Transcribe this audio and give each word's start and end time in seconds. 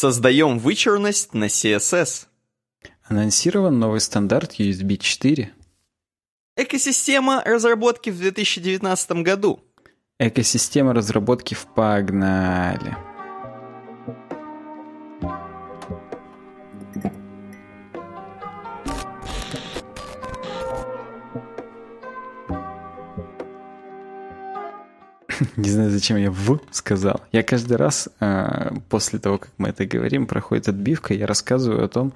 Создаем 0.00 0.60
вычурность 0.60 1.34
на 1.34 1.46
CSS. 1.46 2.26
Анонсирован 3.08 3.80
новый 3.80 4.00
стандарт 4.00 4.60
USB 4.60 4.96
4. 4.96 5.52
Экосистема 6.54 7.42
разработки 7.44 8.08
в 8.08 8.16
2019 8.16 9.10
году. 9.24 9.58
Экосистема 10.20 10.94
разработки 10.94 11.54
в 11.54 11.66
погнали. 11.74 12.96
Не 25.58 25.70
знаю, 25.70 25.90
зачем 25.90 26.16
я 26.18 26.30
«в» 26.30 26.60
сказал. 26.70 27.20
Я 27.32 27.42
каждый 27.42 27.78
раз 27.78 28.08
э, 28.20 28.70
после 28.88 29.18
того, 29.18 29.38
как 29.38 29.50
мы 29.58 29.70
это 29.70 29.86
говорим, 29.86 30.28
проходит 30.28 30.68
отбивка, 30.68 31.14
я 31.14 31.26
рассказываю 31.26 31.84
о 31.84 31.88
том, 31.88 32.12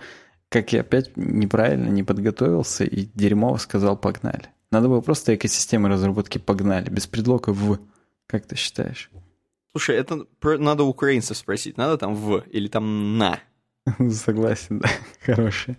как 0.49 0.73
я 0.73 0.83
опять 0.83 1.17
неправильно 1.17 1.89
не 1.89 2.05
подготовился 2.05 2.85
и 2.85 3.09
дерьмово 3.15 3.57
сказал 3.57 3.97
«погнали». 3.97 4.47
Надо 4.71 4.87
было 4.87 5.01
просто 5.01 5.35
экосистемы 5.35 5.89
разработки 5.89 6.39
«погнали», 6.39 6.89
без 6.89 7.09
предлога 7.09 7.51
«в». 7.51 7.81
Как 8.29 8.47
ты 8.47 8.55
считаешь? 8.55 9.11
Слушай, 9.73 9.97
это 9.97 10.25
надо 10.41 10.85
украинцев 10.85 11.37
спросить. 11.37 11.77
Надо 11.77 11.99
там 11.99 12.15
«в» 12.15 12.45
или 12.49 12.69
там 12.69 13.19
«на». 13.19 13.41
Согласен, 14.13 14.79
да. 14.79 14.89
Хороший. 15.27 15.79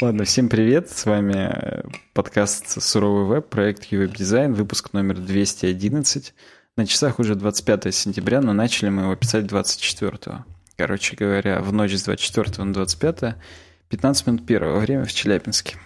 Ладно, 0.00 0.24
всем 0.24 0.48
привет. 0.48 0.88
С 0.88 1.04
вами 1.04 1.34
э, 1.36 1.82
подкаст 2.14 2.82
«Суровый 2.82 3.26
веб», 3.26 3.50
проект 3.50 3.84
«Ювеб 3.84 4.16
Дизайн», 4.16 4.54
выпуск 4.54 4.94
номер 4.94 5.18
211. 5.18 6.32
На 6.76 6.86
часах 6.86 7.18
уже 7.18 7.34
25 7.34 7.94
сентября, 7.94 8.40
но 8.40 8.54
начали 8.54 8.88
мы 8.88 9.02
его 9.02 9.14
писать 9.14 9.46
24. 9.46 10.44
Короче 10.76 11.16
говоря, 11.16 11.60
в 11.60 11.70
ночь 11.70 11.92
с 11.92 12.04
24 12.04 12.64
на 12.64 12.72
25 12.72 13.36
15 13.90 14.26
минут 14.26 14.46
первого 14.46 14.78
время 14.78 15.04
в 15.04 15.12
Челябинске. 15.12 15.76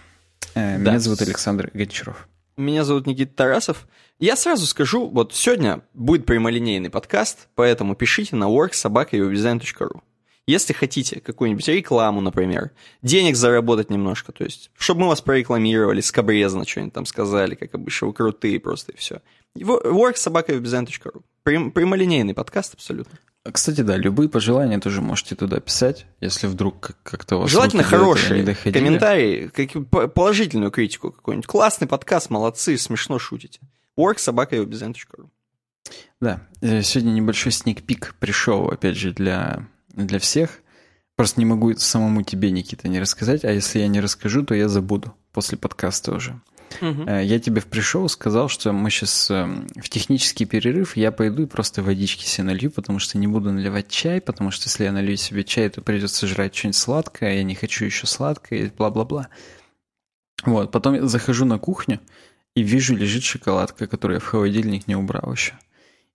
Э, 0.55 0.77
да. 0.77 0.91
Меня 0.91 0.99
зовут 0.99 1.21
Александр 1.21 1.69
Гончаров. 1.73 2.29
Меня 2.55 2.85
зовут 2.85 3.05
Никита 3.05 3.35
Тарасов. 3.35 3.85
Я 4.17 4.37
сразу 4.37 4.65
скажу, 4.65 5.09
вот 5.09 5.35
сегодня 5.35 5.81
будет 5.93 6.25
прямолинейный 6.25 6.89
подкаст, 6.89 7.49
поэтому 7.55 7.93
пишите 7.93 8.37
на 8.37 8.45
worksobaka.uwebdesign.ru. 8.45 10.01
Если 10.47 10.71
хотите 10.71 11.19
какую-нибудь 11.19 11.67
рекламу, 11.67 12.21
например, 12.21 12.71
денег 13.01 13.35
заработать 13.35 13.89
немножко, 13.89 14.31
то 14.31 14.45
есть, 14.45 14.71
чтобы 14.77 15.01
мы 15.01 15.07
вас 15.09 15.19
прорекламировали, 15.19 15.99
скобрезно 15.99 16.65
что-нибудь 16.65 16.93
там 16.93 17.05
сказали, 17.05 17.55
как 17.55 17.75
обычно, 17.75 18.07
вы 18.07 18.13
крутые 18.13 18.57
просто 18.61 18.93
и 18.93 18.95
все. 18.95 19.21
worksobaka.webdesign.ru 19.57 21.21
Прямолинейный 21.43 22.33
подкаст 22.33 22.75
абсолютно. 22.75 23.19
Кстати, 23.51 23.81
да, 23.81 23.97
любые 23.97 24.29
пожелания 24.29 24.79
тоже 24.79 25.01
можете 25.01 25.35
туда 25.35 25.59
писать, 25.59 26.05
если 26.21 26.47
вдруг 26.47 26.91
как-то 27.03 27.37
вас... 27.37 27.51
Желательно 27.51 27.83
хорошие 27.83 28.55
комментарии, 28.55 29.49
как, 29.53 30.13
положительную 30.13 30.71
критику 30.71 31.11
какую-нибудь. 31.11 31.47
Классный 31.47 31.87
подкаст, 31.87 32.29
молодцы, 32.29 32.77
смешно 32.77 33.19
шутите. 33.19 33.59
worksobaka.webdesign.ru 33.97 35.27
Да, 36.21 36.41
э, 36.61 36.81
сегодня 36.83 37.11
небольшой 37.11 37.51
сник-пик 37.51 38.15
пришел, 38.19 38.67
опять 38.69 38.97
же, 38.97 39.13
для 39.13 39.67
для 40.05 40.19
всех. 40.19 40.61
Просто 41.15 41.39
не 41.39 41.45
могу 41.45 41.73
самому 41.75 42.21
тебе, 42.21 42.51
Никита, 42.51 42.87
не 42.87 42.99
рассказать, 42.99 43.43
а 43.43 43.51
если 43.51 43.79
я 43.79 43.87
не 43.87 43.99
расскажу, 43.99 44.43
то 44.43 44.53
я 44.53 44.69
забуду 44.69 45.15
после 45.31 45.57
подкаста 45.57 46.13
уже. 46.13 46.39
Угу. 46.81 47.09
Я 47.09 47.39
тебе 47.39 47.61
пришел, 47.61 48.07
сказал, 48.09 48.49
что 48.49 48.71
мы 48.71 48.91
сейчас 48.91 49.31
эм, 49.31 49.67
в 49.77 49.89
технический 49.89 50.45
перерыв, 50.45 50.95
я 50.95 51.11
пойду 51.11 51.43
и 51.43 51.47
просто 51.47 51.81
водички 51.81 52.25
себе 52.25 52.47
налью, 52.47 52.69
потому 52.69 52.99
что 52.99 53.17
не 53.17 53.27
буду 53.27 53.51
наливать 53.51 53.89
чай, 53.89 54.21
потому 54.21 54.51
что 54.51 54.67
если 54.67 54.83
я 54.83 54.91
налью 54.91 55.17
себе 55.17 55.43
чай, 55.43 55.69
то 55.69 55.81
придется 55.81 56.27
жрать 56.27 56.53
что-нибудь 56.55 56.77
сладкое, 56.77 57.35
я 57.35 57.43
не 57.43 57.55
хочу 57.55 57.85
еще 57.85 58.05
сладкое, 58.05 58.59
и 58.59 58.69
бла-бла-бла. 58.69 59.29
Вот, 60.43 60.71
потом 60.71 60.95
я 60.95 61.07
захожу 61.07 61.45
на 61.45 61.57
кухню 61.57 61.99
и 62.55 62.61
вижу, 62.61 62.95
лежит 62.95 63.23
шоколадка, 63.23 63.87
которую 63.87 64.17
я 64.17 64.19
в 64.19 64.25
холодильник 64.25 64.87
не 64.87 64.95
убрал 64.95 65.31
еще. 65.31 65.53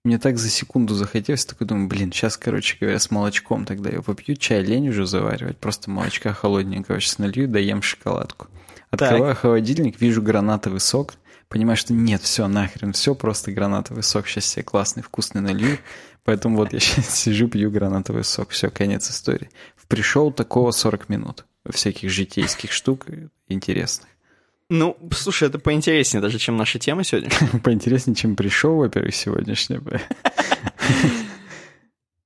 Мне 0.03 0.19
так 0.19 0.37
за 0.37 0.49
секунду 0.49 0.95
захотелось, 0.95 1.45
такой 1.45 1.65
думаю, 1.65 1.87
блин, 1.87 2.11
сейчас, 2.11 2.35
короче 2.35 2.77
говоря, 2.77 2.99
с 2.99 3.09
молочком 3.09 3.65
тогда 3.65 3.89
я 3.89 4.01
попью, 4.01 4.35
чай 4.35 4.61
лень 4.61 4.89
уже 4.89 5.05
заваривать, 5.05 5.57
просто 5.57 5.89
молочка 5.89 6.33
холодненького 6.33 6.99
сейчас 6.99 7.19
налью, 7.19 7.47
доем 7.47 7.81
шоколадку. 7.81 8.47
Открываю 8.91 9.33
так. 9.33 9.39
холодильник, 9.39 10.01
вижу 10.01 10.21
гранатовый 10.21 10.81
сок, 10.81 11.13
понимаю, 11.47 11.77
что 11.77 11.93
нет, 11.93 12.21
все, 12.21 12.49
нахрен, 12.49 12.91
все, 12.91 13.15
просто 13.15 13.53
гранатовый 13.53 14.03
сок, 14.03 14.27
сейчас 14.27 14.45
себе 14.45 14.63
классный, 14.63 15.03
вкусный 15.03 15.41
налью, 15.41 15.77
поэтому 16.25 16.57
вот 16.57 16.73
я 16.73 16.79
сейчас 16.79 17.09
сижу, 17.17 17.47
пью 17.47 17.71
гранатовый 17.71 18.25
сок, 18.25 18.49
все, 18.49 18.69
конец 18.69 19.09
истории. 19.09 19.49
Пришел 19.87 20.31
такого 20.31 20.71
40 20.71 21.07
минут 21.09 21.45
всяких 21.69 22.09
житейских 22.09 22.71
штук 22.71 23.05
интересных. 23.47 24.09
Ну, 24.75 24.97
слушай, 25.11 25.47
это 25.47 25.59
поинтереснее 25.59 26.19
даже, 26.19 26.39
чем 26.39 26.57
наша 26.57 26.79
тема 26.79 27.03
сегодня. 27.03 27.29
Поинтереснее, 27.63 28.15
чем 28.15 28.35
пришел, 28.35 28.77
во-первых, 28.77 29.13
сегодняшняя. 29.13 29.79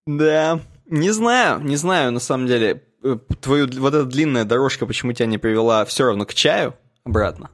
Да, 0.06 0.62
не 0.86 1.12
знаю, 1.12 1.60
не 1.60 1.76
знаю, 1.76 2.14
на 2.14 2.22
самом 2.22 2.48
деле. 2.48 2.86
Э, 3.04 3.18
твою 3.42 3.68
вот 3.82 3.94
эта 3.94 4.06
длинная 4.06 4.46
дорожка 4.46 4.86
почему 4.86 5.12
тебя 5.12 5.26
не 5.26 5.38
привела 5.38 5.84
все 5.84 6.06
равно 6.06 6.26
к 6.26 6.34
чаю 6.34 6.74
обратно? 7.04 7.50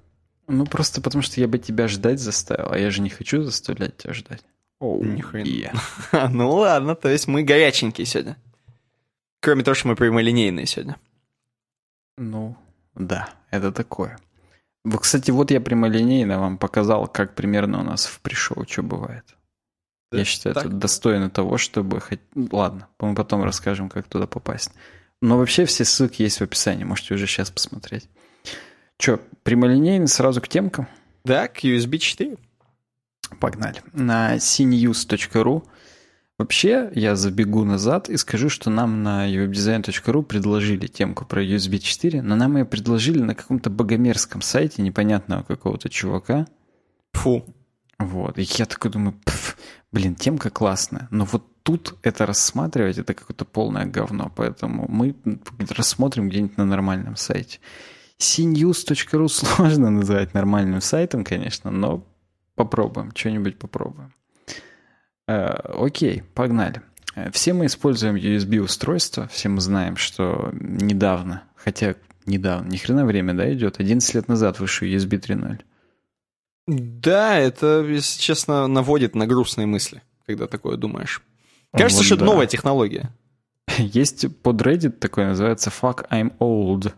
Ну, 0.48 0.68
просто 0.68 1.02
потому 1.02 1.24
что 1.24 1.42
я 1.42 1.48
бы 1.48 1.58
тебя 1.58 1.88
ждать 1.88 2.20
заставил, 2.20 2.72
а 2.72 2.78
я 2.78 2.92
же 2.92 3.02
не 3.02 3.10
хочу 3.10 3.42
заставлять 3.42 3.98
тебя 3.98 4.14
ждать. 4.14 4.44
Оу, 4.80 5.04
хрена. 5.22 5.82
ну 6.30 6.52
ладно, 6.52 6.94
то 6.94 7.10
есть 7.10 7.28
мы 7.28 7.42
горяченькие 7.42 8.06
сегодня. 8.06 8.38
Кроме 9.42 9.64
того, 9.64 9.74
что 9.74 9.88
мы 9.88 9.96
прямолинейные 9.96 10.68
сегодня. 10.68 10.98
Ну, 12.16 12.56
да, 12.94 13.32
это 13.50 13.72
такое. 13.72 14.20
Кстати, 15.00 15.32
вот 15.32 15.52
я 15.52 15.62
прямолинейно 15.62 16.40
вам 16.40 16.58
показал, 16.58 17.08
как 17.08 17.36
примерно 17.36 17.80
у 17.80 17.84
нас 17.84 18.06
в 18.06 18.20
пришел, 18.20 18.66
что 18.68 18.84
бывает. 18.84 19.24
Да, 20.12 20.20
я 20.20 20.26
считаю, 20.26 20.54
так. 20.54 20.66
это 20.66 20.74
достойно 20.76 21.30
того, 21.30 21.58
чтобы... 21.58 22.00
Хоть... 22.02 22.20
Ладно, 22.36 22.88
мы 23.00 23.16
потом 23.16 23.44
расскажем, 23.44 23.90
как 23.90 24.08
туда 24.08 24.28
попасть. 24.28 24.72
Но 25.22 25.38
вообще 25.38 25.66
все 25.66 25.86
ссылки 25.86 26.22
есть 26.22 26.40
в 26.40 26.44
описании, 26.44 26.84
можете 26.84 27.14
уже 27.14 27.28
сейчас 27.28 27.50
посмотреть. 27.50 28.10
Че, 28.98 29.20
прямолинейно 29.44 30.08
сразу 30.08 30.42
к 30.42 30.48
темкам? 30.48 30.88
Да, 31.24 31.48
к 31.48 31.64
USB 31.64 31.98
4. 31.98 32.38
Погнали. 33.40 33.82
На 33.94 34.36
cnews.ru 34.36 35.64
Вообще, 36.44 36.92
я 36.94 37.16
забегу 37.16 37.64
назад 37.64 38.10
и 38.10 38.18
скажу, 38.18 38.50
что 38.50 38.70
нам 38.70 39.02
на 39.02 39.32
webdesign.ru 39.32 40.24
предложили 40.24 40.88
темку 40.88 41.24
про 41.24 41.42
USB 41.42 41.78
4, 41.78 42.22
но 42.22 42.36
нам 42.36 42.58
ее 42.58 42.66
предложили 42.66 43.20
на 43.20 43.34
каком-то 43.34 43.70
богомерзком 43.70 44.42
сайте 44.42 44.82
непонятного 44.82 45.44
какого-то 45.44 45.88
чувака. 45.88 46.46
Фу. 47.14 47.46
Вот. 47.98 48.38
И 48.40 48.42
я 48.58 48.66
такой 48.66 48.92
думаю, 48.92 49.16
блин, 49.94 50.16
темка 50.16 50.50
классная. 50.50 51.08
Но 51.12 51.24
вот 51.24 51.46
тут 51.64 51.96
это 52.04 52.26
рассматривать, 52.26 52.98
это 52.98 53.14
какое-то 53.14 53.46
полное 53.46 53.86
говно. 53.86 54.30
Поэтому 54.36 54.86
мы 54.90 55.16
рассмотрим 55.70 56.28
где-нибудь 56.28 56.58
на 56.58 56.66
нормальном 56.66 57.16
сайте. 57.16 57.60
cnews.ru 58.20 59.28
сложно 59.30 59.92
называть 59.92 60.34
нормальным 60.34 60.82
сайтом, 60.82 61.24
конечно, 61.24 61.72
но 61.72 62.06
попробуем, 62.56 63.14
что-нибудь 63.16 63.58
попробуем. 63.58 64.12
Э, 65.28 65.54
окей, 65.74 66.24
погнали. 66.34 66.82
Э, 67.16 67.32
все 67.32 67.54
мы 67.54 67.68
используем 67.68 68.16
USB-устройства, 68.16 69.28
все 69.28 69.50
мы 69.50 69.62
знаем, 69.62 69.98
что 69.98 70.50
недавно, 70.54 71.44
хотя 71.56 71.96
недавно, 72.26 72.70
ни 72.70 72.78
хрена 72.78 73.06
время, 73.06 73.34
да, 73.34 73.52
идет, 73.54 73.80
11 73.80 74.14
лет 74.16 74.28
назад 74.28 74.60
вышел 74.60 74.88
USB 74.88 75.20
3.0. 75.20 75.62
Да, 76.68 77.38
это, 77.38 77.82
если 77.82 78.22
честно, 78.22 78.68
наводит 78.68 79.16
на 79.16 79.28
грустные 79.28 79.68
мысли, 79.68 80.02
когда 80.26 80.48
такое 80.48 80.78
думаешь. 80.78 81.22
Кажется, 81.74 81.98
вот, 81.98 82.06
что 82.06 82.16
это 82.16 82.26
новая 82.26 82.48
технология. 82.48 83.12
Есть 83.78 84.26
под 84.42 84.62
Reddit 84.62 84.92
такой, 84.92 85.26
называется 85.26 85.70
Fuck 85.70 86.10
I'm 86.10 86.38
Old. 86.40 86.94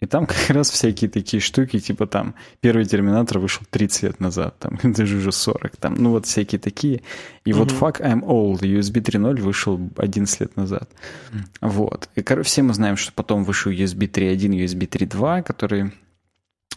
И 0.00 0.06
там 0.06 0.26
как 0.26 0.50
раз 0.50 0.70
всякие 0.70 1.10
такие 1.10 1.40
штуки, 1.40 1.78
типа 1.78 2.06
там 2.06 2.34
первый 2.60 2.84
Терминатор 2.84 3.38
вышел 3.38 3.62
30 3.70 4.02
лет 4.02 4.20
назад, 4.20 4.58
там 4.58 4.78
даже 4.92 5.16
уже 5.16 5.32
40, 5.32 5.76
там, 5.76 5.94
ну 5.94 6.10
вот 6.10 6.26
всякие 6.26 6.58
такие. 6.58 7.02
И 7.44 7.50
mm-hmm. 7.50 7.54
вот 7.54 7.72
Fuck 7.72 8.00
I'm 8.00 8.22
Old, 8.22 8.60
USB 8.60 9.02
3.0 9.02 9.40
вышел 9.40 9.80
11 9.96 10.40
лет 10.40 10.56
назад. 10.56 10.88
Mm-hmm. 11.32 11.40
Вот. 11.60 12.08
И 12.14 12.42
все 12.42 12.62
мы 12.62 12.74
знаем, 12.74 12.96
что 12.96 13.12
потом 13.12 13.44
вышел 13.44 13.70
USB 13.70 14.10
3.1, 14.10 14.64
USB 14.64 14.88
3.2, 14.88 15.42
которые 15.42 15.92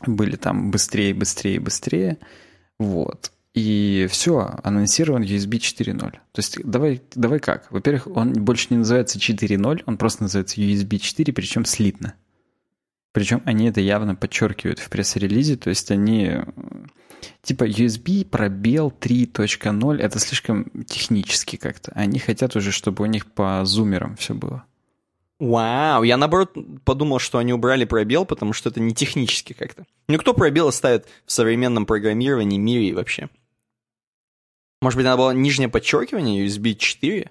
были 0.06 0.36
там 0.36 0.72
быстрее, 0.72 1.14
быстрее, 1.14 1.60
быстрее. 1.60 2.18
Вот. 2.80 3.32
И 3.54 4.08
все, 4.10 4.56
анонсирован 4.64 5.22
USB 5.22 5.60
4.0. 5.60 6.00
То 6.00 6.18
есть 6.38 6.58
давай, 6.64 7.02
давай 7.14 7.40
как? 7.40 7.72
Во-первых, 7.72 8.08
он 8.08 8.34
больше 8.34 8.68
не 8.72 8.78
называется 8.78 9.20
4.0, 9.20 9.84
он 9.86 9.98
просто 9.98 10.24
называется 10.24 10.60
USB 10.60 10.98
4, 10.98 11.32
причем 11.34 11.64
слитно. 11.64 12.16
Причем 13.14 13.42
они 13.46 13.68
это 13.68 13.80
явно 13.80 14.16
подчеркивают 14.16 14.80
в 14.80 14.90
пресс-релизе, 14.90 15.56
то 15.56 15.70
есть 15.70 15.90
они 15.92 16.40
типа 17.44 17.66
USB 17.66 18.26
пробел 18.26 18.92
3.0, 19.00 19.98
это 20.00 20.20
слишком 20.20 20.66
технически 20.86 21.56
как-то. 21.56 21.92
Они 21.96 22.20
хотят 22.20 22.56
уже, 22.56 22.72
чтобы 22.72 23.04
у 23.04 23.06
них 23.06 23.32
по 23.32 23.64
зумерам 23.66 24.16
все 24.18 24.34
было. 24.34 24.66
Вау, 25.40 26.04
я 26.04 26.18
наоборот 26.18 26.56
подумал, 26.86 27.20
что 27.20 27.38
они 27.38 27.54
убрали 27.54 27.86
пробел, 27.86 28.26
потому 28.26 28.54
что 28.54 28.70
это 28.70 28.80
не 28.80 28.96
технически 28.96 29.54
как-то. 29.54 29.86
Ну 30.08 30.18
кто 30.18 30.34
пробелы 30.34 30.72
ставит 30.72 31.08
в 31.26 31.32
современном 31.32 31.86
программировании, 31.86 32.58
мире 32.58 32.96
вообще? 32.96 33.30
Может 34.82 34.98
быть, 34.98 35.06
надо 35.06 35.18
было 35.18 35.32
нижнее 35.32 35.70
подчеркивание 35.70 36.46
USB 36.46 36.74
4? 36.76 37.30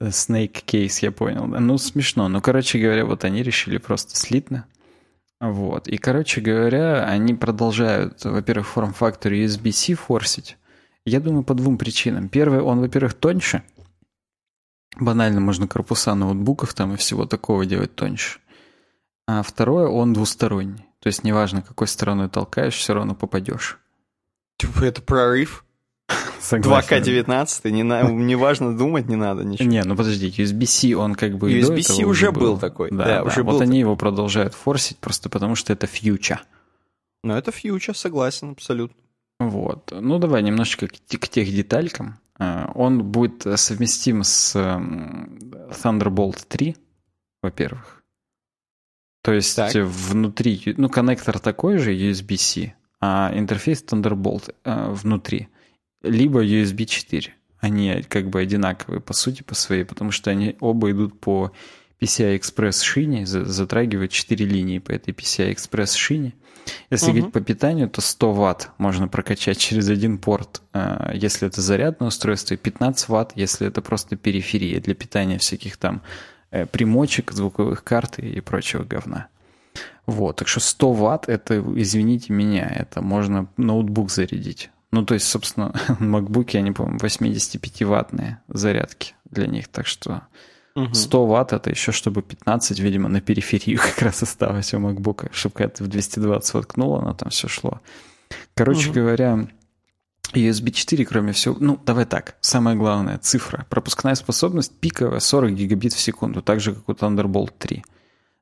Snake 0.00 0.64
Case, 0.64 0.98
я 1.02 1.12
понял. 1.12 1.46
Ну, 1.46 1.78
смешно. 1.78 2.28
Ну, 2.28 2.40
короче 2.40 2.78
говоря, 2.78 3.04
вот 3.04 3.24
они 3.24 3.42
решили 3.42 3.78
просто 3.78 4.16
слитно. 4.16 4.66
Вот. 5.40 5.88
И, 5.88 5.98
короче 5.98 6.40
говоря, 6.40 7.04
они 7.04 7.34
продолжают, 7.34 8.24
во-первых, 8.24 8.66
форм-фактор 8.68 9.32
USB-C 9.32 9.94
форсить. 9.94 10.56
Я 11.04 11.20
думаю, 11.20 11.44
по 11.44 11.54
двум 11.54 11.78
причинам. 11.78 12.28
Первое, 12.28 12.60
он, 12.60 12.80
во-первых, 12.80 13.14
тоньше. 13.14 13.62
Банально 14.98 15.40
можно 15.40 15.68
корпуса 15.68 16.14
ноутбуков 16.14 16.74
там 16.74 16.94
и 16.94 16.96
всего 16.96 17.24
такого 17.24 17.64
делать 17.66 17.94
тоньше. 17.94 18.40
А 19.26 19.42
второе, 19.42 19.88
он 19.88 20.12
двусторонний. 20.12 20.86
То 21.00 21.06
есть 21.06 21.22
неважно, 21.22 21.62
какой 21.62 21.86
стороной 21.86 22.28
толкаешь, 22.28 22.74
все 22.74 22.94
равно 22.94 23.14
попадешь. 23.14 23.78
Типа 24.56 24.84
это 24.84 25.00
прорыв? 25.02 25.64
Согласен. 26.40 26.96
2К19, 26.96 27.70
не, 27.70 27.82
на, 27.82 28.02
не 28.02 28.36
важно 28.36 28.76
думать, 28.76 29.08
не 29.08 29.16
надо 29.16 29.44
ничего. 29.44 29.68
Не, 29.68 29.82
ну 29.84 29.96
подожди, 29.96 30.28
USB-C 30.28 30.94
он 30.94 31.14
как 31.14 31.36
бы 31.36 31.52
USB-C 31.52 32.04
уже 32.04 32.32
был. 32.32 32.40
был 32.40 32.58
такой. 32.58 32.90
Да, 32.90 33.04
да, 33.04 33.04
да. 33.16 33.22
уже 33.24 33.42
вот 33.42 33.54
был 33.54 33.60
они 33.60 33.80
его 33.80 33.96
продолжают 33.96 34.54
форсить 34.54 34.98
просто 34.98 35.28
потому, 35.28 35.54
что 35.54 35.72
это 35.72 35.86
фьюча. 35.86 36.40
Ну 37.24 37.34
это 37.34 37.50
фьюча, 37.50 37.94
согласен, 37.94 38.52
абсолютно. 38.52 38.96
Вот. 39.40 39.92
Ну 39.92 40.18
давай 40.18 40.42
немножечко 40.42 40.88
к, 40.88 40.92
к 40.92 41.28
тех 41.28 41.52
деталькам. 41.52 42.18
А, 42.38 42.70
он 42.74 43.02
будет 43.02 43.46
совместим 43.58 44.22
с 44.22 44.54
Thunderbolt 44.56 46.44
3, 46.48 46.76
во-первых. 47.42 48.02
То 49.22 49.32
есть 49.32 49.56
так. 49.56 49.74
внутри, 49.74 50.74
ну 50.76 50.88
коннектор 50.88 51.38
такой 51.38 51.78
же 51.78 51.94
USB-C, 51.94 52.74
а 53.00 53.30
интерфейс 53.34 53.84
Thunderbolt 53.84 54.54
э, 54.64 54.90
внутри 54.90 55.48
либо 56.02 56.44
USB 56.44 56.84
4. 56.86 57.34
Они 57.60 58.02
как 58.08 58.28
бы 58.28 58.40
одинаковые 58.40 59.00
по 59.00 59.12
сути 59.12 59.42
по 59.42 59.54
своей, 59.54 59.84
потому 59.84 60.10
что 60.10 60.30
они 60.30 60.56
оба 60.60 60.90
идут 60.90 61.18
по 61.20 61.52
PCI-Express 62.00 62.82
шине, 62.82 63.26
затрагивают 63.26 64.12
4 64.12 64.46
линии 64.46 64.78
по 64.78 64.92
этой 64.92 65.12
PCI-Express 65.12 65.96
шине. 65.96 66.34
Если 66.90 67.06
угу. 67.06 67.12
говорить 67.14 67.32
по 67.32 67.40
питанию, 67.40 67.88
то 67.88 68.00
100 68.00 68.32
ватт 68.32 68.70
можно 68.78 69.08
прокачать 69.08 69.58
через 69.58 69.88
один 69.88 70.18
порт, 70.18 70.62
а, 70.72 71.12
если 71.14 71.48
это 71.48 71.60
зарядное 71.60 72.08
устройство, 72.08 72.54
и 72.54 72.58
15 72.58 73.08
ватт, 73.08 73.32
если 73.34 73.66
это 73.66 73.80
просто 73.82 74.16
периферия 74.16 74.80
для 74.80 74.94
питания 74.94 75.38
всяких 75.38 75.76
там 75.78 76.02
э, 76.50 76.66
примочек, 76.66 77.32
звуковых 77.32 77.82
карт 77.82 78.18
и 78.18 78.40
прочего 78.40 78.84
говна. 78.84 79.28
Вот, 80.06 80.36
так 80.36 80.48
что 80.48 80.60
100 80.60 80.92
ватт, 80.92 81.28
это, 81.28 81.62
извините 81.76 82.32
меня, 82.32 82.66
это 82.66 83.02
можно 83.02 83.48
ноутбук 83.56 84.10
зарядить. 84.10 84.70
Ну, 84.90 85.04
то 85.04 85.14
есть, 85.14 85.26
собственно, 85.26 85.72
MacBook, 86.00 86.56
они, 86.56 86.72
по-моему, 86.72 86.98
85-ваттные 86.98 88.38
зарядки 88.48 89.14
для 89.30 89.46
них, 89.46 89.68
так 89.68 89.86
что 89.86 90.22
100 90.92 91.26
ватт 91.26 91.52
это 91.52 91.70
еще, 91.70 91.92
чтобы 91.92 92.22
15, 92.22 92.78
видимо, 92.78 93.08
на 93.08 93.20
периферию 93.20 93.78
как 93.82 94.00
раз 94.02 94.22
осталось 94.22 94.72
у 94.74 94.78
MacBook, 94.78 95.28
чтобы 95.32 95.54
когда 95.54 95.74
ты 95.74 95.84
в 95.84 95.88
220 95.88 96.54
воткнула, 96.54 97.00
оно 97.00 97.14
там 97.14 97.30
все 97.30 97.48
шло. 97.48 97.80
Короче 98.54 98.90
угу. 98.90 99.00
говоря, 99.00 99.48
USB 100.34 100.70
4, 100.70 101.04
кроме 101.06 101.32
всего, 101.32 101.56
ну, 101.58 101.78
давай 101.84 102.04
так, 102.04 102.36
самая 102.40 102.76
главная 102.76 103.18
цифра. 103.18 103.66
Пропускная 103.70 104.14
способность 104.14 104.72
пиковая 104.78 105.20
40 105.20 105.52
гигабит 105.52 105.92
в 105.92 106.00
секунду, 106.00 106.42
так 106.42 106.60
же, 106.60 106.74
как 106.74 106.88
у 106.88 106.92
Thunderbolt 106.92 107.52
3. 107.58 107.84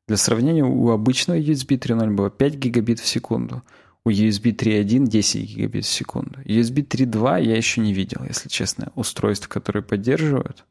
Для 0.09 0.17
сравнения, 0.17 0.65
у 0.65 0.91
обычного 0.91 1.39
USB 1.39 1.79
3.0 1.79 2.11
было 2.11 2.31
5 2.31 2.55
гигабит 2.55 3.01
в 3.01 3.07
секунду, 3.07 3.63
у 4.07 4.11
USB 4.11 4.55
3.1 4.55 5.09
10 5.09 5.51
гигабит 5.51 5.85
в 5.85 5.89
секунду. 5.89 6.39
USB 6.45 6.87
3.2 6.87 7.43
я 7.43 7.57
еще 7.57 7.81
не 7.81 7.93
видел, 7.93 8.23
если 8.23 8.49
честно, 8.49 8.93
устройств, 8.95 9.49
которые 9.49 9.83
поддерживают. 9.83 10.65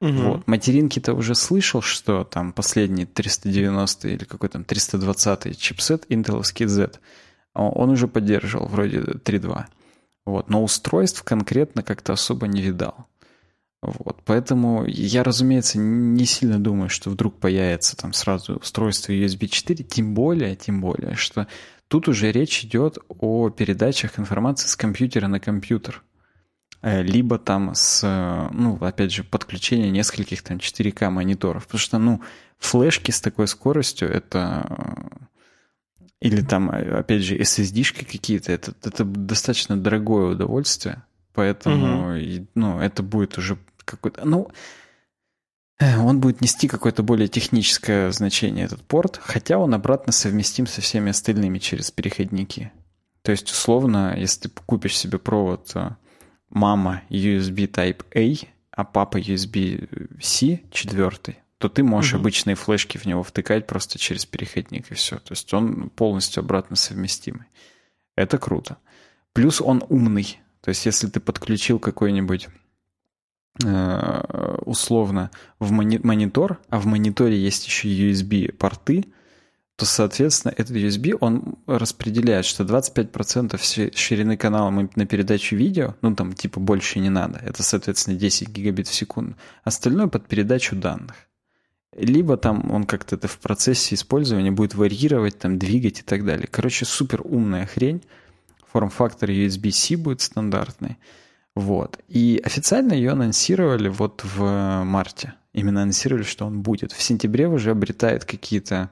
Угу. 0.00 0.12
Вот. 0.12 0.48
Материнки-то 0.48 1.14
уже 1.14 1.36
слышал, 1.36 1.82
что 1.82 2.24
там 2.24 2.52
последний 2.52 3.06
390 3.06 4.08
или 4.08 4.24
какой 4.24 4.48
там 4.48 4.64
320 4.64 5.56
чипсет 5.56 6.04
интеловский 6.08 6.66
Z, 6.66 6.98
он 7.54 7.90
уже 7.90 8.08
поддерживал 8.08 8.66
вроде 8.66 8.98
3.2. 8.98 9.66
Вот. 10.26 10.50
Но 10.50 10.64
устройств 10.64 11.22
конкретно 11.22 11.84
как-то 11.84 12.14
особо 12.14 12.48
не 12.48 12.60
видал. 12.60 13.06
Вот. 13.82 14.18
Поэтому 14.24 14.84
я, 14.84 15.22
разумеется, 15.22 15.78
не 15.78 16.24
сильно 16.24 16.58
думаю, 16.58 16.88
что 16.88 17.08
вдруг 17.08 17.38
появится 17.38 17.96
там 17.96 18.12
сразу 18.14 18.56
устройство 18.56 19.12
USB 19.12 19.46
4, 19.46 19.84
тем 19.84 20.12
более, 20.12 20.56
тем 20.56 20.80
более, 20.80 21.14
что 21.14 21.46
Тут 21.90 22.06
уже 22.06 22.30
речь 22.30 22.64
идет 22.64 22.98
о 23.08 23.50
передачах 23.50 24.20
информации 24.20 24.68
с 24.68 24.76
компьютера 24.76 25.26
на 25.26 25.40
компьютер. 25.40 26.04
Э, 26.82 27.02
либо 27.02 27.36
там 27.36 27.74
с, 27.74 28.48
ну, 28.52 28.76
опять 28.80 29.10
же, 29.10 29.24
подключение 29.24 29.90
нескольких 29.90 30.42
там 30.42 30.58
4К 30.58 31.10
мониторов. 31.10 31.64
Потому 31.64 31.80
что, 31.80 31.98
ну, 31.98 32.22
флешки 32.58 33.10
с 33.10 33.20
такой 33.20 33.48
скоростью 33.48 34.08
это... 34.08 35.10
Или 36.20 36.42
там, 36.42 36.70
опять 36.70 37.22
же, 37.22 37.36
SSD-шки 37.36 38.04
какие-то, 38.04 38.52
это, 38.52 38.72
это 38.84 39.02
достаточно 39.04 39.76
дорогое 39.76 40.34
удовольствие. 40.34 41.02
Поэтому, 41.34 42.14
угу. 42.14 42.46
ну, 42.54 42.78
это 42.78 43.02
будет 43.02 43.36
уже 43.36 43.58
какой-то... 43.84 44.24
Ну, 44.24 44.46
Э, 44.46 44.54
он 45.80 46.20
будет 46.20 46.40
нести 46.40 46.68
какое-то 46.68 47.02
более 47.02 47.28
техническое 47.28 48.12
значение, 48.12 48.66
этот 48.66 48.82
порт, 48.82 49.18
хотя 49.22 49.58
он 49.58 49.74
обратно 49.74 50.12
совместим 50.12 50.66
со 50.66 50.80
всеми 50.80 51.10
остальными 51.10 51.58
через 51.58 51.90
переходники. 51.90 52.70
То 53.22 53.32
есть, 53.32 53.50
условно, 53.50 54.14
если 54.16 54.48
ты 54.48 54.50
купишь 54.66 54.96
себе 54.96 55.18
провод 55.18 55.72
э, 55.74 55.90
мама 56.50 57.02
USB 57.10 57.66
Type-A, 57.70 58.48
а 58.70 58.84
папа 58.84 59.18
USB-C 59.18 60.60
четвертый, 60.70 61.38
то 61.58 61.68
ты 61.68 61.82
можешь 61.82 62.14
угу. 62.14 62.20
обычные 62.20 62.56
флешки 62.56 62.96
в 62.98 63.04
него 63.04 63.22
втыкать 63.22 63.66
просто 63.66 63.98
через 63.98 64.24
переходник 64.24 64.90
и 64.90 64.94
все. 64.94 65.16
То 65.18 65.32
есть 65.32 65.52
он 65.52 65.90
полностью 65.90 66.40
обратно 66.40 66.76
совместимый. 66.76 67.44
Это 68.16 68.38
круто. 68.38 68.78
Плюс 69.32 69.60
он 69.60 69.84
умный. 69.88 70.40
То 70.62 70.70
есть 70.70 70.86
если 70.86 71.08
ты 71.08 71.20
подключил 71.20 71.78
какой-нибудь 71.78 72.48
условно 74.64 75.30
в 75.58 75.70
монитор, 75.72 76.60
а 76.68 76.78
в 76.78 76.86
мониторе 76.86 77.38
есть 77.38 77.66
еще 77.66 77.88
USB-порты, 77.88 79.06
то, 79.76 79.86
соответственно, 79.86 80.52
этот 80.56 80.76
USB, 80.76 81.16
он 81.18 81.56
распределяет, 81.66 82.44
что 82.44 82.64
25% 82.64 83.96
ширины 83.96 84.36
канала 84.36 84.70
мы 84.70 84.90
на 84.94 85.06
передачу 85.06 85.56
видео, 85.56 85.94
ну 86.02 86.14
там 86.14 86.34
типа 86.34 86.60
больше 86.60 87.00
не 87.00 87.08
надо, 87.08 87.38
это, 87.38 87.62
соответственно, 87.62 88.16
10 88.18 88.48
гигабит 88.50 88.88
в 88.88 88.94
секунду, 88.94 89.36
остальное 89.64 90.06
под 90.06 90.26
передачу 90.26 90.76
данных. 90.76 91.16
Либо 91.96 92.36
там 92.36 92.70
он 92.70 92.84
как-то 92.84 93.16
это 93.16 93.26
в 93.26 93.38
процессе 93.38 93.94
использования 93.96 94.52
будет 94.52 94.74
варьировать, 94.74 95.38
там 95.38 95.58
двигать 95.58 96.00
и 96.00 96.02
так 96.02 96.24
далее. 96.24 96.46
Короче, 96.46 96.84
супер 96.84 97.20
умная 97.24 97.66
хрень. 97.66 98.02
Форм-фактор 98.70 99.30
USB-C 99.30 99.96
будет 99.96 100.20
стандартный. 100.20 100.98
Вот. 101.56 101.98
И 102.08 102.40
официально 102.44 102.92
ее 102.92 103.12
анонсировали 103.12 103.88
вот 103.88 104.22
в 104.24 104.82
марте. 104.84 105.34
Именно 105.52 105.82
анонсировали, 105.82 106.22
что 106.22 106.46
он 106.46 106.62
будет. 106.62 106.92
В 106.92 107.02
сентябре 107.02 107.48
уже 107.48 107.72
обретает 107.72 108.24
какие-то 108.24 108.90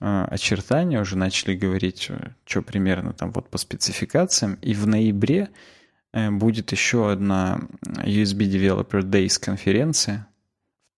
э, 0.00 0.24
очертания, 0.30 1.00
уже 1.00 1.16
начали 1.16 1.54
говорить, 1.54 2.00
что, 2.02 2.34
что 2.46 2.62
примерно 2.62 3.12
там 3.12 3.32
вот 3.32 3.50
по 3.50 3.58
спецификациям. 3.58 4.54
И 4.62 4.72
в 4.72 4.86
ноябре 4.86 5.50
э, 6.12 6.30
будет 6.30 6.72
еще 6.72 7.10
одна 7.12 7.60
USB 7.82 8.50
Developer 8.50 9.02
Days 9.02 9.38
конференция 9.38 10.26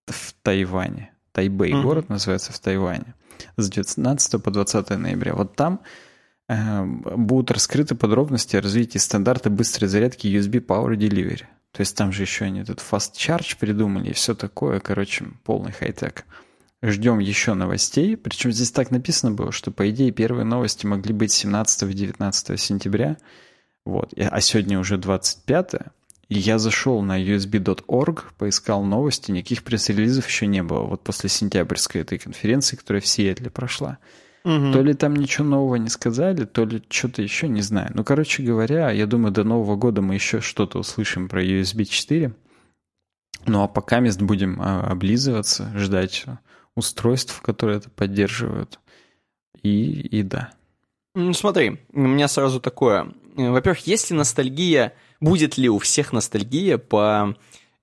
в 0.06 0.34
Тайване. 0.42 1.12
Тайбэй 1.32 1.72
mm-hmm. 1.72 1.82
город 1.82 2.08
называется 2.08 2.52
в 2.52 2.60
Тайване. 2.60 3.14
С 3.56 3.68
19 3.70 4.42
по 4.42 4.50
20 4.50 4.90
ноября. 4.90 5.34
Вот 5.34 5.56
там 5.56 5.80
будут 7.16 7.50
раскрыты 7.50 7.94
подробности 7.94 8.56
о 8.56 8.60
развитии 8.60 8.98
стандарта 8.98 9.50
быстрой 9.50 9.88
зарядки 9.88 10.26
USB 10.26 10.64
Power 10.64 10.96
Delivery. 10.96 11.44
То 11.72 11.80
есть 11.80 11.96
там 11.96 12.12
же 12.12 12.22
еще 12.22 12.44
они 12.44 12.60
этот 12.60 12.78
Fast 12.80 13.14
Charge 13.14 13.56
придумали 13.58 14.10
и 14.10 14.12
все 14.12 14.34
такое. 14.34 14.80
Короче, 14.80 15.26
полный 15.44 15.72
хай-тек. 15.72 16.24
Ждем 16.82 17.18
еще 17.18 17.54
новостей. 17.54 18.16
Причем 18.16 18.52
здесь 18.52 18.72
так 18.72 18.90
написано 18.90 19.32
было, 19.32 19.52
что, 19.52 19.70
по 19.70 19.88
идее, 19.88 20.10
первые 20.10 20.44
новости 20.44 20.84
могли 20.84 21.14
быть 21.14 21.32
17-19 21.32 22.56
сентября. 22.56 23.16
Вот. 23.84 24.12
А 24.18 24.40
сегодня 24.40 24.78
уже 24.78 24.98
25 24.98 25.74
и 26.32 26.38
я 26.38 26.58
зашел 26.58 27.02
на 27.02 27.22
usb.org, 27.22 28.32
поискал 28.38 28.84
новости, 28.84 29.30
никаких 29.30 29.62
пресс-релизов 29.64 30.26
еще 30.26 30.46
не 30.46 30.62
было. 30.62 30.84
Вот 30.84 31.02
после 31.02 31.28
сентябрьской 31.28 32.00
этой 32.00 32.16
конференции, 32.16 32.74
которая 32.74 33.02
в 33.02 33.06
Сиэтле 33.06 33.50
прошла. 33.50 33.98
Угу. 34.44 34.72
То 34.72 34.82
ли 34.82 34.94
там 34.94 35.14
ничего 35.14 35.46
нового 35.46 35.76
не 35.76 35.88
сказали, 35.88 36.44
то 36.44 36.64
ли 36.64 36.82
что-то 36.88 37.22
еще, 37.22 37.48
не 37.48 37.62
знаю. 37.62 37.92
Ну, 37.94 38.02
короче 38.02 38.42
говоря, 38.42 38.90
я 38.90 39.06
думаю, 39.06 39.32
до 39.32 39.44
Нового 39.44 39.76
года 39.76 40.02
мы 40.02 40.14
еще 40.14 40.40
что-то 40.40 40.80
услышим 40.80 41.28
про 41.28 41.44
USB 41.44 41.84
4. 41.84 42.34
Ну 43.46 43.62
а 43.62 43.68
пока 43.68 44.00
мест 44.00 44.20
будем 44.20 44.60
а, 44.60 44.80
облизываться, 44.80 45.72
ждать 45.76 46.24
устройств, 46.74 47.40
которые 47.40 47.78
это 47.78 47.90
поддерживают. 47.90 48.80
И, 49.62 50.00
и 50.00 50.22
да. 50.22 50.52
Ну 51.14 51.32
смотри, 51.34 51.80
у 51.92 52.00
меня 52.00 52.26
сразу 52.28 52.60
такое. 52.60 53.12
Во-первых, 53.36 53.86
есть 53.86 54.10
ли 54.10 54.16
ностальгия, 54.16 54.92
будет 55.20 55.56
ли 55.56 55.68
у 55.68 55.78
всех 55.78 56.12
ностальгия 56.12 56.78
по 56.78 57.36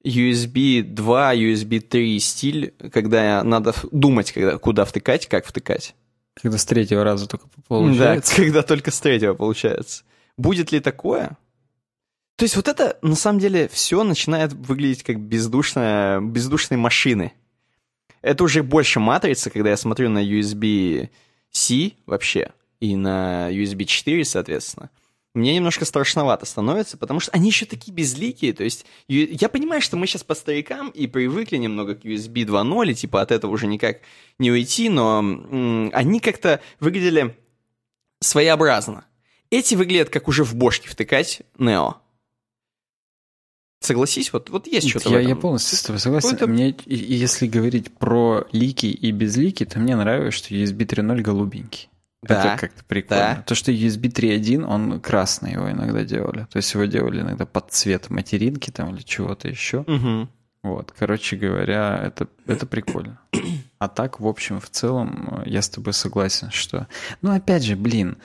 USB 0.03 0.81
2, 0.81 1.35
USB 1.35 1.79
3 1.79 2.19
стиль, 2.19 2.73
когда 2.91 3.43
надо 3.43 3.73
думать, 3.91 4.31
когда, 4.31 4.57
куда 4.57 4.85
втыкать, 4.85 5.27
как 5.27 5.45
втыкать? 5.45 5.95
Когда 6.41 6.57
с 6.57 6.65
третьего 6.65 7.03
раза 7.03 7.27
только 7.27 7.47
получается. 7.67 8.35
Да, 8.35 8.43
когда 8.43 8.63
только 8.63 8.91
с 8.91 8.99
третьего 8.99 9.33
получается. 9.33 10.03
Будет 10.37 10.71
ли 10.71 10.79
такое? 10.79 11.37
То 12.37 12.43
есть 12.43 12.55
вот 12.55 12.69
это, 12.69 12.97
на 13.01 13.15
самом 13.15 13.39
деле, 13.39 13.67
все 13.67 14.03
начинает 14.03 14.53
выглядеть 14.53 15.03
как 15.03 15.19
бездушная, 15.19 16.21
бездушные 16.21 16.77
машины. 16.77 17.33
Это 18.21 18.45
уже 18.45 18.63
больше 18.63 19.01
матрица, 19.01 19.49
когда 19.49 19.71
я 19.71 19.77
смотрю 19.77 20.09
на 20.09 20.23
USB-C 20.23 21.91
вообще 22.05 22.51
и 22.79 22.95
на 22.95 23.49
USB 23.51 23.83
4, 23.83 24.23
соответственно. 24.23 24.89
Мне 25.35 25.55
немножко 25.55 25.85
страшновато 25.85 26.45
становится, 26.47 26.97
потому 26.97 27.19
что 27.19 27.31
они 27.33 27.49
еще 27.49 27.65
такие 27.67 27.93
безликие. 27.93 28.51
То 28.53 28.63
есть 28.63 28.85
я 29.07 29.47
понимаю, 29.47 29.79
что 29.81 29.95
мы 29.95 30.07
сейчас 30.07 30.23
по 30.23 30.33
старикам 30.33 30.89
и 30.89 31.05
привыкли 31.05 31.57
немного 31.57 31.95
к 31.95 32.03
USB 32.03 32.45
2.0, 32.45 32.91
и 32.91 32.95
типа 32.95 33.21
от 33.21 33.31
этого 33.31 33.51
уже 33.51 33.67
никак 33.67 33.99
не 34.39 34.51
уйти, 34.51 34.89
но 34.89 35.19
м- 35.19 35.91
они 35.93 36.19
как-то 36.19 36.61
выглядели 36.79 37.37
своеобразно. 38.21 39.05
Эти 39.51 39.75
выглядят 39.75 40.09
как 40.09 40.27
уже 40.27 40.43
в 40.43 40.55
бошке 40.55 40.89
втыкать 40.89 41.41
Neo. 41.57 41.95
Согласись, 43.81 44.33
вот, 44.33 44.49
вот 44.49 44.67
есть 44.67 44.89
что-то 44.89 45.09
я, 45.09 45.15
в 45.15 45.19
этом. 45.19 45.29
Я 45.29 45.35
полностью 45.35 45.77
с 45.77 45.83
тобой 45.83 45.99
согласен. 45.99 46.31
Какой-то... 46.31 46.47
Мне, 46.47 46.75
если 46.85 47.47
говорить 47.47 47.93
про 47.93 48.45
лики 48.51 48.87
и 48.87 49.11
безлики, 49.11 49.63
то 49.65 49.79
мне 49.79 49.95
нравится, 49.95 50.37
что 50.37 50.53
USB 50.55 50.79
3.0 50.85 51.21
голубенький. 51.21 51.89
Да, 52.21 52.53
это 52.53 52.61
как-то 52.61 52.83
прикольно. 52.83 53.35
Да. 53.37 53.43
То, 53.43 53.55
что 53.55 53.71
USB 53.71 54.11
3.1, 54.11 54.63
он 54.63 54.99
красный 54.99 55.53
его 55.53 55.71
иногда 55.71 56.03
делали. 56.03 56.47
То 56.51 56.57
есть 56.57 56.73
его 56.73 56.85
делали 56.85 57.21
иногда 57.21 57.45
под 57.45 57.71
цвет 57.71 58.09
материнки 58.09 58.71
там 58.71 58.93
или 58.93 59.01
чего-то 59.01 59.47
еще. 59.47 59.79
Угу. 59.79 60.27
Вот, 60.63 60.93
короче 60.97 61.37
говоря, 61.37 61.97
это, 62.03 62.27
это 62.45 62.65
прикольно. 62.65 63.19
А 63.77 63.87
так, 63.87 64.19
в 64.19 64.27
общем, 64.27 64.59
в 64.59 64.69
целом, 64.69 65.41
я 65.45 65.61
с 65.61 65.69
тобой 65.69 65.93
согласен, 65.93 66.51
что... 66.51 66.87
Ну, 67.21 67.33
опять 67.33 67.63
же, 67.63 67.77
блин, 67.77 68.17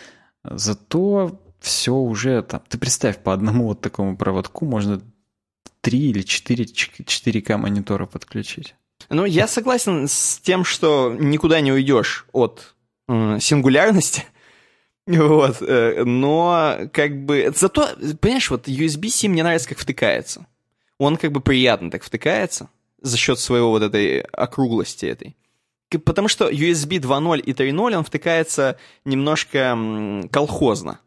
зато 0.43 1.41
все 1.61 1.95
уже 1.95 2.43
там... 2.43 2.61
Ты 2.69 2.77
представь, 2.77 3.19
по 3.19 3.33
одному 3.33 3.69
вот 3.69 3.81
такому 3.81 4.17
проводку 4.17 4.65
можно 4.65 5.01
3 5.83 5.99
или 6.11 6.23
4 6.23 6.65
4К 6.65 7.57
монитора 7.57 8.07
подключить. 8.07 8.75
Ну, 9.11 9.25
я 9.25 9.47
согласен 9.47 10.09
с 10.09 10.41
тем, 10.43 10.65
что 10.65 11.15
никуда 11.17 11.61
не 11.61 11.73
уйдешь 11.73 12.27
от 12.33 12.61
э, 12.61 12.74
сингулярности. 13.09 14.25
Вот, 15.07 15.61
э, 15.61 16.03
но 16.05 16.89
как 16.91 17.27
бы... 17.27 17.53
Зато, 17.55 17.91
понимаешь, 18.23 18.51
вот 18.51 18.69
USB-C 18.69 19.29
мне 19.29 19.43
нравится, 19.43 19.69
как 19.69 19.77
втыкается. 19.77 20.47
Он 20.97 21.19
как 21.19 21.31
бы 21.31 21.43
приятно 21.43 21.91
так 21.91 22.03
втыкается 22.03 22.71
за 23.03 23.19
счет 23.19 23.39
своего 23.39 23.69
вот 23.69 23.83
этой 23.83 24.21
округлости 24.21 25.05
этой. 25.05 25.37
Потому 25.91 26.29
что 26.29 26.49
USB 26.49 26.99
2.0 27.01 27.41
и 27.41 27.53
3.0 27.53 27.95
он 27.95 28.05
втыкается 28.05 28.79
немножко 29.05 30.27
колхозно. 30.33 31.01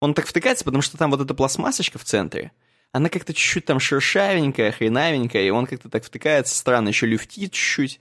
Он 0.00 0.14
так 0.14 0.26
втыкается, 0.26 0.64
потому 0.64 0.82
что 0.82 0.98
там 0.98 1.10
вот 1.10 1.20
эта 1.20 1.32
пластмассочка 1.32 1.98
в 1.98 2.04
центре, 2.04 2.52
она 2.92 3.08
как-то 3.08 3.32
чуть-чуть 3.32 3.64
там 3.64 3.80
шершавенькая, 3.80 4.72
хренавенькая, 4.72 5.44
и 5.44 5.50
он 5.50 5.66
как-то 5.66 5.88
так 5.88 6.04
втыкается 6.04 6.54
странно, 6.54 6.88
еще 6.88 7.06
люфтит 7.06 7.52
чуть-чуть, 7.52 8.00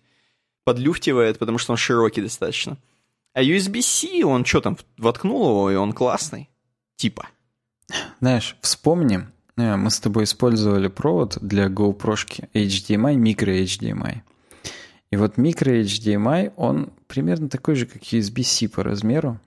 подлюфтивает, 0.64 1.40
потому 1.40 1.58
что 1.58 1.74
он 1.74 1.78
широкий 1.78 2.22
достаточно. 2.22 2.78
А 3.34 3.44
USB-C, 3.44 4.24
он 4.24 4.46
что 4.46 4.62
там, 4.62 4.78
воткнул 4.98 5.50
его, 5.50 5.72
и 5.72 5.76
он 5.76 5.94
классный. 5.94 6.50
Типа. 6.98 7.28
Знаешь, 8.20 8.56
вспомним, 8.62 9.32
э, 9.58 9.76
мы 9.76 9.90
с 9.90 10.00
тобой 10.00 10.26
использовали 10.26 10.88
провод 10.88 11.38
для 11.42 11.68
GoPro 11.68 12.16
HDMI, 12.54 13.16
микро 13.16 13.52
HDMI. 13.52 14.22
И 15.12 15.18
вот 15.18 15.38
микро 15.38 15.72
HDMI, 15.82 16.54
он 16.56 16.92
примерно 17.08 17.50
такой 17.50 17.76
же, 17.76 17.86
как 17.86 18.02
USB-C 18.02 18.70
по 18.70 18.84
размеру. 18.84 19.40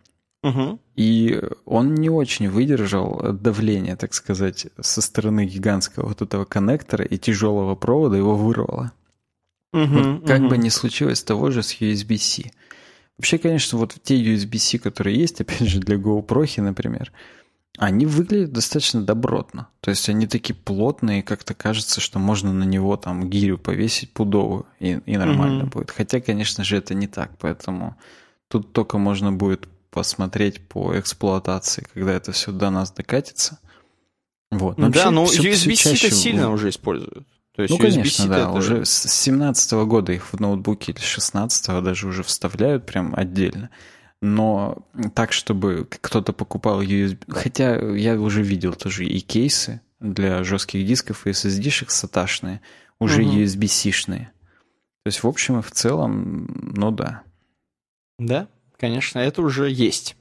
Угу. 0.42 0.78
И 0.96 1.42
он 1.64 1.94
не 1.94 2.10
очень 2.10 2.50
выдержал 2.50 3.32
давление, 3.32 3.96
так 3.96 4.12
сказать, 4.12 4.66
со 4.78 5.00
стороны 5.00 5.46
гигантского 5.46 6.08
вот 6.08 6.20
этого 6.20 6.44
коннектора 6.44 7.04
и 7.04 7.16
тяжелого 7.16 7.74
провода 7.74 8.16
его 8.16 8.36
вырвало. 8.36 8.92
Угу, 9.74 9.86
вот 9.86 10.26
как 10.26 10.40
угу. 10.40 10.48
бы 10.50 10.58
не 10.58 10.70
случилось 10.70 11.22
того 11.22 11.50
же 11.50 11.62
с 11.62 11.74
USB-C. 11.80 12.50
Вообще, 13.18 13.38
конечно, 13.38 13.78
вот 13.78 13.94
те 14.02 14.16
USB-C, 14.22 14.78
которые 14.78 15.18
есть, 15.18 15.40
опять 15.40 15.68
же, 15.68 15.80
для 15.80 15.96
GoPro, 15.96 16.60
например, 16.60 17.12
они 17.78 18.06
выглядят 18.06 18.52
достаточно 18.52 19.02
добротно. 19.02 19.68
То 19.80 19.90
есть 19.90 20.08
они 20.08 20.28
такие 20.28 20.54
плотные, 20.54 21.24
как-то 21.24 21.54
кажется, 21.54 22.00
что 22.00 22.20
можно 22.20 22.52
на 22.52 22.62
него 22.62 22.96
там 22.96 23.28
гирю 23.28 23.58
повесить 23.58 24.12
пудовую, 24.12 24.66
и, 24.78 25.00
и 25.06 25.16
нормально 25.16 25.64
Мгм. 25.64 25.70
будет. 25.70 25.90
Хотя, 25.90 26.20
конечно 26.20 26.62
же, 26.62 26.76
это 26.76 26.94
не 26.94 27.08
так, 27.08 27.32
поэтому 27.40 27.96
тут 28.48 28.72
только 28.72 28.98
можно 28.98 29.32
будет 29.32 29.68
посмотреть 29.90 30.60
по 30.60 30.98
эксплуатации, 30.98 31.86
когда 31.92 32.12
это 32.12 32.32
все 32.32 32.52
до 32.52 32.70
нас 32.70 32.92
докатится. 32.92 33.58
Вот. 34.50 34.78
Но 34.78 34.88
да, 34.90 35.10
вообще 35.10 35.52
всё 35.52 35.70
USB-C-то 35.70 35.96
чаще- 35.96 36.10
сильно 36.10 36.50
уже 36.50 36.68
используют. 36.68 37.26
То 37.54 37.62
есть 37.62 37.72
ну, 37.72 37.78
конечно, 37.78 38.26
да. 38.26 38.38
это- 38.38 38.50
Уже 38.50 38.84
с 38.84 39.06
17 39.08 39.72
года 39.86 40.12
их 40.12 40.32
в 40.32 40.40
ноутбуке 40.40 40.92
или 40.92 41.00
16 41.00 41.82
даже 41.82 42.08
уже 42.08 42.22
вставляют 42.22 42.84
прям 42.86 43.14
отдельно. 43.16 43.70
Но 44.20 44.86
так, 45.14 45.32
чтобы 45.32 45.86
кто-то 46.00 46.32
покупал 46.32 46.80
USB... 46.82 47.18
Хотя 47.28 47.76
я 47.76 48.18
уже 48.20 48.42
видел 48.42 48.72
тоже 48.72 49.04
и 49.04 49.20
кейсы 49.20 49.80
для 50.00 50.42
жестких 50.44 50.84
дисков, 50.86 51.26
и 51.26 51.30
SSD-шек 51.30 51.90
саташные, 51.90 52.60
уже 52.98 53.22
Мгм. 53.22 53.38
USB-C-шные. 53.38 54.30
То 55.04 55.08
есть, 55.08 55.22
в 55.22 55.28
общем 55.28 55.58
и 55.58 55.62
в 55.62 55.70
целом, 55.70 56.72
ну 56.76 56.90
да. 56.90 57.22
Да, 58.18 58.48
конечно, 58.78 59.18
это 59.18 59.42
уже 59.42 59.70
есть. 59.70 60.16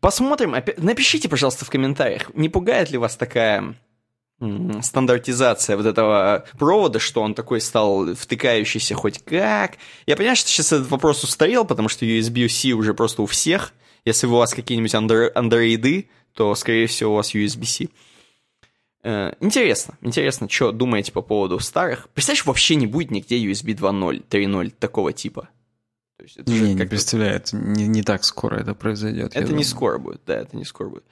Посмотрим. 0.00 0.54
Напишите, 0.76 1.28
пожалуйста, 1.28 1.64
в 1.64 1.70
комментариях, 1.70 2.30
не 2.34 2.48
пугает 2.48 2.90
ли 2.90 2.98
вас 2.98 3.16
такая 3.16 3.74
стандартизация 4.82 5.76
вот 5.76 5.86
этого 5.86 6.44
провода, 6.58 6.98
что 6.98 7.22
он 7.22 7.34
такой 7.34 7.60
стал 7.60 8.14
втыкающийся 8.14 8.94
хоть 8.94 9.22
как. 9.24 9.78
Я 10.06 10.16
понимаю, 10.16 10.36
что 10.36 10.48
сейчас 10.50 10.72
этот 10.72 10.90
вопрос 10.90 11.24
устарел, 11.24 11.64
потому 11.64 11.88
что 11.88 12.04
USB-C 12.04 12.72
уже 12.72 12.92
просто 12.94 13.22
у 13.22 13.26
всех. 13.26 13.72
Если 14.04 14.26
у 14.26 14.30
вас 14.36 14.52
какие-нибудь 14.54 14.94
андро- 14.94 15.32
андроиды, 15.34 16.10
то, 16.34 16.54
скорее 16.54 16.86
всего, 16.86 17.12
у 17.12 17.16
вас 17.16 17.34
USB-C. 17.34 17.88
Э, 19.02 19.32
Интересно, 19.40 19.96
интересно, 20.02 20.48
что 20.50 20.72
думаете 20.72 21.12
по 21.12 21.22
поводу 21.22 21.58
старых? 21.60 22.08
Представляешь, 22.10 22.44
вообще 22.46 22.74
не 22.74 22.86
будет 22.86 23.10
нигде 23.10 23.38
USB 23.38 23.74
2.0, 23.74 24.24
3.0 24.28 24.70
такого 24.78 25.12
типа. 25.12 25.48
То 26.18 26.24
есть 26.24 26.36
это 26.38 26.50
Не, 26.50 26.74
не 26.74 26.82
это 26.82 27.56
не, 27.56 27.86
не 27.88 28.02
так 28.02 28.24
скоро 28.24 28.56
это 28.56 28.74
произойдет. 28.74 29.28
это 29.32 29.40
не 29.40 29.46
думаю. 29.48 29.64
скоро 29.64 29.98
будет, 29.98 30.20
да, 30.26 30.36
это 30.36 30.56
не 30.56 30.64
скоро 30.64 30.88
будет. 30.88 31.04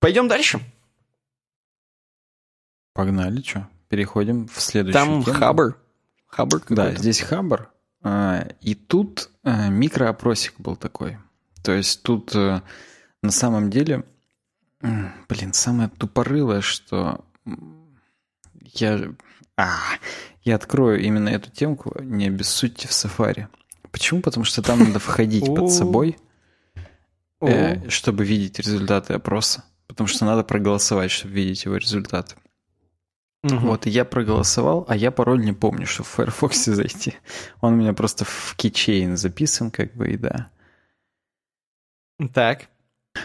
Пойдем 0.00 0.28
дальше. 0.28 0.60
Погнали, 2.96 3.42
что? 3.42 3.68
Переходим 3.88 4.48
в 4.48 4.58
следующую 4.58 5.04
Там 5.04 5.22
тему. 5.22 5.38
Хабр. 5.38 5.78
Хабр 6.26 6.62
Да, 6.70 6.92
здесь 6.94 7.20
Хабр. 7.20 7.68
а, 8.02 8.48
И 8.62 8.74
тут 8.74 9.28
а, 9.44 9.68
микроопросик 9.68 10.54
был 10.58 10.76
такой. 10.76 11.18
То 11.62 11.72
есть 11.72 12.02
тут 12.02 12.34
э, 12.34 12.62
на 13.22 13.30
самом 13.30 13.70
деле, 13.70 14.04
блин, 14.80 15.52
самое 15.52 15.90
тупорылое, 15.90 16.62
что 16.62 17.24
я, 18.74 19.12
а, 19.58 19.76
я 20.42 20.54
открою 20.54 21.02
именно 21.02 21.28
эту 21.28 21.50
темку, 21.50 22.00
не 22.00 22.28
обессудьте 22.28 22.88
в 22.88 22.92
сафари. 22.92 23.48
Почему? 23.90 24.22
Потому 24.22 24.44
что 24.44 24.62
там 24.62 24.78
надо 24.78 25.00
входить 25.00 25.44
под 25.44 25.70
собой, 25.72 26.16
э, 27.42 27.90
чтобы 27.90 28.24
видеть 28.24 28.58
результаты 28.58 29.12
опроса. 29.12 29.64
Потому 29.86 30.08
что 30.08 30.24
надо 30.24 30.44
проголосовать, 30.44 31.10
чтобы 31.10 31.34
видеть 31.34 31.66
его 31.66 31.76
результаты. 31.76 32.36
Мгм. 33.54 33.66
Вот, 33.66 33.86
и 33.86 33.90
я 33.90 34.04
проголосовал, 34.04 34.84
а 34.88 34.96
я 34.96 35.10
пароль 35.10 35.44
не 35.44 35.52
помню, 35.52 35.86
что 35.86 36.02
в 36.02 36.08
Firefox 36.08 36.64
зайти. 36.64 37.14
Он 37.60 37.74
у 37.74 37.76
меня 37.76 37.92
просто 37.92 38.24
в 38.24 38.54
keychain 38.58 39.16
записан, 39.16 39.70
как 39.70 39.94
бы, 39.94 40.08
и 40.10 40.16
да. 40.16 40.50
Так. 42.32 42.68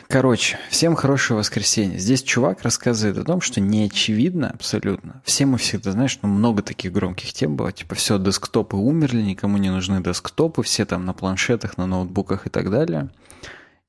Короче, 0.08 0.58
всем 0.70 0.96
хорошего 0.96 1.40
воскресенья. 1.40 1.98
Здесь 1.98 2.24
чувак 2.24 2.62
рассказывает 2.62 3.18
о 3.18 3.24
том, 3.24 3.42
что 3.42 3.60
не 3.60 3.86
очевидно 3.86 4.50
абсолютно. 4.50 5.22
Все 5.26 5.46
мы 5.46 5.58
всегда, 5.58 5.92
знаешь, 5.92 6.18
ну 6.22 6.30
много 6.30 6.62
таких 6.62 6.92
громких 6.92 7.34
тем 7.34 7.56
было. 7.56 7.72
Типа, 7.72 7.96
все, 7.96 8.18
десктопы 8.18 8.78
умерли, 8.78 9.22
никому 9.22 9.58
не 9.58 9.70
нужны 9.70 10.02
десктопы, 10.02 10.64
все 10.64 10.86
там 10.86 11.06
на 11.06 11.14
планшетах, 11.14 11.78
на 11.78 11.88
ноутбуках 11.88 12.48
и 12.48 12.50
так 12.50 12.70
далее. 12.70 13.10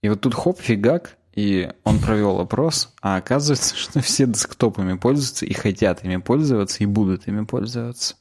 И 0.02 0.08
вот 0.08 0.20
тут 0.20 0.34
хоп, 0.34 0.60
фигак, 0.60 1.16
и 1.34 1.70
он 1.84 1.98
провел 1.98 2.40
опрос, 2.40 2.92
а 3.00 3.16
оказывается, 3.16 3.76
что 3.76 4.00
все 4.00 4.26
десктопами 4.26 4.96
пользуются 4.96 5.46
и 5.46 5.54
хотят 5.54 6.04
ими 6.04 6.18
пользоваться, 6.18 6.82
и 6.82 6.86
будут 6.86 7.26
ими 7.26 7.44
пользоваться. 7.44 8.16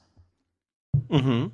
Угу. 1.10 1.52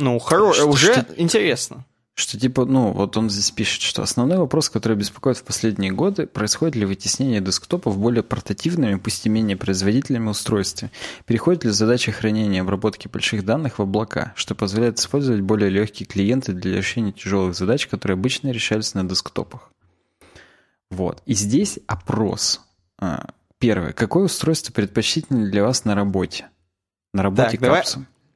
Ну, 0.00 0.18
хоро... 0.18 0.52
Что- 0.52 0.66
уже 0.66 0.92
что- 0.92 1.14
интересно. 1.16 1.86
Что 2.14 2.38
типа, 2.38 2.66
ну, 2.66 2.92
вот 2.92 3.16
он 3.16 3.30
здесь 3.30 3.50
пишет, 3.52 3.80
что 3.80 4.02
основной 4.02 4.36
вопрос, 4.36 4.68
который 4.68 4.98
беспокоит 4.98 5.38
в 5.38 5.44
последние 5.44 5.92
годы, 5.92 6.26
происходит 6.26 6.76
ли 6.76 6.84
вытеснение 6.84 7.40
десктопов 7.40 7.96
более 7.96 8.22
портативными, 8.22 8.96
пусть 8.96 9.24
и 9.24 9.30
менее 9.30 9.56
производительными 9.56 10.28
устройствами? 10.28 10.92
Переходит 11.24 11.64
ли 11.64 11.70
задача 11.70 12.12
хранения 12.12 12.58
и 12.58 12.60
обработки 12.60 13.08
больших 13.08 13.46
данных 13.46 13.78
в 13.78 13.82
облака, 13.82 14.34
что 14.36 14.54
позволяет 14.54 14.98
использовать 14.98 15.40
более 15.40 15.70
легкие 15.70 16.06
клиенты 16.06 16.52
для 16.52 16.76
решения 16.76 17.12
тяжелых 17.12 17.54
задач, 17.54 17.86
которые 17.86 18.14
обычно 18.16 18.50
решались 18.50 18.92
на 18.92 19.08
десктопах? 19.08 19.70
Вот. 20.92 21.22
И 21.26 21.34
здесь 21.34 21.80
опрос. 21.86 22.60
А, 23.00 23.30
Первое. 23.58 23.92
Какое 23.92 24.24
устройство 24.24 24.72
предпочтительно 24.72 25.48
для 25.48 25.62
вас 25.62 25.84
на 25.84 25.94
работе? 25.94 26.48
На 27.14 27.22
работе 27.22 27.50
Так, 27.50 27.60
давай-. 27.60 27.84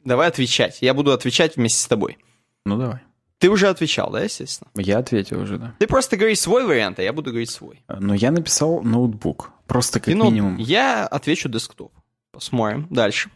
Давай 0.05 0.29
отвечать. 0.29 0.79
Я 0.81 0.95
буду 0.95 1.13
отвечать 1.13 1.57
вместе 1.57 1.81
с 1.81 1.87
тобой. 1.87 2.19
Ну, 2.65 2.79
давай. 2.79 3.01
Ты 3.39 3.51
уже 3.51 3.69
отвечал, 3.69 4.11
да, 4.11 4.23
естественно? 4.23 4.71
Я 4.77 4.99
ответил 4.99 5.41
уже, 5.41 5.59
да. 5.59 5.75
Ты 5.79 5.87
просто 5.87 6.17
говоришь 6.17 6.41
свой 6.41 6.65
вариант, 6.65 6.99
а 6.99 7.03
я 7.03 7.13
буду 7.13 7.31
говорить 7.31 7.51
свой. 7.51 7.83
Но 7.89 8.15
я 8.15 8.31
написал 8.31 8.83
ноутбук. 8.83 9.51
Просто 9.67 10.01
как 10.01 10.15
ну, 10.15 10.25
минимум. 10.25 10.57
Я 10.59 11.07
отвечу 11.07 11.49
десктоп. 11.49 11.93
Посмотрим. 12.31 12.87
Дальше. 12.89 13.31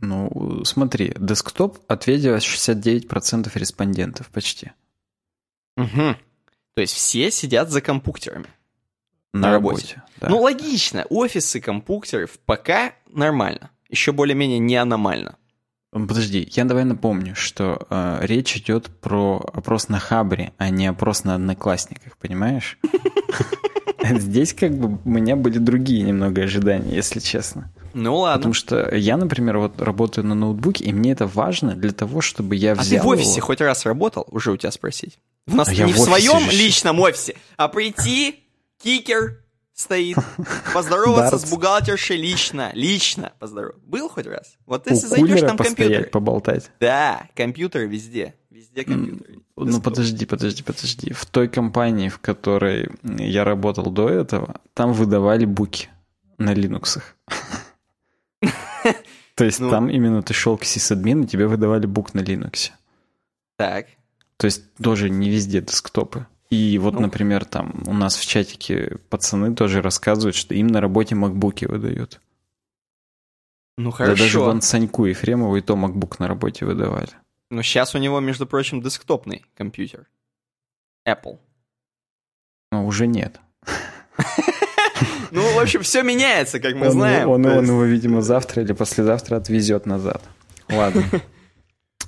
Ну, 0.00 0.64
смотри, 0.64 1.14
десктоп 1.16 1.78
ответило 1.86 2.36
69% 2.36 3.50
респондентов 3.54 4.28
почти. 4.30 4.72
Угу. 5.76 6.16
То 6.74 6.80
есть 6.82 6.94
все 6.94 7.30
сидят 7.30 7.70
за 7.70 7.80
компьютерами. 7.80 8.46
На, 9.34 9.40
На 9.48 9.52
работе. 9.52 9.96
работе. 9.96 10.02
да. 10.20 10.28
Ну, 10.28 10.40
логично. 10.40 11.06
Офисы 11.08 11.60
компьютеров 11.60 12.38
пока 12.44 12.92
нормально. 13.10 13.70
Еще 13.88 14.12
более-менее 14.12 14.58
не 14.58 14.76
аномально. 14.76 15.36
Подожди, 15.90 16.48
я 16.52 16.64
давай 16.64 16.84
напомню, 16.84 17.34
что 17.34 17.86
э, 17.90 18.20
речь 18.22 18.56
идет 18.56 18.88
про 19.00 19.42
опрос 19.52 19.88
на 19.90 19.98
Хабре, 19.98 20.52
а 20.56 20.70
не 20.70 20.86
опрос 20.86 21.24
на 21.24 21.34
Одноклассниках, 21.34 22.16
понимаешь? 22.16 22.78
Здесь 24.02 24.52
как 24.52 24.72
бы 24.76 24.98
у 25.04 25.08
меня 25.08 25.36
были 25.36 25.58
другие 25.58 26.02
немного 26.02 26.42
ожидания, 26.42 26.94
если 26.94 27.20
честно. 27.20 27.70
Ну 27.94 28.16
ладно. 28.16 28.38
Потому 28.38 28.54
что 28.54 28.94
я, 28.94 29.16
например, 29.16 29.58
вот 29.58 29.80
работаю 29.80 30.26
на 30.26 30.34
ноутбуке, 30.34 30.84
и 30.84 30.92
мне 30.92 31.12
это 31.12 31.26
важно 31.26 31.74
для 31.74 31.92
того, 31.92 32.20
чтобы 32.20 32.56
я 32.56 32.72
А 32.72 32.76
ты 32.76 32.80
взял 32.82 33.04
в 33.04 33.08
офисе 33.08 33.36
его- 33.36 33.46
хоть 33.46 33.60
раз 33.60 33.84
работал? 33.86 34.26
Уже 34.30 34.50
у 34.50 34.56
тебя 34.56 34.72
спросить. 34.72 35.18
В 35.46 35.54
нас 35.54 35.68
А 35.68 35.74
не 35.74 35.92
в 35.92 35.96
в, 35.96 35.98
своем 35.98 36.48
личном 36.50 37.00
офисе, 37.00 37.36
а 37.56 37.68
прийти, 37.68 38.44
кикер 38.82 39.42
стоит, 39.74 40.16
поздороваться 40.74 41.38
с 41.38 41.50
бухгалтершей 41.50 42.16
лично, 42.16 42.70
лично 42.74 43.32
поздороваться. 43.38 43.80
Был 43.84 44.08
хоть 44.08 44.26
раз? 44.26 44.56
Вот 44.66 44.88
если 44.88 45.06
зайдешь, 45.06 45.40
там 45.40 45.56
компьютер. 45.56 46.08
поболтать. 46.10 46.70
Да, 46.80 47.28
компьютеры 47.34 47.86
везде. 47.86 48.34
Везде 48.50 48.84
компьютеры. 48.84 49.40
Ну 49.56 49.80
подожди, 49.80 50.26
подожди, 50.26 50.62
подожди. 50.62 51.12
В 51.12 51.26
той 51.26 51.48
компании, 51.48 52.08
в 52.08 52.18
которой 52.18 52.90
я 53.02 53.44
работал 53.44 53.90
до 53.90 54.08
этого, 54.08 54.60
там 54.74 54.92
выдавали 54.92 55.44
буки 55.44 55.88
на 56.38 56.54
Linux. 56.54 57.00
То 59.34 59.44
есть 59.44 59.60
Ну. 59.60 59.70
там 59.70 59.88
именно 59.88 60.22
ты 60.22 60.34
шел 60.34 60.58
к 60.58 60.64
сисадмину, 60.64 61.26
тебе 61.26 61.46
выдавали 61.46 61.86
бук 61.86 62.14
на 62.14 62.20
Linux. 62.20 62.70
Так. 63.56 63.86
То 64.42 64.46
есть 64.46 64.74
тоже 64.74 65.08
не 65.08 65.30
везде 65.30 65.60
десктопы. 65.60 66.26
И 66.50 66.76
вот, 66.76 66.94
Ну. 66.94 67.00
например, 67.02 67.44
там 67.44 67.84
у 67.86 67.94
нас 67.94 68.16
в 68.16 68.26
чатике 68.26 68.98
пацаны 69.08 69.54
тоже 69.54 69.80
рассказывают, 69.80 70.34
что 70.34 70.52
им 70.52 70.66
на 70.66 70.80
работе 70.80 71.14
макбуки 71.14 71.66
выдают. 71.66 72.20
Ну 73.76 73.92
Да 73.96 73.98
даже 74.06 74.16
хорошо. 74.24 74.44
вон 74.46 74.60
Саньку 74.60 75.04
Ефремову 75.04 75.56
и 75.56 75.60
то 75.60 75.76
макбук 75.76 76.18
на 76.18 76.26
работе 76.26 76.66
выдавали. 76.66 77.10
Но 77.52 77.62
сейчас 77.62 77.94
у 77.94 77.98
него, 77.98 78.18
между 78.18 78.44
прочим, 78.48 78.82
десктопный 78.82 79.44
компьютер. 79.56 80.08
Apple. 81.08 81.38
Но 82.72 82.84
уже 82.84 83.06
нет. 83.06 83.38
Ну, 85.30 85.40
в 85.54 85.58
общем, 85.60 85.82
все 85.82 86.02
меняется, 86.02 86.58
как 86.58 86.74
мы 86.74 86.90
знаем. 86.90 87.28
Он, 87.30 87.42
его, 87.46 87.84
видимо, 87.84 88.22
завтра 88.22 88.64
или 88.64 88.72
послезавтра 88.72 89.36
отвезет 89.36 89.86
назад. 89.86 90.20
Ладно. 90.68 91.04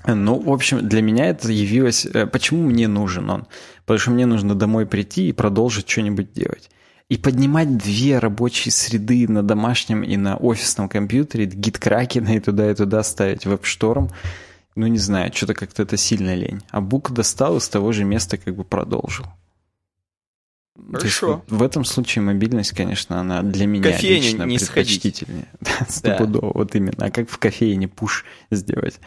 Ну, 0.07 0.39
в 0.39 0.53
общем, 0.53 0.87
для 0.87 1.01
меня 1.03 1.27
это 1.27 1.51
явилось... 1.51 2.07
э, 2.07 2.27
Почему 2.27 2.63
мне 2.63 2.89
нужен 2.89 3.31
он? 3.31 3.47
Потому 3.87 3.99
что 3.99 4.11
мне 4.11 4.27
нужно 4.27 4.55
домой 4.55 4.87
прийти 4.87 5.29
и 5.29 5.33
продолжить 5.33 5.89
что-нибудь 5.89 6.33
делать. 6.33 6.71
И 7.09 7.17
поднимать 7.19 7.77
две 7.77 8.19
рабочие 8.19 8.73
среды 8.73 9.27
на 9.29 9.43
домашнем 9.43 10.03
и 10.03 10.17
на 10.17 10.37
офисном 10.37 10.89
компьютере, 10.89 11.47
гиткракена 11.47 12.37
и 12.37 12.41
туда, 12.41 12.71
и 12.71 12.75
туда 12.75 13.03
ставить 13.03 13.47
веб-шторм, 13.47 14.11
ну, 14.75 14.87
не 14.87 14.99
знаю, 14.99 15.31
что-то 15.33 15.55
как-то 15.55 15.83
это 15.83 15.97
сильно 15.97 16.35
лень. 16.35 16.61
А 16.71 16.81
бук 16.81 17.13
достал 17.13 17.57
и 17.57 17.61
с 17.61 17.69
того 17.69 17.93
же 17.93 18.05
места 18.05 18.37
как 18.37 18.57
бы 18.57 18.65
продолжил. 18.65 19.27
Есть 20.77 20.93
Хорошо. 21.19 21.43
вот 21.49 21.59
в 21.59 21.63
этом 21.63 21.85
случае 21.85 22.23
мобильность, 22.23 22.73
конечно, 22.73 23.21
она 23.21 23.43
для 23.43 23.67
меня 23.67 23.93
кофейне 23.93 24.17
лично 24.17 24.43
не 24.43 24.59
сходить. 24.59 25.01
предпочтительнее. 25.01 25.47
Да, 25.61 25.87
Стопудово, 25.89 26.53
вот 26.53 26.75
именно. 26.75 26.97
А 26.99 27.11
как 27.11 27.31
в 27.31 27.39
кофейне 27.39 27.87
пуш 27.87 28.25
сделать? 28.51 28.99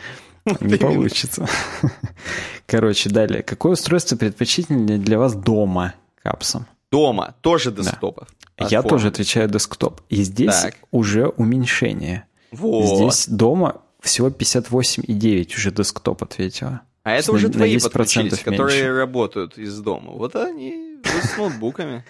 Не 0.62 0.78
получится. 0.78 1.48
Короче, 2.66 3.10
далее. 3.10 3.44
Какое 3.44 3.74
устройство 3.74 4.16
предпочтительнее 4.16 4.98
для 4.98 5.18
вас 5.20 5.36
дома 5.36 5.94
капсом? 6.22 6.66
Дома 6.92 7.36
тоже 7.42 7.72
десктопов. 7.72 8.28
Я 8.58 8.82
тоже 8.82 9.10
отвечаю 9.10 9.50
десктоп. 9.50 10.02
И 10.10 10.24
здесь 10.24 10.56
Так. 10.62 10.76
уже 10.92 11.28
уменьшение. 11.28 12.26
Вот. 12.52 12.98
Здесь 12.98 13.28
дома 13.28 13.82
всего 14.00 14.30
58,9 14.30 15.56
уже 15.56 15.72
десктоп 15.72 16.24
ответила. 16.24 16.82
А 17.04 17.12
это 17.12 17.32
уже 17.32 17.48
на 17.48 17.54
твои 17.54 17.76
10% 17.78 17.90
подключились, 17.92 18.40
которые 18.40 18.82
меньше. 18.84 18.98
работают 18.98 19.58
из 19.58 19.80
дома. 19.80 20.12
Вот 20.12 20.36
они 20.36 20.98
вот 21.04 21.24
с 21.24 21.38
ноутбуками. 21.38 22.04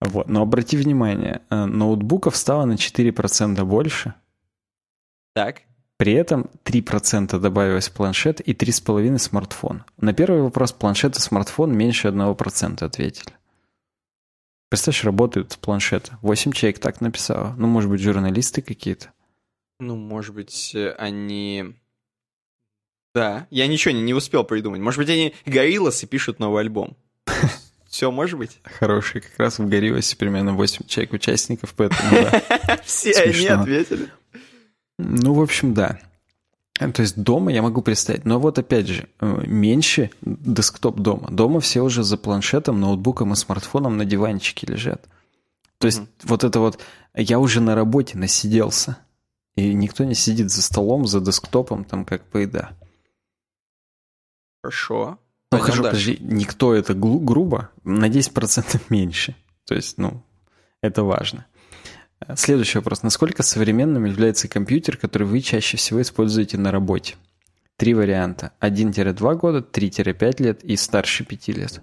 Вот. 0.00 0.28
Но 0.28 0.42
обрати 0.42 0.76
внимание, 0.76 1.40
э, 1.48 1.64
ноутбуков 1.64 2.36
стало 2.36 2.64
на 2.66 2.76
4% 2.76 3.64
больше, 3.64 4.14
Так. 5.34 5.62
При 5.98 6.12
этом 6.12 6.50
3% 6.64 7.38
добавилось 7.38 7.88
планшет 7.88 8.40
и 8.40 8.52
3,5% 8.52 9.18
смартфон. 9.18 9.84
На 9.96 10.12
первый 10.12 10.42
вопрос 10.42 10.72
планшет 10.72 11.16
и 11.16 11.20
смартфон 11.20 11.76
меньше 11.76 12.08
1% 12.08 12.84
ответили. 12.84 13.32
Представляешь, 14.68 15.04
работают 15.04 15.52
с 15.52 15.56
планшета. 15.56 16.18
8 16.22 16.52
человек 16.52 16.80
так 16.80 17.00
написало. 17.00 17.54
Ну, 17.56 17.66
может 17.66 17.88
быть, 17.88 18.00
журналисты 18.00 18.62
какие-то. 18.62 19.12
Ну, 19.78 19.96
может 19.96 20.34
быть, 20.34 20.76
они... 20.98 21.74
Да, 23.14 23.46
я 23.50 23.66
ничего 23.66 23.94
не, 23.94 24.02
не 24.02 24.12
успел 24.12 24.44
придумать. 24.44 24.80
Может 24.80 24.98
быть, 24.98 25.08
они 25.08 25.34
гориллос 25.46 26.02
и 26.02 26.06
пишут 26.06 26.40
новый 26.40 26.62
альбом. 26.62 26.96
Все, 27.88 28.10
может 28.10 28.38
быть? 28.38 28.58
Хорошие. 28.64 29.22
Как 29.22 29.38
раз 29.38 29.58
в 29.58 29.66
Горивосе 29.66 30.16
примерно 30.16 30.52
8 30.52 30.86
человек 30.86 31.14
участников, 31.14 31.72
поэтому 31.74 32.10
да. 32.10 32.80
Все 32.84 33.12
они 33.12 33.46
ответили. 33.46 34.10
Ну, 34.98 35.34
в 35.34 35.40
общем, 35.42 35.74
да. 35.74 35.98
Э, 36.78 36.90
То 36.90 37.02
есть 37.02 37.20
дома 37.20 37.52
я 37.52 37.62
могу 37.62 37.82
представить. 37.82 38.24
Но 38.24 38.38
вот 38.38 38.58
опять 38.58 38.86
же, 38.86 39.08
э, 39.20 39.42
меньше 39.46 40.10
десктоп 40.22 40.98
дома. 41.00 41.28
Дома 41.30 41.60
все 41.60 41.82
уже 41.82 42.02
за 42.02 42.16
планшетом, 42.16 42.80
ноутбуком 42.80 43.32
и 43.32 43.36
смартфоном 43.36 43.96
на 43.96 44.04
диванчике 44.04 44.66
лежат. 44.66 45.06
То 45.78 45.86
есть 45.86 46.00
Мгм. 46.00 46.08
вот 46.24 46.44
это 46.44 46.60
вот, 46.60 46.80
я 47.14 47.38
уже 47.38 47.60
на 47.60 47.74
работе 47.74 48.16
насиделся. 48.18 48.98
И 49.56 49.72
никто 49.72 50.04
не 50.04 50.14
сидит 50.14 50.50
за 50.50 50.60
столом, 50.62 51.06
за 51.06 51.20
десктопом, 51.20 51.84
там 51.84 52.04
как 52.04 52.22
поеда. 52.24 52.76
Хорошо. 54.62 55.18
Ну, 55.52 55.58
хорошо, 55.58 55.82
подожди, 55.84 56.18
никто 56.20 56.74
это 56.74 56.92
грубо, 56.92 57.70
на 57.84 58.08
10% 58.08 58.82
меньше. 58.90 59.34
То 59.64 59.74
есть, 59.74 59.96
ну, 59.96 60.22
это 60.82 61.04
важно. 61.04 61.46
Следующий 62.34 62.78
вопрос. 62.78 63.02
Насколько 63.02 63.42
современным 63.42 64.04
является 64.04 64.48
компьютер, 64.48 64.96
который 64.96 65.26
вы 65.26 65.40
чаще 65.40 65.76
всего 65.76 66.00
используете 66.00 66.58
на 66.58 66.72
работе? 66.72 67.16
Три 67.76 67.94
варианта. 67.94 68.52
1-2 68.60 69.34
года, 69.36 69.58
3-5 69.58 70.42
лет 70.42 70.64
и 70.64 70.76
старше 70.76 71.24
5 71.24 71.48
лет. 71.48 71.82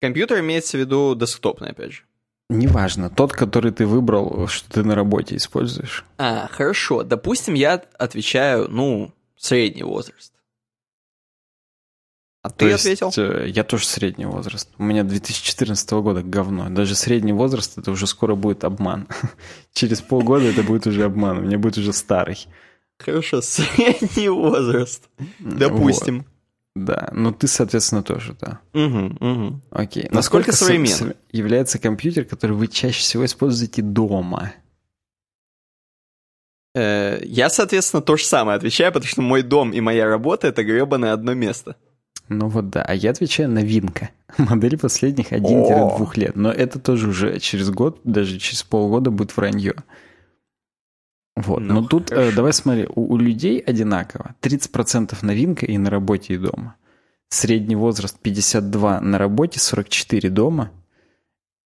Компьютер 0.00 0.40
имеется 0.40 0.76
в 0.76 0.80
виду 0.80 1.14
десктопный, 1.14 1.70
опять 1.70 1.92
же. 1.92 2.02
Неважно, 2.50 3.10
тот, 3.10 3.32
который 3.32 3.72
ты 3.72 3.86
выбрал, 3.86 4.46
что 4.48 4.70
ты 4.70 4.84
на 4.84 4.94
работе 4.94 5.36
используешь. 5.36 6.04
А, 6.18 6.46
хорошо. 6.48 7.02
Допустим, 7.02 7.54
я 7.54 7.82
отвечаю, 7.98 8.68
ну, 8.68 9.12
средний 9.36 9.82
возраст. 9.82 10.32
А 12.44 12.50
То 12.50 12.56
ты 12.56 12.64
есть, 12.66 12.84
ответил? 12.84 13.10
э, 13.16 13.48
я 13.48 13.64
тоже 13.64 13.86
средний 13.86 14.26
возраст. 14.26 14.68
У 14.76 14.82
меня 14.82 15.02
2014 15.02 15.90
года 15.92 16.22
говно. 16.22 16.68
Даже 16.68 16.94
средний 16.94 17.32
возраст 17.32 17.78
это 17.78 17.90
уже 17.90 18.06
скоро 18.06 18.34
будет 18.34 18.64
обман. 18.64 19.08
Через 19.72 20.02
полгода 20.02 20.44
это 20.44 20.62
будет 20.62 20.86
уже 20.86 21.04
обман. 21.04 21.38
У 21.38 21.40
меня 21.40 21.58
будет 21.58 21.78
уже 21.78 21.94
старый. 21.94 22.46
Хорошо, 22.98 23.40
средний 23.42 24.28
возраст. 24.28 25.08
Допустим. 25.38 26.26
Да, 26.76 27.08
ну 27.12 27.32
ты, 27.32 27.46
соответственно, 27.48 28.02
тоже, 28.02 28.36
да. 28.38 28.58
Угу, 28.74 29.16
угу. 29.26 29.60
Окей. 29.70 30.08
Насколько 30.10 30.52
со- 30.52 30.64
современным? 30.66 30.88
со- 31.12 31.16
является 31.32 31.78
компьютер, 31.78 32.24
который 32.26 32.52
вы 32.56 32.66
чаще 32.68 33.00
всего 33.00 33.24
используете 33.24 33.80
дома? 33.80 34.52
Э, 36.74 37.20
Я, 37.24 37.48
соответственно, 37.48 38.02
то 38.02 38.16
же 38.16 38.24
самое 38.24 38.56
отвечаю, 38.56 38.92
потому 38.92 39.08
что 39.08 39.22
мой 39.22 39.42
дом 39.42 39.70
и 39.72 39.80
моя 39.80 40.06
работа— 40.06 40.46
это 40.48 40.62
гребаное 40.64 41.12
одно 41.12 41.34
место. 41.34 41.76
Ну 42.28 42.48
вот 42.48 42.70
да, 42.70 42.82
а 42.82 42.94
я 42.94 43.10
отвечаю 43.10 43.50
новинка. 43.50 44.10
Модель 44.38 44.78
последних 44.78 45.32
1-2 45.32 45.40
О. 45.70 46.10
лет. 46.14 46.36
Но 46.36 46.50
это 46.50 46.78
тоже 46.78 47.08
уже 47.08 47.38
через 47.38 47.70
год, 47.70 48.00
даже 48.04 48.38
через 48.38 48.62
полгода 48.62 49.10
будет 49.10 49.36
вранье. 49.36 49.74
Вот. 51.36 51.60
Ну, 51.60 51.80
Но 51.80 51.86
тут, 51.86 52.12
э, 52.12 52.32
давай 52.32 52.52
смотри, 52.52 52.86
у, 52.94 53.12
у 53.14 53.16
людей 53.18 53.58
одинаково. 53.58 54.34
30% 54.40 55.16
новинка 55.22 55.66
и 55.66 55.76
на 55.78 55.90
работе, 55.90 56.34
и 56.34 56.38
дома. 56.38 56.76
Средний 57.28 57.76
возраст 57.76 58.18
52 58.20 59.00
на 59.00 59.18
работе, 59.18 59.58
44 59.58 60.30
дома. 60.30 60.70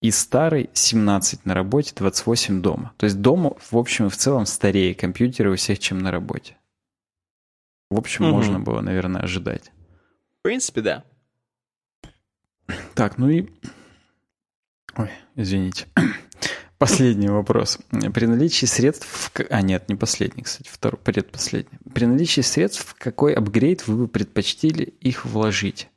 И 0.01 0.11
старый 0.11 0.71
17 0.73 1.45
на 1.45 1.55
работе, 1.55 1.93
28 1.97 2.63
дома. 2.63 2.93
То 2.97 3.05
есть 3.05 3.21
дома, 3.21 3.55
в 3.71 3.77
общем 3.77 4.07
и 4.07 4.11
в 4.11 4.17
целом, 4.17 4.47
старее 4.47 4.95
компьютеры 4.95 5.53
у 5.53 5.57
всех, 5.57 5.79
чем 5.81 5.99
на 5.99 6.11
работе. 6.11 6.57
В 7.91 7.99
общем, 7.99 8.25
Мгм. 8.27 8.35
можно 8.35 8.61
было, 8.61 8.81
наверное, 8.81 9.23
ожидать. 9.23 9.73
В 10.49 10.51
принципе, 10.51 10.81
да. 10.81 11.05
Так, 12.95 13.19
ну 13.19 13.29
и... 13.29 13.49
Ой, 14.97 15.11
извините. 15.37 15.87
Последний 16.79 17.29
вопрос. 17.29 17.79
При 17.91 18.25
наличии 18.25 18.65
средств... 18.65 19.07
в 19.07 19.41
А, 19.51 19.61
нет, 19.61 19.91
не 19.91 19.95
последний, 19.95 20.45
кстати, 20.45 20.71
второй, 20.73 20.99
предпоследний. 20.99 21.79
При 21.93 22.07
наличии 22.07 22.41
средств, 22.41 22.87
в 22.87 22.95
какой 22.95 23.35
апгрейд 23.35 23.87
вы 23.87 23.97
бы 23.99 24.09
предпочтили 24.09 24.85
их 24.85 25.27
вложить? 25.27 25.91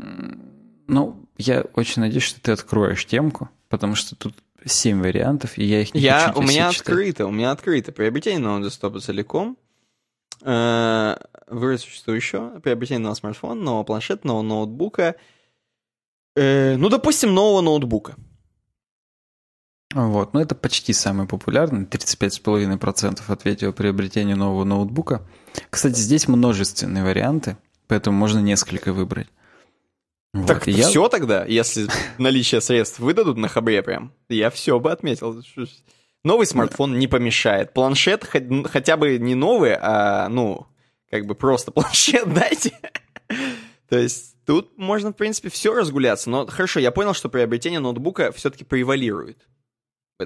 Ну, 0.00 1.28
я 1.38 1.60
очень 1.74 2.02
надеюсь, 2.02 2.24
что 2.24 2.40
ты 2.40 2.50
откроешь 2.50 3.06
темку, 3.06 3.50
потому 3.68 3.94
что 3.94 4.16
тут 4.16 4.34
семь 4.64 5.00
вариантов, 5.00 5.58
и 5.58 5.64
я 5.64 5.82
их 5.82 5.94
не 5.94 6.00
Я, 6.00 6.26
хочу 6.26 6.40
у 6.40 6.42
меня 6.42 6.70
все 6.70 6.78
читать. 6.80 6.88
открыто, 6.88 7.26
у 7.26 7.30
меня 7.30 7.52
открыто 7.52 7.92
приобретение 7.92 8.40
нового 8.40 8.64
десктопа 8.64 8.98
целиком, 8.98 9.56
выбрать 11.48 11.80
существующего, 11.80 12.60
приобретение 12.60 13.00
нового 13.02 13.14
смартфона, 13.16 13.60
нового 13.60 13.84
планшета, 13.84 14.26
нового 14.26 14.42
ноутбука, 14.42 15.16
Э, 16.38 16.76
ну, 16.76 16.90
допустим, 16.90 17.32
нового 17.32 17.62
ноутбука. 17.62 18.14
Вот, 19.94 20.34
ну 20.34 20.40
это 20.40 20.54
почти 20.54 20.92
самый 20.92 21.26
популярный, 21.26 21.86
35,5% 21.86 23.22
ответило 23.28 23.72
приобретению 23.72 24.36
нового 24.36 24.64
ноутбука. 24.64 25.26
Кстати, 25.70 25.94
здесь 25.98 26.28
множественные 26.28 27.04
варианты, 27.04 27.56
поэтому 27.86 28.18
можно 28.18 28.40
несколько 28.40 28.92
выбрать. 28.92 29.28
Вот, 30.34 30.46
Так 30.46 30.66
я- 30.66 30.86
все 30.86 31.08
тогда, 31.08 31.46
если 31.46 31.88
наличие 32.18 32.60
средств 32.60 32.98
выдадут 32.98 33.38
на 33.38 33.48
хабре 33.48 33.82
прям, 33.82 34.12
я 34.28 34.50
все 34.50 34.78
бы 34.78 34.92
отметил. 34.92 35.42
Новый 36.26 36.44
смартфон 36.44 36.98
не 36.98 37.06
помешает. 37.06 37.72
Планшет 37.72 38.24
хоть- 38.24 38.66
хотя 38.68 38.96
бы 38.96 39.16
не 39.16 39.36
новый, 39.36 39.76
а, 39.80 40.28
ну, 40.28 40.66
как 41.08 41.24
бы 41.24 41.36
просто 41.36 41.70
планшет 41.72 42.34
дайте. 42.34 42.72
То 43.88 43.96
есть 43.96 44.34
тут 44.44 44.76
можно, 44.76 45.12
в 45.12 45.16
принципе, 45.16 45.50
все 45.50 45.72
разгуляться. 45.72 46.28
Но 46.28 46.44
хорошо, 46.46 46.80
я 46.80 46.90
понял, 46.90 47.14
что 47.14 47.28
приобретение 47.28 47.78
ноутбука 47.78 48.32
все-таки 48.32 48.64
превалирует. 48.64 49.38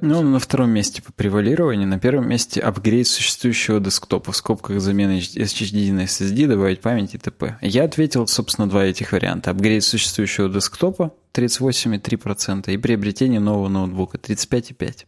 Ну, 0.01 0.23
на 0.23 0.39
втором 0.39 0.71
месте 0.71 1.03
по 1.03 1.13
превалированию, 1.13 1.87
на 1.87 1.99
первом 1.99 2.27
месте 2.31 2.63
апгрейд 2.63 3.07
существующего 3.07 3.79
десктопа, 3.79 4.33
в 4.33 4.37
скобках 4.37 4.81
замена 4.81 5.19
SSD 5.19 5.93
на 5.93 6.05
SSD, 6.05 6.47
добавить 6.47 6.81
память 6.81 7.15
и 7.15 7.19
т.п. 7.19 7.59
Я 7.61 7.85
ответил, 7.85 8.27
собственно, 8.27 8.71
два 8.71 8.87
этих 8.87 9.13
варианта. 9.13 9.51
Апгрейд 9.51 9.85
существующего 9.85 10.49
десктопа 10.49 11.13
38,3% 11.35 12.73
и 12.73 12.79
приобретение 12.79 13.41
нового 13.41 13.69
ноутбука 13.69 14.17
35,5%. 14.17 15.05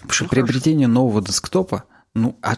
Потому 0.00 0.12
что 0.12 0.24
Ну, 0.24 0.30
приобретение 0.30 0.88
нового 0.88 1.22
десктопа, 1.22 1.84
ну, 2.14 2.36
а, 2.42 2.56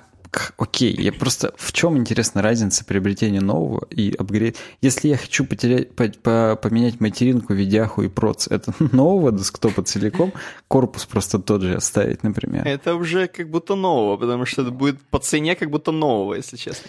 окей, 0.57 0.95
я 0.97 1.13
просто... 1.13 1.53
В 1.59 1.73
чем, 1.73 1.97
интересна 1.99 2.41
разница 2.41 2.85
приобретения 2.85 3.41
нового 3.41 3.87
и 3.91 4.15
апгрейд? 4.19 4.57
Если 4.81 5.09
я 5.09 5.17
хочу 5.17 5.45
потерять, 5.45 5.95
по- 5.95 6.09
по- 6.09 6.57
поменять 6.57 7.01
материнку, 7.01 7.53
видяху 7.53 8.03
и 8.03 8.09
проц, 8.09 8.47
это 8.49 8.73
нового 8.93 9.33
десктопа 9.33 9.83
целиком, 9.83 10.33
корпус 10.69 11.05
просто 11.05 11.39
тот 11.39 11.63
же 11.63 11.75
оставить, 11.75 12.23
например. 12.23 12.67
Это 12.67 12.95
уже 12.95 13.27
как 13.29 13.51
будто 13.51 13.75
нового, 13.75 14.17
потому 14.17 14.47
что 14.47 14.63
это 14.63 14.71
будет 14.71 15.01
по 15.11 15.19
цене 15.19 15.55
как 15.55 15.71
будто 15.71 15.93
нового, 15.93 16.35
если 16.35 16.57
честно. 16.57 16.89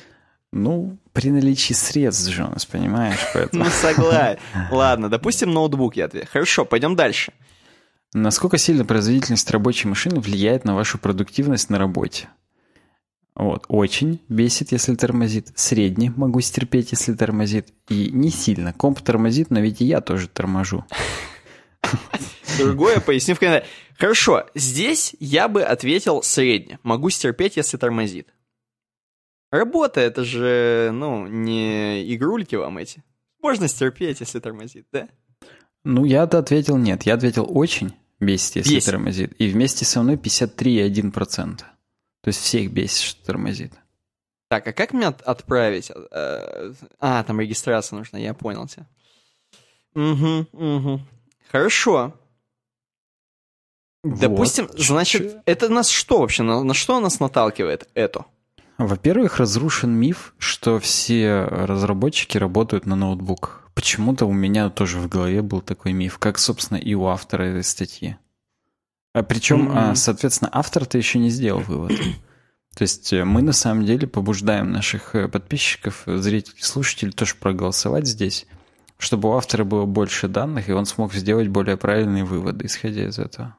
Ну, 0.55 0.97
при 1.13 1.31
наличии 1.31 1.73
средств, 1.73 2.29
Джонас, 2.29 2.65
понимаешь? 2.67 3.19
Поэтому... 3.33 3.63
Ну, 3.63 3.69
согласен. 3.71 4.39
Ладно, 4.71 5.09
допустим, 5.09 5.51
ноутбук 5.51 5.97
я 5.97 6.05
ответ. 6.05 6.29
Хорошо, 6.31 6.63
пойдем 6.63 6.95
дальше. 6.95 7.33
Насколько 8.13 8.59
сильно 8.59 8.85
производительность 8.85 9.49
рабочей 9.49 9.87
машины 9.87 10.19
влияет 10.19 10.65
на 10.65 10.75
вашу 10.75 10.99
продуктивность 10.99 11.71
на 11.71 11.79
работе? 11.79 12.29
Вот, 13.33 13.65
очень 13.67 14.21
бесит, 14.29 14.71
если 14.71 14.93
тормозит. 14.93 15.51
Средний 15.55 16.11
могу 16.11 16.39
стерпеть, 16.41 16.91
если 16.91 17.13
тормозит. 17.13 17.73
И 17.89 18.11
не 18.11 18.29
сильно. 18.29 18.71
Комп 18.73 19.01
тормозит, 19.01 19.49
но 19.49 19.59
ведь 19.59 19.81
и 19.81 19.85
я 19.85 20.01
тоже 20.01 20.27
торможу. 20.27 20.85
Другое 22.59 22.99
поясню 22.99 23.33
в. 23.33 23.63
Хорошо, 23.97 24.45
здесь 24.53 25.15
я 25.19 25.47
бы 25.47 25.63
ответил 25.63 26.21
средне. 26.21 26.77
Могу 26.83 27.09
стерпеть, 27.09 27.57
если 27.57 27.77
тормозит. 27.77 28.27
Работа, 29.51 30.01
это 30.01 30.23
же, 30.23 30.91
ну, 30.93 31.25
не 31.25 32.13
игрульки 32.13 32.55
вам 32.55 32.77
эти. 32.77 33.03
Можно 33.41 33.67
стерпеть, 33.67 34.19
если 34.19 34.39
тормозит, 34.39 34.85
да? 34.91 35.09
Ну, 35.83 36.05
я-то 36.05 36.37
ответил 36.37 36.77
нет. 36.77 37.03
Я 37.03 37.15
ответил 37.15 37.47
очень 37.49 37.93
бесит, 38.25 38.55
если 38.57 38.75
Бесит. 38.75 38.91
тормозит. 38.91 39.33
И 39.39 39.47
вместе 39.47 39.85
со 39.85 40.01
мной 40.01 40.15
53,1%. 40.15 41.57
То 41.57 41.65
есть 42.27 42.39
всех 42.41 42.71
бесит, 42.71 43.01
что 43.01 43.25
тормозит. 43.25 43.73
Так, 44.49 44.67
а 44.67 44.73
как 44.73 44.93
меня 44.93 45.09
от- 45.09 45.21
отправить? 45.21 45.91
Э, 46.11 46.73
А, 46.99 47.23
там 47.23 47.39
регистрация 47.41 47.97
нужна, 47.97 48.19
я 48.19 48.33
понял 48.33 48.67
тебя. 48.67 48.87
Угу, 49.95 50.47
угу. 50.53 51.01
Хорошо. 51.51 52.13
Вот. 54.03 54.19
Допустим, 54.19 54.69
значит, 54.75 55.37
это 55.45 55.69
нас 55.69 55.89
что 55.89 56.19
вообще, 56.19 56.43
на, 56.43 56.63
на 56.63 56.73
что 56.73 56.99
нас 56.99 57.19
наталкивает 57.19 57.87
это? 57.93 58.25
Во-первых, 58.77 59.37
разрушен 59.37 59.91
миф, 59.91 60.33
что 60.37 60.79
все 60.79 61.43
разработчики 61.43 62.37
работают 62.37 62.85
на 62.85 62.95
ноутбуках. 62.95 63.62
Почему-то 63.73 64.25
у 64.25 64.33
меня 64.33 64.69
тоже 64.69 64.99
в 64.99 65.07
голове 65.09 65.41
был 65.41 65.61
такой 65.61 65.93
миф, 65.93 66.19
как, 66.19 66.37
собственно, 66.37 66.77
и 66.77 66.93
у 66.93 67.05
автора 67.07 67.43
этой 67.43 67.63
статьи. 67.63 68.17
А 69.13 69.23
причем, 69.23 69.63
Мгм. 69.63 69.77
а, 69.77 69.95
соответственно, 69.95 70.49
автор-то 70.53 70.97
еще 70.97 71.19
не 71.19 71.29
сделал 71.29 71.61
вывод. 71.61 71.91
То 72.75 72.81
есть 72.81 73.13
э, 73.13 73.23
мы 73.23 73.43
на 73.43 73.53
самом 73.53 73.85
деле 73.85 74.07
побуждаем 74.07 74.71
наших 74.71 75.13
э, 75.13 75.27
подписчиков, 75.27 76.03
э, 76.07 76.17
зрителей, 76.17 76.61
слушателей 76.61 77.11
тоже 77.11 77.35
проголосовать 77.35 78.07
здесь, 78.07 78.47
чтобы 78.97 79.29
у 79.29 79.33
автора 79.33 79.63
было 79.63 79.85
больше 79.85 80.27
данных, 80.27 80.69
и 80.69 80.73
он 80.73 80.87
смог 80.87 81.13
сделать 81.13 81.49
более 81.49 81.77
правильные 81.77 82.23
выводы, 82.23 82.65
исходя 82.65 83.05
из 83.05 83.19
этого. 83.19 83.55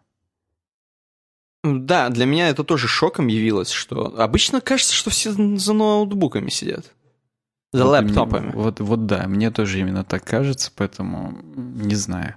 Да, 1.62 2.08
для 2.10 2.26
меня 2.26 2.48
это 2.48 2.64
тоже 2.64 2.88
шоком 2.88 3.28
явилось, 3.28 3.70
что 3.70 4.20
обычно 4.20 4.60
кажется, 4.60 4.92
что 4.92 5.10
все 5.10 5.30
за 5.32 5.72
ноутбуками 5.72 6.50
сидят. 6.50 6.92
За 7.74 7.84
Вот 7.84 8.00
мне- 8.00 8.08
лэптопами. 8.12 8.52
Вот, 8.54 8.80
вот 8.80 9.06
да, 9.06 9.26
мне 9.26 9.50
тоже 9.50 9.80
именно 9.80 10.04
так 10.04 10.22
кажется, 10.24 10.70
поэтому 10.76 11.36
не 11.56 11.96
знаю. 11.96 12.36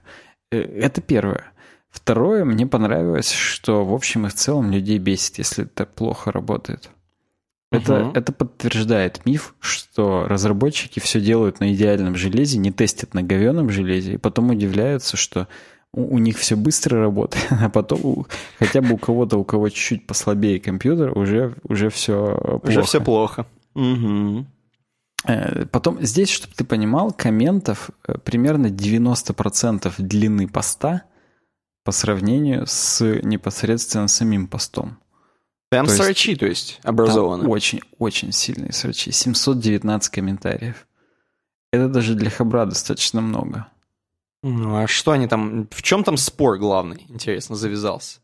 Э, 0.51 0.59
Это 0.59 0.99
первое. 1.01 1.43
Второе, 1.89 2.43
мне 2.43 2.65
понравилось, 2.67 3.31
что 3.31 3.85
в 3.85 3.93
общем 3.93 4.25
и 4.25 4.29
в 4.29 4.33
целом 4.33 4.71
людей 4.71 4.97
бесит, 4.97 5.37
если 5.37 5.65
это 5.65 5.85
плохо 5.85 6.31
работает. 6.31 6.89
Это, 7.71 7.99
Мгм. 7.99 8.11
это 8.15 8.31
подтверждает 8.33 9.25
миф, 9.25 9.53
что 9.59 10.25
разработчики 10.27 10.99
все 10.99 11.19
делают 11.21 11.59
на 11.59 11.73
идеальном 11.73 12.15
железе, 12.15 12.57
не 12.59 12.71
тестят 12.71 13.13
на 13.13 13.23
говеном 13.23 13.69
железе, 13.69 14.13
и 14.13 14.17
потом 14.17 14.49
удивляются, 14.51 15.17
что 15.17 15.47
у, 15.93 16.15
у 16.15 16.17
них 16.17 16.37
все 16.37 16.55
быстро 16.55 16.99
работает, 16.99 17.45
а 17.51 17.69
потом 17.69 17.99
у- 18.03 18.25
хотя 18.57 18.81
бы 18.81 18.93
у 18.93 18.97
кого-то, 18.97 19.37
у 19.37 19.43
кого 19.43 19.69
чуть-чуть 19.69 20.07
послабее 20.07 20.59
компьютер, 20.59 21.17
уже, 21.17 21.55
уже 21.63 21.89
все 21.89 22.37
плохо. 22.39 22.67
Уже 22.69 22.81
все 22.83 23.01
плохо. 23.01 23.45
Угу. 23.75 24.45
Э, 25.27 25.65
Потом 25.65 26.01
здесь, 26.03 26.29
чтобы 26.29 26.53
ты 26.55 26.63
понимал, 26.63 27.11
комментов 27.11 27.89
э, 28.07 28.17
примерно 28.17 28.67
90% 28.67 29.93
длины 29.97 30.47
поста 30.47 31.03
по 31.83 31.91
сравнению 31.91 32.65
с 32.67 33.03
непосредственно 33.23 34.07
самим 34.07 34.47
постом. 34.47 34.97
Прям 35.69 35.85
То 35.85 35.91
есть- 35.91 36.03
срачи, 36.03 36.35
то 36.35 36.45
есть, 36.45 36.79
образованы. 36.83 37.47
очень-очень 37.47 38.31
сильные 38.31 38.71
срачи. 38.71 39.11
719 39.11 40.09
комментариев. 40.09 40.87
Это 41.73 41.89
даже 41.89 42.15
для 42.15 42.29
Хабра 42.29 42.65
достаточно 42.65 43.19
много. 43.21 43.67
Ну, 44.43 44.77
а 44.77 44.87
что 44.87 45.11
они 45.11 45.27
там... 45.27 45.67
В 45.71 45.81
чем 45.81 46.03
там 46.05 46.15
спор 46.15 46.57
главный, 46.57 47.05
интересно, 47.09 47.55
завязался? 47.57 48.19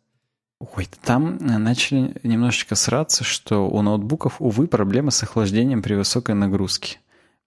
Ой, 0.76 0.88
там 1.02 1.38
э, 1.38 1.58
начали 1.58 2.16
немножечко 2.24 2.76
сраться, 2.76 3.24
что 3.24 3.68
у 3.68 3.82
ноутбуков, 3.82 4.36
увы, 4.40 4.68
проблемы 4.68 5.12
с 5.12 5.22
охлаждением 5.24 5.82
при 5.82 5.96
высокой 5.96 6.36
нагрузке. 6.36 7.00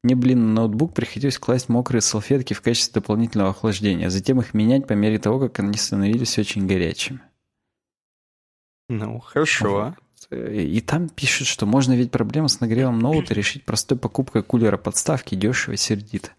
Мне, 0.03 0.15
блин, 0.15 0.49
на 0.49 0.63
ноутбук 0.63 0.93
приходилось 0.93 1.39
класть 1.39 1.69
мокрые 1.69 2.03
салфетки 2.03 2.53
в 2.53 2.61
качестве 2.61 3.01
дополнительного 3.01 3.51
охлаждения, 3.51 4.09
а 4.09 4.11
затем 4.11 4.41
их 4.41 4.55
менять 4.55 4.87
по 4.87 4.93
мере 4.93 5.19
того, 5.19 5.39
как 5.41 5.59
они 5.61 5.77
становились 5.79 6.39
очень 6.39 6.67
горячими. 6.67 7.21
Ну, 8.89 9.19
хорошо. 9.21 9.97
И 10.31 10.81
там 10.81 11.09
пишут, 11.09 11.47
что 11.47 11.67
можно 11.67 11.95
ведь 11.95 12.11
проблему 12.11 12.49
с 12.49 12.61
нагревом 12.61 12.99
ноута 12.99 13.33
решить 13.33 13.65
простой 13.65 13.97
покупкой 13.97 14.43
кулера 14.43 14.77
подставки 14.77 15.35
дешево 15.35 15.75
и 15.75 15.77
сердито. 15.77 16.31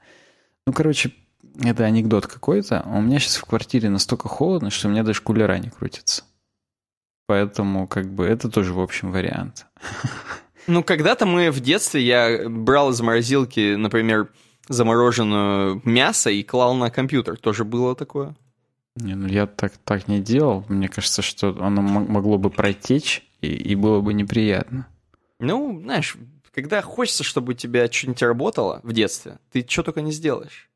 Ну, 0.65 0.73
короче, 0.73 1.13
это 1.59 1.85
анекдот 1.85 2.27
какой-то. 2.27 2.83
У 2.85 3.01
меня 3.01 3.19
сейчас 3.19 3.37
в 3.37 3.45
квартире 3.45 3.89
настолько 3.89 4.27
холодно, 4.27 4.69
что 4.69 4.87
у 4.87 4.91
меня 4.91 5.03
даже 5.03 5.21
кулера 5.21 5.57
не 5.57 5.69
крутится. 5.69 6.23
Поэтому, 7.27 7.87
как 7.87 8.09
бы, 8.09 8.25
это 8.25 8.49
тоже, 8.49 8.73
в 8.73 8.79
общем, 8.79 9.11
вариант. 9.11 9.67
Ну, 10.69 10.83
когда-то 10.83 11.25
мы 11.25 11.49
в 11.49 11.61
детстве, 11.61 12.01
я 12.01 12.49
брал 12.49 12.89
из 12.89 12.99
морозилки, 12.99 13.75
например, 13.75 14.27
замороженное 14.67 15.79
мясо 15.85 16.29
и 16.29 16.43
клал 16.43 16.75
на 16.75 16.89
компьютер. 16.89 17.37
Тоже 17.37 17.63
было 17.63 17.95
такое? 17.95 18.35
Не, 18.97 19.15
ну 19.15 19.27
я 19.29 19.47
так, 19.47 19.77
так 19.85 20.09
не 20.09 20.19
делал. 20.19 20.65
Мне 20.67 20.89
кажется, 20.89 21.21
что 21.21 21.55
оно 21.61 21.81
могло 21.81 22.37
бы 22.37 22.49
протечь, 22.49 23.25
и, 23.39 23.47
и 23.47 23.75
было 23.75 24.01
бы 24.01 24.13
неприятно. 24.13 24.87
Ну, 25.39 25.79
знаешь, 25.81 26.17
когда 26.53 26.81
хочется, 26.81 27.23
чтобы 27.23 27.53
у 27.53 27.55
тебя 27.55 27.89
что-нибудь 27.89 28.23
работало 28.23 28.81
в 28.83 28.91
детстве, 28.91 29.39
ты 29.51 29.65
что 29.67 29.83
только 29.83 30.01
не 30.01 30.11
сделаешь. 30.11 30.69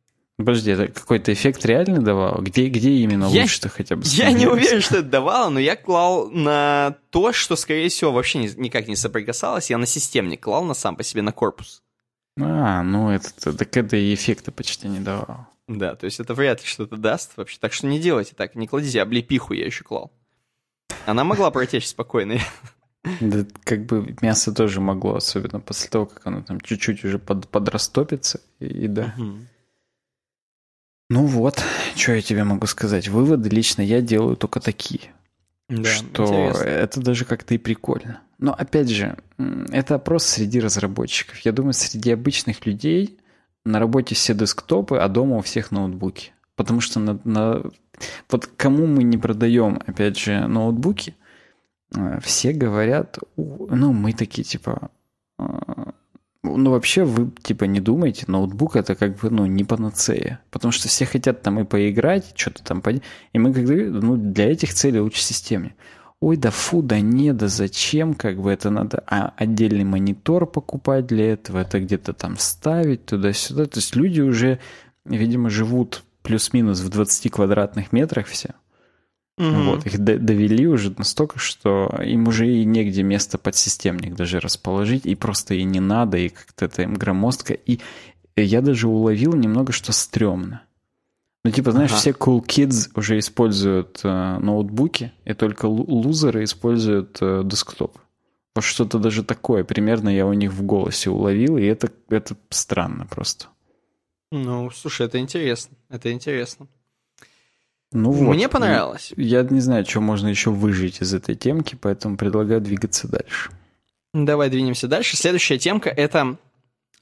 Подожди, 0.46 0.72
это 0.72 0.88
какой-то 0.88 1.34
эффект 1.34 1.66
реально 1.66 2.02
давал? 2.02 2.42
Где, 2.42 2.68
где 2.70 2.92
именно 2.92 3.26
я, 3.26 3.42
лучше-то 3.42 3.70
хотя 3.70 3.96
бы 3.96 4.04
Я 4.06 4.32
не 4.32 4.48
уверен, 4.48 4.82
что 4.82 4.98
это 4.98 5.08
давало, 5.10 5.50
но 5.50 5.60
я 5.60 5.76
клал 5.76 6.30
на 6.30 6.96
то, 7.10 7.34
что, 7.34 7.56
скорее 7.56 7.90
всего, 7.90 8.12
вообще 8.12 8.40
ни, 8.40 8.60
никак 8.60 8.88
не 8.88 8.96
соприкасалось. 8.96 9.70
Я 9.70 9.78
на 9.78 9.86
системник 9.86 10.42
клал 10.42 10.64
на 10.64 10.74
сам 10.74 10.96
по 10.96 11.04
себе 11.04 11.22
на 11.22 11.32
корпус. 11.32 11.84
А, 12.40 12.82
ну 12.84 13.10
это, 13.10 13.54
так 13.54 13.76
это 13.76 13.98
и 13.98 14.14
эффекта 14.14 14.52
почти 14.52 14.88
не 14.88 15.00
давало. 15.00 15.48
Да, 15.68 15.96
то 15.96 16.06
есть 16.06 16.20
это 16.20 16.34
вряд 16.34 16.62
ли 16.62 16.68
что-то 16.68 16.98
даст 16.98 17.32
вообще. 17.38 17.58
Так 17.60 17.74
что 17.74 17.88
не 17.88 18.00
делайте 18.00 18.34
так, 18.36 18.56
не 18.56 18.68
кладите, 18.68 19.02
облепиху 19.02 19.54
я 19.54 19.66
еще 19.66 19.84
клал. 19.84 20.12
Она 21.06 21.24
могла 21.24 21.52
протечь 21.52 21.88
спокойно. 21.88 22.40
Да, 23.20 23.46
как 23.64 23.86
бы 23.86 24.16
мясо 24.22 24.54
тоже 24.54 24.80
могло, 24.80 25.16
особенно 25.16 25.60
после 25.60 25.90
того, 25.90 26.06
как 26.06 26.26
оно 26.28 26.44
там 26.44 26.62
чуть-чуть 26.62 27.04
уже 27.04 27.18
под, 27.18 27.48
подрастопится, 27.48 28.42
и, 28.60 28.66
и 28.66 28.88
да. 28.88 29.16
Угу. 29.18 29.38
Ну 31.12 31.26
вот, 31.26 31.62
что 31.98 32.14
я 32.14 32.22
тебе 32.22 32.46
могу 32.46 32.68
сказать. 32.68 33.10
Выводы 33.10 33.50
лично 33.50 33.82
я 33.82 34.00
делаю 34.00 34.38
только 34.38 34.62
такие. 34.62 35.12
Да, 35.68 35.84
что 35.90 36.24
интересно. 36.24 36.64
это 36.64 37.02
даже 37.02 37.26
как-то 37.26 37.54
и 37.54 37.58
прикольно. 37.58 38.22
Но 38.38 38.54
опять 38.54 38.88
же, 38.88 39.18
это 39.74 39.96
опрос 39.96 40.24
среди 40.24 40.62
разработчиков. 40.62 41.38
Я 41.40 41.52
думаю, 41.52 41.74
среди 41.74 42.12
обычных 42.12 42.66
людей 42.66 43.20
на 43.66 43.80
работе 43.80 44.16
все 44.16 44.34
десктопы, 44.34 45.00
а 45.00 45.10
дома 45.10 45.36
у 45.36 45.42
всех 45.42 45.72
ноутбуки. 45.72 46.32
Потому 46.56 46.80
что 46.80 47.02
на, 47.02 47.20
на... 47.26 47.62
вот 48.30 48.48
кому 48.56 48.88
мы 48.88 49.04
не 49.04 49.18
продаем, 49.18 49.82
опять 49.86 50.18
же, 50.18 50.48
ноутбуки, 50.48 51.18
э, 51.94 52.22
все 52.24 52.54
говорят, 52.54 53.20
ну, 53.36 53.92
мы 53.92 54.14
такие, 54.14 54.46
типа, 54.46 54.90
э, 55.40 55.44
ну, 56.44 56.72
вообще, 56.72 57.04
вы, 57.04 57.32
типа, 57.44 57.66
не 57.66 57.80
думаете, 57.80 58.26
ноутбук 58.28 58.76
это 58.76 58.96
как 58.96 59.18
бы, 59.18 59.30
ну, 59.30 59.46
не 59.46 59.64
панацея. 59.64 60.40
Потому 60.50 60.72
что 60.72 60.88
все 60.88 61.06
хотят 61.06 61.44
там 61.44 61.60
и 61.60 61.64
поиграть, 61.64 62.34
что-то 62.36 62.64
там, 62.64 62.82
и 63.34 63.40
мы 63.40 63.54
как 63.54 63.66
бы, 63.66 63.90
ну, 63.90 64.18
для 64.18 64.52
этих 64.52 64.74
целей 64.74 65.00
лучше 65.00 65.22
системе. 65.22 65.76
Ой, 66.20 66.38
да 66.38 66.52
фу, 66.52 66.82
да 66.82 67.00
не, 67.00 67.34
да 67.34 67.48
зачем, 67.48 68.14
как 68.14 68.40
бы 68.40 68.52
это 68.52 68.70
надо 68.70 69.04
а, 69.08 69.34
отдельный 69.38 69.84
монитор 69.84 70.46
покупать 70.46 71.08
для 71.08 71.34
этого, 71.34 71.60
это 71.60 71.80
где-то 71.80 72.14
там 72.14 72.38
ставить 72.38 73.06
туда-сюда. 73.06 73.66
То 73.66 73.80
есть 73.80 73.96
люди 73.96 74.22
уже, 74.22 74.60
видимо, 75.06 75.50
живут 75.50 76.04
плюс-минус 76.22 76.80
в 76.82 76.90
20 76.90 77.32
квадратных 77.32 77.92
метрах 77.92 78.28
все. 78.28 78.54
Угу. 79.42 79.62
Вот, 79.64 79.86
их 79.88 79.98
довели 79.98 80.68
уже 80.68 80.94
настолько, 80.96 81.40
что 81.40 82.00
им 82.06 82.28
уже 82.28 82.48
и 82.48 82.64
негде 82.64 83.02
место 83.02 83.40
под 83.40 83.56
системник 83.56 84.14
даже 84.14 84.40
расположить, 84.40 85.08
и 85.08 85.16
просто 85.16 85.56
и 85.56 85.64
не 85.64 85.80
надо, 85.80 86.20
и 86.20 86.30
как-то 86.30 86.66
это 86.66 86.84
им 86.84 86.94
громоздко. 86.94 87.56
И 87.56 87.80
я 88.36 88.62
даже 88.62 88.88
уловил 88.88 89.34
немного, 89.34 89.72
что 89.74 89.94
стрёмно. 89.94 90.62
Ну, 91.44 91.50
типа, 91.50 91.72
знаешь, 91.72 91.90
ага. 91.90 92.00
все 92.00 92.12
cool 92.12 92.46
kids 92.46 92.92
уже 92.94 93.18
используют 93.18 94.02
э, 94.04 94.38
ноутбуки, 94.38 95.12
и 95.26 95.34
только 95.34 95.66
лузеры 95.66 96.44
используют 96.44 97.18
э, 97.20 97.42
десктоп. 97.44 97.98
Вот 98.54 98.64
что-то 98.64 99.00
даже 99.00 99.24
такое 99.24 99.64
примерно 99.64 100.10
я 100.10 100.28
у 100.28 100.34
них 100.34 100.52
в 100.54 100.62
голосе 100.62 101.10
уловил, 101.10 101.58
и 101.58 101.64
это, 101.64 101.90
это 102.10 102.36
странно 102.50 103.08
просто. 103.08 103.48
Ну, 104.32 104.70
слушай, 104.70 105.08
это 105.08 105.18
интересно. 105.18 105.76
Это 105.90 106.12
интересно. 106.12 106.68
Ну 107.94 108.12
вот. 108.12 108.34
Мне 108.34 108.48
понравилось. 108.48 109.14
Я 109.18 109.44
не 109.44 109.60
знаю, 109.60 109.86
что 109.86 110.00
можно 110.00 110.28
еще 110.28 110.50
выжить 110.50 111.02
из 111.02 111.14
этой 111.14 111.36
темки, 111.36 111.78
поэтому 111.80 112.18
предлагаю 112.18 112.62
двигаться 112.62 113.08
дальше. 113.08 113.52
Давай 114.14 114.50
двинемся 114.50 114.88
дальше. 114.88 115.18
Следующая 115.18 115.58
темка— 115.58 115.90
это 115.96 116.38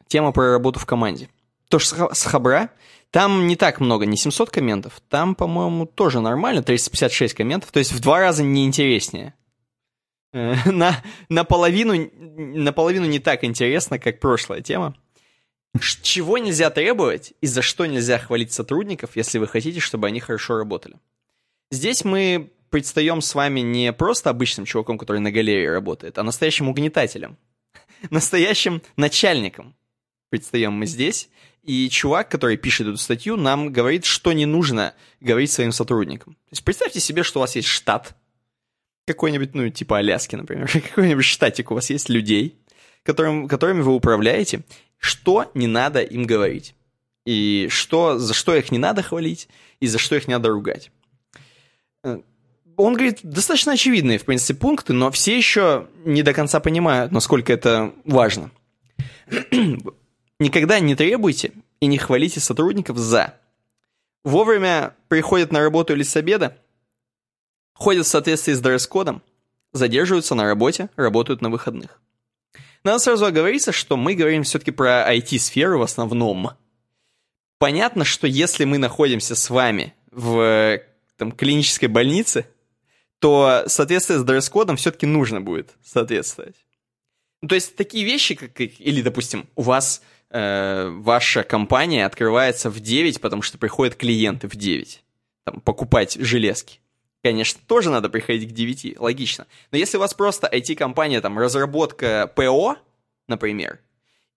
тема 0.08 0.32
про 0.32 0.52
работу 0.52 0.80
в 0.80 0.86
команде. 0.86 1.30
Тоже 1.70 1.86
с 1.86 2.26
Хабра. 2.26 2.70
Там 3.12 3.48
не 3.48 3.56
так 3.56 3.80
много, 3.80 4.06
не 4.06 4.18
700 4.18 4.50
комментов. 4.52 5.02
Там, 5.10 5.34
по-моему, 5.34 5.86
тоже 5.86 6.20
нормально, 6.20 6.62
356 6.62 7.34
комментов. 7.34 7.72
То 7.72 7.80
есть 7.80 7.92
в 7.92 8.00
два 8.00 8.20
раза 8.20 8.44
неинтереснее. 8.44 9.34
Э, 10.32 10.56
на, 10.72 10.96
наполовину, 11.28 12.10
наполовину 12.16 13.06
не 13.06 13.20
так 13.20 13.44
интересно, 13.44 13.98
как 14.00 14.20
прошлая 14.20 14.62
тема. 14.62 14.96
Чего 16.02 16.38
нельзя 16.38 16.70
требовать 16.72 17.34
и 17.42 17.48
за 17.48 17.62
что 17.62 17.86
нельзя 17.86 18.18
хвалить 18.18 18.52
сотрудников, 18.52 19.16
если 19.16 19.38
вы 19.38 19.48
хотите, 19.48 19.80
чтобы 19.80 20.08
они 20.08 20.20
хорошо 20.20 20.58
работали? 20.58 20.96
Здесь 21.72 22.04
мы 22.04 22.52
предстаем 22.70 23.22
с 23.22 23.36
вами 23.36 23.60
не 23.60 23.94
просто 23.94 24.30
обычным 24.30 24.66
чуваком, 24.66 24.98
который 24.98 25.20
на 25.20 25.32
галерее 25.32 25.72
работает, 25.72 26.18
а 26.18 26.24
настоящим 26.24 26.70
угнетателем. 26.70 27.38
Настоящим 28.10 28.82
начальником. 28.96 29.76
Предстаем 30.30 30.74
мы 30.74 30.86
здесь. 30.86 31.30
И 31.64 31.90
чувак, 31.90 32.30
который 32.30 32.58
пишет 32.58 32.88
эту 32.88 32.98
статью, 32.98 33.36
нам 33.36 33.72
говорит, 33.72 34.06
что 34.06 34.34
не 34.34 34.46
нужно 34.46 34.96
говорить 35.20 35.52
своим 35.52 35.72
сотрудникам. 35.72 36.34
То 36.34 36.52
есть 36.52 36.64
представьте 36.64 37.00
себе, 37.00 37.22
что 37.22 37.40
у 37.40 37.42
вас 37.42 37.56
есть 37.56 37.68
штат, 37.68 38.16
какой-нибудь, 39.10 39.56
ну, 39.56 39.68
типа 39.70 39.98
Аляски, 39.98 40.36
например, 40.36 40.70
какой-нибудь 40.90 41.26
штатик 41.26 41.72
у 41.72 41.74
вас 41.74 41.90
есть 41.90 42.10
людей, 42.10 42.59
которым, 43.04 43.48
которыми 43.48 43.82
вы 43.82 43.94
управляете, 43.94 44.62
что 44.98 45.50
не 45.54 45.68
надо 45.68 46.02
им 46.02 46.26
говорить. 46.26 46.76
И 47.26 47.68
что, 47.70 48.18
за 48.18 48.34
что 48.34 48.56
их 48.56 48.72
не 48.72 48.78
надо 48.78 49.04
хвалить, 49.04 49.50
и 49.80 49.88
за 49.88 49.98
что 49.98 50.16
их 50.16 50.28
не 50.28 50.34
надо 50.34 50.50
ругать. 50.50 50.92
Э, 52.04 52.20
он 52.76 52.94
говорит 52.94 53.20
достаточно 53.24 53.74
очевидные, 53.74 54.18
в 54.18 54.26
принципе, 54.26 54.60
пункты, 54.60 54.94
но 54.94 55.12
все 55.12 55.38
еще 55.38 55.88
не 56.06 56.24
до 56.24 56.34
конца 56.34 56.60
понимают, 56.60 57.12
насколько 57.12 57.54
это 57.54 57.94
важно. 58.06 58.52
Никогда 60.40 60.80
не 60.80 60.96
требуйте 60.96 61.52
и 61.82 61.88
не 61.88 61.98
хвалите 61.98 62.40
сотрудников 62.40 62.98
за 62.98 63.36
вовремя 64.24 64.96
приходят 65.08 65.52
на 65.52 65.62
работу 65.62 65.94
или 65.94 66.04
с 66.04 66.16
обеда, 66.16 66.58
ходят 67.74 68.06
в 68.06 68.10
соответствии 68.10 68.54
с 68.54 68.62
дресс-кодом, 68.62 69.22
задерживаются 69.74 70.36
на 70.36 70.46
работе, 70.46 70.90
работают 70.96 71.42
на 71.42 71.50
выходных. 71.50 72.02
Надо 72.84 73.00
сразу 73.00 73.26
оговориться, 73.26 73.72
что 73.72 73.98
мы 73.98 74.16
говорим 74.16 74.44
все-таки 74.44 74.72
про 74.72 75.14
IT-сферу 75.14 75.80
в 75.80 75.84
основном. 75.84 76.52
Понятно, 77.58 78.06
что 78.06 78.26
если 78.26 78.64
мы 78.64 78.78
находимся 78.78 79.36
с 79.36 79.50
вами 79.50 79.94
в 80.12 80.82
там, 81.18 81.32
клинической 81.32 81.90
больнице, 81.90 82.48
то 83.20 83.64
соответствие 83.68 84.20
с 84.20 84.24
дресс-кодом 84.24 84.78
все-таки 84.78 85.06
нужно 85.06 85.42
будет 85.42 85.76
соответствовать. 85.84 86.56
Ну, 87.42 87.50
то 87.50 87.56
есть 87.56 87.76
такие 87.76 88.06
вещи, 88.06 88.36
как, 88.36 88.60
или, 88.60 89.02
допустим, 89.02 89.48
у 89.56 89.62
вас 89.62 90.02
э, 90.30 90.90
ваша 90.90 91.44
компания 91.44 92.06
открывается 92.06 92.70
в 92.70 92.80
9, 92.80 93.20
потому 93.22 93.42
что 93.42 93.58
приходят 93.58 93.96
клиенты 93.96 94.48
в 94.48 94.56
9, 94.56 95.04
там, 95.46 95.62
покупать 95.62 96.18
железки. 96.20 96.80
Конечно, 97.22 97.60
тоже 97.68 97.90
надо 97.90 98.10
приходить 98.10 98.50
к 98.50 98.54
9, 98.54 99.00
логично. 99.00 99.46
Но 99.72 99.78
если 99.78 99.98
у 99.98 100.00
вас 100.00 100.14
просто 100.14 100.50
IT-компания, 100.52 101.20
там, 101.20 101.38
разработка 101.38 102.32
ПО, 102.34 102.78
например, 103.28 103.80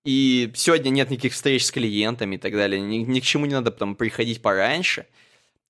и 0.05 0.51
сегодня 0.57 0.91
нет 0.91 1.11
никаких 1.11 1.33
встреч 1.33 1.65
с 1.65 1.71
клиентами 1.71 2.35
и 2.35 2.39
так 2.39 2.53
далее, 2.53 2.81
ни, 2.81 2.97
ни 2.97 3.21
к 3.21 3.25
чему 3.25 3.47
не 3.47 3.55
надо 3.55 3.71
там 3.71 3.95
приходить 3.95 4.43
пораньше, 4.43 5.07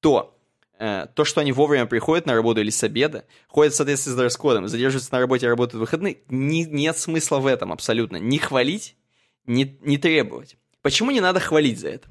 то 0.01 0.39
э, 0.79 1.07
то, 1.15 1.27
что 1.27 1.43
они 1.43 1.53
вовремя 1.53 1.85
приходят 1.85 2.25
на 2.25 2.35
работу 2.35 2.63
или 2.63 2.71
с 2.71 2.83
обеда, 2.83 3.27
ходят 3.47 3.75
в 3.75 3.77
соответствии 3.77 4.13
с 4.13 4.17
дресс-кодом, 4.17 4.69
задерживаются 4.69 5.13
на 5.13 5.21
работе, 5.21 5.49
работают 5.49 5.75
в 5.75 5.81
выходные, 5.81 6.19
не, 6.31 6.65
нет 6.65 6.97
смысла 6.97 7.41
в 7.41 7.47
этом 7.47 7.73
абсолютно. 7.73 8.17
Не 8.17 8.39
хвалить, 8.39 8.97
не, 9.45 9.77
не 9.83 9.99
требовать. 9.99 10.57
Почему 10.81 11.11
не 11.11 11.21
надо 11.21 11.41
хвалить 11.41 11.79
за 11.79 11.91
это? 11.91 12.09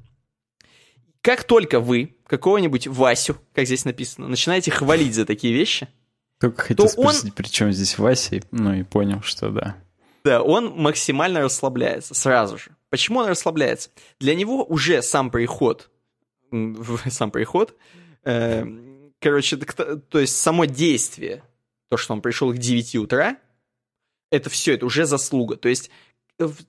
Как 1.21 1.43
только 1.43 1.79
вы 1.79 2.15
какого-нибудь 2.27 2.87
Васю, 2.87 3.37
как 3.53 3.65
здесь 3.65 3.85
написано, 3.85 4.27
начинаете 4.27 4.71
хвалить 4.71 5.13
за 5.13 5.25
такие 5.25 5.53
вещи, 5.53 5.87
только 6.39 6.63
хотел 6.63 6.87
то 6.87 6.91
спросить, 6.91 7.25
он... 7.25 7.31
при 7.31 7.47
чем 7.47 7.71
здесь 7.71 7.97
Вася, 7.99 8.41
ну 8.51 8.73
и 8.73 8.83
понял, 8.83 9.21
что 9.21 9.49
да. 9.49 9.77
Да, 10.23 10.41
он 10.41 10.73
максимально 10.75 11.41
расслабляется 11.41 12.13
сразу 12.13 12.57
же. 12.57 12.75
Почему 12.89 13.19
он 13.19 13.27
расслабляется? 13.27 13.89
Для 14.19 14.35
него 14.35 14.63
уже 14.63 15.01
сам 15.01 15.29
приход, 15.29 15.89
сам 17.09 17.31
приход, 17.31 17.75
э, 18.23 18.65
короче, 19.19 19.57
то 19.57 20.19
есть 20.19 20.35
само 20.35 20.65
действие, 20.65 21.43
то, 21.89 21.97
что 21.97 22.13
он 22.13 22.21
пришел 22.21 22.51
к 22.51 22.57
9 22.57 22.95
утра, 22.95 23.37
это 24.31 24.49
все, 24.49 24.73
это 24.73 24.85
уже 24.85 25.05
заслуга. 25.05 25.57
То 25.57 25.69
есть, 25.69 25.91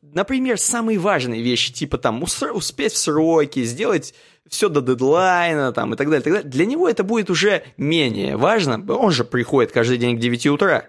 например, 0.02 0.58
самые 0.58 0.98
важные 0.98 1.42
вещи, 1.42 1.72
типа 1.72 1.96
там 1.96 2.22
успеть 2.22 2.92
в 2.92 2.98
сроки, 2.98 3.64
сделать 3.64 4.14
все 4.48 4.68
до 4.68 4.80
дедлайна 4.80 5.72
там, 5.72 5.94
и 5.94 5.96
так 5.96 6.08
далее, 6.08 6.22
так 6.22 6.32
далее, 6.32 6.50
для 6.50 6.66
него 6.66 6.88
это 6.88 7.04
будет 7.04 7.30
уже 7.30 7.64
менее 7.76 8.36
важно. 8.36 8.84
Он 8.94 9.10
же 9.10 9.24
приходит 9.24 9.72
каждый 9.72 9.98
день 9.98 10.16
к 10.16 10.20
9 10.20 10.46
утра. 10.46 10.86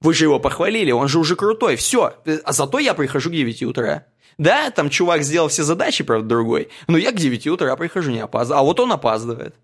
Вы 0.00 0.14
же 0.14 0.24
его 0.24 0.40
похвалили, 0.40 0.92
он 0.92 1.08
же 1.08 1.18
уже 1.18 1.36
крутой, 1.36 1.76
все. 1.76 2.14
А 2.44 2.52
зато 2.52 2.78
я 2.78 2.94
прихожу 2.94 3.30
к 3.30 3.34
9 3.34 3.62
утра. 3.64 4.06
Да, 4.38 4.70
там 4.70 4.88
чувак 4.88 5.22
сделал 5.22 5.48
все 5.48 5.62
задачи, 5.62 6.02
правда, 6.02 6.26
другой, 6.26 6.68
но 6.86 6.96
я 6.96 7.12
к 7.12 7.16
9 7.16 7.46
утра 7.48 7.76
прихожу, 7.76 8.10
не 8.10 8.20
опаздываю, 8.20 8.60
а 8.60 8.64
вот 8.64 8.80
он 8.80 8.92
опаздывает. 8.92 9.54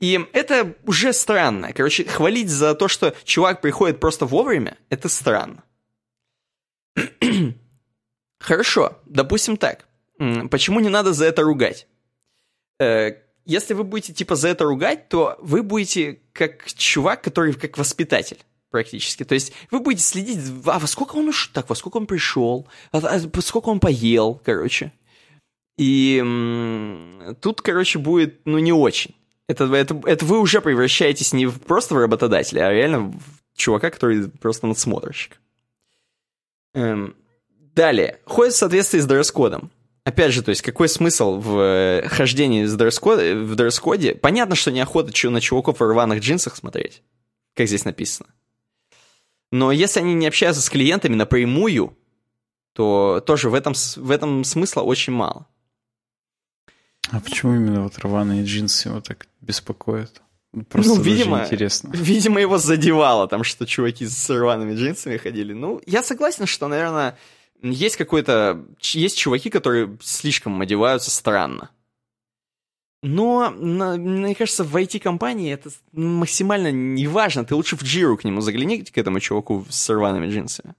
И 0.00 0.26
это 0.32 0.74
уже 0.84 1.12
странно. 1.12 1.72
Короче, 1.72 2.04
хвалить 2.04 2.50
за 2.50 2.74
то, 2.74 2.88
что 2.88 3.14
чувак 3.24 3.60
приходит 3.60 4.00
просто 4.00 4.26
вовремя, 4.26 4.76
это 4.88 5.08
странно. 5.08 5.64
Хорошо, 8.38 8.98
допустим 9.06 9.56
так. 9.56 9.86
Почему 10.50 10.80
не 10.80 10.88
надо 10.88 11.12
за 11.12 11.26
это 11.26 11.42
ругать? 11.42 11.86
Э, 12.78 13.16
если 13.44 13.74
вы 13.74 13.84
будете 13.84 14.12
типа 14.12 14.34
за 14.34 14.48
это 14.48 14.64
ругать, 14.64 15.08
то 15.08 15.36
вы 15.40 15.62
будете 15.62 16.20
как 16.32 16.66
чувак, 16.72 17.22
который 17.22 17.54
как 17.54 17.78
воспитатель 17.78 18.38
практически. 18.70 19.24
То 19.24 19.34
есть 19.34 19.52
вы 19.70 19.80
будете 19.80 20.02
следить, 20.02 20.38
а 20.66 20.78
во 20.78 20.86
сколько 20.86 21.16
он 21.16 21.28
уж 21.28 21.48
так, 21.48 21.68
во 21.68 21.74
сколько 21.74 21.96
он 21.96 22.06
пришел, 22.06 22.66
а, 22.92 22.98
а, 22.98 23.40
сколько 23.40 23.68
он 23.68 23.80
поел, 23.80 24.40
короче. 24.44 24.92
И 25.78 26.18
м- 26.20 27.36
тут, 27.40 27.62
короче, 27.62 27.98
будет, 27.98 28.40
ну, 28.44 28.58
не 28.58 28.72
очень. 28.72 29.14
Это, 29.48 29.64
это, 29.74 30.00
это 30.04 30.24
вы 30.24 30.40
уже 30.40 30.60
превращаетесь 30.60 31.32
не 31.32 31.46
в, 31.46 31.60
просто 31.60 31.94
в 31.94 31.98
работодателя, 31.98 32.66
а 32.66 32.72
реально 32.72 33.12
в 33.12 33.20
чувака, 33.56 33.90
который 33.90 34.28
просто 34.28 34.66
надсмотрщик. 34.66 35.40
Эм, 36.74 37.14
далее. 37.74 38.20
Ходит 38.24 38.54
в 38.54 38.58
соответствии 38.58 38.98
с 38.98 39.06
дресс-кодом. 39.06 39.70
Опять 40.06 40.32
же, 40.32 40.42
то 40.44 40.50
есть 40.50 40.62
какой 40.62 40.88
смысл 40.88 41.40
в 41.40 41.58
э, 41.58 42.08
хождении 42.08 42.64
в 42.64 42.76
дресс-коде? 43.56 44.14
Понятно, 44.14 44.54
что 44.54 44.70
неохота 44.70 45.10
на 45.30 45.40
чуваков 45.40 45.80
в 45.80 45.82
рваных 45.82 46.20
джинсах 46.20 46.54
смотреть, 46.54 47.02
как 47.54 47.66
здесь 47.66 47.84
написано. 47.84 48.28
Но 49.50 49.72
если 49.72 49.98
они 49.98 50.14
не 50.14 50.28
общаются 50.28 50.62
с 50.62 50.70
клиентами 50.70 51.16
напрямую, 51.16 51.98
то 52.72 53.20
тоже 53.26 53.50
в 53.50 53.54
этом, 53.54 53.72
в 53.96 54.10
этом 54.12 54.44
смысла 54.44 54.82
очень 54.82 55.12
мало. 55.12 55.48
А 57.10 57.18
почему 57.18 57.56
именно 57.56 57.82
вот 57.82 57.98
рваные 57.98 58.44
джинсы 58.44 58.90
его 58.90 59.00
так 59.00 59.26
беспокоят? 59.40 60.22
Просто 60.68 60.94
ну, 60.94 61.00
видимо, 61.00 61.42
интересно. 61.42 61.90
Видимо, 61.92 62.40
его 62.40 62.58
задевало 62.58 63.26
там, 63.26 63.42
что 63.42 63.66
чуваки 63.66 64.06
с 64.06 64.30
рваными 64.30 64.76
джинсами 64.76 65.16
ходили. 65.16 65.52
Ну, 65.52 65.82
я 65.84 66.04
согласен, 66.04 66.46
что, 66.46 66.68
наверное, 66.68 67.18
есть 67.62 67.96
какой-то... 67.96 68.64
Есть 68.80 69.18
чуваки, 69.18 69.50
которые 69.50 69.96
слишком 70.00 70.60
одеваются 70.60 71.10
странно. 71.10 71.70
Но, 73.02 73.50
мне 73.50 74.34
кажется, 74.34 74.64
в 74.64 74.74
IT-компании 74.74 75.52
это 75.52 75.70
максимально 75.92 76.72
неважно. 76.72 77.44
Ты 77.44 77.54
лучше 77.54 77.76
в 77.76 77.82
Джиру 77.82 78.16
к 78.16 78.24
нему 78.24 78.40
загляни, 78.40 78.82
к 78.82 78.98
этому 78.98 79.20
чуваку 79.20 79.64
с 79.68 79.88
рваными 79.90 80.28
джинсами. 80.28 80.74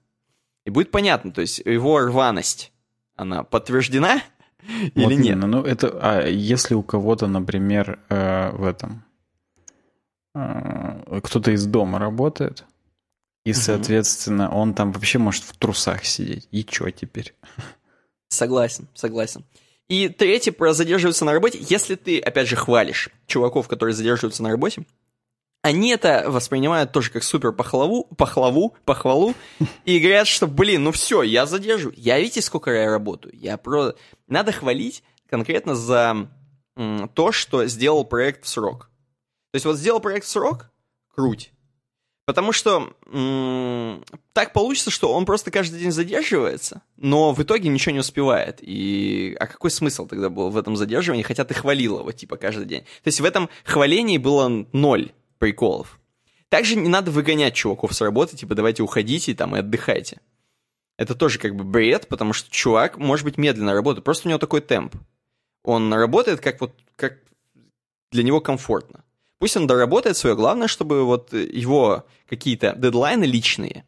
И 0.66 0.70
будет 0.70 0.90
понятно, 0.90 1.30
то 1.30 1.40
есть 1.40 1.60
его 1.64 1.98
рваность, 2.00 2.72
она 3.16 3.44
подтверждена 3.44 4.20
или 4.94 5.04
вот 5.04 5.12
нет? 5.12 5.36
Именно. 5.36 5.46
Ну, 5.46 5.62
это, 5.62 5.98
а 6.02 6.26
если 6.26 6.74
у 6.74 6.82
кого-то, 6.82 7.26
например, 7.26 8.00
э, 8.10 8.50
в 8.50 8.66
этом 8.66 9.04
э, 10.34 11.20
кто-то 11.22 11.52
из 11.52 11.64
дома 11.64 11.98
работает, 11.98 12.66
и, 13.48 13.54
соответственно, 13.54 14.50
он 14.50 14.74
там 14.74 14.92
вообще 14.92 15.18
может 15.18 15.42
в 15.42 15.56
трусах 15.56 16.04
сидеть. 16.04 16.46
И 16.50 16.66
что 16.70 16.90
теперь? 16.90 17.34
Согласен, 18.28 18.88
согласен. 18.92 19.42
И 19.88 20.10
третье, 20.10 20.52
про 20.52 20.74
задерживаться 20.74 21.24
на 21.24 21.32
работе. 21.32 21.58
Если 21.62 21.94
ты, 21.94 22.18
опять 22.20 22.46
же, 22.46 22.56
хвалишь 22.56 23.08
чуваков, 23.26 23.66
которые 23.66 23.94
задерживаются 23.94 24.42
на 24.42 24.50
работе, 24.50 24.84
они 25.62 25.92
это 25.92 26.24
воспринимают 26.26 26.92
тоже 26.92 27.10
как 27.10 27.22
супер 27.22 27.52
похлаву, 27.52 28.04
похлаву, 28.18 28.76
похвалу, 28.84 29.34
и 29.86 29.98
говорят, 29.98 30.26
что, 30.26 30.46
блин, 30.46 30.84
ну 30.84 30.92
все, 30.92 31.22
я 31.22 31.46
задержу. 31.46 31.90
Я 31.96 32.18
видите, 32.18 32.42
сколько 32.42 32.70
я 32.70 32.90
работаю? 32.90 33.34
Я 33.34 33.56
про... 33.56 33.94
Надо 34.26 34.52
хвалить 34.52 35.02
конкретно 35.26 35.74
за 35.74 36.28
м, 36.76 37.08
то, 37.14 37.32
что 37.32 37.66
сделал 37.66 38.04
проект 38.04 38.44
в 38.44 38.48
срок. 38.48 38.90
То 39.52 39.56
есть 39.56 39.64
вот 39.64 39.78
сделал 39.78 40.00
проект 40.00 40.26
в 40.26 40.28
срок, 40.28 40.70
круть. 41.14 41.50
Потому 42.28 42.52
что 42.52 42.92
м- 43.06 44.04
так 44.34 44.52
получится, 44.52 44.90
что 44.90 45.14
он 45.14 45.24
просто 45.24 45.50
каждый 45.50 45.80
день 45.80 45.92
задерживается, 45.92 46.82
но 46.98 47.32
в 47.32 47.42
итоге 47.42 47.70
ничего 47.70 47.94
не 47.94 48.00
успевает. 48.00 48.58
И 48.60 49.34
а 49.40 49.46
какой 49.46 49.70
смысл 49.70 50.06
тогда 50.06 50.28
был 50.28 50.50
в 50.50 50.58
этом 50.58 50.76
задерживании, 50.76 51.22
хотя 51.22 51.46
ты 51.46 51.54
хвалил 51.54 52.00
его, 52.00 52.12
типа, 52.12 52.36
каждый 52.36 52.66
день? 52.66 52.82
То 52.82 53.08
есть 53.08 53.20
в 53.20 53.24
этом 53.24 53.48
хвалении 53.64 54.18
было 54.18 54.66
ноль 54.74 55.12
приколов. 55.38 55.98
Также 56.50 56.76
не 56.76 56.90
надо 56.90 57.10
выгонять 57.10 57.54
чуваков 57.54 57.94
с 57.94 58.02
работы, 58.02 58.36
типа, 58.36 58.54
давайте 58.54 58.82
уходите 58.82 59.34
там 59.34 59.56
и 59.56 59.60
отдыхайте. 59.60 60.20
Это 60.98 61.14
тоже 61.14 61.38
как 61.38 61.56
бы 61.56 61.64
бред, 61.64 62.08
потому 62.08 62.34
что 62.34 62.50
чувак, 62.50 62.98
может 62.98 63.24
быть, 63.24 63.38
медленно 63.38 63.72
работает, 63.72 64.04
просто 64.04 64.28
у 64.28 64.30
него 64.30 64.38
такой 64.38 64.60
темп. 64.60 64.96
Он 65.64 65.94
работает 65.94 66.42
как 66.42 66.60
вот, 66.60 66.74
как 66.94 67.20
для 68.12 68.22
него 68.22 68.42
комфортно. 68.42 69.02
Пусть 69.38 69.56
он 69.56 69.66
доработает 69.66 70.16
свое, 70.16 70.34
главное, 70.34 70.66
чтобы 70.66 71.04
вот 71.04 71.32
его 71.32 72.06
какие-то 72.28 72.74
дедлайны 72.76 73.24
личные 73.24 73.86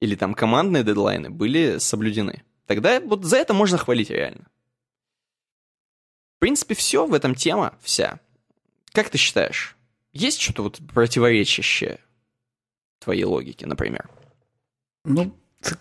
или 0.00 0.14
там 0.14 0.34
командные 0.34 0.84
дедлайны 0.84 1.30
были 1.30 1.78
соблюдены. 1.78 2.44
Тогда 2.66 3.00
вот 3.00 3.24
за 3.24 3.38
это 3.38 3.54
можно 3.54 3.78
хвалить 3.78 4.10
реально. 4.10 4.46
В 6.36 6.40
принципе, 6.40 6.74
все 6.74 7.06
в 7.06 7.14
этом 7.14 7.34
тема 7.34 7.74
вся. 7.80 8.20
Как 8.92 9.10
ты 9.10 9.18
считаешь, 9.18 9.76
есть 10.12 10.40
что-то 10.40 10.62
вот 10.62 10.78
противоречащее 10.94 11.98
твоей 13.00 13.24
логике, 13.24 13.66
например? 13.66 14.08
Ну, 15.04 15.36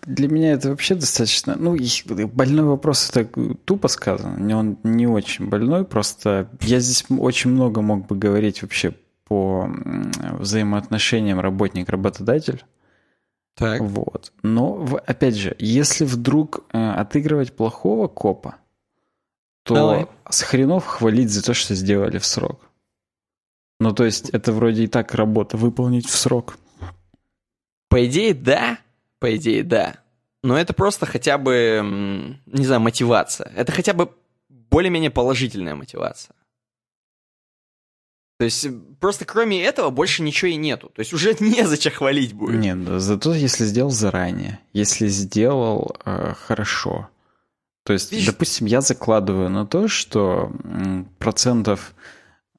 для 0.06 0.28
меня 0.28 0.54
это 0.54 0.70
вообще 0.70 0.96
достаточно... 0.96 1.56
Ну, 1.56 1.78
больной 2.28 2.66
вопрос, 2.66 3.10
это 3.13 3.30
тупо 3.66 3.88
сказано. 3.88 4.58
Он 4.58 4.78
не 4.84 5.08
очень 5.08 5.48
больной, 5.48 5.86
просто 5.86 6.50
я 6.62 6.80
здесь 6.80 7.06
очень 7.10 7.52
много 7.52 7.82
мог 7.82 8.08
бы 8.08 8.16
говорить 8.16 8.62
вообще 8.62 8.96
по 9.26 9.70
взаимоотношениям 10.40 11.40
работник-работодатель. 11.40 12.63
Так. 13.56 13.82
Вот. 13.82 14.34
Но, 14.44 14.88
опять 15.06 15.36
же, 15.36 15.56
если 15.60 16.06
вдруг 16.06 16.66
э, 16.72 16.92
отыгрывать 16.92 17.56
плохого 17.56 18.08
копа, 18.08 18.58
то 19.63 19.74
Давай. 19.74 20.08
с 20.30 20.44
хренов 20.44 20.86
хвалить 20.86 21.32
за 21.32 21.44
то, 21.44 21.54
что 21.56 21.74
сделали 21.74 22.20
в 22.20 22.26
срок. 22.26 22.70
Ну, 23.80 23.94
то 23.94 24.06
есть, 24.06 24.30
это 24.30 24.54
вроде 24.54 24.84
и 24.84 24.88
так 24.88 25.13
работа, 25.16 25.58
выполнить 25.58 26.08
в 26.08 26.16
срок. 26.16 26.58
По 27.90 28.06
идее, 28.06 28.36
да, 28.36 28.78
по 29.19 29.36
идее, 29.36 29.63
да. 29.63 29.95
Но 30.43 30.58
это 30.58 30.73
просто 30.73 31.06
хотя 31.06 31.38
бы, 31.38 32.38
не 32.45 32.65
знаю, 32.65 32.82
мотивация. 32.82 33.51
Это 33.56 33.71
хотя 33.71 33.93
бы 33.93 34.12
более-менее 34.49 35.12
положительная 35.12 35.75
мотивация. 35.75 36.36
То 38.39 38.45
есть 38.45 38.67
просто 38.99 39.25
кроме 39.25 39.63
этого 39.63 39.89
больше 39.89 40.21
ничего 40.21 40.51
и 40.51 40.56
нету. 40.56 40.91
То 40.95 40.99
есть 40.99 41.13
уже 41.13 41.36
незачем 41.39 41.91
хвалить 41.91 42.34
будет. 42.34 42.60
Нет, 42.60 43.01
зато 43.01 43.34
если 43.34 43.65
сделал 43.65 43.89
заранее, 43.89 44.60
если 44.73 45.08
сделал 45.08 45.95
э, 46.06 46.34
хорошо. 46.39 47.10
То 47.84 47.93
есть, 47.93 48.12
Видишь? 48.12 48.27
допустим, 48.27 48.67
я 48.67 48.82
закладываю 48.82 49.49
на 49.49 49.65
то, 49.65 49.88
что 49.88 50.51
процентов 51.19 51.95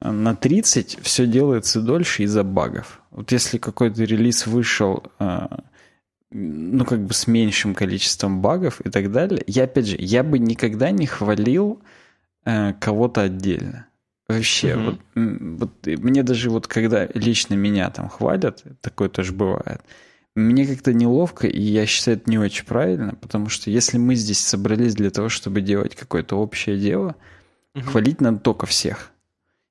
на 0.01 0.35
30 0.35 0.97
все 1.03 1.27
делается 1.27 1.81
дольше 1.81 2.23
из-за 2.23 2.43
багов. 2.43 2.99
Вот 3.11 3.31
если 3.31 3.57
какой-то 3.57 4.03
релиз 4.03 4.47
вышел 4.47 5.03
э, 5.19 5.47
ну, 6.31 6.85
как 6.85 7.03
бы 7.05 7.13
с 7.13 7.27
меньшим 7.27 7.73
количеством 7.73 8.41
багов 8.41 8.81
и 8.81 8.89
так 8.89 9.11
далее. 9.11 9.43
Я, 9.47 9.63
опять 9.63 9.87
же, 9.87 9.95
я 9.99 10.23
бы 10.23 10.39
никогда 10.39 10.91
не 10.91 11.05
хвалил 11.05 11.81
э, 12.45 12.73
кого-то 12.73 13.21
отдельно. 13.21 13.87
Вообще, 14.27 14.69
mm-hmm. 14.69 15.55
вот, 15.55 15.59
вот 15.59 16.03
мне 16.03 16.21
даже 16.21 16.51
вот 16.51 16.67
когда 16.67 17.07
лично 17.15 17.55
меня 17.55 17.89
там 17.89 18.09
хвалят, 18.09 18.63
такое 18.79 19.09
тоже 19.09 19.33
бывает, 19.33 19.81
мне 20.35 20.67
как-то 20.67 20.93
неловко, 20.93 21.47
и 21.47 21.59
я 21.59 21.87
считаю 21.87 22.17
это 22.17 22.29
не 22.29 22.37
очень 22.37 22.65
правильно, 22.65 23.15
потому 23.15 23.49
что 23.49 23.71
если 23.71 23.97
мы 23.97 24.13
здесь 24.13 24.39
собрались 24.39 24.93
для 24.93 25.09
того, 25.09 25.29
чтобы 25.29 25.61
делать 25.61 25.95
какое-то 25.95 26.35
общее 26.35 26.77
дело, 26.77 27.15
mm-hmm. 27.75 27.81
хвалить 27.81 28.21
надо 28.21 28.37
только 28.37 28.67
всех. 28.67 29.11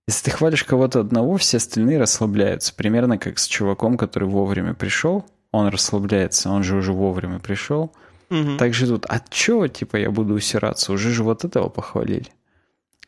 Если 0.08 0.24
ты 0.24 0.30
хвалишь 0.32 0.64
кого-то 0.64 1.00
одного, 1.00 1.36
все 1.36 1.58
остальные 1.58 2.00
расслабляются. 2.00 2.74
Примерно 2.74 3.18
как 3.18 3.38
с 3.38 3.46
чуваком, 3.46 3.96
который 3.96 4.28
вовремя 4.28 4.74
пришел, 4.74 5.24
он 5.52 5.68
расслабляется, 5.68 6.50
он 6.50 6.62
же 6.62 6.76
уже 6.76 6.92
вовремя 6.92 7.38
пришел. 7.38 7.92
Угу. 8.30 8.56
Так 8.58 8.74
же 8.74 8.86
тут, 8.86 9.06
а 9.08 9.20
чё, 9.30 9.66
типа, 9.68 9.96
я 9.96 10.10
буду 10.10 10.34
усираться? 10.34 10.92
Уже 10.92 11.10
же 11.10 11.22
вот 11.22 11.44
этого 11.44 11.68
похвалили. 11.68 12.28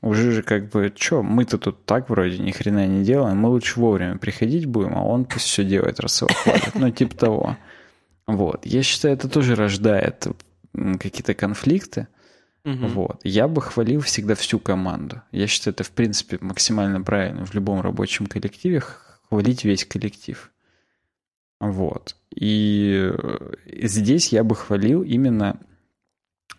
Уже 0.03 0.33
же 0.33 0.43
как 0.43 0.71
бы, 0.71 0.91
чё, 0.95 1.23
мы-то 1.23 1.59
тут 1.59 1.85
так 1.85 2.09
вроде 2.09 2.39
ни 2.39 2.51
хрена 2.53 2.87
не 2.87 3.05
делаем, 3.05 3.37
мы 3.37 3.51
лучше 3.51 3.79
вовремя 3.79 4.17
приходить 4.17 4.65
будем, 4.65 4.97
а 4.97 5.05
он 5.05 5.27
пусть 5.27 5.47
все 5.47 5.63
делает, 5.63 6.01
раз 6.01 6.23
его 6.23 6.31
хвалит. 6.33 6.75
Ну, 6.75 6.91
типа 6.91 7.17
того. 7.17 7.57
Вот. 8.27 8.65
Я 8.65 8.83
считаю, 8.83 9.15
это 9.15 9.29
тоже 9.29 9.55
рождает 9.55 10.27
какие-то 10.73 11.35
конфликты. 11.35 12.09
Угу. 12.65 12.87
Вот. 12.87 13.21
Я 13.25 13.49
бы 13.49 13.61
хвалил 13.61 14.01
всегда 14.01 14.35
всю 14.35 14.59
команду. 14.59 15.21
Я 15.33 15.47
считаю, 15.47 15.75
это, 15.75 15.85
в 15.85 15.91
принципе, 15.91 16.39
максимально 16.41 17.03
правильно 17.03 17.45
в 17.45 17.55
любом 17.55 17.81
рабочем 17.81 18.27
коллективе 18.27 18.83
хвалить 19.29 19.65
весь 19.65 19.85
коллектив. 19.85 20.51
Вот. 21.61 22.17
И 22.41 23.13
здесь 23.67 24.33
я 24.33 24.43
бы 24.43 24.57
хвалил 24.57 25.03
именно... 25.03 25.61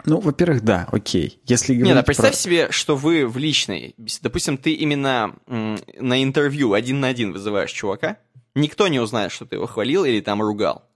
Ну, 0.06 0.20
во-первых, 0.20 0.64
да, 0.64 0.88
окей. 0.92 1.42
Если 1.46 1.74
говорить 1.74 1.90
Не, 1.90 1.96
да, 1.96 2.04
представь 2.04 2.34
про... 2.34 2.38
себе, 2.38 2.72
что 2.72 2.96
вы 2.96 3.28
в 3.28 3.38
личной... 3.38 3.96
Допустим, 4.22 4.60
ты 4.60 4.74
именно 4.74 5.36
на 5.48 6.24
интервью 6.24 6.74
один 6.74 7.00
на 7.00 7.08
один 7.08 7.34
вызываешь 7.34 7.72
чувака, 7.72 8.20
никто 8.54 8.88
не 8.88 9.00
узнает, 9.00 9.32
что 9.32 9.46
ты 9.46 9.56
его 9.56 9.66
хвалил 9.66 10.06
или 10.06 10.22
там 10.22 10.42
ругал. 10.42 10.88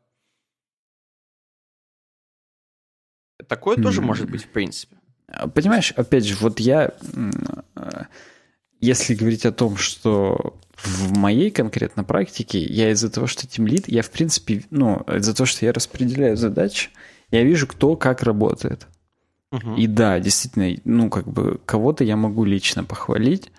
Такое 3.48 3.78
тоже 3.78 4.02
может 4.02 4.30
быть, 4.30 4.44
в 4.44 4.50
принципе. 4.50 4.98
Понимаешь, 5.56 5.94
опять 5.94 6.26
же, 6.26 6.36
вот 6.40 6.60
я, 6.60 6.94
если 8.80 9.16
говорить 9.16 9.48
о 9.48 9.52
том, 9.52 9.78
что 9.78 10.60
в 10.86 11.18
моей 11.18 11.52
конкретно 11.52 12.04
практике, 12.04 12.60
я 12.60 12.92
из-за 12.92 13.10
того, 13.10 13.28
что 13.28 13.48
тимлит, 13.48 13.88
я 13.88 14.02
в 14.02 14.10
принципе, 14.12 14.64
ну, 14.70 15.02
из-за 15.02 15.36
того, 15.36 15.46
что 15.46 15.66
я 15.66 15.74
распределяю 15.74 16.38
задачи, 16.38 16.90
я 17.32 17.44
вижу, 17.44 17.68
кто 17.68 17.96
как 17.96 18.24
работает. 18.24 18.88
Угу. 19.52 19.76
И 19.76 19.88
да, 19.88 20.20
действительно, 20.20 20.76
ну, 20.86 21.10
как 21.10 21.28
бы 21.28 21.60
кого-то 21.66 22.04
я 22.04 22.16
могу 22.16 22.46
лично 22.46 22.84
похвалить, 22.84 23.52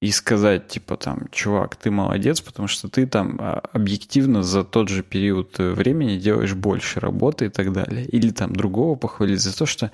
и 0.00 0.10
сказать, 0.10 0.68
типа, 0.68 0.96
там, 0.96 1.26
чувак, 1.30 1.76
ты 1.76 1.90
молодец, 1.90 2.40
потому 2.42 2.68
что 2.68 2.88
ты 2.88 3.06
там 3.06 3.38
а, 3.40 3.62
объективно 3.72 4.42
за 4.42 4.62
тот 4.62 4.90
же 4.90 5.02
период 5.02 5.58
э, 5.58 5.70
времени 5.70 6.18
делаешь 6.18 6.54
больше 6.54 7.00
работы 7.00 7.46
и 7.46 7.48
так 7.48 7.72
далее. 7.72 8.04
Или 8.04 8.30
там 8.30 8.54
другого 8.54 8.96
похвалить 8.96 9.40
за 9.40 9.56
то, 9.56 9.64
что 9.64 9.90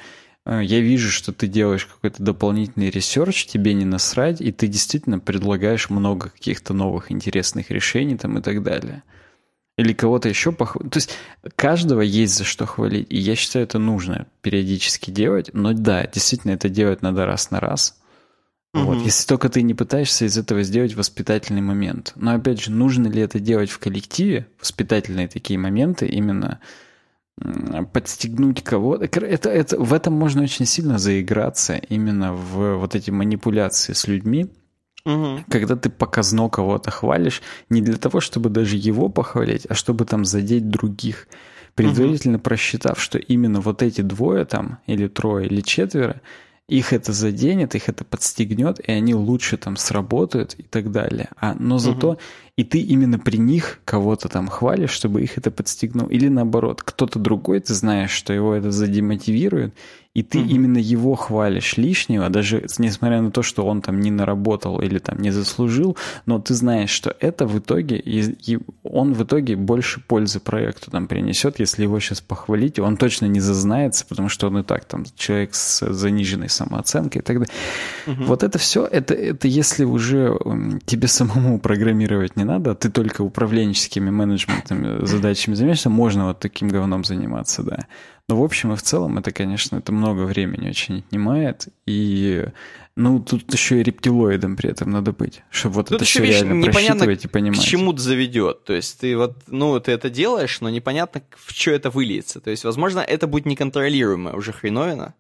я 0.47 0.81
вижу, 0.81 1.11
что 1.11 1.33
ты 1.33 1.47
делаешь 1.47 1.87
какой-то 1.87 2.23
дополнительный 2.23 2.91
research, 2.91 3.47
тебе 3.47 3.75
не 3.75 3.85
насрать, 3.85 4.41
и 4.41 4.51
ты 4.53 4.67
действительно 4.67 5.19
предлагаешь 5.19 5.91
много 5.91 6.31
каких-то 6.31 6.75
новых 6.75 7.13
интересных 7.13 7.71
решений 7.71 8.17
там 8.17 8.39
и 8.39 8.43
так 8.43 8.63
далее. 8.63 9.03
Или 9.79 9.93
кого-то 9.93 10.29
еще 10.29 10.53
похвалить. 10.53 10.93
То 10.93 10.99
есть 10.99 11.17
каждого 11.57 12.03
есть 12.03 12.37
за 12.37 12.45
что 12.45 12.67
хвалить, 12.67 13.07
и 13.09 13.19
я 13.19 13.37
считаю, 13.37 13.65
это 13.65 13.79
нужно 13.79 14.27
периодически 14.43 15.11
делать. 15.11 15.51
Но 15.53 15.73
да, 15.73 16.07
действительно, 16.07 16.53
это 16.53 16.69
делать 16.69 17.03
надо 17.03 17.25
раз 17.27 17.51
на 17.51 17.61
раз– 17.61 17.97
Угу. 18.75 18.85
Вот, 18.85 19.03
если 19.03 19.27
только 19.27 19.49
ты 19.49 19.63
не 19.63 19.75
пытаешься 19.75 20.25
из 20.25 20.39
этого 20.39 20.63
сделать 20.63 20.95
воспитательный 20.95 21.61
момент. 21.61 22.13
Но 22.17 22.35
опять 22.35 22.63
же, 22.63 22.71
нужно 22.71 23.07
ли 23.07 23.21
это 23.21 23.39
делать 23.39 23.71
в 23.71 23.79
коллективе, 23.79 24.47
воспитательные 24.61 25.29
такие 25.29 25.59
моменты, 25.59 26.07
именно 26.07 26.59
подстегнуть 27.93 28.63
кого-то. 28.63 29.05
Это, 29.05 29.51
это, 29.51 29.79
в 29.79 29.93
этом 29.93 30.15
можно 30.15 30.43
очень 30.43 30.67
сильно 30.67 30.99
заиграться 30.99 31.75
именно 31.75 32.33
в 32.35 32.77
вот 32.77 32.95
эти 32.95 33.11
манипуляции 33.11 33.93
с 33.93 34.07
людьми, 34.07 34.49
угу. 35.05 35.41
когда 35.51 35.77
ты 35.77 35.91
показно 35.91 36.49
кого-то 36.49 36.91
хвалишь, 36.91 37.43
не 37.69 37.83
для 37.83 37.97
того, 37.97 38.21
чтобы 38.21 38.51
даже 38.51 38.77
его 38.77 39.09
похвалить, 39.09 39.67
а 39.69 39.75
чтобы 39.75 40.05
там 40.05 40.25
задеть 40.25 40.69
других, 40.69 41.29
предварительно 41.75 42.37
угу. 42.37 42.45
просчитав, 42.45 43.01
что 43.01 43.19
именно 43.19 43.61
вот 43.61 43.83
эти 43.83 44.03
двое 44.03 44.45
там, 44.45 44.79
или 44.87 45.09
трое, 45.09 45.47
или 45.47 45.61
четверо, 45.61 46.21
их 46.73 46.93
это 46.93 47.13
заденет, 47.13 47.75
их 47.75 47.89
это 47.89 48.05
подстегнет, 48.05 48.81
и 48.81 48.93
они 48.93 49.15
лучше 49.15 49.59
там 49.59 49.77
сработают 49.77 50.55
и 50.55 50.63
так 50.63 50.91
далее. 50.91 51.29
А, 51.37 51.55
но 51.59 51.79
зато 51.79 52.11
угу. 52.13 52.19
и 52.57 52.65
ты 52.65 52.81
именно 52.81 53.19
при 53.19 53.37
них 53.37 53.81
кого-то 53.85 54.29
там 54.29 54.49
хвалишь, 54.49 54.91
чтобы 54.91 55.23
их 55.23 55.37
это 55.37 55.51
подстегнул. 55.51 56.09
Или 56.09 56.29
наоборот, 56.29 56.83
кто-то 56.83 57.19
другой, 57.19 57.61
ты 57.61 57.75
знаешь, 57.75 58.11
что 58.11 58.33
его 58.33 58.55
это 58.55 58.71
задемотивирует, 58.71 59.75
и 60.15 60.23
ты 60.23 60.39
mm-hmm. 60.39 60.49
именно 60.49 60.79
его 60.79 61.15
хвалишь 61.15 61.79
лишнего, 61.79 62.29
даже 62.29 62.67
несмотря 62.79 63.23
на 63.23 63.31
то, 63.31 63.43
что 63.43 63.65
он 63.67 63.81
там 63.81 64.01
не 64.01 64.11
наработал 64.11 64.81
или 64.81 64.99
там 64.99 65.19
не 65.19 65.31
заслужил, 65.31 65.97
но 66.27 66.39
ты 66.39 66.53
знаешь, 66.55 66.91
что 66.91 67.17
это 67.19 67.47
в 67.47 67.59
итоге, 67.59 67.97
и, 67.97 68.59
он 68.83 69.15
в 69.15 69.23
итоге 69.25 69.57
больше 69.57 70.01
пользы 70.01 70.39
проекту 70.41 70.91
там 70.91 71.07
принесет, 71.07 71.61
если 71.61 71.85
его 71.85 71.99
сейчас 71.99 72.21
похвалить, 72.21 72.79
он 72.79 72.99
точно 72.99 73.27
не 73.27 73.41
зазнается, 73.41 74.05
потому 74.07 74.29
что 74.29 74.49
он 74.49 74.59
и 74.59 74.63
так 74.63 74.85
там 74.85 75.05
человек 75.17 75.55
с 75.55 75.91
заниженной 75.91 76.51
самооценкой 76.51 77.23
и 77.23 77.25
так 77.25 77.39
далее. 77.39 77.55
Mm-hmm. 78.07 78.27
Вот 78.27 78.43
это 78.43 78.59
все, 78.59 78.85
это, 78.85 79.15
это 79.15 79.49
если 79.49 79.85
уже 79.85 80.39
тебе 80.85 81.09
самому 81.09 81.59
программировать 81.59 82.37
не 82.37 82.45
надо, 82.45 82.73
а 82.73 82.75
ты 82.75 82.91
только 82.91 83.23
управленческими 83.23 84.11
менеджментами 84.11 85.07
задачами 85.07 85.55
занимаешься, 85.55 85.89
можно 85.89 86.27
вот 86.27 86.41
таким 86.41 86.69
говном 86.69 87.05
заниматься, 87.05 87.63
да. 87.63 87.87
Но 88.29 88.41
в 88.41 88.45
общем 88.45 88.73
и 88.73 88.77
в 88.77 88.83
целом 88.83 89.19
это, 89.19 89.33
конечно, 89.33 89.77
это 89.77 89.93
много 89.93 90.23
времени 90.23 90.69
очень 90.69 90.99
отнимает. 90.99 91.69
И, 91.87 92.47
ну, 92.97 93.21
тут 93.21 93.53
еще 93.53 93.81
и 93.81 93.83
рептилоидом 93.83 94.57
при 94.57 94.71
этом 94.71 94.91
надо 94.91 95.13
быть, 95.13 95.43
чтобы 95.51 95.77
вот 95.77 95.89
тут 95.89 95.97
это 95.97 96.05
все 96.05 96.25
реально 96.25 96.65
просчитывать 96.65 97.25
и 97.25 97.29
понимать. 97.29 97.61
к 97.61 97.63
чему 97.63 97.93
это 97.93 98.01
заведет. 98.01 98.65
То 98.65 98.73
есть 98.75 99.01
ты 99.01 99.17
вот, 99.17 99.37
ну, 99.49 99.79
ты 99.81 99.93
это 99.93 100.09
делаешь, 100.09 100.61
но 100.61 100.71
непонятно, 100.71 101.23
в 101.37 101.53
что 101.53 101.73
это 101.73 101.91
выльется. 101.91 102.41
То 102.41 102.51
есть, 102.51 102.65
возможно, 102.65 103.01
это 103.01 103.27
будет 103.27 103.47
неконтролируемая 103.47 104.35
уже 104.35 104.53
хреновина. 104.53 105.15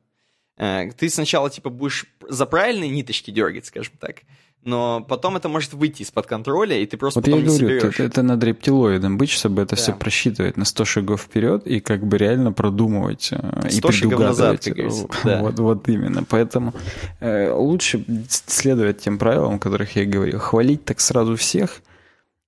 Э, 0.56 0.90
ты 0.92 1.08
сначала, 1.08 1.50
типа, 1.50 1.70
будешь 1.70 2.06
за 2.28 2.46
правильные 2.46 2.90
ниточки 2.90 3.30
дергать, 3.30 3.66
скажем 3.66 3.94
так, 3.98 4.22
но 4.64 5.04
потом 5.08 5.36
это 5.36 5.48
может 5.48 5.72
выйти 5.72 6.02
из-под 6.02 6.26
контроля, 6.26 6.78
и 6.78 6.86
ты 6.86 6.96
просто 6.96 7.18
вот 7.18 7.24
потом 7.24 7.40
я 7.40 7.44
не 7.44 7.58
говорю, 7.58 7.80
соберешь. 7.80 7.94
Это, 7.94 8.02
это 8.04 8.22
надо 8.22 8.46
рептилоидом 8.46 9.18
быть, 9.18 9.30
чтобы 9.30 9.62
это 9.62 9.74
да. 9.74 9.82
все 9.82 9.92
просчитывать 9.92 10.56
на 10.56 10.64
100 10.64 10.84
шагов 10.84 11.22
вперед 11.22 11.66
и 11.66 11.80
как 11.80 12.06
бы 12.06 12.16
реально 12.16 12.52
продумывать 12.52 13.24
100 13.24 13.36
э, 13.36 13.70
и 13.70 13.80
предугадывать. 13.80 14.28
Назад, 14.28 14.64
как 14.64 15.24
да. 15.24 15.40
вот, 15.40 15.58
вот 15.58 15.88
именно. 15.88 16.22
Поэтому 16.24 16.74
э, 17.20 17.52
лучше 17.52 18.04
следовать 18.28 19.00
тем 19.00 19.18
правилам, 19.18 19.56
о 19.56 19.58
которых 19.58 19.96
я 19.96 20.04
говорил. 20.04 20.38
Хвалить 20.38 20.84
так 20.84 21.00
сразу 21.00 21.34
всех, 21.36 21.82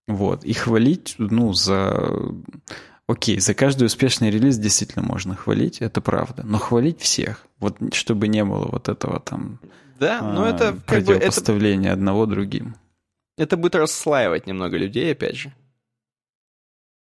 вот, 0.06 0.44
и 0.44 0.52
хвалить, 0.52 1.14
ну, 1.18 1.52
за... 1.52 2.10
Окей, 3.06 3.38
за 3.38 3.52
каждый 3.52 3.84
успешный 3.84 4.30
релиз 4.30 4.56
действительно 4.56 5.04
можно 5.04 5.34
хвалить, 5.34 5.82
это 5.82 6.00
правда, 6.00 6.42
но 6.42 6.58
хвалить 6.58 7.00
всех, 7.00 7.46
вот 7.58 7.76
чтобы 7.92 8.28
не 8.28 8.42
было 8.44 8.66
вот 8.70 8.88
этого 8.88 9.20
там 9.20 9.60
да, 10.04 10.20
но 10.20 10.44
а, 10.44 10.50
это 10.50 10.78
как 10.86 11.04
бы 11.04 11.14
это... 11.14 11.92
одного 11.92 12.26
другим. 12.26 12.76
Это 13.38 13.56
будет 13.56 13.74
расслаивать 13.74 14.46
немного 14.46 14.76
людей, 14.76 15.10
опять 15.10 15.36
же. 15.36 15.52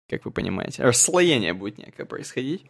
Как 0.10 0.26
вы 0.26 0.32
понимаете. 0.32 0.82
Расслоение 0.82 1.54
будет 1.54 1.78
некое 1.78 2.06
происходить. 2.06 2.66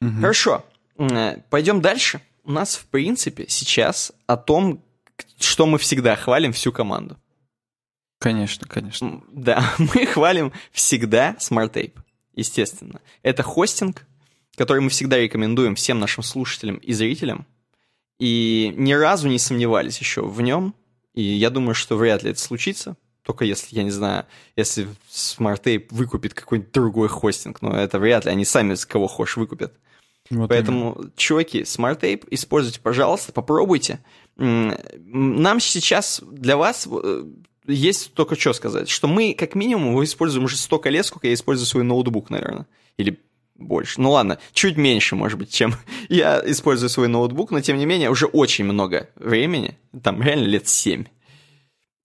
Угу. 0.00 0.20
Хорошо. 0.20 0.64
Э, 0.96 1.38
Пойдем 1.50 1.80
дальше. 1.80 2.20
У 2.44 2.52
нас, 2.52 2.76
в 2.76 2.86
принципе, 2.86 3.46
сейчас 3.48 4.12
о 4.28 4.36
том, 4.36 4.80
что 5.40 5.66
мы 5.66 5.78
всегда 5.78 6.14
хвалим 6.14 6.52
всю 6.52 6.70
команду. 6.70 7.16
Конечно, 8.20 8.68
конечно. 8.68 9.24
Да, 9.32 9.74
мы 9.78 10.06
хвалим 10.06 10.52
всегда 10.70 11.36
Smart 11.40 11.72
Tape 11.72 11.98
естественно. 12.38 13.00
Это 13.22 13.42
хостинг, 13.42 14.06
который 14.56 14.80
мы 14.80 14.90
всегда 14.90 15.18
рекомендуем 15.18 15.74
всем 15.74 15.98
нашим 15.98 16.22
слушателям 16.22 16.76
и 16.76 16.92
зрителям. 16.92 17.46
И 18.18 18.72
ни 18.76 18.92
разу 18.92 19.28
не 19.28 19.38
сомневались 19.38 19.98
еще 19.98 20.22
в 20.22 20.40
нем. 20.40 20.74
И 21.14 21.22
я 21.22 21.50
думаю, 21.50 21.74
что 21.74 21.96
вряд 21.96 22.22
ли 22.22 22.30
это 22.30 22.40
случится. 22.40 22.96
Только 23.22 23.44
если, 23.44 23.76
я 23.76 23.82
не 23.82 23.90
знаю, 23.90 24.24
если 24.56 24.88
SmartTape 25.10 25.88
выкупит 25.90 26.34
какой-нибудь 26.34 26.72
другой 26.72 27.08
хостинг. 27.08 27.60
Но 27.60 27.76
это 27.76 27.98
вряд 27.98 28.24
ли. 28.24 28.30
Они 28.30 28.44
сами 28.44 28.74
с 28.74 28.86
кого 28.86 29.06
хочешь 29.06 29.36
выкупят. 29.36 29.74
Вот 30.30 30.48
Поэтому, 30.48 30.94
именно. 30.98 31.12
чуваки, 31.16 31.62
SmartTape 31.62 32.28
используйте, 32.30 32.80
пожалуйста, 32.80 33.32
попробуйте. 33.32 34.00
Нам 34.36 35.60
сейчас 35.60 36.20
для 36.24 36.56
вас 36.56 36.86
э, 36.90 37.24
есть 37.68 38.14
только 38.14 38.34
что 38.38 38.52
сказать, 38.52 38.88
что 38.88 39.06
мы 39.08 39.34
как 39.34 39.54
минимум 39.54 40.02
используем 40.02 40.44
уже 40.44 40.56
столько 40.56 40.90
лет, 40.90 41.06
сколько 41.06 41.28
я 41.28 41.34
использую 41.34 41.66
свой 41.66 41.84
ноутбук, 41.84 42.30
наверное. 42.30 42.66
Или 42.96 43.20
больше. 43.54 44.00
Ну 44.00 44.10
ладно, 44.10 44.38
чуть 44.52 44.76
меньше, 44.76 45.16
может 45.16 45.38
быть, 45.38 45.52
чем 45.52 45.74
я 46.08 46.42
использую 46.44 46.88
свой 46.88 47.08
ноутбук, 47.08 47.50
но 47.50 47.60
тем 47.60 47.76
не 47.76 47.86
менее 47.86 48.10
уже 48.10 48.26
очень 48.26 48.64
много 48.64 49.10
времени, 49.16 49.78
там 50.02 50.22
реально 50.22 50.46
лет 50.46 50.68
7. 50.68 51.04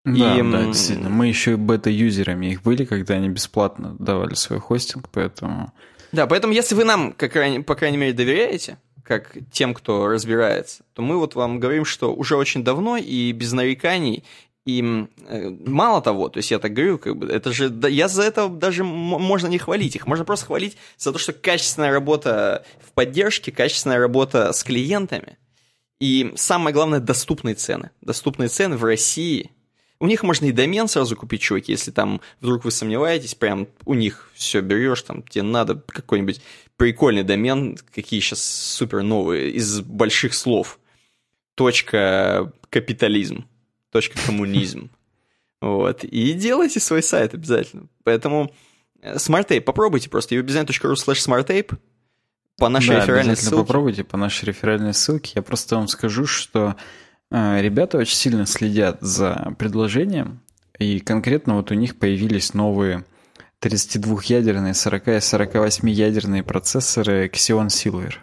Да, 0.06 0.38
и, 0.38 0.42
да, 0.42 0.66
действительно. 0.66 1.10
Мы 1.10 1.28
еще 1.28 1.54
и 1.54 1.56
бета-юзерами 1.56 2.48
их 2.48 2.62
были, 2.64 2.84
когда 2.84 3.14
они 3.14 3.30
бесплатно 3.30 3.96
давали 4.00 4.34
свой 4.34 4.60
хостинг, 4.60 5.08
поэтому... 5.10 5.72
Да, 6.12 6.28
поэтому 6.28 6.54
если 6.54 6.76
вы 6.76 6.84
нам, 6.84 7.14
как, 7.14 7.34
по 7.66 7.76
крайней 7.76 7.98
мере, 7.98 8.12
доверяете, 8.12 8.78
как 9.04 9.38
тем, 9.52 9.74
кто 9.74 10.08
разбирается, 10.08 10.84
то 10.94 11.02
мы 11.02 11.18
вот 11.18 11.36
вам 11.36 11.60
говорим, 11.60 11.86
что 11.86 12.14
уже 12.14 12.36
очень 12.36 12.64
давно 12.64 12.98
и 12.98 13.32
без 13.32 13.54
нареканий 13.54 14.24
И 14.66 15.08
э, 15.28 15.50
мало 15.66 16.02
того, 16.02 16.30
то 16.30 16.38
есть 16.38 16.52
я 16.52 16.58
так 16.58 16.72
говорю, 16.72 16.98
как 16.98 17.18
бы, 17.18 17.28
это 17.28 17.52
же, 17.52 17.70
да, 17.70 17.90
я 17.90 18.08
за 18.08 18.24
это 18.24 18.48
даже 18.48 18.86
можно 18.86 19.48
не 19.48 19.58
хвалить 19.58 19.96
их, 19.96 20.08
можно 20.08 20.24
просто 20.24 20.46
хвалить 20.46 20.78
за 20.98 21.12
то, 21.12 21.20
что 21.20 21.34
качественная 21.34 21.92
работа 21.92 22.66
в 22.82 22.94
поддержке, 22.94 23.52
качественная 23.52 24.00
работа 24.00 24.54
с 24.54 24.64
клиентами. 24.64 25.38
И 26.00 26.32
самое 26.36 26.74
главное, 26.74 27.00
доступные 27.00 27.56
цены. 27.56 27.92
Доступные 28.02 28.48
цены 28.48 28.78
в 28.78 28.86
России. 28.86 29.52
У 30.00 30.08
них 30.08 30.24
можно 30.24 30.46
и 30.46 30.52
домен 30.52 30.88
сразу 30.88 31.16
купить, 31.16 31.42
чуваки, 31.42 31.72
если 31.72 31.92
там 31.92 32.22
вдруг 32.40 32.66
вы 32.66 32.72
сомневаетесь, 32.72 33.36
прям 33.36 33.68
у 33.86 33.94
них 33.94 34.32
все 34.34 34.62
берешь, 34.62 35.02
там 35.02 35.24
тебе 35.24 35.44
надо 35.44 35.76
какой-нибудь 35.76 36.42
прикольный 36.78 37.24
домен, 37.24 37.78
какие 37.94 38.20
сейчас 38.22 38.44
супер 38.44 39.04
новые, 39.04 39.52
из 39.52 39.82
больших 39.82 40.34
слов. 40.34 40.80
Точка 41.56 42.52
капитализм 42.70 43.46
коммунизм. 44.02 44.90
Вот. 45.62 46.04
И 46.04 46.34
делайте 46.34 46.80
свой 46.80 47.02
сайт 47.02 47.34
обязательно. 47.34 47.88
Поэтому 48.04 48.52
э, 49.02 49.16
SmartTape, 49.16 49.62
попробуйте 49.62 50.10
просто 50.10 50.36
ubidesign.ru 50.36 50.94
slash 50.94 51.26
smarttape 51.26 51.78
по 52.58 52.70
нашей 52.70 52.90
да, 52.90 53.02
реферальной 53.02 53.36
ссылке. 53.36 53.56
попробуйте 53.58 54.04
по 54.04 54.18
нашей 54.18 54.46
реферальной 54.46 54.94
ссылке. 54.94 55.34
Я 55.36 55.42
просто 55.42 55.76
вам 55.78 55.88
скажу, 55.88 56.26
что 56.26 56.76
э, 57.32 57.62
ребята 57.62 57.98
очень 57.98 58.16
сильно 58.16 58.46
следят 58.46 58.98
за 59.02 59.56
предложением, 59.58 60.42
и 60.80 61.00
конкретно 61.00 61.56
вот 61.56 61.72
у 61.72 61.76
них 61.76 61.98
появились 61.98 62.54
новые 62.54 63.06
32-ядерные, 63.62 64.74
40 64.74 65.08
и 65.08 65.12
48-ядерные 65.12 66.44
процессоры 66.44 67.28
Xeon 67.28 67.68
Silver. 67.68 68.14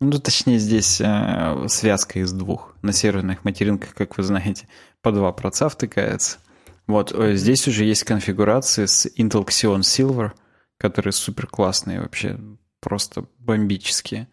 Ну, 0.00 0.18
точнее, 0.18 0.58
здесь 0.58 1.00
э, 1.00 1.66
связка 1.68 2.20
из 2.20 2.32
двух. 2.32 2.76
На 2.82 2.92
серверных 2.92 3.44
материнках, 3.44 3.94
как 3.94 4.16
вы 4.16 4.22
знаете, 4.22 4.68
по 5.04 5.12
два 5.12 5.32
проца 5.32 5.68
втыкается. 5.68 6.38
Вот, 6.86 7.12
э, 7.12 7.36
здесь 7.36 7.68
уже 7.68 7.84
есть 7.84 8.04
конфигурации 8.04 8.86
с 8.86 9.06
Intel 9.06 9.46
Xeon 9.46 9.80
Silver, 9.80 10.32
которые 10.78 11.12
супер 11.12 11.46
классные 11.46 12.00
вообще, 12.00 12.40
просто 12.80 13.26
бомбические. 13.38 14.28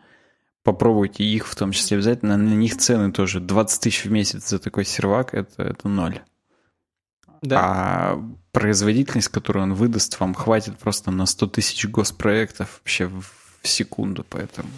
Попробуйте 0.63 1.25
их 1.25 1.45
в 1.45 1.55
том 1.55 1.73
числе 1.73 1.97
обязательно. 1.97 2.37
На 2.37 2.53
них 2.53 2.77
цены 2.77 3.11
тоже 3.11 3.41
20 3.41 3.81
тысяч 3.81 4.05
в 4.05 4.11
месяц 4.11 4.47
за 4.49 4.59
такой 4.59 4.85
сервак, 4.85 5.33
это, 5.33 5.61
это 5.61 5.89
ноль. 5.89 6.21
Да. 7.41 7.59
А 7.59 8.23
производительность, 8.53 9.27
которую 9.27 9.63
он 9.63 9.73
выдаст, 9.73 10.19
вам 10.21 10.33
хватит 10.33 10.77
просто 10.77 11.11
на 11.11 11.25
100 11.25 11.47
тысяч 11.47 11.85
госпроектов 11.85 12.79
вообще 12.79 13.07
в, 13.07 13.25
в 13.61 13.67
секунду, 13.67 14.25
поэтому 14.29 14.69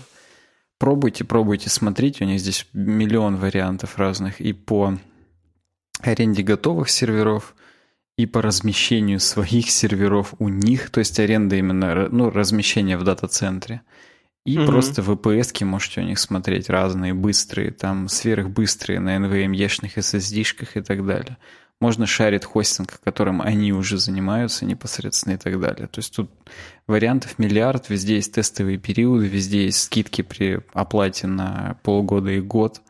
пробуйте, 0.79 1.23
пробуйте 1.23 1.69
смотреть, 1.69 2.19
у 2.21 2.25
них 2.25 2.39
здесь 2.39 2.67
миллион 2.73 3.35
вариантов 3.35 3.99
разных 3.99 4.41
и 4.41 4.53
по 4.53 4.97
аренде 6.03 6.43
готовых 6.43 6.89
серверов 6.89 7.55
и 8.17 8.25
по 8.25 8.41
размещению 8.41 9.19
своих 9.19 9.71
серверов 9.71 10.33
у 10.39 10.49
них, 10.49 10.89
то 10.89 10.99
есть 10.99 11.19
аренда 11.19 11.55
именно, 11.55 12.07
ну, 12.09 12.29
размещение 12.29 12.97
в 12.97 13.03
дата-центре. 13.03 13.81
И 14.45 14.57
угу. 14.57 14.67
просто 14.67 15.01
VPS-ки 15.01 15.63
можете 15.63 16.01
у 16.01 16.03
них 16.03 16.19
смотреть 16.19 16.69
разные, 16.69 17.13
быстрые, 17.13 17.71
там 17.71 18.09
сверхбыстрые 18.09 18.99
на 18.99 19.15
NVMe-шных 19.15 19.95
SSD-шках 19.95 20.71
и 20.75 20.81
так 20.81 21.05
далее. 21.05 21.37
Можно 21.79 22.05
шарит 22.05 22.45
хостинг, 22.45 22.99
которым 23.03 23.41
они 23.41 23.73
уже 23.73 23.97
занимаются 23.97 24.65
непосредственно 24.65 25.33
и 25.33 25.37
так 25.37 25.59
далее. 25.59 25.87
То 25.87 25.99
есть 25.99 26.15
тут 26.15 26.29
вариантов 26.87 27.39
миллиард, 27.39 27.89
везде 27.89 28.15
есть 28.15 28.33
тестовые 28.33 28.77
периоды, 28.77 29.27
везде 29.27 29.65
есть 29.65 29.81
скидки 29.81 30.21
при 30.21 30.61
оплате 30.73 31.27
на 31.27 31.77
полгода 31.83 32.31
и 32.31 32.41
год. 32.41 32.81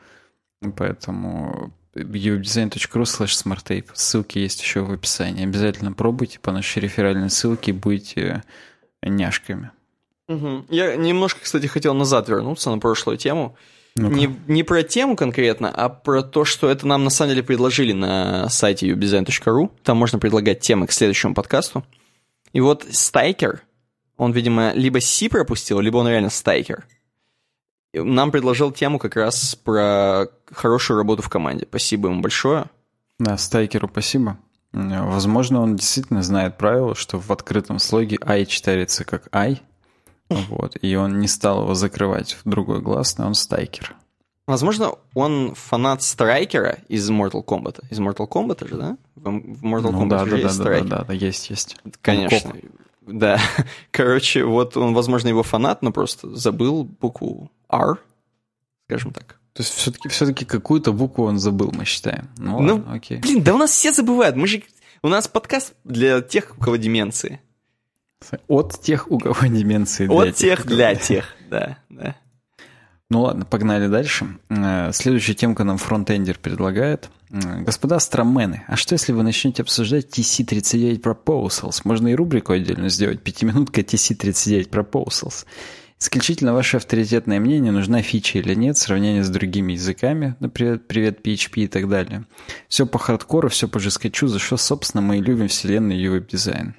Поэтому 0.76 1.74
udesign.ru 1.96 3.04
slash 3.04 3.36
smarttape. 3.36 3.86
Ссылки 3.94 4.40
есть 4.40 4.62
еще 4.62 4.82
в 4.82 4.92
описании. 4.92 5.44
Обязательно 5.44 5.94
пробуйте 5.94 6.40
по 6.40 6.52
нашей 6.52 6.80
реферальной 6.80 7.30
ссылке, 7.30 7.74
будете 7.74 8.44
няшками. 9.02 9.72
Угу. 10.28 10.66
Я 10.70 10.96
немножко, 10.96 11.42
кстати, 11.42 11.68
хотел 11.68 11.94
назад 11.94 12.30
вернуться 12.30 12.70
на 12.72 12.80
прошлую 12.80 13.18
тему. 13.18 13.56
ну 13.96 14.10
Не, 14.10 14.36
не 14.48 14.64
про 14.64 14.84
тему 14.84 15.16
конкретно, 15.16 15.70
а 15.70 15.90
про 15.90 16.24
то, 16.24 16.46
что 16.46 16.70
это 16.70 16.88
нам 16.88 17.04
на 17.04 17.10
самом 17.10 17.32
деле 17.32 17.44
предложили 17.44 17.92
на 17.92 18.50
сайте 18.50 18.90
udesign.ru. 18.90 19.70
Там 19.84 19.98
можно 19.98 20.20
предлагать 20.20 20.62
темы 20.62 20.88
к 20.88 20.92
следующему 20.92 21.34
подкасту. 21.34 21.84
И 22.54 22.62
вот 22.62 22.86
Стайкер, 22.90 23.62
он, 24.18 24.32
видимо, 24.32 24.74
либо 24.74 25.00
C 25.02 25.30
пропустил, 25.30 25.80
либо 25.80 25.98
он 25.98 26.08
реально 26.08 26.30
Стайкер 26.30 26.86
нам 27.94 28.32
предложил 28.32 28.72
тему 28.72 29.00
как 29.00 29.16
раз 29.16 29.56
про 29.56 30.28
хорошую 30.52 30.98
работу 30.98 31.22
в 31.22 31.30
команде. 31.30 31.66
Спасибо 31.70 32.10
ему 32.10 32.22
большое. 32.22 32.66
Да, 33.20 33.38
Стайкеру 33.38 33.88
спасибо. 33.88 34.38
Возможно, 34.72 35.62
он 35.62 35.76
действительно 35.76 36.24
знает 36.24 36.58
правило, 36.58 36.96
что 36.96 37.20
в 37.20 37.32
открытом 37.32 37.78
слоге 37.78 38.18
I 38.26 38.46
читается 38.46 39.06
как 39.06 39.28
I, 39.32 39.62
вот, 40.30 40.78
и 40.82 40.96
он 40.96 41.20
не 41.20 41.28
стал 41.28 41.64
его 41.64 41.76
закрывать 41.76 42.34
в 42.34 42.50
другой 42.50 42.82
глаз, 42.82 43.18
но 43.18 43.28
он 43.28 43.36
Стайкер. 43.36 43.96
Возможно, 44.46 44.96
он 45.14 45.54
фанат 45.56 46.02
Страйкера 46.02 46.80
из 46.90 47.10
Mortal 47.10 47.46
Kombat. 47.46 47.86
Из 47.90 48.00
Mortal 48.00 48.28
Kombat 48.28 48.68
же, 48.68 48.76
да? 48.76 48.98
В 49.16 49.64
Mortal 49.64 49.92
ну, 49.92 50.04
Kombat 50.04 50.10
да, 50.10 50.26
да, 50.26 50.36
есть 50.36 50.44
да, 50.58 50.64
Страйкер. 50.64 50.90
Да, 50.90 50.98
да, 50.98 51.04
да, 51.06 51.14
есть, 51.14 51.50
есть. 51.50 51.78
Конечно. 52.02 52.54
Да. 53.02 53.40
Короче, 53.92 54.44
вот 54.44 54.76
он, 54.76 54.94
возможно, 54.94 55.30
его 55.30 55.44
фанат, 55.44 55.82
но 55.82 55.92
просто 55.92 56.36
забыл 56.36 56.84
букву 56.84 57.52
R, 57.74 57.98
скажем 58.86 59.12
так. 59.12 59.40
То 59.54 59.62
есть 59.62 59.74
все-таки 59.74 60.10
все 60.10 60.34
какую-то 60.34 60.94
букву 60.94 61.26
он 61.26 61.38
забыл, 61.38 61.72
мы 61.72 61.86
считаем. 61.86 62.30
Ну, 62.38 62.60
ну 62.60 62.76
ладно, 62.76 62.94
окей. 62.94 63.20
Блин, 63.20 63.44
да 63.44 63.54
у 63.54 63.58
нас 63.58 63.72
все 63.72 63.92
забывают. 63.92 64.36
Мы 64.36 64.48
же... 64.48 64.64
У 65.04 65.10
нас 65.10 65.28
подкаст 65.28 65.74
для 65.84 66.22
тех, 66.22 66.56
у 66.58 66.62
кого 66.62 66.78
деменции. 66.78 67.40
От 68.48 68.82
тех, 68.82 69.12
у 69.12 69.20
кого 69.20 69.46
деменции. 69.48 70.08
Для 70.08 70.16
От 70.16 70.36
тех, 70.36 70.60
тех 70.60 70.66
для 70.66 70.96
тех, 70.96 71.36
да, 71.50 71.78
да. 71.90 72.16
Ну 73.10 73.22
ладно, 73.22 73.46
погнали 73.46 73.88
дальше. 73.88 74.40
Э, 74.50 74.92
следующая 74.92 75.36
темка 75.36 75.64
нам 75.64 75.78
frontender 75.78 76.40
предлагает. 76.40 77.12
Э, 77.30 77.62
господа 77.62 78.00
строммены, 78.00 78.64
а 78.68 78.76
что 78.76 78.94
если 78.94 79.12
вы 79.12 79.22
начнете 79.22 79.62
обсуждать 79.62 80.08
TC39 80.08 81.00
Proposals? 81.00 81.82
Можно 81.84 82.08
и 82.08 82.16
рубрику 82.16 82.54
отдельно 82.54 82.90
сделать. 82.90 83.22
Пятиминутка 83.22 83.82
TC39 83.82 84.70
Proposals. 84.70 85.46
Исключительно 86.04 86.54
ваше 86.54 86.76
авторитетное 86.76 87.40
мнение, 87.40 87.72
нужна 87.72 88.02
фича 88.02 88.38
или 88.40 88.54
нет, 88.56 88.78
сравнение 88.78 89.24
с 89.24 89.30
другими 89.30 89.72
языками, 89.72 90.36
например, 90.42 90.80
привет 90.80 91.26
PHP 91.26 91.62
и 91.62 91.68
так 91.68 91.88
далее. 91.88 92.26
Все 92.68 92.86
по 92.86 93.00
хардкору, 93.00 93.48
все 93.48 93.70
по 93.70 93.80
жесткачу, 93.80 94.28
за 94.28 94.38
что, 94.38 94.58
собственно, 94.58 95.02
мы 95.02 95.20
и 95.20 95.22
любим 95.22 95.48
вселенную 95.48 95.98
и 95.98 96.10
веб-дизайн. 96.10 96.76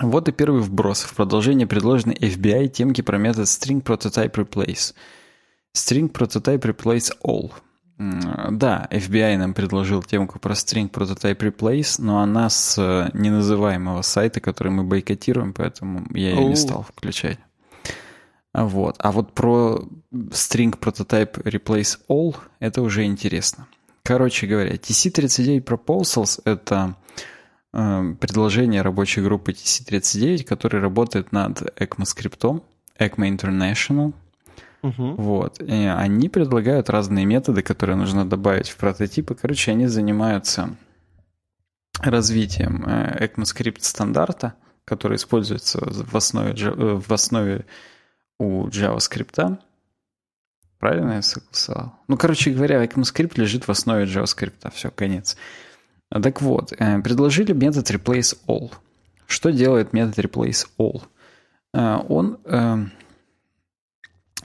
Вот 0.00 0.28
и 0.28 0.32
первый 0.32 0.62
вброс. 0.62 1.02
В 1.02 1.14
продолжение 1.14 1.68
предложенной 1.68 2.16
FBI 2.16 2.66
темки 2.70 3.02
про 3.02 3.18
метод 3.18 3.44
string 3.44 3.84
prototype 3.84 4.32
replace. 4.32 4.94
String 5.72 6.10
prototype 6.10 6.62
replace 6.62 7.12
all. 7.24 7.52
Да, 8.50 8.88
FBI 8.90 9.36
нам 9.38 9.54
предложил 9.54 10.02
темку 10.02 10.40
про 10.40 10.54
string 10.54 10.90
prototype 10.90 11.38
replace, 11.38 12.02
но 12.02 12.18
она 12.18 12.50
с 12.50 12.76
э, 12.78 13.16
неназываемого 13.16 14.02
сайта, 14.02 14.40
который 14.40 14.72
мы 14.72 14.82
бойкотируем, 14.82 15.52
поэтому 15.52 16.04
я 16.10 16.30
ее 16.30 16.44
не 16.46 16.56
стал 16.56 16.82
включать. 16.82 17.38
Вот. 18.54 18.96
А 19.00 19.10
вот 19.10 19.32
про 19.32 19.86
string 20.12 20.78
prototype 20.78 21.42
replace 21.42 21.98
all 22.08 22.36
это 22.60 22.82
уже 22.82 23.04
интересно. 23.04 23.66
Короче 24.04 24.46
говоря, 24.46 24.74
TC39 24.74 25.64
Proposals— 25.64 26.40
это 26.44 26.94
э, 27.72 28.14
предложение 28.20 28.82
рабочей 28.82 29.22
группы 29.22 29.52
TC39, 29.52 30.44
которая 30.44 30.82
работает 30.82 31.32
над 31.32 31.62
ECMAScript, 31.80 32.62
ECMA 32.98 33.36
International. 33.36 34.12
Угу. 34.82 35.14
Вот. 35.16 35.60
И 35.60 35.86
они 35.86 36.28
предлагают 36.28 36.90
разные 36.90 37.24
методы, 37.24 37.62
которые 37.62 37.96
нужно 37.96 38.28
добавить 38.28 38.68
в 38.68 38.76
прототипы. 38.76 39.34
Короче, 39.34 39.72
они 39.72 39.86
занимаются 39.86 40.76
развитием 42.00 42.84
э, 42.86 43.26
ECMAScript 43.26 43.80
стандарта, 43.80 44.54
который 44.84 45.16
используется 45.16 45.80
в 45.82 46.14
основе, 46.14 46.52
э, 46.52 47.00
в 47.00 47.12
основе 47.12 47.64
у 48.38 48.66
JavaScript. 48.68 49.58
Правильно 50.78 51.12
я 51.14 51.22
согласовал? 51.22 51.94
Ну, 52.08 52.16
короче 52.16 52.50
говоря, 52.50 52.84
ECMAScript 52.84 53.40
лежит 53.40 53.66
в 53.66 53.70
основе 53.70 54.04
JavaScript. 54.04 54.70
Все, 54.74 54.90
конец. 54.90 55.36
Так 56.10 56.42
вот, 56.42 56.72
э, 56.72 57.00
предложили 57.00 57.52
метод 57.52 57.90
replace 57.90 58.38
all. 58.46 58.72
Что 59.26 59.50
делает 59.50 59.92
метод 59.92 60.18
replace 60.18 60.66
all? 60.78 61.02
Э, 61.72 62.00
он 62.08 62.38
э, 62.44 62.84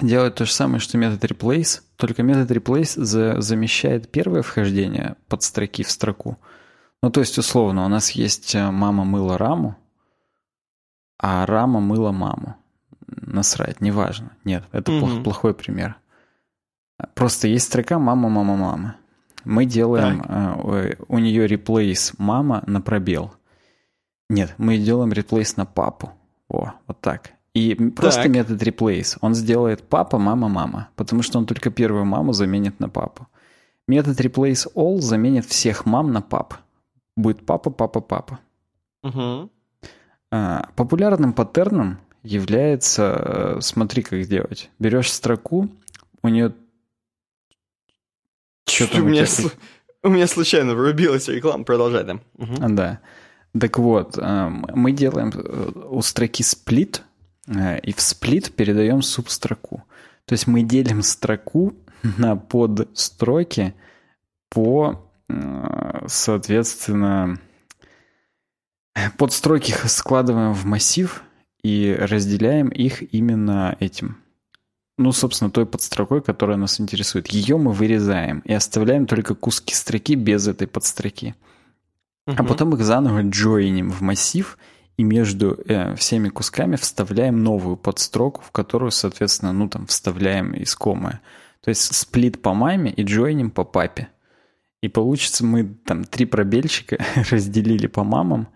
делает 0.01 0.35
то 0.35 0.45
же 0.45 0.53
самое, 0.53 0.79
что 0.79 0.97
метод 0.97 1.29
replace, 1.29 1.81
только 1.97 2.23
метод 2.23 2.49
replace 2.51 3.03
за, 3.03 3.41
замещает 3.41 4.09
первое 4.09 4.41
вхождение 4.41 5.15
под 5.27 5.43
строки 5.43 5.83
в 5.83 5.91
строку. 5.91 6.37
Ну, 7.03 7.11
то 7.11 7.19
есть, 7.19 7.37
условно, 7.37 7.85
у 7.85 7.89
нас 7.89 8.11
есть 8.11 8.55
мама 8.55 9.03
мыла 9.03 9.37
раму, 9.37 9.77
а 11.17 11.45
рама 11.45 11.79
мыла 11.81 12.11
маму 12.11 12.55
насрать, 13.22 13.82
неважно. 13.82 14.32
Нет, 14.43 14.63
это 14.72 14.91
mm-hmm. 14.91 14.99
плох, 14.99 15.24
плохой 15.24 15.53
пример. 15.53 15.95
Просто 17.13 17.47
есть 17.47 17.65
строка 17.65 17.99
«мама, 17.99 18.30
мама, 18.30 18.55
мама». 18.55 18.95
Мы 19.45 19.65
делаем 19.65 20.22
э, 20.28 20.95
у 21.07 21.17
нее 21.17 21.47
replace 21.47 22.13
мама 22.17 22.61
на 22.67 22.82
пробел. 22.82 23.34
Нет, 24.30 24.53
мы 24.57 24.78
делаем 24.78 25.11
replace 25.11 25.53
на 25.55 25.65
папу. 25.65 26.11
О, 26.49 26.74
вот 26.88 26.99
так. 26.99 27.32
И 27.53 27.74
просто 27.76 28.24
так. 28.24 28.32
метод 28.32 28.61
replace. 28.61 29.17
Он 29.22 29.34
сделает 29.34 29.88
папа, 29.88 30.17
мама, 30.17 30.49
мама. 30.49 30.89
Потому 30.95 31.24
что 31.24 31.39
он 31.39 31.45
только 31.45 31.72
первую 31.72 32.05
маму 32.05 32.34
заменит 32.34 32.80
на 32.80 32.89
папу. 32.89 33.28
Метод 33.88 34.20
replace 34.20 34.67
all 34.76 34.99
заменит 34.99 35.45
всех 35.45 35.86
мам 35.86 36.11
на 36.11 36.22
пап. 36.22 36.55
Будет 37.15 37.45
папа, 37.45 37.72
папа, 37.72 38.01
папа. 38.01 38.39
Угу. 39.03 39.49
А, 40.32 40.70
популярным 40.76 41.34
паттерном 41.34 41.97
является, 42.24 43.57
э, 43.57 43.61
смотри, 43.61 44.03
как 44.03 44.26
делать. 44.26 44.70
Берешь 44.80 45.11
строку, 45.11 45.70
у 46.22 46.28
нее... 46.28 46.53
Что 48.67 49.01
у, 49.01 49.05
меня, 49.05 49.26
тебя... 49.26 49.49
у 50.03 50.09
меня 50.09 50.28
случайно 50.28 50.76
врубилась 50.76 51.28
реклама, 51.28 51.63
продолжай 51.63 52.05
там. 52.05 52.22
Угу. 52.38 52.55
Да. 52.70 52.99
Так 53.59 53.80
вот, 53.80 54.17
эм, 54.17 54.65
мы 54.74 54.91
делаем 54.91 55.32
э, 55.34 55.72
у 55.89 56.01
строки 56.01 56.43
сплит, 56.43 57.01
э, 57.47 57.80
и 57.80 57.93
в 57.93 58.01
сплит 58.01 58.53
передаем 58.53 59.01
субстроку. 59.01 59.84
То 60.26 60.34
есть 60.34 60.45
мы 60.45 60.61
делим 60.61 61.01
строку 61.01 61.74
на 62.17 62.36
подстроки 62.36 63.74
по, 64.49 65.05
соответственно, 66.07 67.39
подстроки 69.17 69.74
складываем 69.88 70.53
в 70.53 70.65
массив 70.65 71.24
и 71.64 71.95
разделяем 71.99 72.70
их 72.70 73.14
именно 73.14 73.76
этим. 73.80 74.18
Ну, 74.97 75.12
собственно, 75.12 75.49
той 75.49 75.66
подстрокой, 75.66 76.22
которая 76.22 76.57
нас 76.57 76.80
интересует. 76.82 77.28
Ее 77.28 77.57
мы 77.57 77.72
вырезаем 77.72 78.39
и 78.39 78.53
оставляем 78.53 79.05
только 79.05 79.34
куски 79.34 79.74
строки 79.74 80.16
без 80.16 80.47
этой 80.47 80.68
подстроки. 80.68 81.36
Uh-huh. 82.28 82.36
А 82.38 82.43
потом 82.43 82.76
их 82.76 82.84
заново 82.84 83.22
джойним 83.24 83.91
в 83.91 84.01
массив 84.01 84.57
и 84.97 85.03
между 85.03 85.57
э, 85.66 85.95
всеми 85.95 86.28
кусками 86.28 86.76
вставляем 86.76 87.41
новую 87.41 87.78
подстроку, 87.78 88.41
в 88.45 88.51
которую, 88.51 88.91
соответственно, 88.91 89.53
ну 89.53 89.70
там 89.70 89.88
вставляем 89.88 90.62
искомое. 90.62 91.22
То 91.64 91.70
есть 91.70 91.95
сплит 91.95 92.41
по 92.41 92.53
маме 92.53 92.91
и 92.91 93.03
джойним 93.03 93.51
по 93.51 93.64
папе. 93.64 94.10
И 94.82 94.89
получится 94.89 95.45
мы 95.45 95.64
там 95.86 96.03
три 96.03 96.26
пробельчика 96.26 96.97
разделили 97.32 97.88
по 97.88 98.03
мамам, 98.03 98.49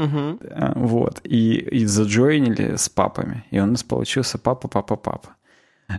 Угу. 0.00 0.38
Вот. 0.76 1.20
И, 1.24 1.56
и 1.58 1.84
заджойнили 1.84 2.76
с 2.76 2.88
папами. 2.88 3.44
И 3.50 3.60
у 3.60 3.66
нас 3.66 3.82
получился 3.82 4.38
папа, 4.38 4.66
папа, 4.66 4.96
папа. 4.96 5.36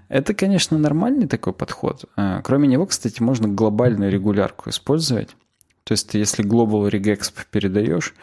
Это, 0.09 0.33
конечно, 0.33 0.77
нормальный 0.77 1.27
такой 1.27 1.53
подход. 1.53 2.05
А, 2.15 2.41
кроме 2.41 2.67
него, 2.67 2.85
кстати, 2.85 3.21
можно 3.21 3.47
глобальную 3.47 4.11
регулярку 4.11 4.69
использовать. 4.69 5.35
То 5.83 5.91
есть, 5.91 6.13
если 6.13 6.43
Global 6.43 6.89
Regexp 6.89 7.33
передаешь, 7.51 8.15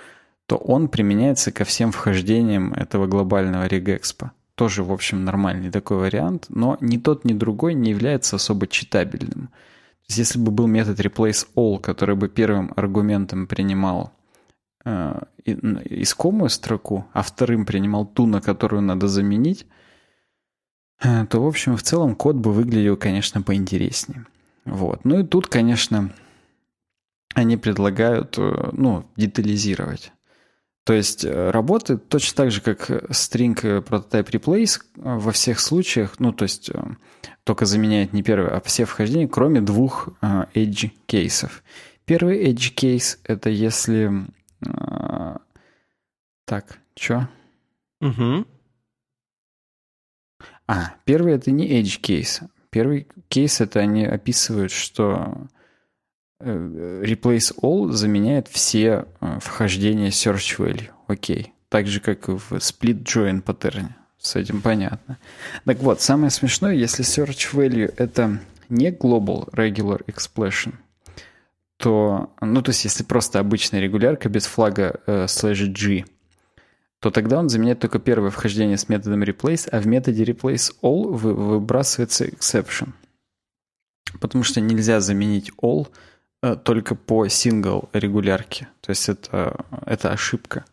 то 0.47 0.57
он 0.57 0.89
применяется 0.89 1.53
ко 1.53 1.65
всем 1.65 1.93
вхождениям 1.93 2.73
этого 2.73 3.07
глобального 3.07 3.67
регекспа. 3.67 4.33
Тоже, 4.55 4.83
в 4.83 4.91
общем, 4.91 5.25
нормальный 5.25 5.71
такой 5.71 5.99
вариант, 5.99 6.47
но 6.49 6.77
ни 6.81 6.97
тот, 6.97 7.25
ни 7.25 7.33
другой 7.33 7.75
не 7.75 7.91
является 7.91 8.37
особо 8.37 8.67
читабельным. 8.67 9.49
То 9.49 10.11
есть, 10.11 10.19
если 10.19 10.39
бы 10.39 10.51
был 10.51 10.67
метод 10.67 10.99
replace 10.99 11.47
all, 11.55 11.79
который 11.79 12.17
бы 12.17 12.29
первым 12.29 12.73
аргументом 12.75 13.47
принимал 13.47 14.13
э, 14.85 15.21
искомую 15.45 16.51
строку, 16.51 17.07
а 17.13 17.23
вторым 17.23 17.67
принимал 17.67 18.07
ту, 18.07 18.27
на 18.27 18.41
которую 18.41 18.83
надо 18.83 19.09
заменить, 19.09 19.67
э, 21.03 21.27
то, 21.27 21.43
в 21.43 21.47
общем, 21.47 21.77
в 21.77 21.83
целом 21.83 22.15
код 22.15 22.37
бы 22.37 22.53
выглядел, 22.53 22.97
конечно, 22.97 23.43
поинтереснее. 23.43 24.27
Вот. 24.65 25.05
Ну 25.05 25.21
и 25.21 25.25
тут, 25.25 25.47
конечно, 25.47 26.13
они 27.35 27.57
предлагают, 27.57 28.37
э, 28.39 28.71
ну, 28.73 29.05
детализировать. 29.17 30.13
То 30.85 30.95
есть 30.95 31.25
э, 31.25 31.51
работает 31.51 32.09
точно 32.09 32.37
так 32.37 32.51
же, 32.51 32.61
как 32.61 32.91
string 33.11 33.55
prototype 33.85 34.31
replace 34.31 34.81
во 34.97 35.33
всех 35.33 35.61
случаях, 35.61 36.19
ну, 36.19 36.33
то 36.33 36.45
есть 36.45 36.71
только 37.45 37.67
заменяет 37.67 38.13
не 38.13 38.23
первый, 38.23 38.51
а 38.51 38.61
все 38.61 38.85
вхождения, 38.85 39.29
кроме 39.29 39.61
двух 39.61 40.09
edge 40.23 40.91
кейсов. 41.07 41.63
Первый 42.05 42.51
edge 42.51 42.71
кейс— 42.71 43.19
это 43.25 43.51
если 43.51 44.27
так, 46.45 46.79
чё? 46.95 47.29
Угу. 48.01 48.47
А, 50.67 50.95
первый 51.05 51.35
это 51.35 51.51
не 51.51 51.81
edge 51.81 52.01
кейс. 52.01 52.41
Первый 52.71 53.09
кейс 53.29 53.61
это 53.61 53.81
они 53.81 54.05
описывают, 54.05 54.71
что 54.71 55.49
э, 56.41 57.03
replace 57.05 57.55
all 57.63 57.91
заменяет 57.91 58.49
все 58.49 59.07
э, 59.21 59.39
вхождения 59.41 60.09
search 60.09 60.59
value. 60.59 60.91
Окей. 61.07 61.53
Так 61.69 61.87
же, 61.87 62.01
как 62.01 62.29
и 62.29 62.33
в 62.33 62.53
split 62.53 63.03
join 63.03 63.41
паттерне. 63.41 63.97
С 64.19 64.37
этим 64.37 64.61
понятно. 64.63 65.19
Так 65.65 65.79
вот, 65.79 66.01
самое 66.01 66.31
смешное, 66.31 66.75
если 66.75 67.05
search 67.05 67.55
value 67.55 67.93
это 67.97 68.41
не 68.69 68.91
global 68.91 69.49
regular 69.53 70.05
expression, 70.07 70.75
то, 71.79 72.35
ну, 72.41 72.61
то 72.61 72.71
есть, 72.71 72.85
если 72.85 73.05
просто 73.05 73.39
обычная 73.39 73.81
регулярка 73.81 74.29
без 74.29 74.47
флага 74.47 75.01
э, 75.07 75.25
slash 75.25 75.67
g, 75.67 76.05
то 77.01 77.11
тогда 77.11 77.39
он 77.39 77.49
заменяет 77.49 77.79
только 77.79 78.01
первое 78.01 78.31
вхождение 78.31 78.77
с 78.77 78.89
методом 78.89 79.23
replace, 79.23 79.69
а 79.71 79.81
в 79.81 79.87
методе 79.87 80.25
replace 80.25 80.75
all 80.83 81.09
вы, 81.09 81.35
выбрасывается 81.35 82.27
exception. 82.27 82.91
Потому 84.21 84.43
что 84.43 84.61
нельзя 84.61 85.01
заменить 85.01 85.53
all 85.63 85.89
э, 86.43 86.57
только 86.57 86.97
по 86.97 87.27
single 87.27 87.89
регулярке. 87.93 88.69
То 88.81 88.91
есть 88.91 89.09
это, 89.09 89.65
это 89.87 90.11
ошибка. 90.11 90.65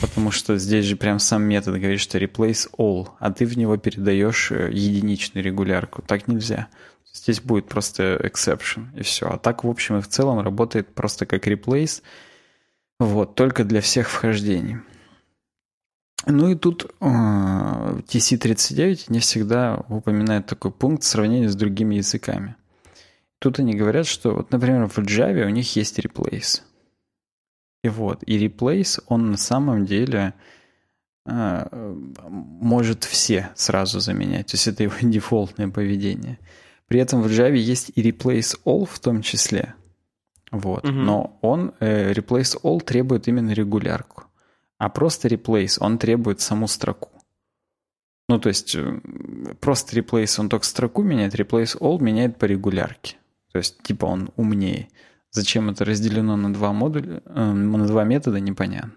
Потому 0.00 0.30
что 0.30 0.56
здесь 0.56 0.86
же 0.86 0.96
прям 0.96 1.18
сам 1.18 1.42
метод 1.42 1.74
говорит, 1.74 2.00
что 2.00 2.18
replace 2.18 2.70
all, 2.78 3.08
а 3.18 3.30
ты 3.30 3.44
в 3.44 3.58
него 3.58 3.76
передаешь 3.76 4.50
э, 4.50 4.70
единичную 4.72 5.44
регулярку. 5.44 6.00
Так 6.00 6.26
нельзя. 6.26 6.68
Здесь 7.12 7.40
будет 7.40 7.68
просто 7.68 8.18
exception, 8.22 8.98
и 8.98 9.02
все. 9.02 9.28
А 9.28 9.38
так, 9.38 9.64
в 9.64 9.68
общем 9.68 9.98
и 9.98 10.00
в 10.00 10.08
целом, 10.08 10.40
работает 10.40 10.94
просто 10.94 11.26
как 11.26 11.46
replace, 11.46 12.02
вот, 12.98 13.34
только 13.34 13.64
для 13.64 13.80
всех 13.80 14.08
вхождений. 14.08 14.78
Ну 16.26 16.50
и 16.50 16.54
тут 16.54 16.86
э, 17.00 17.04
TC39 17.04 19.06
не 19.08 19.18
всегда 19.18 19.84
упоминает 19.88 20.46
такой 20.46 20.70
пункт 20.70 21.02
в 21.02 21.48
с 21.48 21.56
другими 21.56 21.96
языками. 21.96 22.54
Тут 23.40 23.58
они 23.58 23.74
говорят, 23.74 24.06
что, 24.06 24.36
вот, 24.36 24.52
например, 24.52 24.86
в 24.86 24.98
Java 24.98 25.46
у 25.46 25.48
них 25.48 25.74
есть 25.74 25.98
replace. 25.98 26.62
И 27.82 27.88
вот, 27.88 28.22
и 28.24 28.46
replace, 28.46 29.02
он 29.08 29.32
на 29.32 29.36
самом 29.36 29.84
деле 29.84 30.34
э, 31.26 31.96
может 32.28 33.02
все 33.02 33.50
сразу 33.56 33.98
заменять. 33.98 34.46
То 34.46 34.54
есть 34.54 34.68
это 34.68 34.84
его 34.84 34.94
дефолтное 35.02 35.68
поведение. 35.68 36.38
При 36.88 37.00
этом 37.00 37.22
в 37.22 37.26
Java 37.26 37.56
есть 37.56 37.92
и 37.94 38.02
replace 38.02 38.58
all 38.64 38.84
в 38.84 38.98
том 38.98 39.22
числе. 39.22 39.74
Вот. 40.50 40.84
Угу. 40.84 40.92
Но 40.92 41.38
он, 41.40 41.72
э, 41.80 42.12
replace 42.12 42.60
all 42.62 42.80
требует 42.80 43.28
именно 43.28 43.52
регулярку. 43.52 44.24
А 44.78 44.88
просто 44.88 45.28
replace, 45.28 45.78
он 45.80 45.98
требует 45.98 46.40
саму 46.40 46.68
строку. 46.68 47.10
Ну, 48.28 48.38
то 48.38 48.48
есть, 48.48 48.74
э, 48.74 49.00
просто 49.60 49.96
replace, 49.96 50.38
он 50.38 50.48
только 50.48 50.66
строку 50.66 51.02
меняет, 51.02 51.34
replace 51.34 51.78
all 51.78 52.00
меняет 52.00 52.36
по 52.36 52.44
регулярке. 52.44 53.16
То 53.52 53.58
есть, 53.58 53.82
типа, 53.82 54.06
он 54.06 54.30
умнее. 54.36 54.88
Зачем 55.30 55.70
это 55.70 55.84
разделено 55.84 56.36
на 56.36 56.52
два 56.52 56.72
модуля, 56.72 57.22
э, 57.24 57.52
на 57.52 57.86
два 57.86 58.04
метода, 58.04 58.38
непонятно. 58.40 58.92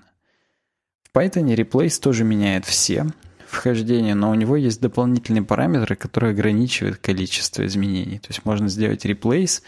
В 1.03 1.17
Python 1.17 1.55
replace 1.55 2.01
тоже 2.01 2.25
меняет 2.25 2.65
все 2.65 3.05
вхождения, 3.47 4.15
но 4.15 4.31
у 4.31 4.35
него 4.35 4.55
есть 4.55 4.81
дополнительные 4.81 5.43
параметры, 5.43 5.95
которые 5.95 6.31
ограничивают 6.31 6.97
количество 6.97 7.65
изменений. 7.65 8.19
То 8.19 8.29
есть 8.29 8.45
можно 8.45 8.67
сделать 8.67 9.05
replace 9.05 9.61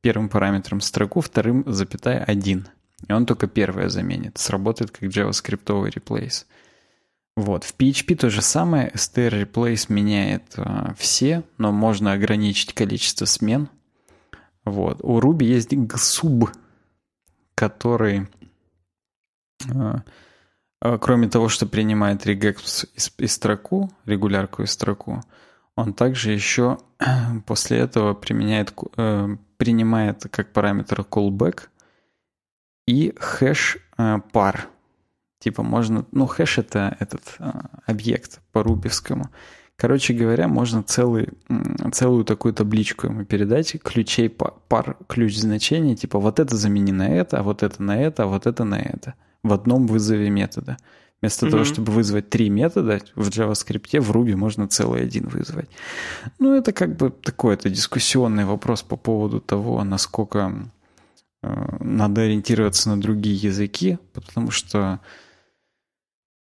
первым 0.00 0.28
параметром 0.28 0.80
строку, 0.80 1.20
вторым 1.20 1.64
запятая 1.66 2.24
один– 2.24 2.68
и 3.08 3.12
он 3.12 3.26
только 3.26 3.46
первое 3.46 3.88
заменит. 3.88 4.38
Сработает 4.38 4.90
как 4.90 5.04
JavaScript 5.04 5.64
replace. 5.64 6.44
Вот. 7.36 7.64
В 7.64 7.74
PHP 7.76 8.16
то 8.16 8.30
же 8.30 8.42
самое. 8.42 8.90
str 8.94 9.44
replace 9.44 9.86
меняет 9.88 10.54
э, 10.56 10.92
все, 10.98 11.42
но 11.58 11.72
можно 11.72 12.12
ограничить 12.12 12.74
количество 12.74 13.24
смен. 13.24 13.68
Вот. 14.64 15.00
У 15.02 15.18
Ruby 15.18 15.44
есть 15.44 15.72
gsub, 15.72 16.52
который, 17.54 18.28
э, 19.72 19.94
кроме 20.80 21.28
того, 21.28 21.48
что 21.48 21.66
принимает 21.66 22.26
regex 22.26 22.88
из 23.18 23.32
строку, 23.32 23.90
регулярку 24.04 24.62
из 24.62 24.70
строку, 24.70 25.22
он 25.76 25.92
также 25.94 26.32
еще 26.32 26.78
после 27.46 27.78
этого 27.78 28.14
применяет, 28.14 28.72
э, 28.96 29.36
принимает 29.56 30.26
как 30.30 30.52
параметр 30.52 31.00
callback– 31.00 31.62
и 32.90 33.14
хэш 33.16 33.78
э, 33.98 34.18
пар. 34.32 34.68
Типа 35.38 35.62
можно, 35.62 36.04
ну 36.12 36.26
хэш 36.26 36.58
это 36.58 36.96
этот 36.98 37.36
э, 37.38 37.50
объект 37.86 38.40
по 38.52 38.62
рубевскому, 38.62 39.30
Короче 39.76 40.12
говоря, 40.12 40.46
можно 40.46 40.82
целый, 40.82 41.30
целую 41.92 42.26
такую 42.26 42.52
табличку 42.52 43.06
ему 43.06 43.24
передать, 43.24 43.80
ключей 43.82 44.28
пар, 44.28 44.98
ключ 45.08 45.38
значений, 45.38 45.96
типа 45.96 46.18
вот 46.18 46.38
это 46.38 46.54
замени 46.54 46.92
на 46.92 47.08
это, 47.08 47.38
а 47.38 47.42
вот 47.42 47.62
это 47.62 47.82
на 47.82 47.98
это, 47.98 48.24
а 48.24 48.26
вот 48.26 48.46
это 48.46 48.64
на 48.64 48.78
это 48.78 49.14
в 49.42 49.52
одном 49.52 49.86
вызове 49.86 50.30
метода. 50.30 50.76
Вместо 51.20 51.46
mm-hmm. 51.46 51.50
того, 51.50 51.64
чтобы 51.64 51.92
вызвать 51.92 52.30
три 52.30 52.48
метода, 52.48 53.00
в 53.14 53.28
JavaScript, 53.28 54.00
в 54.00 54.10
Ruby 54.10 54.36
можно 54.36 54.68
целый 54.68 55.02
один 55.02 55.28
вызвать. 55.28 55.68
Ну, 56.38 56.54
это 56.54 56.72
как 56.72 56.96
бы 56.96 57.10
такой 57.10 57.54
это 57.54 57.68
дискуссионный 57.68 58.46
вопрос 58.46 58.82
по 58.82 58.96
поводу 58.96 59.40
того, 59.40 59.84
насколько 59.84 60.70
э, 61.42 61.76
надо 61.80 62.22
ориентироваться 62.22 62.88
на 62.88 63.00
другие 63.00 63.36
языки, 63.36 63.98
потому 64.14 64.50
что 64.50 65.00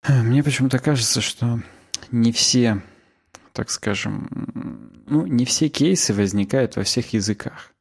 э, 0.05 0.21
мне 0.21 0.43
почему-то 0.43 0.79
кажется, 0.79 1.21
что 1.21 1.61
не 2.11 2.33
все 2.33 2.81
так 3.57 3.71
скажем, 3.71 4.29
ну, 5.07 5.25
не 5.25 5.43
все 5.43 5.67
кейсы 5.67 6.13
возникают 6.13 6.75
во 6.75 6.83
всех 6.83 7.13
языках. 7.13 7.73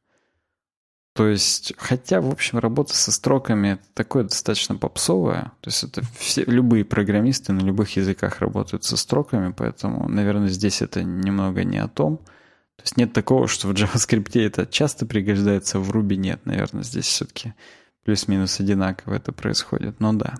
То 1.17 1.27
есть, 1.27 1.73
хотя, 1.77 2.21
в 2.21 2.29
общем, 2.29 2.59
работа 2.59 2.95
со 2.95 3.11
строками 3.11 3.69
это 3.69 3.83
такое 3.95 4.25
достаточно 4.25 4.75
попсовое. 4.75 5.51
То 5.61 5.69
есть 5.69 5.83
это 5.83 6.03
все, 6.19 6.43
любые 6.43 6.85
программисты 6.85 7.53
на 7.53 7.61
любых 7.61 7.95
языках 7.95 8.39
работают 8.39 8.83
со 8.83 8.97
строками, 8.97 9.51
поэтому, 9.51 10.07
наверное, 10.07 10.49
здесь 10.49 10.83
это 10.83 11.03
немного 11.03 11.63
не 11.63 11.79
о 11.79 11.87
том. 11.87 12.17
То 12.17 12.83
есть 12.83 12.97
нет 12.97 13.13
такого, 13.13 13.47
что 13.47 13.67
в 13.67 13.71
JavaScript 13.71 14.39
это 14.39 14.67
часто 14.67 15.07
пригождается, 15.07 15.79
в 15.79 15.89
Ruby 15.89 16.17
нет. 16.17 16.45
Наверное, 16.45 16.83
здесь 16.83 17.07
все-таки 17.07 17.55
плюс-минус 18.03 18.59
одинаково 18.59 19.15
это 19.15 19.31
происходит. 19.31 19.99
Но 19.99 20.13
да. 20.13 20.35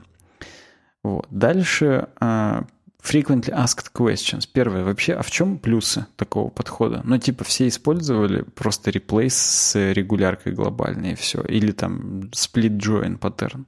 Вот. 1.03 1.25
Дальше 1.31 2.07
а, 2.19 2.67
Frequently 3.07 3.53
asked 3.53 3.93
questions. 3.93 4.49
Первое, 4.51 4.83
вообще, 4.83 5.13
а 5.13 5.21
в 5.21 5.31
чем 5.31 5.59
плюсы 5.59 6.05
такого 6.17 6.49
подхода? 6.49 7.01
Ну, 7.05 7.17
типа, 7.17 7.45
все 7.45 7.69
использовали 7.69 8.41
просто 8.41 8.91
replace 8.91 9.29
с 9.29 9.93
регуляркой 9.93 10.51
глобальной 10.51 11.13
и 11.13 11.15
все. 11.15 11.41
Или 11.41 11.71
там 11.71 12.23
split 12.31 12.77
join 12.77 13.17
паттерн. 13.17 13.65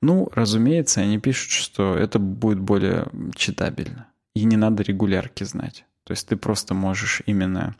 Ну, 0.00 0.30
разумеется, 0.32 1.00
они 1.00 1.18
пишут, 1.18 1.50
что 1.50 1.96
это 1.96 2.20
будет 2.20 2.60
более 2.60 3.08
читабельно. 3.34 4.06
И 4.34 4.44
не 4.44 4.56
надо 4.56 4.84
регулярки 4.84 5.42
знать. 5.42 5.84
То 6.04 6.12
есть 6.12 6.28
ты 6.28 6.36
просто 6.36 6.74
можешь 6.74 7.22
именно 7.26 7.74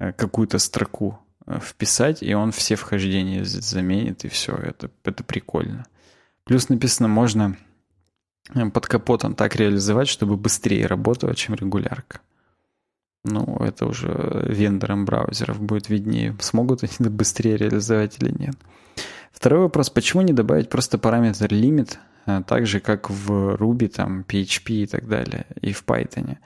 э, 0.00 0.12
какую-то 0.12 0.58
строку 0.58 1.20
э, 1.46 1.60
вписать, 1.62 2.20
и 2.20 2.34
он 2.34 2.50
все 2.50 2.74
вхождения 2.74 3.44
заменит, 3.44 4.24
и 4.24 4.28
все. 4.28 4.56
Это, 4.56 4.90
это 5.04 5.22
прикольно. 5.22 5.86
Плюс 6.44 6.68
написано, 6.68 7.06
можно 7.06 7.56
под 8.72 8.86
капотом 8.86 9.34
так 9.34 9.56
реализовать, 9.56 10.08
чтобы 10.08 10.36
быстрее 10.36 10.86
работало, 10.86 11.34
чем 11.34 11.54
регулярка. 11.54 12.20
Ну, 13.24 13.56
это 13.58 13.86
уже 13.86 14.44
вендорам 14.46 15.04
браузеров 15.04 15.60
будет 15.60 15.88
виднее, 15.88 16.36
смогут 16.40 16.82
они 16.82 16.92
быстрее 17.10 17.56
реализовать 17.56 18.16
или 18.20 18.30
нет. 18.30 18.54
Второй 19.32 19.60
вопрос, 19.60 19.90
почему 19.90 20.22
не 20.22 20.32
добавить 20.32 20.70
просто 20.70 20.98
параметр 20.98 21.46
limit, 21.46 21.96
э, 22.26 22.42
так 22.46 22.66
же, 22.66 22.80
как 22.80 23.10
в 23.10 23.54
Ruby, 23.56 23.88
там, 23.88 24.22
PHP 24.22 24.72
и 24.72 24.86
так 24.86 25.06
далее, 25.06 25.46
и 25.60 25.72
в 25.72 25.84
Python. 25.84 26.38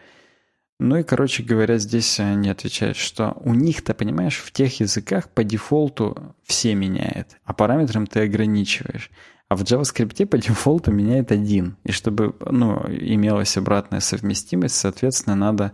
Ну 0.80 0.96
и, 0.96 1.04
короче 1.04 1.44
говоря, 1.44 1.78
здесь 1.78 2.18
они 2.18 2.50
отвечают, 2.50 2.96
что 2.96 3.36
у 3.40 3.54
них-то, 3.54 3.94
понимаешь, 3.94 4.38
в 4.38 4.50
тех 4.50 4.80
языках 4.80 5.28
по 5.30 5.44
дефолту 5.44 6.34
все 6.44 6.74
меняет, 6.74 7.38
а 7.44 7.52
параметром 7.54 8.06
ты 8.06 8.20
ограничиваешь. 8.20 9.10
А 9.54 9.56
в 9.56 9.62
JavaScript 9.62 10.26
по 10.26 10.36
дефолту 10.36 10.90
меняет 10.90 11.30
один. 11.30 11.76
И 11.84 11.92
чтобы 11.92 12.34
ну, 12.40 12.82
имелась 12.88 13.56
обратная 13.56 14.00
совместимость, 14.00 14.74
соответственно, 14.74 15.36
надо 15.36 15.72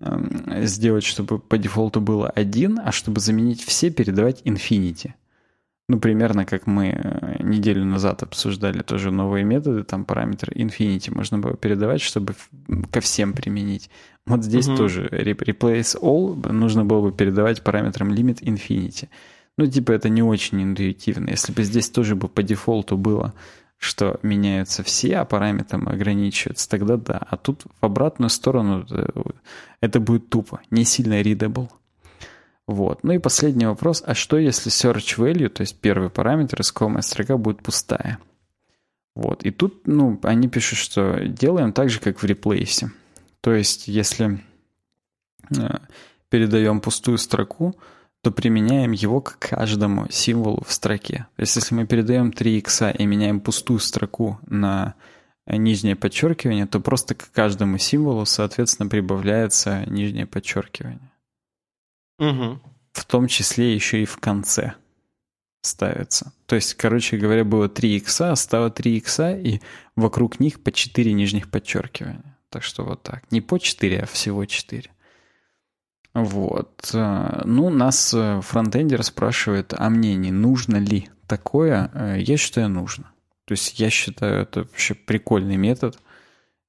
э, 0.00 0.64
сделать, 0.64 1.04
чтобы 1.04 1.38
по 1.38 1.56
дефолту 1.56 2.00
было 2.00 2.28
один, 2.28 2.80
а 2.84 2.90
чтобы 2.90 3.20
заменить 3.20 3.62
все, 3.62 3.90
передавать 3.90 4.42
infinity. 4.42 5.12
Ну, 5.88 6.00
примерно 6.00 6.44
как 6.44 6.66
мы 6.66 6.88
э, 6.88 7.36
неделю 7.40 7.84
назад 7.84 8.24
обсуждали 8.24 8.82
тоже 8.82 9.12
новые 9.12 9.44
методы, 9.44 9.84
там 9.84 10.04
параметр 10.04 10.50
infinity 10.50 11.14
можно 11.14 11.38
было 11.38 11.56
передавать, 11.56 12.00
чтобы 12.00 12.34
ко 12.90 13.00
всем 13.00 13.32
применить. 13.32 13.90
Вот 14.26 14.42
здесь 14.42 14.66
угу. 14.66 14.76
тоже 14.76 15.06
replace 15.06 15.96
all 16.02 16.50
нужно 16.50 16.84
было 16.84 17.00
бы 17.00 17.12
передавать 17.12 17.62
параметром 17.62 18.12
limit 18.12 18.42
infinity. 18.42 19.08
Ну, 19.56 19.66
типа, 19.66 19.92
это 19.92 20.08
не 20.08 20.22
очень 20.22 20.62
интуитивно. 20.62 21.30
Если 21.30 21.52
бы 21.52 21.62
здесь 21.62 21.90
тоже 21.90 22.16
бы 22.16 22.28
по 22.28 22.42
дефолту 22.42 22.96
было, 22.96 23.34
что 23.78 24.18
меняются 24.22 24.82
все, 24.82 25.18
а 25.18 25.24
параметром 25.24 25.88
ограничиваются, 25.88 26.68
тогда 26.68 26.96
да. 26.96 27.18
А 27.18 27.36
тут 27.36 27.64
в 27.80 27.84
обратную 27.84 28.30
сторону 28.30 28.86
э, 28.90 29.06
это 29.80 30.00
будет 30.00 30.28
тупо, 30.30 30.60
не 30.70 30.84
сильно 30.84 31.20
readable. 31.20 31.68
Вот. 32.66 33.04
Ну 33.04 33.12
и 33.12 33.18
последний 33.18 33.66
вопрос. 33.66 34.02
А 34.06 34.14
что 34.14 34.38
если 34.38 34.70
search 34.70 35.18
value, 35.18 35.48
то 35.48 35.60
есть 35.60 35.78
первый 35.78 36.10
параметр, 36.10 36.62
искомая 36.62 37.02
строка 37.02 37.36
будет 37.36 37.62
пустая? 37.62 38.18
Вот. 39.14 39.44
И 39.44 39.50
тут, 39.50 39.86
ну, 39.86 40.18
они 40.22 40.48
пишут, 40.48 40.78
что 40.78 41.20
делаем 41.26 41.72
так 41.72 41.90
же, 41.90 42.00
как 42.00 42.22
в 42.22 42.24
реплейсе. 42.24 42.90
То 43.40 43.52
есть, 43.52 43.86
если 43.86 44.42
э, 45.56 45.78
передаем 46.30 46.80
пустую 46.80 47.18
строку, 47.18 47.76
то 48.24 48.30
применяем 48.30 48.92
его 48.92 49.20
к 49.20 49.38
каждому 49.38 50.10
символу 50.10 50.64
в 50.66 50.72
строке. 50.72 51.26
То 51.36 51.42
есть 51.42 51.56
если 51.56 51.74
мы 51.74 51.86
передаем 51.86 52.32
3 52.32 52.58
икса 52.58 52.88
и 52.90 53.04
меняем 53.04 53.38
пустую 53.38 53.80
строку 53.80 54.40
на 54.46 54.94
нижнее 55.46 55.94
подчеркивание, 55.94 56.66
то 56.66 56.80
просто 56.80 57.14
к 57.14 57.30
каждому 57.32 57.76
символу, 57.76 58.24
соответственно, 58.24 58.88
прибавляется 58.88 59.84
нижнее 59.86 60.24
подчеркивание. 60.24 61.12
Угу. 62.18 62.60
В 62.92 63.04
том 63.04 63.28
числе 63.28 63.74
еще 63.74 64.02
и 64.02 64.06
в 64.06 64.16
конце 64.16 64.72
ставится. 65.60 66.32
То 66.46 66.56
есть, 66.56 66.74
короче 66.74 67.18
говоря, 67.18 67.44
было 67.44 67.68
3 67.68 67.96
икса, 67.96 68.34
стало 68.36 68.70
3 68.70 68.96
икса, 68.96 69.36
и 69.36 69.60
вокруг 69.96 70.40
них 70.40 70.62
по 70.62 70.72
4 70.72 71.12
нижних 71.12 71.50
подчеркивания. 71.50 72.38
Так 72.48 72.62
что 72.62 72.84
вот 72.84 73.02
так. 73.02 73.30
Не 73.30 73.42
по 73.42 73.58
4, 73.58 73.98
а 74.00 74.06
всего 74.06 74.46
4. 74.46 74.90
Вот. 76.14 76.90
Э, 76.94 77.42
ну, 77.44 77.70
нас 77.70 78.14
э, 78.14 78.40
фронтендер 78.40 79.02
спрашивает 79.02 79.74
о 79.76 79.90
мнении, 79.90 80.30
нужно 80.30 80.76
ли 80.76 81.08
такое. 81.26 81.90
Э, 81.92 82.16
я 82.18 82.36
считаю, 82.36 82.68
нужно. 82.68 83.10
То 83.46 83.52
есть 83.52 83.78
я 83.80 83.90
считаю, 83.90 84.42
это 84.42 84.60
вообще 84.60 84.94
прикольный 84.94 85.56
метод. 85.56 85.98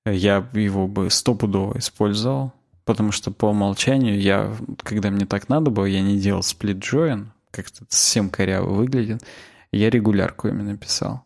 Я 0.05 0.47
его 0.53 0.87
бы 0.87 1.09
стопудово 1.09 1.77
использовал, 1.77 2.53
потому 2.85 3.11
что 3.11 3.31
по 3.31 3.47
умолчанию 3.47 4.19
я, 4.19 4.55
когда 4.83 5.09
мне 5.09 5.25
так 5.25 5.47
надо 5.47 5.71
было, 5.71 5.85
я 5.85 6.01
не 6.01 6.19
делал 6.19 6.43
сплит 6.43 6.77
join, 6.77 7.27
как-то 7.51 7.85
совсем 7.89 8.29
коряво 8.29 8.73
выглядит. 8.73 9.23
Я 9.71 9.89
регулярку 9.89 10.47
именно 10.47 10.75
писал. 10.75 11.23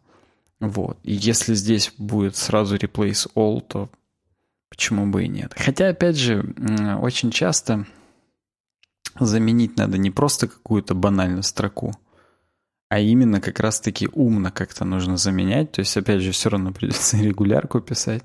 Вот. 0.60 0.98
И 1.04 1.14
если 1.14 1.54
здесь 1.54 1.94
будет 1.98 2.36
сразу 2.36 2.76
replace 2.76 3.32
all, 3.36 3.62
то 3.62 3.90
почему 4.70 5.08
бы 5.08 5.24
и 5.24 5.30
нет. 5.30 5.54
Хотя, 5.56 5.90
опять 5.90 6.18
же, 6.18 6.54
очень 7.02 7.32
часто 7.32 7.86
заменить 9.20 9.78
надо 9.78 9.98
не 9.98 10.12
просто 10.12 10.48
какую-то 10.48 10.96
банальную 10.96 11.44
строку, 11.44 11.94
а 12.90 13.00
именно 13.00 13.40
как 13.40 13.60
раз-таки 13.60 14.10
умно 14.12 14.52
как-то 14.52 14.84
нужно 14.84 15.18
заменять. 15.18 15.72
То 15.72 15.80
есть, 15.82 15.96
опять 15.96 16.22
же, 16.22 16.32
все 16.32 16.50
равно 16.50 16.72
придется 16.72 17.18
регулярку 17.22 17.80
писать. 17.80 18.24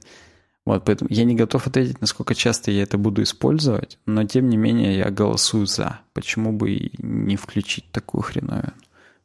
Вот, 0.67 0.85
поэтому 0.87 1.11
я 1.11 1.25
не 1.25 1.35
готов 1.35 1.67
ответить, 1.67 2.01
насколько 2.01 2.35
часто 2.35 2.71
я 2.71 2.85
это 2.85 2.97
буду 2.97 3.23
использовать, 3.23 3.99
но 4.07 4.25
тем 4.25 4.49
не 4.49 4.57
менее 4.57 4.97
я 4.97 5.11
голосую 5.11 5.67
за. 5.67 6.01
Почему 6.15 6.53
бы 6.53 6.73
и 6.73 6.93
не 6.99 7.37
включить 7.37 7.91
такую 7.93 8.23
хреновину? 8.23 8.73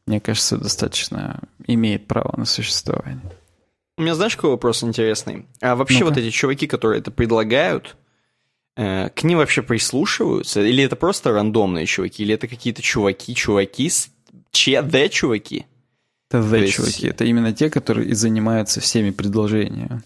Мне 0.05 0.19
кажется, 0.19 0.57
достаточно 0.57 1.39
имеет 1.65 2.07
право 2.07 2.35
на 2.35 2.43
существование. 2.45 3.21
У 3.97 4.01
меня 4.01 4.15
знаешь, 4.15 4.35
какой 4.35 4.51
вопрос 4.51 4.83
интересный? 4.83 5.45
А 5.61 5.75
вообще 5.75 5.99
ну 5.99 6.07
вот 6.07 6.17
эти 6.17 6.29
чуваки, 6.29 6.67
которые 6.67 6.99
это 6.99 7.11
предлагают, 7.11 7.95
к 8.79 9.23
ним 9.23 9.39
вообще 9.39 9.61
прислушиваются? 9.61 10.61
Или 10.61 10.85
это 10.85 10.95
просто 10.95 11.31
рандомные 11.31 11.85
чуваки? 11.85 12.23
Или 12.23 12.35
это 12.35 12.47
какие-то 12.47 12.81
чуваки-чуваки? 12.81 13.91
Че? 14.51 14.79
The 14.79 15.09
чуваки? 15.09 15.65
Это 16.31 16.55
есть... 16.55 16.75
чуваки. 16.75 17.07
Это 17.07 17.25
именно 17.25 17.51
те, 17.51 17.69
которые 17.69 18.09
и 18.09 18.13
занимаются 18.13 18.79
всеми 18.79 19.09
предложениями. 19.09 20.01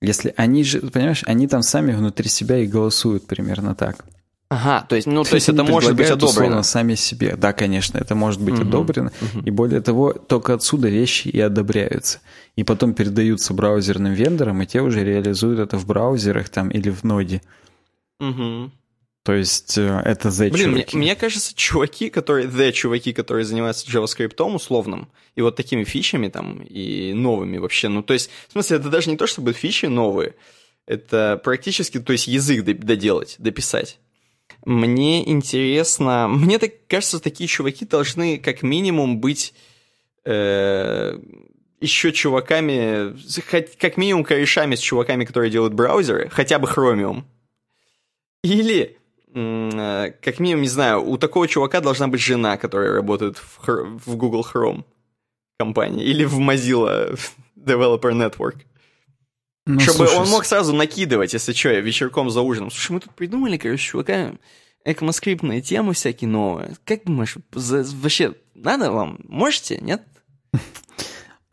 Если 0.00 0.32
они 0.36 0.64
же, 0.64 0.80
понимаешь, 0.80 1.22
они 1.26 1.46
там 1.46 1.62
сами 1.62 1.92
внутри 1.92 2.28
себя 2.28 2.58
и 2.58 2.66
голосуют 2.66 3.26
примерно 3.26 3.74
так. 3.74 4.04
Ага, 4.50 4.86
то 4.88 4.96
есть, 4.96 5.06
ну, 5.06 5.24
то, 5.24 5.30
то 5.30 5.34
есть 5.36 5.48
это 5.50 5.62
может 5.62 5.94
быть 5.94 6.10
одобрено. 6.10 6.62
сами 6.62 6.94
себе. 6.94 7.36
Да, 7.36 7.52
конечно, 7.52 7.98
это 7.98 8.14
может 8.14 8.40
быть 8.40 8.54
угу, 8.54 8.62
одобрено. 8.62 9.12
Угу. 9.20 9.44
И 9.44 9.50
более 9.50 9.82
того, 9.82 10.12
только 10.12 10.54
отсюда 10.54 10.88
вещи 10.88 11.28
и 11.28 11.38
одобряются. 11.38 12.20
И 12.56 12.64
потом 12.64 12.94
передаются 12.94 13.52
браузерным 13.52 14.14
вендорам, 14.14 14.62
и 14.62 14.66
те 14.66 14.80
уже 14.80 15.04
реализуют 15.04 15.60
это 15.60 15.76
в 15.76 15.86
браузерах 15.86 16.48
там 16.48 16.70
или 16.70 16.88
в 16.88 17.04
ноде. 17.04 17.36
Угу. 17.36 17.67
То 19.28 19.34
есть 19.34 19.76
э, 19.76 20.02
это 20.06 20.28
the 20.28 20.50
Блин, 20.50 20.70
чуваки. 20.70 20.96
Мне, 20.96 21.04
мне 21.04 21.16
кажется, 21.16 21.54
чуваки, 21.54 22.08
которые, 22.08 22.46
the 22.46 22.72
чуваки, 22.72 23.12
которые 23.12 23.44
занимаются 23.44 23.86
JavaScript 23.86 24.42
условным, 24.42 25.10
и 25.34 25.42
вот 25.42 25.54
такими 25.54 25.84
фичами 25.84 26.28
там, 26.28 26.62
и 26.62 27.12
новыми 27.12 27.58
вообще, 27.58 27.88
ну 27.88 28.02
то 28.02 28.14
есть, 28.14 28.30
в 28.48 28.52
смысле, 28.52 28.78
это 28.78 28.88
даже 28.88 29.10
не 29.10 29.18
то, 29.18 29.26
чтобы 29.26 29.52
фичи 29.52 29.84
новые, 29.84 30.34
Это 30.86 31.38
практически, 31.44 32.00
то 32.00 32.12
есть 32.12 32.26
язык 32.26 32.64
доделать, 32.64 33.36
дописать. 33.38 33.98
Мне 34.64 35.28
интересно, 35.28 36.26
мне 36.28 36.58
так 36.58 36.72
кажется, 36.88 37.20
такие 37.20 37.48
чуваки 37.48 37.84
должны 37.84 38.38
как 38.38 38.62
минимум 38.62 39.20
быть 39.20 39.52
э, 40.24 41.18
еще 41.80 42.12
чуваками, 42.12 43.14
как 43.78 43.96
минимум 43.98 44.24
корешами 44.24 44.74
с 44.74 44.80
чуваками, 44.80 45.26
которые 45.26 45.50
делают 45.50 45.74
браузеры, 45.74 46.30
хотя 46.30 46.58
бы 46.58 46.66
Chromium. 46.66 47.24
Или, 48.42 48.98
э, 49.34 50.12
как 50.22 50.38
минимум, 50.38 50.62
не 50.62 50.68
знаю, 50.68 51.04
у 51.04 51.18
такого 51.18 51.48
чувака 51.48 51.80
должна 51.80 52.08
быть 52.08 52.20
жена, 52.20 52.56
которая 52.56 52.92
работает 52.92 53.38
в, 53.38 53.98
в 54.06 54.16
Google 54.16 54.46
Chrome 54.50 54.84
компании, 55.58 56.04
или 56.04 56.24
в 56.24 56.38
Mozilla 56.38 57.18
Developer 57.56 58.12
Network. 58.12 58.58
Ну, 59.66 59.80
Чтобы 59.80 60.06
слушай, 60.06 60.16
он 60.16 60.28
мог 60.30 60.44
сразу 60.46 60.72
накидывать, 60.74 61.34
если 61.34 61.52
что, 61.52 61.70
вечерком 61.74 62.30
за 62.30 62.40
ужином. 62.40 62.70
Слушай, 62.70 62.92
мы 62.92 63.00
тут 63.00 63.14
придумали, 63.14 63.58
короче, 63.58 63.90
чувака, 63.90 64.34
экмоскриптные 64.84 65.60
темы 65.60 65.92
всякие 65.92 66.28
новые. 66.28 66.76
Как 66.84 67.04
думаешь, 67.04 67.36
за, 67.52 67.84
вообще 67.96 68.34
надо 68.54 68.90
вам? 68.92 69.18
Можете, 69.24 69.78
нет? 69.78 70.02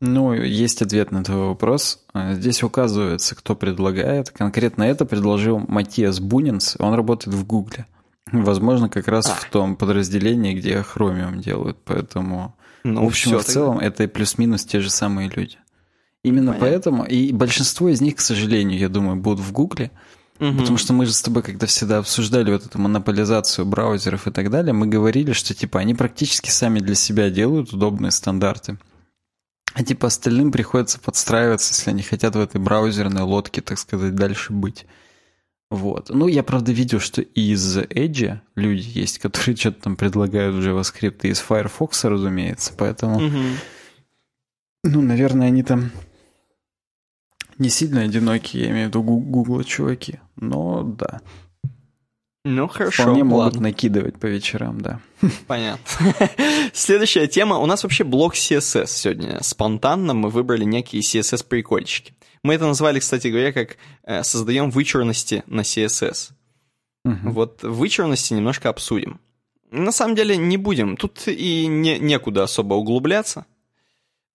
Ну, 0.01 0.33
есть 0.33 0.81
ответ 0.81 1.11
на 1.11 1.23
твой 1.23 1.47
вопрос. 1.47 2.05
А, 2.13 2.33
здесь 2.33 2.63
указывается, 2.63 3.35
кто 3.35 3.55
предлагает. 3.55 4.29
Конкретно 4.29 4.83
это 4.83 5.05
предложил 5.05 5.59
Матиас 5.59 6.19
Бунинс. 6.19 6.75
Он 6.79 6.93
работает 6.93 7.35
в 7.35 7.45
Гугле. 7.45 7.85
Возможно, 8.31 8.89
как 8.89 9.07
раз 9.07 9.29
а. 9.29 9.35
в 9.35 9.49
том 9.49 9.75
подразделении, 9.75 10.53
где 10.53 10.83
Chromium 10.83 11.41
делают. 11.41 11.77
Поэтому, 11.85 12.55
ну, 12.83 13.03
в 13.03 13.07
общем, 13.07 13.37
в 13.37 13.43
целом, 13.43 13.79
тогда. 13.79 13.87
это 13.87 14.07
плюс-минус 14.07 14.65
те 14.65 14.81
же 14.81 14.89
самые 14.89 15.29
люди. 15.29 15.57
Именно 16.23 16.53
Понятно. 16.53 16.67
поэтому, 16.67 17.05
и 17.05 17.31
большинство 17.31 17.87
из 17.87 18.01
них, 18.01 18.15
к 18.15 18.19
сожалению, 18.19 18.79
я 18.79 18.89
думаю, 18.89 19.15
будут 19.15 19.41
в 19.41 19.51
Гугле, 19.51 19.91
угу. 20.39 20.57
потому 20.57 20.77
что 20.77 20.91
мы 20.91 21.05
же 21.05 21.13
с 21.13 21.21
тобой, 21.21 21.43
когда 21.43 21.67
всегда 21.67 21.99
обсуждали 21.99 22.51
вот 22.51 22.65
эту 22.65 22.79
монополизацию 22.79 23.63
браузеров 23.65 24.25
и 24.25 24.31
так 24.31 24.49
далее, 24.49 24.73
мы 24.73 24.87
говорили, 24.87 25.33
что 25.33 25.53
типа 25.53 25.79
они 25.79 25.93
практически 25.93 26.49
сами 26.49 26.79
для 26.79 26.95
себя 26.95 27.29
делают 27.29 27.73
удобные 27.73 28.09
стандарты. 28.09 28.79
А 29.75 29.83
типа 29.83 30.07
остальным 30.07 30.53
приходится 30.53 31.01
подстраиваться, 31.01 31.73
если 31.73 31.89
они 31.89 32.01
хотят 32.01 32.33
в 32.33 32.39
этой 32.39 32.61
браузерной 32.61 33.23
лодке, 33.23 33.59
так 33.59 33.77
сказать, 33.77 34.15
дальше 34.15 34.53
быть. 34.53 34.85
Вот. 35.69 36.09
Ну, 36.09 36.29
я, 36.29 36.43
правда, 36.43 36.71
видел, 36.71 37.01
что 37.01 37.21
из 37.21 37.77
Edge 37.79 38.39
люди 38.55 38.87
есть, 38.97 39.19
которые 39.19 39.55
что-то 39.57 39.81
там 39.81 39.97
предлагают 39.97 40.55
в 40.55 40.59
JavaScript, 40.59 41.19
и 41.23 41.27
из 41.27 41.39
Firefox, 41.39 42.05
разумеется, 42.05 42.71
поэтому... 42.77 43.17
Угу. 43.17 43.43
Ну, 44.85 45.01
наверное, 45.01 45.47
они 45.47 45.61
там 45.61 45.91
не 47.57 47.67
сильно 47.67 48.01
одинокие, 48.01 48.63
я 48.63 48.71
имею 48.71 48.85
в 48.85 48.89
виду 48.91 49.03
Гугла 49.03 49.65
чуваки, 49.65 50.21
но 50.37 50.83
да. 50.83 51.19
Ну, 52.47 52.67
хорошо. 52.67 53.03
Вполне 53.03 53.23
ладно. 53.23 53.37
могут 53.37 53.59
накидывать 53.59 54.19
по 54.19 54.27
вечерам, 54.27 54.79
да. 54.79 54.99
Понятно. 55.47 55.83
Следующая 56.73 57.27
тема. 57.27 57.57
У 57.57 57.65
нас 57.65 57.81
вообще 57.81 58.03
блок 58.03 58.35
CSS 58.35 58.85
сегодня. 58.85 59.41
Спонтанно 59.41 60.13
мы 60.13 60.29
выбрали 60.29 60.63
некие 60.63 61.01
CSS-прикольчики. 61.01 62.13
Мы 62.43 62.53
это 62.53 62.67
назвали, 62.67 62.99
кстати 62.99 63.29
говоря, 63.29 63.51
как 63.51 63.77
э, 64.03 64.21
создаем 64.21 64.69
вычурности 64.69 65.43
на 65.47 65.61
CSS. 65.61 66.33
Угу. 67.03 67.31
Вот 67.31 67.63
вычурности 67.63 68.35
немножко 68.35 68.69
обсудим. 68.69 69.19
На 69.71 69.91
самом 69.91 70.13
деле 70.15 70.37
не 70.37 70.57
будем. 70.57 70.97
Тут 70.97 71.27
и 71.27 71.65
не, 71.65 71.97
некуда 71.97 72.43
особо 72.43 72.75
углубляться. 72.75 73.47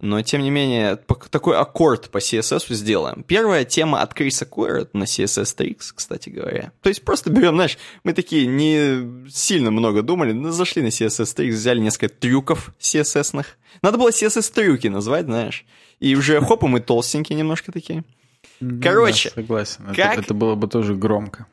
Но, 0.01 0.23
тем 0.23 0.43
не 0.43 0.51
менее, 0.51 0.97
такой 0.97 1.59
аккорд 1.59 2.11
по 2.11 2.19
CSS 2.19 2.75
сделаем. 2.75 3.23
Первая 3.23 3.65
тема 3.65 4.01
от 4.01 4.15
Криса 4.15 4.47
Койера 4.47 4.89
на 4.95 5.05
CSS 5.05 5.57
Tricks, 5.57 5.93
кстати 5.95 6.31
говоря. 6.31 6.73
То 6.81 6.89
есть 6.89 7.05
просто 7.05 7.31
берем, 7.31 7.55
знаешь, 7.55 7.77
мы 8.03 8.15
такие 8.15 8.47
не 8.47 9.29
сильно 9.31 9.71
много 9.71 10.03
думали, 10.03 10.33
но 10.33 10.53
зашли 10.53 10.83
на 10.83 10.87
CSS 10.87 11.37
Tricks, 11.37 11.51
взяли 11.51 11.81
несколько 11.81 12.09
трюков 12.09 12.73
CSS-ных. 12.81 13.59
Надо 13.83 13.99
было 13.99 14.11
CSS-трюки 14.11 14.89
назвать, 14.89 15.27
знаешь. 15.27 15.67
И 15.99 16.17
уже 16.17 16.41
хоп, 16.41 16.63
мы 16.63 16.81
толстенькие 16.81 17.37
немножко 17.39 17.71
такие. 17.71 18.05
Короче. 18.83 19.31
Да, 19.31 19.43
согласен. 19.43 19.85
Как... 19.95 20.13
Это, 20.13 20.21
это 20.23 20.35
было 20.35 20.55
бы 20.55 20.67
тоже 20.67 20.95
громко. 20.95 21.47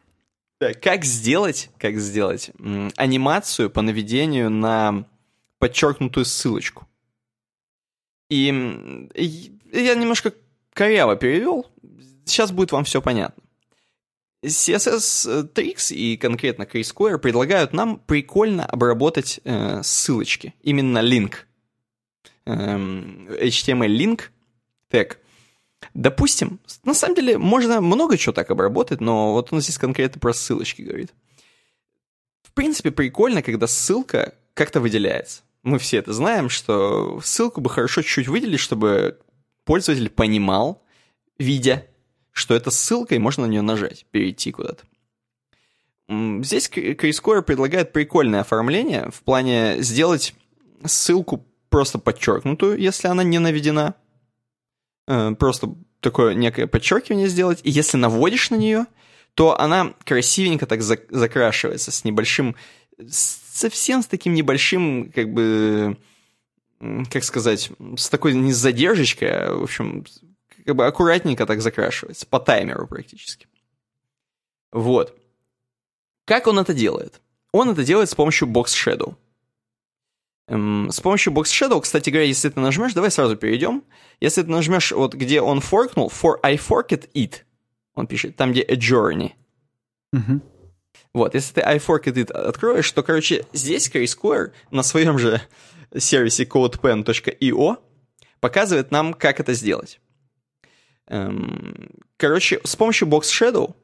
Да, 0.61 0.73
как 0.73 1.03
сделать, 1.03 1.69
как 1.77 1.97
сделать 1.97 2.51
анимацию 2.95 3.69
по 3.69 3.81
наведению 3.81 4.49
на 4.49 5.05
подчеркнутую 5.59 6.25
ссылочку? 6.25 6.87
И, 8.29 9.09
я 9.71 9.95
немножко 9.95 10.33
коряво 10.73 11.15
перевел. 11.15 11.67
Сейчас 12.25 12.51
будет 12.51 12.71
вам 12.71 12.83
все 12.83 13.01
понятно. 13.01 13.43
CSS 14.43 15.51
Tricks 15.53 15.93
и 15.93 16.15
конкретно 16.17 16.63
Chris 16.63 16.93
Square 16.93 17.17
предлагают 17.17 17.73
нам 17.73 17.99
прикольно 17.99 18.65
обработать 18.65 19.39
э, 19.43 19.81
ссылочки. 19.83 20.53
Именно 20.61 20.99
link. 20.99 21.33
Эм, 22.45 23.27
HTML 23.29 23.87
link 23.87 24.21
тег. 24.89 25.19
Допустим, 25.93 26.59
на 26.83 26.93
самом 26.93 27.15
деле 27.15 27.37
можно 27.37 27.81
много 27.81 28.17
чего 28.17 28.33
так 28.33 28.51
обработать, 28.51 29.01
но 29.01 29.33
вот 29.33 29.51
он 29.51 29.61
здесь 29.61 29.77
конкретно 29.77 30.19
про 30.19 30.33
ссылочки 30.33 30.81
говорит. 30.81 31.13
В 32.43 32.51
принципе, 32.51 32.91
прикольно, 32.91 33.41
когда 33.41 33.67
ссылка 33.67 34.35
как-то 34.53 34.79
выделяется 34.79 35.41
мы 35.67 35.79
все 35.79 35.97
это 35.97 36.13
знаем, 36.13 36.49
что 36.49 37.19
ссылку 37.23 37.61
бы 37.61 37.69
хорошо 37.69 38.01
чуть-чуть 38.01 38.27
выделить, 38.27 38.59
чтобы 38.59 39.19
пользователь 39.65 40.09
понимал, 40.09 40.81
видя, 41.37 41.85
что 42.31 42.55
это 42.55 42.71
ссылка, 42.71 43.15
и 43.15 43.19
можно 43.19 43.45
на 43.45 43.51
нее 43.51 43.61
нажать, 43.61 44.05
перейти 44.11 44.51
куда-то. 44.51 44.85
Здесь 46.09 46.69
Крискор 46.69 47.43
предлагает 47.43 47.91
прикольное 47.91 48.41
оформление 48.41 49.09
в 49.11 49.21
плане 49.23 49.75
сделать 49.79 50.33
ссылку 50.85 51.45
просто 51.69 51.99
подчеркнутую, 51.99 52.79
если 52.79 53.09
она 53.09 53.23
не 53.23 53.39
наведена. 53.39 53.95
Э, 55.05 55.35
просто 55.37 55.75
такое 55.99 56.33
некое 56.33 56.67
подчеркивание 56.67 57.27
сделать. 57.27 57.59
И 57.63 57.69
если 57.69 57.97
наводишь 57.97 58.51
на 58.51 58.55
нее, 58.55 58.85
то 59.33 59.59
она 59.59 59.93
красивенько 60.05 60.65
так 60.65 60.81
закрашивается 60.81 61.91
с 61.91 62.05
небольшим 62.05 62.55
совсем 63.09 64.01
с 64.01 64.07
таким 64.07 64.33
небольшим, 64.33 65.11
как 65.13 65.31
бы, 65.31 65.97
как 67.11 67.23
сказать, 67.23 67.71
с 67.97 68.09
такой 68.09 68.33
не 68.33 68.53
задержечкой, 68.53 69.29
а, 69.29 69.55
в 69.55 69.63
общем, 69.63 70.05
как 70.65 70.75
бы 70.75 70.85
аккуратненько 70.85 71.45
так 71.45 71.61
закрашивается, 71.61 72.25
по 72.27 72.39
таймеру 72.39 72.87
практически. 72.87 73.47
Вот. 74.71 75.17
Как 76.25 76.47
он 76.47 76.59
это 76.59 76.73
делает? 76.73 77.21
Он 77.51 77.69
это 77.69 77.83
делает 77.83 78.09
с 78.09 78.15
помощью 78.15 78.47
Box 78.47 78.65
Shadow. 78.65 79.15
Эм, 80.47 80.89
с 80.91 80.99
помощью 80.99 81.33
Box 81.33 81.45
Shadow, 81.45 81.81
кстати 81.81 82.09
говоря, 82.09 82.27
если 82.27 82.49
ты 82.49 82.59
нажмешь, 82.59 82.93
давай 82.93 83.11
сразу 83.11 83.35
перейдем. 83.37 83.83
Если 84.19 84.41
ты 84.41 84.49
нажмешь 84.49 84.91
вот 84.91 85.13
где 85.13 85.41
он 85.41 85.61
форкнул, 85.61 86.09
for 86.09 86.39
I 86.43 86.55
forked 86.55 87.09
it, 87.13 87.43
он 87.93 88.07
пишет, 88.07 88.35
там 88.35 88.51
где 88.51 88.61
a 88.61 88.75
journey. 88.75 89.31
Угу. 90.13 90.41
Вот, 91.13 91.33
если 91.33 91.55
ты 91.55 91.61
iForked 91.61 92.31
откроешь, 92.31 92.91
то, 92.91 93.01
короче, 93.03 93.45
здесь 93.53 93.89
Keyscore 93.89 94.51
на 94.71 94.83
своем 94.83 95.17
же 95.17 95.41
сервисе 95.97 96.43
codepen.io 96.43 97.77
показывает 98.39 98.91
нам, 98.91 99.13
как 99.13 99.39
это 99.39 99.53
сделать. 99.53 99.99
Эм, 101.07 101.89
короче, 102.17 102.59
с 102.63 102.75
помощью 102.75 103.07
Box 103.07 103.21
Shadow 103.23 103.75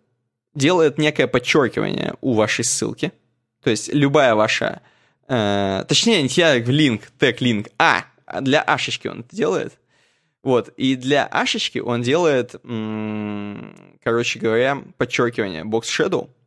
делает 0.54 0.98
некое 0.98 1.28
подчеркивание 1.28 2.16
у 2.22 2.34
вашей 2.34 2.64
ссылки. 2.64 3.12
То 3.64 3.70
есть 3.70 3.92
любая 3.94 4.36
ваша... 4.36 4.82
Э, 5.28 5.86
точнее, 5.88 6.22
не 6.22 6.30
я, 6.30 6.60
link, 6.60 7.02
тег 7.18 7.42
link. 7.42 7.72
А, 7.80 8.06
для 8.42 8.62
ашечки 8.62 9.08
он 9.08 9.22
это 9.22 9.36
делает. 9.36 9.80
Вот, 10.44 10.70
и 10.76 10.96
для 10.96 11.26
ашечки 11.26 11.80
он 11.80 12.02
делает, 12.02 12.52
короче 14.04 14.40
говоря, 14.40 14.84
подчеркивание 14.98 15.64
Box 15.64 15.84
Shadow— 15.84 16.30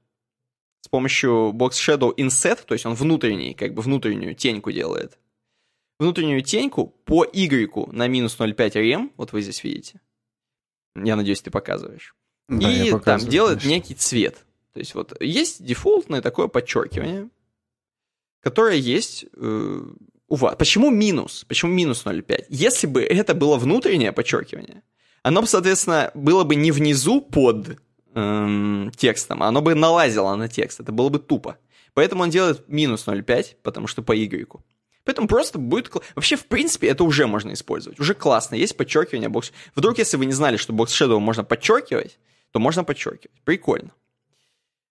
с 0.86 0.88
помощью 0.88 1.52
Box 1.52 1.70
Shadow 1.70 2.14
Inset, 2.14 2.60
то 2.64 2.74
есть 2.74 2.86
он 2.86 2.94
внутренний, 2.94 3.54
как 3.54 3.74
бы 3.74 3.82
внутреннюю 3.82 4.36
теньку 4.36 4.70
делает. 4.70 5.18
Внутреннюю 5.98 6.42
теньку 6.42 6.94
по 7.04 7.24
Y 7.24 7.92
на 7.92 8.06
минус 8.06 8.38
0,5 8.38 8.74
rem, 8.74 9.10
вот 9.16 9.32
вы 9.32 9.42
здесь 9.42 9.64
видите. 9.64 10.00
Я 10.94 11.16
надеюсь, 11.16 11.42
ты 11.42 11.50
показываешь. 11.50 12.14
Да, 12.48 12.70
и 12.70 12.96
там 13.00 13.18
делает 13.18 13.58
конечно. 13.58 13.68
некий 13.68 13.94
цвет. 13.94 14.46
То 14.74 14.78
есть 14.78 14.94
вот 14.94 15.20
есть 15.20 15.64
дефолтное 15.64 16.22
такое 16.22 16.46
подчеркивание, 16.46 17.30
которое 18.40 18.76
есть 18.76 19.24
э, 19.36 19.82
у 20.28 20.34
вас. 20.36 20.54
Почему 20.54 20.90
минус? 20.90 21.44
Почему 21.48 21.72
минус 21.72 22.06
0,5? 22.06 22.44
Если 22.48 22.86
бы 22.86 23.02
это 23.02 23.34
было 23.34 23.56
внутреннее 23.56 24.12
подчеркивание, 24.12 24.84
оно 25.24 25.40
бы, 25.40 25.48
соответственно, 25.48 26.12
было 26.14 26.44
бы 26.44 26.54
не 26.54 26.70
внизу 26.70 27.20
под 27.20 27.80
эм, 28.16 28.90
текстом, 28.96 29.42
оно 29.42 29.62
бы 29.62 29.74
налазило 29.74 30.34
на 30.34 30.48
текст, 30.48 30.80
это 30.80 30.90
было 30.90 31.08
бы 31.08 31.18
тупо. 31.18 31.58
Поэтому 31.94 32.24
он 32.24 32.30
делает 32.30 32.68
минус 32.68 33.06
0,5, 33.06 33.56
потому 33.62 33.86
что 33.86 34.02
по 34.02 34.12
Y. 34.12 34.46
Поэтому 35.04 35.28
просто 35.28 35.58
будет... 35.58 35.90
Вообще, 36.16 36.36
в 36.36 36.46
принципе, 36.46 36.88
это 36.88 37.04
уже 37.04 37.26
можно 37.26 37.52
использовать. 37.52 38.00
Уже 38.00 38.12
классно. 38.12 38.56
Есть 38.56 38.76
подчеркивание 38.76 39.28
бокс. 39.28 39.52
Вдруг, 39.74 39.98
если 39.98 40.16
вы 40.16 40.26
не 40.26 40.32
знали, 40.32 40.56
что 40.56 40.72
бокс 40.72 40.92
Shadow 40.92 41.20
можно 41.20 41.44
подчеркивать, 41.44 42.18
то 42.50 42.58
можно 42.58 42.82
подчеркивать. 42.82 43.40
Прикольно. 43.44 43.92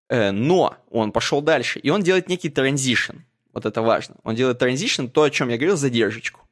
Э, 0.08 0.32
но 0.32 0.78
он 0.90 1.12
пошел 1.12 1.42
дальше, 1.42 1.80
и 1.80 1.90
он 1.90 2.02
делает 2.02 2.30
некий 2.30 2.50
транзишн. 2.50 3.18
Вот 3.54 3.66
это 3.66 3.82
важно. 3.82 4.16
Он 4.24 4.36
делает 4.36 4.60
транзишн, 4.60 5.08
то, 5.08 5.24
о 5.24 5.30
чем 5.30 5.50
я 5.50 5.58
говорил, 5.58 5.78
задержечку. 5.78 6.45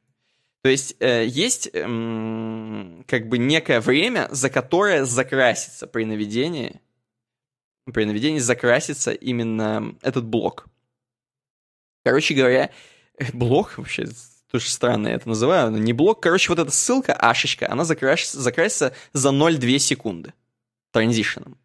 То 0.63 0.69
есть 0.69 0.95
э, 1.01 1.25
есть 1.25 1.69
э, 1.73 3.03
как 3.05 3.27
бы 3.27 3.37
некое 3.37 3.81
время, 3.81 4.29
за 4.31 4.49
которое 4.49 5.03
закрасится 5.03 5.87
при 5.87 6.05
наведении, 6.05 6.79
при 7.93 8.05
наведении 8.05 8.39
закрасится 8.39 9.11
именно 9.11 9.93
этот 10.01 10.23
блок. 10.23 10.67
Короче 12.05 12.33
говоря, 12.33 12.71
блок 13.33 13.77
вообще 13.77 14.07
тоже 14.51 14.69
странно 14.69 15.09
я 15.09 15.15
это 15.15 15.27
называю, 15.27 15.69
но 15.69 15.79
не 15.79 15.91
блок. 15.91 16.23
Короче, 16.23 16.47
вот 16.47 16.59
эта 16.59 16.71
ссылка, 16.71 17.13
ашечка, 17.13 17.69
она 17.69 17.83
закрасится, 17.83 18.39
закрасится 18.39 18.95
за 19.11 19.31
0,2 19.31 19.79
секунды 19.79 20.33
транзишеном. 20.91 21.57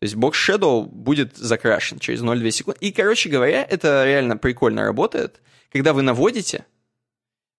То 0.00 0.04
есть 0.04 0.16
бокс 0.16 0.48
Shadow 0.48 0.86
будет 0.86 1.36
закрашен 1.36 2.00
через 2.00 2.20
0,2 2.20 2.50
секунды. 2.50 2.78
И, 2.80 2.90
короче 2.90 3.28
говоря, 3.28 3.62
это 3.62 4.04
реально 4.04 4.36
прикольно 4.36 4.82
работает. 4.82 5.40
Когда 5.70 5.92
вы 5.92 6.02
наводите, 6.02 6.66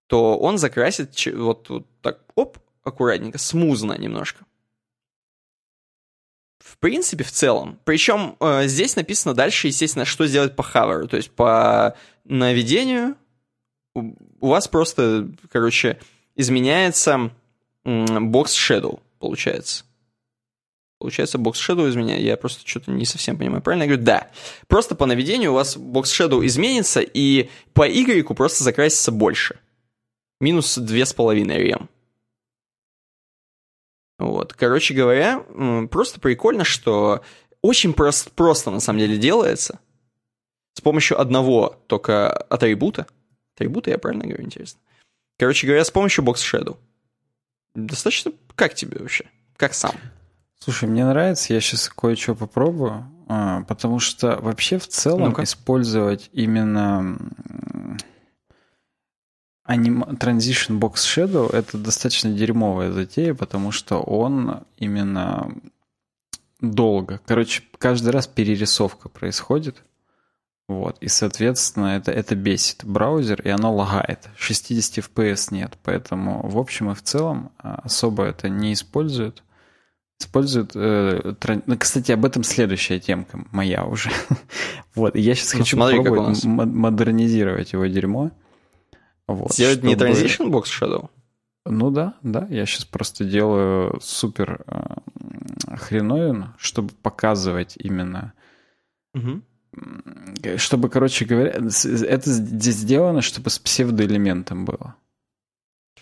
то 0.07 0.37
он 0.37 0.57
закрасит 0.57 1.13
вот, 1.33 1.69
вот 1.69 1.85
так, 2.01 2.19
оп, 2.35 2.57
аккуратненько, 2.83 3.37
смузно 3.37 3.95
немножко. 3.95 4.45
В 6.59 6.77
принципе, 6.77 7.23
в 7.23 7.31
целом. 7.31 7.79
Причем 7.83 8.35
э, 8.39 8.67
здесь 8.67 8.95
написано 8.95 9.33
дальше, 9.33 9.67
естественно, 9.67 10.05
что 10.05 10.25
сделать 10.27 10.55
по 10.55 10.63
хаверу. 10.63 11.07
То 11.07 11.17
есть 11.17 11.31
по 11.31 11.95
наведению 12.23 13.15
у, 13.95 14.13
у 14.39 14.47
вас 14.47 14.67
просто, 14.67 15.29
короче, 15.51 15.99
изменяется 16.35 17.31
бокс 17.85 18.55
Shadow, 18.55 19.01
получается. 19.19 19.85
Получается, 20.99 21.37
бокс 21.37 21.59
Shadow 21.59 21.89
из 21.89 21.95
меня, 21.95 22.17
я 22.17 22.37
просто 22.37 22.67
что-то 22.67 22.91
не 22.91 23.05
совсем 23.05 23.37
понимаю. 23.37 23.61
Правильно 23.61 23.83
я 23.83 23.89
говорю? 23.89 24.05
Да. 24.05 24.31
Просто 24.67 24.95
по 24.95 25.05
наведению 25.05 25.51
у 25.51 25.55
вас 25.55 25.75
бокс 25.75 26.17
Shadow 26.17 26.45
изменится, 26.45 27.01
и 27.01 27.49
по 27.73 27.85
Y 27.85 28.23
просто 28.35 28.63
закрасится 28.63 29.11
больше. 29.11 29.59
Минус 30.43 30.77
2,5 30.77 31.57
рем. 31.57 31.89
Вот. 34.19 34.53
Короче 34.53 34.93
говоря, 34.93 35.39
просто 35.89 36.19
прикольно, 36.19 36.65
что 36.65 37.23
очень 37.61 37.93
прост, 37.93 38.29
просто 38.31 38.69
на 38.69 38.81
самом 38.81 38.99
деле 38.99 39.17
делается. 39.17 39.79
С 40.73 40.81
помощью 40.81 41.19
одного 41.19 41.81
только 41.87 42.29
атрибута. 42.29 43.07
Атрибута, 43.55 43.91
я 43.91 43.97
правильно 43.97 44.25
говорю, 44.25 44.43
интересно. 44.43 44.81
Короче 45.39 45.65
говоря, 45.65 45.85
с 45.85 45.91
помощью 45.91 46.25
Box 46.25 46.35
Shadow. 46.35 46.77
Достаточно... 47.73 48.33
Как 48.55 48.75
тебе 48.75 48.99
вообще? 48.99 49.29
Как 49.55 49.73
сам? 49.73 49.95
Слушай, 50.59 50.89
мне 50.89 51.05
нравится, 51.05 51.53
я 51.53 51.61
сейчас 51.61 51.87
кое-что 51.87 52.35
попробую, 52.35 53.05
а, 53.29 53.63
потому 53.63 53.99
что 53.99 54.37
вообще 54.41 54.77
в 54.77 54.87
целом 54.87 55.33
ну 55.35 55.43
использовать 55.43 56.29
именно 56.33 57.17
аним... 59.63 60.03
Transition 60.03 60.79
Box 60.79 60.95
Shadow 60.95 61.53
это 61.53 61.77
достаточно 61.77 62.31
дерьмовая 62.31 62.91
затея, 62.91 63.33
потому 63.33 63.71
что 63.71 63.99
он 63.99 64.61
именно 64.77 65.53
долго. 66.61 67.19
Короче, 67.25 67.63
каждый 67.77 68.09
раз 68.09 68.27
перерисовка 68.27 69.09
происходит. 69.09 69.83
Вот, 70.69 70.97
и, 71.01 71.09
соответственно, 71.09 71.97
это, 71.97 72.11
это 72.11 72.35
бесит 72.35 72.85
браузер, 72.85 73.41
и 73.41 73.49
оно 73.49 73.75
лагает. 73.75 74.29
60 74.37 75.05
FPS 75.05 75.49
нет, 75.51 75.77
поэтому 75.83 76.47
в 76.47 76.57
общем 76.57 76.89
и 76.91 76.95
в 76.95 77.03
целом 77.03 77.51
а, 77.59 77.81
особо 77.83 78.23
это 78.23 78.47
не 78.47 78.71
используют. 78.71 79.43
Используют... 80.19 80.71
Э, 80.73 81.35
тран... 81.37 81.63
ну, 81.65 81.77
кстати, 81.77 82.13
об 82.13 82.23
этом 82.23 82.43
следующая 82.43 83.01
темка 83.01 83.43
моя 83.51 83.83
уже. 83.83 84.09
вот, 84.95 85.17
и 85.17 85.21
я 85.21 85.35
сейчас 85.35 85.53
ну, 85.53 85.59
хочу 85.59 85.75
смотри, 85.75 85.97
попробовать 85.97 86.45
модернизировать 86.45 87.73
его 87.73 87.85
дерьмо. 87.87 88.31
Вот, 89.27 89.53
Сделать 89.53 89.79
чтобы... 89.79 89.87
не 89.87 89.95
Transition 89.95 90.49
Box 90.49 90.65
Shadow? 90.65 91.09
Ну 91.65 91.91
да, 91.91 92.15
да, 92.23 92.45
я 92.49 92.65
сейчас 92.65 92.85
просто 92.85 93.23
делаю 93.23 93.99
супер 94.01 94.63
э, 94.67 95.75
хреновин, 95.77 96.53
чтобы 96.57 96.89
показывать 97.01 97.75
именно... 97.77 98.33
Угу. 99.13 99.41
Чтобы, 100.57 100.89
короче 100.89 101.25
говоря, 101.25 101.51
это 101.51 102.29
здесь 102.29 102.75
сделано, 102.75 103.21
чтобы 103.21 103.49
с 103.49 103.57
псевдоэлементом 103.59 104.65
было. 104.65 104.95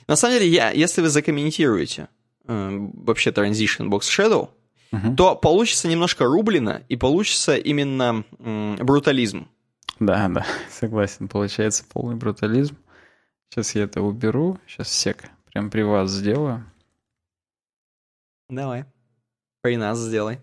На 0.08 0.16
самом 0.16 0.40
деле, 0.40 0.50
я, 0.50 0.72
если 0.72 1.02
вы 1.02 1.10
закомментируете 1.10 2.10
э, 2.48 2.70
вообще 2.96 3.30
Transition 3.30 3.88
Box 3.90 4.02
Shadow, 4.02 4.50
угу. 4.92 5.16
то 5.16 5.36
получится 5.36 5.88
немножко 5.88 6.26
рублено 6.26 6.82
и 6.90 6.96
получится 6.96 7.56
именно 7.56 8.24
э, 8.40 8.76
брутализм. 8.82 9.48
Да, 10.00 10.28
да, 10.30 10.46
согласен. 10.72 11.28
Получается 11.28 11.86
полный 11.88 12.16
брутализм. 12.16 12.76
Сейчас 13.52 13.76
я 13.76 13.84
это 13.84 14.02
уберу. 14.02 14.60
Сейчас 14.66 14.90
сек 14.90 15.30
прям 15.52 15.70
при 15.70 15.82
вас 15.82 16.10
сделаю. 16.10 16.66
Давай. 18.48 18.86
При 19.62 19.76
нас 19.76 20.00
сделай. 20.00 20.40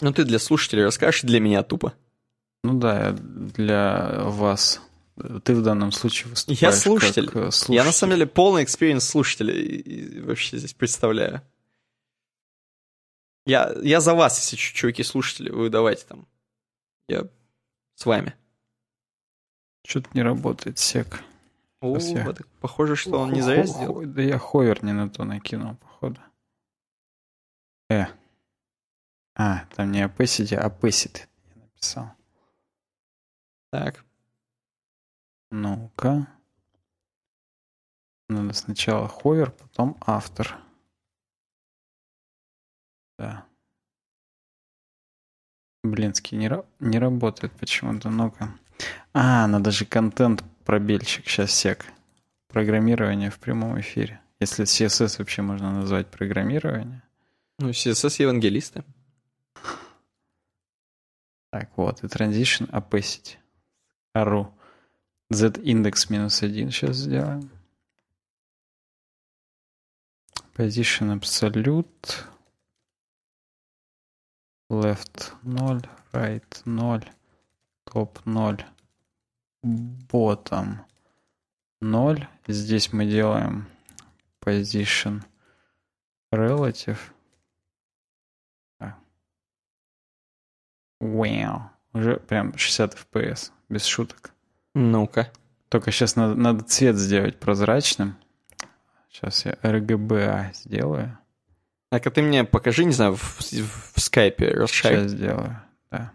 Ну 0.00 0.12
ты 0.12 0.24
для 0.24 0.38
слушателей 0.38 0.84
расскажешь, 0.84 1.22
для 1.22 1.40
меня 1.40 1.64
тупо. 1.64 1.92
Ну 2.62 2.78
да, 2.78 3.12
для 3.12 4.22
вас 4.24 4.80
ты 5.16 5.56
в 5.56 5.62
данном 5.62 5.90
случае 5.90 6.30
выступаешь 6.30 6.60
Я 6.60 6.72
слушатель. 6.72 7.26
Как 7.26 7.52
слушатель. 7.52 7.74
Я 7.74 7.84
на 7.84 7.90
самом 7.90 8.14
деле 8.14 8.26
полный 8.26 8.62
experience 8.62 9.04
слушателя 9.04 10.22
вообще 10.22 10.56
здесь 10.56 10.74
представляю. 10.74 11.42
Я, 13.44 13.74
я 13.82 14.00
за 14.00 14.14
вас, 14.14 14.38
если 14.38 14.56
чуваки 14.56 15.02
слушатели, 15.02 15.50
вы 15.50 15.68
давайте 15.68 16.04
там. 16.04 16.28
Я 17.08 17.26
с 17.96 18.06
вами. 18.06 18.37
Что-то 19.88 20.10
не 20.12 20.22
работает 20.22 20.78
сек. 20.78 21.24
О, 21.80 21.96
я... 21.96 22.34
похоже, 22.60 22.94
что 22.94 23.20
он 23.20 23.32
не 23.32 23.40
зря 23.40 23.64
сделал. 23.64 24.04
Да 24.04 24.20
я 24.20 24.38
ховер 24.38 24.84
не 24.84 24.92
на 24.92 25.08
то 25.08 25.24
накинул, 25.24 25.76
походу. 25.76 26.20
Э. 27.88 28.04
А, 29.34 29.64
там 29.74 29.90
не 29.90 30.02
опесите, 30.02 30.58
а 30.58 30.68
песит. 30.68 31.26
Я 31.54 31.62
написал. 31.62 32.10
Так. 33.70 34.04
Ну-ка. 35.50 36.26
Надо 38.28 38.52
сначала 38.52 39.08
ховер, 39.08 39.52
потом 39.52 39.96
автор. 40.02 40.58
Да. 43.18 43.46
Блинский 45.82 46.36
не, 46.36 46.50
не 46.78 46.98
работает 46.98 47.54
почему-то. 47.54 48.10
Ну-ка. 48.10 48.52
А, 49.12 49.46
надо 49.46 49.70
же 49.70 49.84
контент 49.84 50.44
пробельщик. 50.64 51.28
Сейчас 51.28 51.52
сек. 51.52 51.84
Программирование 52.48 53.30
в 53.30 53.38
прямом 53.38 53.80
эфире. 53.80 54.20
Если 54.40 54.64
CSS 54.64 55.18
вообще 55.18 55.42
можно 55.42 55.72
назвать 55.72 56.06
программирование. 56.08 57.02
Ну, 57.58 57.70
CSS 57.70 58.22
евангелисты. 58.22 58.84
Так, 61.50 61.70
вот. 61.76 62.04
И 62.04 62.06
transition 62.06 62.70
opacity. 62.70 63.36
Ару 64.12 64.54
z-индекс 65.30 66.10
минус 66.10 66.42
1 66.42 66.70
сейчас 66.70 66.96
сделаем. 66.96 67.50
Position 70.56 71.18
absolute. 71.18 72.24
Left 74.70 75.32
0, 75.42 75.82
right 76.12 76.62
0, 76.64 77.10
top 77.90 78.20
0, 78.24 78.64
bottom 79.64 80.78
0. 81.80 82.28
Здесь 82.46 82.92
мы 82.92 83.06
делаем 83.06 83.66
position 84.40 85.22
relative. 86.32 86.98
Wow. 91.00 91.62
Уже 91.92 92.16
прям 92.16 92.56
60 92.56 92.94
FPS, 92.94 93.50
без 93.68 93.84
шуток. 93.84 94.32
Ну-ка. 94.74 95.30
Только 95.68 95.90
сейчас 95.90 96.16
надо, 96.16 96.34
надо 96.34 96.64
цвет 96.64 96.96
сделать 96.96 97.38
прозрачным. 97.38 98.16
Сейчас 99.10 99.44
я 99.44 99.52
RGBA 99.62 100.54
сделаю. 100.54 101.18
А 101.90 102.00
ты 102.00 102.22
мне 102.22 102.44
покажи, 102.44 102.84
не 102.84 102.92
знаю, 102.92 103.16
в, 103.16 103.40
в 103.40 104.00
скайпе 104.00 104.50
расшарь. 104.50 104.94
Сейчас 104.94 105.12
сделаю, 105.12 105.62
да. 105.90 106.12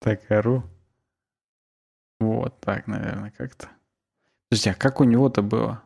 Так, 0.00 0.30
ору. 0.30 0.62
Вот 2.20 2.58
так, 2.60 2.86
наверное, 2.86 3.32
как-то. 3.36 3.68
Подожди, 4.48 4.70
а 4.70 4.74
как 4.74 5.00
у 5.00 5.04
него-то 5.04 5.42
было? 5.42 5.82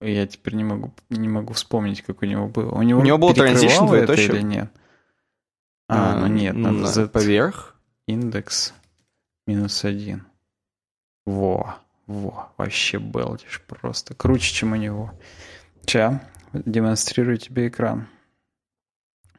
Я 0.00 0.26
теперь 0.26 0.54
не 0.54 0.64
могу, 0.64 0.92
не 1.08 1.28
могу 1.28 1.54
вспомнить, 1.54 2.02
как 2.02 2.22
у 2.22 2.26
него 2.26 2.48
было. 2.48 2.72
У 2.72 2.82
него, 2.82 3.00
у 3.00 3.04
него 3.04 3.18
был 3.18 3.32
транзишн 3.32 3.86
двоеточие? 3.86 4.28
или 4.28 4.42
нет? 4.42 4.70
А, 5.88 6.14
а 6.14 6.20
ну 6.20 6.26
нет, 6.26 6.54
надо 6.54 6.86
Z 6.86 7.08
поверх. 7.08 7.76
Индекс 8.06 8.74
минус 9.46 9.84
один. 9.84 10.26
Во, 11.24 11.76
во, 12.06 12.52
вообще 12.56 12.98
белдишь 12.98 13.62
просто. 13.66 14.14
Круче, 14.14 14.52
чем 14.52 14.72
у 14.72 14.76
него. 14.76 15.12
Ча, 15.86 16.22
демонстрирую 16.52 17.38
тебе 17.38 17.68
экран. 17.68 18.08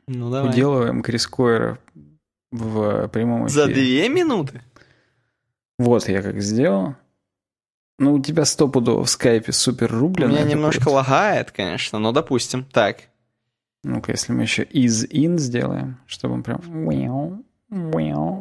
Ну, 0.07 0.31
давай. 0.31 0.51
Уделываем 0.51 1.01
Крис 1.01 1.27
Койера 1.27 1.79
в 2.57 3.07
прямом 3.09 3.47
эфире. 3.47 3.61
За 3.61 3.67
две 3.67 4.09
минуты? 4.09 4.61
Вот 5.77 6.07
я 6.07 6.21
как 6.21 6.41
сделал. 6.41 6.95
Ну, 7.97 8.13
у 8.15 8.21
тебя 8.21 8.45
стопудово 8.45 9.03
в 9.03 9.09
скайпе 9.09 9.51
супер 9.51 9.93
У 9.95 9.99
рублено. 9.99 10.31
меня 10.33 10.43
немножко 10.43 10.89
лагает, 10.89 11.51
конечно, 11.51 11.99
но 11.99 12.11
допустим. 12.11 12.65
Так. 12.65 13.03
Ну-ка, 13.83 14.11
если 14.11 14.33
мы 14.33 14.41
еще 14.43 14.63
из 14.63 15.05
in 15.05 15.37
сделаем, 15.37 15.99
чтобы 16.07 16.33
он 16.35 16.43
прям 16.43 16.61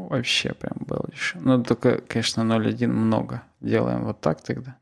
вообще 0.09 0.53
прям 0.55 0.77
был 0.81 1.05
еще. 1.13 1.39
Ну, 1.39 1.63
только, 1.63 1.99
конечно, 1.99 2.41
0.1 2.43 2.87
много. 2.87 3.43
Делаем 3.61 4.05
вот 4.05 4.21
так 4.21 4.43
тогда. 4.43 4.77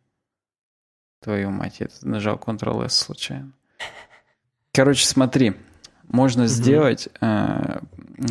Твою 1.20 1.50
мать, 1.50 1.80
я 1.80 1.88
нажал 2.02 2.36
Ctrl-S 2.36 2.96
случайно. 2.96 3.52
Короче, 4.72 5.06
смотри, 5.06 5.54
можно 6.08 6.46
сделать 6.46 7.08
э, 7.20 7.80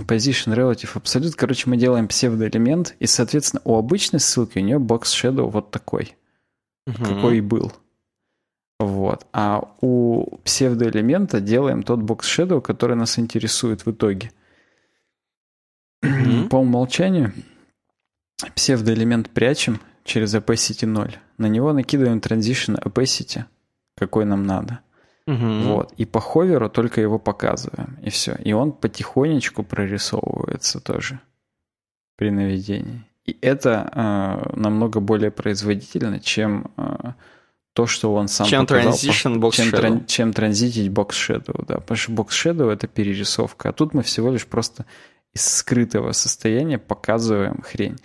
position 0.08 0.56
relative 0.56 0.96
absolute. 0.96 1.34
Короче, 1.36 1.70
мы 1.70 1.78
делаем 1.78 2.08
псевдоэлемент, 2.08 2.96
и, 3.00 3.08
соответственно, 3.08 3.62
у 3.66 3.78
обычной 3.78 4.20
ссылки 4.20 4.58
у 4.58 4.62
нее 4.62 4.78
box 4.78 5.04
shadow 5.04 5.50
вот 5.50 5.72
такой, 5.72 6.16
какой 6.86 7.38
и 7.38 7.42
был. 7.42 7.72
Вот. 8.80 9.28
А 9.32 9.76
у 9.82 10.38
псевдоэлемента 10.44 11.40
делаем 11.40 11.84
тот 11.84 12.00
box 12.00 12.22
shadow, 12.22 12.62
который 12.62 12.96
нас 12.96 13.20
интересует 13.20 13.86
в 13.86 13.92
итоге. 13.92 14.32
Мгм. 16.02 16.50
По 16.50 16.58
умолчанию 16.58 17.32
псевдоэлемент 18.56 19.30
прячем 19.30 19.80
через 20.04 20.34
opacity 20.34 20.88
0. 20.88 21.16
На 21.38 21.46
него 21.46 21.74
накидываем 21.74 22.18
transition 22.18 22.82
opacity, 22.82 23.46
какой 23.96 24.26
нам 24.26 24.48
надо. 24.48 24.80
Мгм. 25.28 25.64
Вот. 25.74 25.94
И 25.98 26.06
по 26.06 26.20
ховеру 26.20 26.70
только 26.70 27.02
его 27.02 27.20
показываем. 27.20 27.98
И 28.04 28.10
все. 28.10 28.36
И 28.44 28.54
он 28.54 28.72
потихонечку 28.72 29.64
прорисовывается 29.64 30.80
тоже 30.80 31.20
при 32.18 32.32
наведении. 32.32 33.04
И 33.26 33.38
это 33.42 33.90
э, 33.94 34.60
намного 34.60 35.00
более 35.00 35.30
производительно, 35.32 36.20
чем 36.20 36.72
э, 36.78 37.14
то, 37.74 37.86
что 37.86 38.14
он 38.14 38.28
сам 38.28 38.48
Чем 38.48 38.66
показал. 38.66 38.94
transition 38.94 39.36
box 39.40 39.52
чем, 39.52 39.70
тран- 39.70 40.06
чем 40.08 40.34
транзитить 40.34 40.92
box 40.92 41.10
shadow, 41.12 41.64
да. 41.68 41.76
Потому 41.76 41.98
что 41.98 42.12
box 42.14 42.28
shadow 42.30 42.72
это 42.72 42.88
перерисовка. 42.88 43.70
А 43.70 43.74
тут 43.74 43.94
мы 43.94 44.02
всего 44.02 44.32
лишь 44.32 44.46
просто 44.48 44.86
из 45.34 45.46
скрытого 45.48 46.12
состояния 46.14 46.80
показываем 46.80 47.62
хрень. 47.62 47.98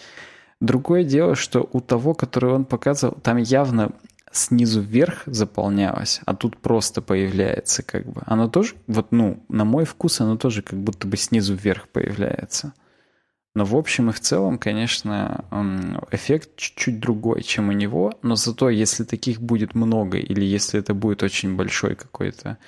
Другое 0.60 1.02
дело, 1.04 1.34
что 1.34 1.68
у 1.72 1.80
того, 1.80 2.14
который 2.14 2.52
он 2.52 2.64
показывал, 2.64 3.16
там 3.22 3.36
явно 3.38 3.90
снизу 4.36 4.80
вверх 4.80 5.22
заполнялось, 5.26 6.20
а 6.26 6.34
тут 6.34 6.56
просто 6.58 7.02
появляется 7.02 7.82
как 7.82 8.06
бы. 8.06 8.22
Оно 8.26 8.48
тоже, 8.48 8.74
вот, 8.86 9.12
ну, 9.12 9.42
на 9.48 9.64
мой 9.64 9.84
вкус, 9.84 10.20
оно 10.20 10.36
тоже 10.36 10.62
как 10.62 10.78
будто 10.78 11.06
бы 11.06 11.16
снизу 11.16 11.54
вверх 11.54 11.88
появляется. 11.88 12.72
Но 13.54 13.64
в 13.64 13.74
общем 13.74 14.10
и 14.10 14.12
в 14.12 14.20
целом, 14.20 14.58
конечно, 14.58 15.44
эффект 16.10 16.56
чуть-чуть 16.56 17.00
другой, 17.00 17.42
чем 17.42 17.70
у 17.70 17.72
него, 17.72 18.12
но 18.22 18.34
зато 18.36 18.68
если 18.68 19.04
таких 19.04 19.40
будет 19.40 19.74
много 19.74 20.18
или 20.18 20.44
если 20.44 20.78
это 20.78 20.92
будет 20.92 21.22
очень 21.22 21.56
большой 21.56 21.94
какой-то 21.96 22.58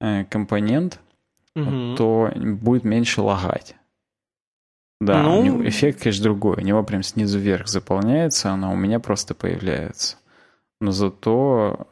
э, 0.00 0.24
компонент, 0.24 1.00
Мгм. 1.54 1.96
то 1.96 2.30
будет 2.34 2.84
меньше 2.84 3.20
лагать. 3.20 3.76
Да, 5.00 5.22
Ну- 5.22 5.38
у 5.40 5.42
него 5.42 5.68
эффект, 5.68 6.02
конечно, 6.02 6.22
другой. 6.24 6.56
У 6.56 6.60
него 6.60 6.82
прям 6.82 7.02
снизу 7.02 7.38
вверх 7.38 7.66
заполняется, 7.68 8.52
а 8.54 8.68
у 8.70 8.76
меня 8.76 8.98
просто 9.00 9.34
появляется. 9.34 10.16
Но 10.80 10.92
зато, 10.92 11.86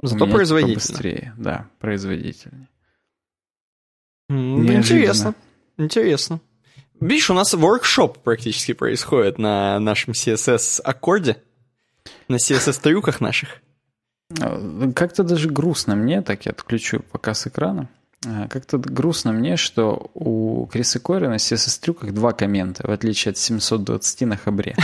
у 0.00 0.06
Зато 0.06 0.26
производительно. 0.28 0.74
быстрее, 0.76 1.34
да, 1.36 1.66
производительнее. 1.80 2.68
Неожиданно. 4.28 4.78
Интересно. 4.78 5.34
Интересно. 5.78 6.40
Видишь, 7.00 7.30
у 7.30 7.34
нас 7.34 7.52
воркшоп 7.54 8.18
практически 8.22 8.72
происходит 8.72 9.38
на 9.38 9.78
нашем 9.80 10.12
CSS-аккорде, 10.12 11.42
на 12.28 12.36
CSS-трюках 12.36 13.20
наших. 13.20 13.60
Э, 14.40 14.92
Как-то 14.94 15.24
даже 15.24 15.50
грустно 15.50 15.96
мне, 15.96 16.22
так 16.22 16.46
я 16.46 16.52
отключу 16.52 17.00
показ 17.00 17.46
экрана. 17.48 17.88
Э, 18.24 18.46
Как-то 18.48 18.78
грустно 18.78 19.32
мне, 19.32 19.56
что 19.56 20.10
у 20.14 20.66
Криса 20.66 21.00
Койера 21.00 21.28
на 21.28 21.34
CSS-трюках 21.36 22.12
два 22.12 22.32
коммента, 22.32 22.86
в 22.86 22.90
отличие 22.92 23.32
от 23.32 23.38
720 23.38 24.20
на 24.22 24.36
Хабре. 24.36 24.76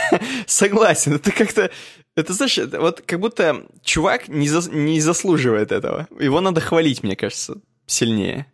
Согласен, 0.46 1.14
это 1.14 1.30
как-то... 1.32 1.70
Это, 2.18 2.32
знаешь, 2.32 2.58
это 2.58 2.80
вот 2.80 3.02
как 3.02 3.20
будто 3.20 3.64
чувак 3.84 4.26
не, 4.26 4.48
зас- 4.48 4.74
не 4.74 5.00
заслуживает 5.00 5.70
этого. 5.70 6.08
Его 6.18 6.40
надо 6.40 6.60
хвалить, 6.60 7.04
мне 7.04 7.14
кажется, 7.14 7.58
сильнее 7.86 8.46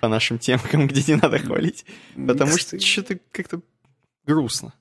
по 0.00 0.08
нашим 0.08 0.40
темкам, 0.40 0.88
где 0.88 1.12
не 1.12 1.20
надо 1.20 1.38
хвалить. 1.38 1.84
Потому 2.16 2.58
что 2.58 2.80
что-то 2.80 3.20
как-то 3.30 3.60
грустно. 4.26 4.72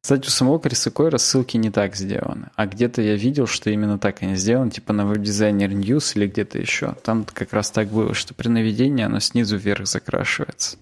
Кстати, 0.00 0.28
у 0.28 0.30
самого 0.30 0.60
Криса 0.60 0.92
Койера 0.92 1.18
ссылки 1.18 1.56
не 1.56 1.72
так 1.72 1.96
сделаны. 1.96 2.50
А 2.54 2.66
где-то 2.66 3.02
я 3.02 3.16
видел, 3.16 3.48
что 3.48 3.68
именно 3.70 3.98
так 3.98 4.22
они 4.22 4.36
сделаны, 4.36 4.70
типа 4.70 4.92
на 4.92 5.04
веб-дизайнер 5.04 5.70
News 5.70 6.12
или 6.14 6.28
где-то 6.28 6.60
еще. 6.60 6.94
Там 7.02 7.24
как 7.24 7.52
раз 7.52 7.72
так 7.72 7.88
было, 7.88 8.14
что 8.14 8.32
при 8.32 8.46
наведении 8.46 9.04
оно 9.04 9.18
снизу 9.18 9.56
вверх 9.56 9.88
закрашивается. 9.88 10.78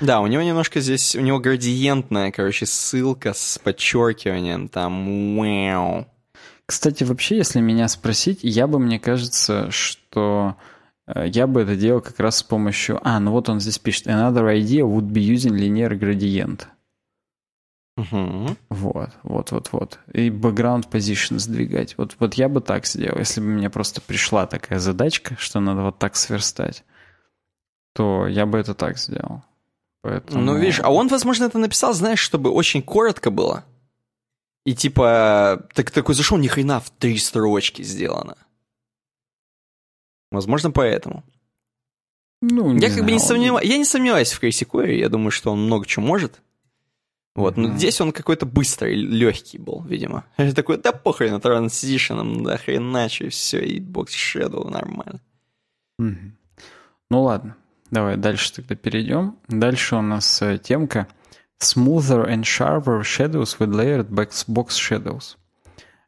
Да, 0.00 0.20
у 0.20 0.26
него 0.26 0.42
немножко 0.42 0.80
здесь, 0.80 1.14
у 1.14 1.20
него 1.20 1.38
градиентная, 1.38 2.32
короче, 2.32 2.66
ссылка 2.66 3.32
с 3.32 3.60
подчеркиванием, 3.62 4.68
там, 4.68 5.38
вау. 5.38 6.08
Кстати, 6.66 7.04
вообще, 7.04 7.36
если 7.36 7.60
меня 7.60 7.88
спросить, 7.88 8.40
я 8.42 8.66
бы, 8.66 8.78
мне 8.78 8.98
кажется, 8.98 9.70
что 9.70 10.56
э, 11.06 11.28
я 11.28 11.46
бы 11.46 11.62
это 11.62 11.76
делал 11.76 12.00
как 12.00 12.18
раз 12.20 12.38
с 12.38 12.42
помощью... 12.42 13.00
А, 13.02 13.20
ну 13.20 13.32
вот 13.32 13.48
он 13.48 13.60
здесь 13.60 13.78
пишет. 13.78 14.06
Another 14.06 14.46
idea 14.46 14.80
would 14.80 15.10
be 15.10 15.26
using 15.26 15.56
linear 15.56 15.98
gradient. 15.98 16.66
Мгм. 17.96 18.56
Вот, 18.70 19.10
вот, 19.22 19.52
вот, 19.52 19.68
вот. 19.72 19.98
И 20.12 20.28
background 20.28 20.90
position 20.90 21.38
сдвигать. 21.38 21.96
Вот, 21.96 22.16
вот 22.18 22.34
я 22.34 22.48
бы 22.48 22.60
так 22.60 22.86
сделал. 22.86 23.18
Если 23.18 23.40
бы 23.40 23.46
мне 23.46 23.70
просто 23.70 24.00
пришла 24.00 24.46
такая 24.46 24.78
задачка, 24.78 25.36
что 25.38 25.60
надо 25.60 25.82
вот 25.82 25.98
так 25.98 26.16
сверстать, 26.16 26.82
то 27.94 28.26
я 28.26 28.46
бы 28.46 28.58
это 28.58 28.74
так 28.74 28.98
сделал. 28.98 29.44
Поэтому... 30.02 30.42
Ну, 30.42 30.56
видишь, 30.56 30.80
а 30.82 30.90
он, 30.90 31.08
возможно, 31.08 31.44
это 31.44 31.58
написал, 31.58 31.94
знаешь, 31.94 32.18
чтобы 32.18 32.50
очень 32.50 32.82
коротко 32.82 33.30
было. 33.30 33.64
И 34.64 34.74
типа, 34.74 35.66
так 35.74 35.90
такой 35.90 36.14
зашел, 36.14 36.38
ни 36.38 36.48
хрена 36.48 36.80
в 36.80 36.90
три 36.90 37.18
строчки 37.18 37.82
сделано. 37.82 38.36
Возможно, 40.30 40.70
поэтому. 40.70 41.22
Ну, 42.42 42.76
я 42.76 42.88
как 42.90 43.04
бы 43.04 43.12
не 43.12 43.18
знаю, 43.18 43.28
сомневаюсь, 43.38 43.68
я 43.68 43.78
не 43.78 43.84
сомневаюсь 43.84 44.32
в 44.32 44.40
Крейси 44.40 44.64
Койере, 44.64 44.98
я 44.98 45.08
думаю, 45.08 45.30
что 45.30 45.52
он 45.52 45.64
много 45.64 45.86
чего 45.86 46.04
может. 46.04 46.42
Вот, 47.34 47.56
но 47.56 47.68
Мгм. 47.68 47.78
здесь 47.78 48.00
он 48.00 48.12
какой-то 48.12 48.46
быстрый, 48.46 48.94
легкий 48.94 49.58
был, 49.58 49.82
видимо. 49.82 50.24
Я 50.38 50.52
такой, 50.52 50.78
да 50.78 50.92
похрен 50.92 51.32
на 51.32 51.40
транзишеном, 51.40 52.44
да 52.44 52.56
хреначе, 52.58 53.28
все, 53.28 53.58
и 53.60 53.80
бокс 53.80 54.14
Shadow 54.14 54.68
нормально. 54.70 55.20
Мгм. 55.98 56.36
Ну 57.10 57.22
ладно, 57.22 57.56
давай 57.90 58.16
дальше 58.16 58.52
тогда 58.52 58.76
перейдем. 58.76 59.36
Дальше 59.48 59.96
у 59.96 60.02
нас 60.02 60.42
э, 60.42 60.58
темка 60.58 61.08
Smoother 61.64 62.28
and 62.28 62.44
Sharper 62.44 63.02
Shadows 63.02 63.58
with 63.58 63.72
Layered 63.72 64.08
Box 64.08 64.78
Shadows. 64.78 65.36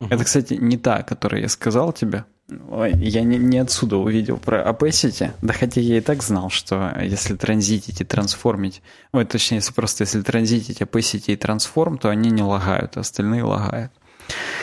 Это, 0.00 0.24
кстати, 0.24 0.54
не 0.54 0.76
та, 0.76 1.02
которую 1.02 1.42
я 1.42 1.48
сказал 1.48 1.92
тебе. 1.92 2.24
Ой, 2.70 2.92
я 2.98 3.22
не, 3.22 3.38
не 3.38 3.58
отсюда 3.58 3.96
увидел 3.96 4.36
про 4.36 4.62
opacity, 4.62 5.32
да 5.42 5.52
хотя 5.52 5.80
я 5.80 5.98
и 5.98 6.00
так 6.00 6.22
знал, 6.22 6.48
что 6.48 6.96
если 7.02 7.34
транзитить 7.34 8.00
и 8.00 8.04
трансформить, 8.04 8.82
ой, 9.12 9.24
точнее, 9.24 9.56
если 9.56 9.72
просто 9.72 10.04
если 10.04 10.22
транзитить 10.22 10.80
opacity 10.80 11.32
и 11.32 11.36
трансформ, 11.36 11.98
то 11.98 12.08
они 12.08 12.30
не 12.30 12.42
лагают, 12.42 12.96
а 12.96 13.00
остальные 13.00 13.42
лагают. 13.42 13.90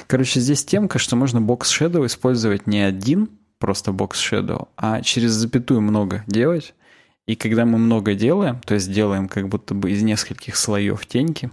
Короче, 0.07 0.40
здесь 0.40 0.64
темка, 0.64 0.98
что 0.98 1.18
можно 1.18 1.40
box 1.40 1.64
shadow 1.64 2.06
использовать 2.06 2.68
не 2.68 2.80
один, 2.80 3.30
просто 3.60 3.91
box 3.91 4.11
shadow, 4.11 4.70
а 4.78 5.02
через 5.02 5.32
запятую 5.32 5.82
много 5.82 6.24
делать. 6.26 6.76
И 7.26 7.36
когда 7.36 7.66
мы 7.66 7.78
много 7.78 8.16
делаем, 8.16 8.60
то 8.62 8.74
есть 8.74 8.91
делаем 8.91 9.30
как 9.30 9.48
будто 9.48 9.74
бы 9.74 9.91
из 9.91 10.04
нескольких 10.04 10.56
слоев 10.58 11.06
теньки, 11.06 11.52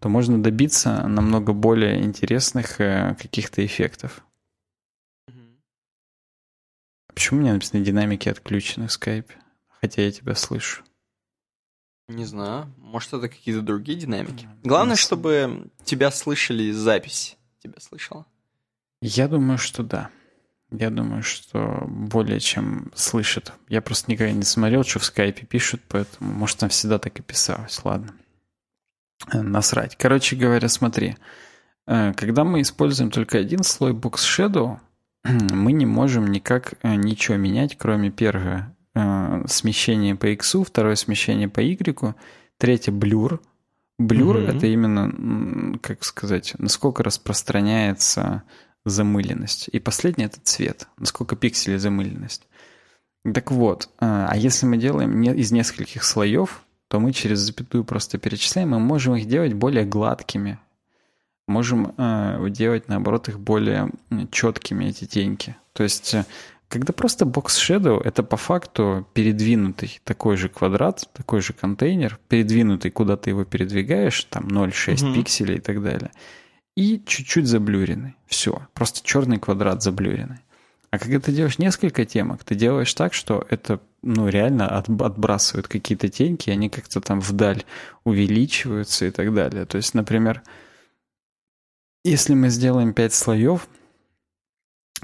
то 0.00 0.08
можно 0.08 0.42
добиться 0.42 1.06
намного 1.08 1.52
более 1.52 2.02
интересных 2.02 2.80
э, 2.80 3.16
каких-то 3.20 3.64
эффектов. 3.64 4.22
Почему 7.14 7.38
у 7.38 7.42
меня 7.42 7.54
написано 7.54 7.82
динамики 7.82 8.28
отключены 8.28 8.88
в 8.88 8.92
скайпе? 8.92 9.36
Хотя 9.80 10.02
я 10.02 10.12
тебя 10.12 10.34
слышу. 10.34 10.84
Не 12.08 12.26
знаю, 12.26 12.70
может 12.76 13.14
это 13.14 13.28
какие-то 13.28 13.62
другие 13.62 13.98
динамики. 13.98 14.46
Главное, 14.62 14.96
чтобы 14.96 15.70
тебя 15.84 16.10
слышали 16.10 16.70
запись. 16.70 17.38
Тебя 17.62 17.80
слышала. 17.80 18.26
Я 19.00 19.28
думаю, 19.28 19.58
что 19.58 19.82
да. 19.82 20.10
Я 20.70 20.90
думаю, 20.90 21.22
что 21.22 21.84
более 21.86 22.40
чем 22.40 22.90
слышат. 22.94 23.52
Я 23.68 23.80
просто 23.80 24.10
никогда 24.10 24.32
не 24.32 24.42
смотрел, 24.42 24.82
что 24.82 24.98
в 24.98 25.04
скайпе 25.04 25.46
пишут, 25.46 25.80
поэтому, 25.88 26.32
может, 26.32 26.58
там 26.58 26.70
всегда 26.70 26.98
так 26.98 27.18
и 27.18 27.22
писалось. 27.22 27.80
Ладно. 27.84 28.14
Э, 29.32 29.42
Насрать. 29.42 29.96
Короче 29.96 30.34
говоря, 30.36 30.68
смотри. 30.68 31.16
Э, 31.86 32.12
когда 32.14 32.44
мы 32.44 32.62
используем 32.62 33.10
только 33.10 33.38
один 33.38 33.62
слой 33.62 33.92
Box 33.92 34.16
Shadow, 34.16 34.78
мы 35.24 35.70
не 35.70 35.86
можем 35.86 36.26
никак 36.26 36.74
э, 36.82 36.96
ничего 36.96 37.36
менять, 37.36 37.76
кроме 37.76 38.10
первого 38.10 38.72
смещения 39.46 40.16
по 40.16 40.24
X, 40.28 40.56
второе 40.66 40.94
смещение 40.94 41.50
по 41.50 41.60
Y, 41.60 42.14
третье 42.56 42.92
блюр. 42.92 43.42
Блюр 43.98 44.38
mm-hmm. 44.38 44.56
это 44.56 44.66
именно, 44.68 45.78
как 45.80 46.02
сказать, 46.02 46.54
насколько 46.56 47.02
распространяется 47.02 48.44
замыленность. 48.86 49.68
И 49.72 49.78
последнее 49.78 50.26
это 50.26 50.40
цвет, 50.42 50.88
насколько 50.96 51.36
пикселей 51.36 51.78
замыленность. 51.78 52.46
Так 53.34 53.50
вот, 53.50 53.90
а 53.98 54.34
если 54.36 54.66
мы 54.66 54.76
делаем 54.76 55.20
из 55.22 55.50
нескольких 55.50 56.04
слоев, 56.04 56.62
то 56.88 57.00
мы 57.00 57.12
через 57.12 57.40
запятую 57.40 57.84
просто 57.84 58.18
перечисляем, 58.18 58.70
мы 58.70 58.78
можем 58.78 59.16
их 59.16 59.26
делать 59.26 59.52
более 59.52 59.84
гладкими. 59.84 60.58
Можем 61.48 61.94
э, 61.96 62.48
делать, 62.50 62.88
наоборот, 62.88 63.28
их 63.28 63.38
более 63.38 63.90
четкими, 64.32 64.86
эти 64.86 65.04
теньки. 65.04 65.56
То 65.74 65.84
есть, 65.84 66.14
э, 66.14 66.24
когда 66.68 66.92
просто 66.92 67.24
Box 67.24 67.46
Shadow— 67.46 68.02
это 68.04 68.24
по 68.24 68.36
факту 68.36 69.06
передвинутый 69.14 70.00
такой 70.02 70.36
же 70.36 70.48
квадрат, 70.48 71.08
такой 71.12 71.40
же 71.40 71.52
контейнер, 71.52 72.18
передвинутый, 72.28 72.90
куда 72.90 73.16
ты 73.16 73.30
его 73.30 73.44
передвигаешь, 73.44 74.24
там 74.24 74.48
0,6 74.48 75.04
угу. 75.04 75.14
пикселей 75.14 75.56
и 75.56 75.60
так 75.60 75.82
далее, 75.82 76.10
и 76.76 77.02
чуть-чуть 77.04 77.46
заблюренный. 77.46 78.16
Все, 78.26 78.68
просто 78.74 79.00
черный 79.02 79.38
квадрат 79.38 79.82
заблюренный. 79.82 80.38
А 80.90 80.98
когда 80.98 81.18
ты 81.18 81.32
делаешь 81.32 81.58
несколько 81.58 82.04
темок, 82.04 82.44
ты 82.44 82.54
делаешь 82.54 82.92
так, 82.94 83.12
что 83.12 83.44
это 83.50 83.80
ну, 84.02 84.28
реально 84.28 84.68
от, 84.68 84.88
отбрасывают 84.88 85.66
какие-то 85.66 86.08
теньки, 86.08 86.50
они 86.50 86.70
как-то 86.70 87.00
там 87.00 87.20
вдаль 87.20 87.64
увеличиваются 88.04 89.06
и 89.06 89.10
так 89.10 89.34
далее. 89.34 89.66
То 89.66 89.78
есть, 89.78 89.94
например, 89.94 90.42
если 92.04 92.34
мы 92.34 92.50
сделаем 92.50 92.94
5 92.94 93.12
слоев, 93.12 93.68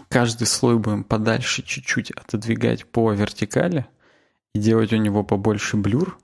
каждый 0.09 0.47
слой 0.47 0.79
будем 0.79 1.05
подальше 1.05 1.63
чуть-чуть 1.63 2.13
отодвигать 2.13 2.87
по 2.87 3.13
вертикали 3.13 3.87
и 4.55 4.61
делать 4.61 4.93
у 4.93 4.97
него 4.97 5.25
побольше 5.25 5.77
блюр, 5.77 6.19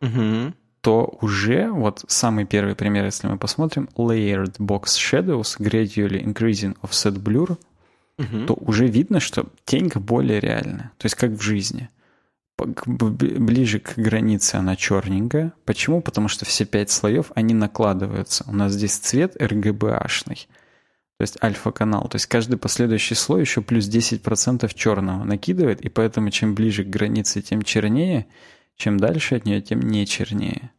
угу. 0.00 0.54
То 0.82 1.16
уже, 1.20 1.70
вот 1.70 2.04
самый 2.08 2.44
первый 2.44 2.74
пример, 2.74 3.06
если 3.06 3.28
мы 3.28 3.38
посмотрим, 3.38 3.88
Layered 3.96 4.58
Box 4.58 4.98
Shadows 4.98 5.58
Gradually 5.58 6.22
Increasing 6.22 6.76
Offset 6.82 7.14
Blur— 7.14 7.56
угу. 8.18 8.46
то 8.46 8.54
уже 8.54 8.86
видно, 8.86 9.20
что 9.20 9.46
тенька 9.64 10.00
более 10.00 10.40
реальная. 10.40 10.92
То 10.98 11.06
есть 11.06 11.14
как 11.14 11.32
в 11.32 11.40
жизни. 11.40 11.88
Ближе 12.58 13.80
к 13.80 13.94
границе 13.96 14.56
она 14.56 14.76
черненькая. 14.76 15.52
Почему? 15.64 16.00
Потому 16.00 16.28
что 16.28 16.44
все 16.44 16.64
пять 16.64 16.90
слоев, 16.90 17.32
они 17.34 17.54
накладываются. 17.54 18.44
У 18.46 18.52
нас 18.52 18.72
здесь 18.72 18.96
цвет 18.96 19.36
RGB-ашный. 19.36 20.46
То 21.18 21.22
есть 21.22 21.42
альфа-канал. 21.42 22.08
То 22.08 22.16
есть 22.16 22.26
каждый 22.26 22.58
последующий 22.58 23.16
слой 23.16 23.40
еще 23.40 23.62
плюс 23.62 23.88
10% 23.88 24.70
черного 24.74 25.24
накидывает, 25.24 25.80
и 25.80 25.88
поэтому 25.88 26.30
чем 26.30 26.54
ближе 26.54 26.84
к 26.84 26.88
границе, 26.88 27.42
тем 27.42 27.62
чернее, 27.62 28.26
чем 28.76 28.98
дальше 28.98 29.36
от 29.36 29.44
нее, 29.44 29.60
тем 29.60 29.80
не 29.80 30.06
чернее. 30.06 30.70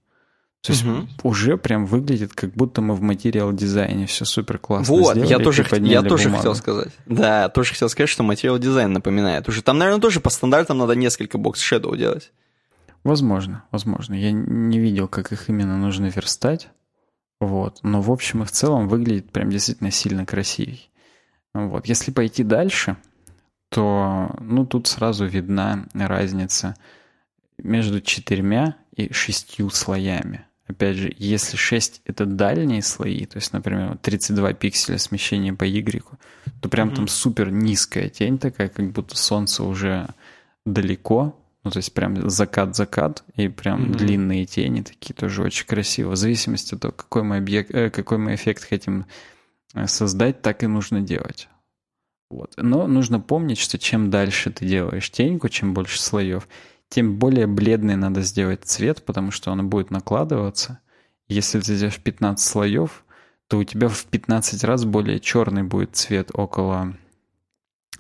То 0.62 0.72
есть 0.72 0.86
угу. 0.86 1.08
уже 1.24 1.58
прям 1.58 1.86
выглядит, 1.86 2.34
как 2.34 2.54
будто 2.54 2.82
мы 2.82 2.96
в 2.96 3.02
материал 3.02 3.52
дизайне 3.52 4.06
все 4.06 4.24
супер 4.24 4.58
классно 4.60 4.96
вот, 4.96 5.18
сделали. 5.18 5.30
я 5.30 5.40
тоже, 5.40 5.66
я 5.82 6.02
тоже 6.02 6.30
хотел 6.30 6.56
сказать. 6.56 6.94
Да, 7.06 7.50
тоже 7.50 7.74
хотел 7.74 7.90
сказать, 7.90 8.10
что 8.10 8.24
материал 8.24 8.58
дизайн 8.58 8.94
напоминает. 8.94 9.50
Уже 9.50 9.62
там, 9.62 9.78
наверное, 9.78 10.00
тоже 10.00 10.22
по 10.22 10.30
стандартам 10.30 10.78
надо 10.78 10.96
несколько 10.96 11.38
бокс 11.38 11.60
Shadow 11.60 11.98
делать. 11.98 12.32
Возможно, 13.04 13.66
возможно. 13.72 14.14
Я 14.14 14.32
не 14.32 14.80
видел, 14.80 15.10
как 15.10 15.34
их 15.34 15.50
именно 15.50 15.78
нужно 15.78 16.06
верстать. 16.06 16.70
Вот. 17.42 17.80
Но 17.84 18.02
в 18.02 18.10
общем 18.10 18.44
и 18.44 18.46
в 18.46 18.52
целом 18.52 18.88
выглядит 18.88 19.32
прям 19.34 19.50
действительно 19.50 19.92
сильно 19.92 20.26
красивей. 20.26 20.90
Вот. 21.54 21.88
Если 21.88 22.12
пойти 22.12 22.46
дальше, 22.46 22.96
то 23.68 24.34
ну, 24.40 24.66
тут 24.66 24.88
сразу 24.88 25.26
видна 25.26 25.88
разница 25.94 26.76
между 27.58 28.02
четырьмя 28.02 28.76
и 28.96 29.12
шестью 29.14 29.70
слоями. 29.70 30.46
Опять 30.68 30.96
же, 30.96 31.14
если 31.18 31.58
6 31.58 32.02
это 32.06 32.26
дальние 32.26 32.82
слои, 32.82 33.26
то 33.26 33.38
есть, 33.38 33.52
например, 33.52 33.98
32 34.02 34.54
пикселя 34.54 34.98
смещения 34.98 35.54
по 35.54 35.66
Y, 35.66 36.04
то 36.62 36.70
прям 36.70 36.90
mm-hmm. 36.90 36.96
там 36.96 37.08
супер 37.08 37.52
низкая 37.52 38.10
тень 38.10 38.40
такая, 38.40 38.70
как 38.70 38.92
будто 38.92 39.18
солнце 39.18 39.64
уже 39.64 40.08
далеко, 40.66 41.38
ну, 41.64 41.72
то 41.72 41.78
есть 41.78 41.94
прям 41.94 42.30
закат-закат, 42.30 43.24
и 43.36 43.50
прям 43.50 43.84
mm-hmm. 43.84 43.98
длинные 43.98 44.46
тени 44.46 44.82
такие 44.82 45.14
тоже 45.14 45.44
очень 45.44 45.66
красиво. 45.66 46.12
В 46.12 46.16
зависимости 46.16 46.76
от 46.76 46.82
того, 46.82 46.94
какой 46.94 47.24
мы, 47.24 47.38
объект, 47.38 47.74
э, 47.74 47.90
какой 47.90 48.18
мы 48.18 48.36
эффект 48.36 48.64
хотим 48.64 49.06
э, 49.74 49.88
создать, 49.88 50.42
так 50.42 50.64
и 50.64 50.68
нужно 50.68 51.02
делать. 51.02 51.50
Вот. 52.30 52.54
Но 52.58 52.88
нужно 52.88 53.20
помнить, 53.20 53.60
что 53.60 53.78
чем 53.78 54.10
дальше 54.10 54.50
ты 54.50 54.66
делаешь 54.66 55.10
теньку, 55.10 55.50
чем 55.50 55.74
больше 55.74 56.02
слоев, 56.02 56.48
тем 56.94 57.16
более 57.16 57.48
бледный 57.48 57.96
надо 57.96 58.22
сделать 58.22 58.66
цвет, 58.66 59.04
потому 59.04 59.32
что 59.32 59.50
он 59.50 59.68
будет 59.68 59.90
накладываться. 59.90 60.80
Если 61.28 61.60
ты 61.60 61.76
сделаешь 61.76 62.00
15 62.00 62.48
слоев, 62.48 63.04
то 63.48 63.58
у 63.58 63.64
тебя 63.64 63.88
в 63.88 64.06
15 64.06 64.64
раз 64.64 64.86
более 64.86 65.20
черный 65.20 65.64
будет 65.64 65.96
цвет 65.96 66.30
около 66.36 66.96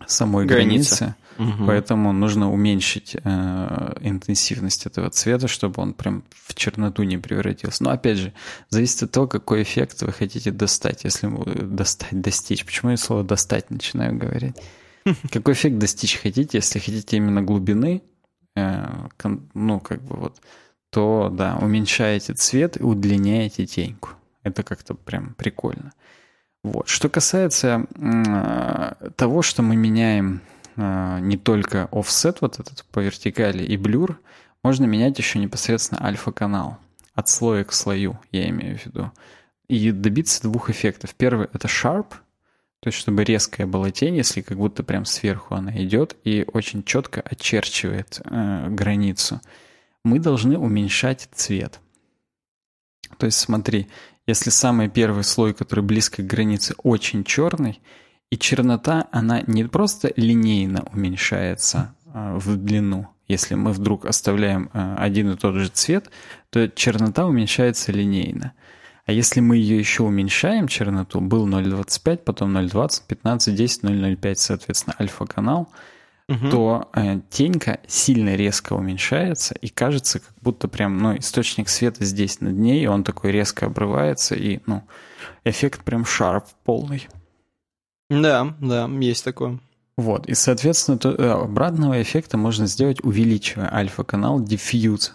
самой 0.05 0.45
Граница. 0.45 1.15
границы. 1.39 1.55
Угу. 1.57 1.65
Поэтому 1.65 2.13
нужно 2.13 2.51
уменьшить 2.53 3.15
э, 3.15 3.95
интенсивность 4.01 4.85
этого 4.85 5.09
цвета, 5.09 5.47
чтобы 5.47 5.81
он 5.81 5.95
прям 5.95 6.23
в 6.29 6.53
черноту 6.53 7.01
не 7.01 7.17
превратился. 7.17 7.83
Но 7.83 7.89
опять 7.89 8.19
же, 8.19 8.31
зависит 8.69 9.01
от 9.01 9.11
того, 9.11 9.25
какой 9.25 9.63
эффект 9.63 10.03
вы 10.03 10.11
хотите 10.11 10.51
достать. 10.51 11.03
Если 11.03 11.27
достать, 11.65 12.21
достичь. 12.21 12.63
Почему 12.63 12.91
я 12.91 12.97
слово 12.97 13.23
достать 13.23 13.71
начинаю 13.71 14.15
говорить? 14.15 14.55
Какой 15.31 15.55
эффект 15.55 15.79
достичь 15.79 16.21
хотите? 16.21 16.59
Если 16.59 16.79
хотите 16.79 17.17
именно 17.17 17.41
глубины, 17.41 18.03
Э, 18.03 18.12
ну, 18.55 19.79
как 19.79 20.01
бы 20.01 20.15
вот, 20.15 20.41
то, 20.89 21.29
да, 21.31 21.57
уменьшаете 21.61 22.33
цвет 22.33 22.79
и 22.79 22.83
удлиняете 22.83 23.65
теньку. 23.65 24.11
Это 24.43 24.63
как-то 24.63 24.93
прям 24.93 25.33
прикольно. 25.33 25.93
Вот. 26.63 26.87
Что 26.87 27.09
касается 27.09 27.85
э, 27.95 29.09
того, 29.15 29.41
что 29.41 29.61
мы 29.63 29.75
меняем 29.75 30.41
э, 30.75 31.19
не 31.21 31.37
только 31.37 31.89
offset 31.91 32.37
вот 32.41 32.59
этот 32.59 32.85
по 32.85 32.99
вертикали 32.99 33.63
и 33.63 33.75
блюр, 33.75 34.19
можно 34.63 34.85
менять 34.85 35.17
еще 35.17 35.39
непосредственно 35.39 36.05
альфа-канал. 36.05 36.77
От 37.15 37.27
слоя 37.27 37.63
к 37.63 37.73
слою, 37.73 38.19
я 38.31 38.49
имею 38.49 38.77
в 38.77 38.85
виду. 38.85 39.11
И 39.67 39.91
добиться 39.91 40.43
двух 40.43 40.69
эффектов. 40.69 41.15
Первый— 41.15 41.47
это 41.53 41.67
sharp, 41.67 42.07
то 42.83 42.89
есть, 42.89 42.99
чтобы 42.99 43.23
резкая 43.23 43.65
была 43.65 43.91
тень, 43.91 44.17
если 44.17 44.41
как 44.41 44.57
будто 44.57 44.83
прям 44.83 45.05
сверху 45.05 45.55
она 45.55 45.71
идет 45.81 46.17
и 46.25 46.45
очень 46.51 46.83
четко 46.83 47.21
очерчивает 47.21 48.19
э, 48.25 48.67
границу, 48.67 49.39
мы 50.03 50.19
должны 50.19 50.57
уменьшать 50.57 51.29
цвет. 51.31 51.79
То 53.17 53.25
есть, 53.25 53.39
смотри, 53.39 53.87
если 54.27 54.49
самый 54.49 54.89
первый 54.89 55.23
слой, 55.23 55.53
который 55.53 55.79
близко 55.79 56.23
к 56.23 56.27
границе, 56.27 56.75
очень 56.83 57.23
черный, 57.23 57.79
и 58.29 58.37
чернота, 58.37 59.07
она 59.13 59.43
не 59.47 59.63
просто 59.63 60.11
линейно 60.17 60.83
уменьшается 60.91 61.95
э, 62.13 62.35
в 62.37 62.57
длину, 62.57 63.07
если 63.29 63.55
мы 63.55 63.71
вдруг 63.71 64.05
оставляем 64.05 64.69
э, 64.73 64.95
один 64.99 65.31
и 65.31 65.37
тот 65.37 65.55
же 65.55 65.69
цвет, 65.69 66.09
то 66.49 66.67
чернота 66.67 67.25
уменьшается 67.25 67.93
линейно. 67.93 68.51
А 69.05 69.11
если 69.11 69.41
мы 69.41 69.57
ее 69.57 69.77
еще 69.77 70.03
уменьшаем, 70.03 70.67
черноту, 70.67 71.19
был 71.19 71.47
0.25, 71.47 72.17
потом 72.17 72.55
0.20, 72.57 73.01
15, 73.07 73.55
10, 73.55 73.83
0.05, 73.83 74.35
соответственно, 74.35 74.95
альфа-канал, 74.99 75.69
угу. 76.29 76.49
то 76.49 76.89
э, 76.93 77.19
тенька 77.29 77.79
сильно 77.85 78.35
резко 78.35 78.73
уменьшается, 78.73 79.55
и 79.55 79.67
кажется, 79.67 80.19
как 80.19 80.33
будто 80.41 80.69
прям, 80.69 80.97
ну, 80.97 81.17
источник 81.17 81.67
света 81.67 82.05
здесь 82.05 82.39
над 82.39 82.53
ней, 82.53 82.83
и 82.83 82.87
он 82.87 83.03
такой 83.03 83.31
резко 83.31 83.65
обрывается, 83.65 84.35
и, 84.35 84.61
ну, 84.65 84.83
эффект 85.43 85.83
прям 85.83 86.05
шарп 86.05 86.45
полный. 86.63 87.07
Да, 88.09 88.55
да, 88.61 88.87
есть 88.87 89.25
такое. 89.25 89.59
Вот, 89.97 90.27
и, 90.27 90.33
соответственно, 90.33 90.97
то, 90.97 91.11
э, 91.11 91.29
обратного 91.29 92.01
эффекта 92.01 92.37
можно 92.37 92.67
сделать, 92.67 93.03
увеличивая 93.03 93.73
альфа-канал 93.73 94.41
diffuse. 94.41 95.11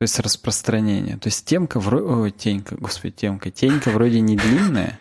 То 0.00 0.04
есть 0.04 0.18
распространение. 0.18 1.18
То 1.18 1.26
есть 1.26 1.44
темка 1.44 1.78
вроде... 1.78 2.30
Тенька, 2.30 2.74
господи, 2.74 3.12
темка. 3.12 3.50
Тенька 3.50 3.90
вроде 3.90 4.20
не 4.20 4.34
длинная. 4.34 4.98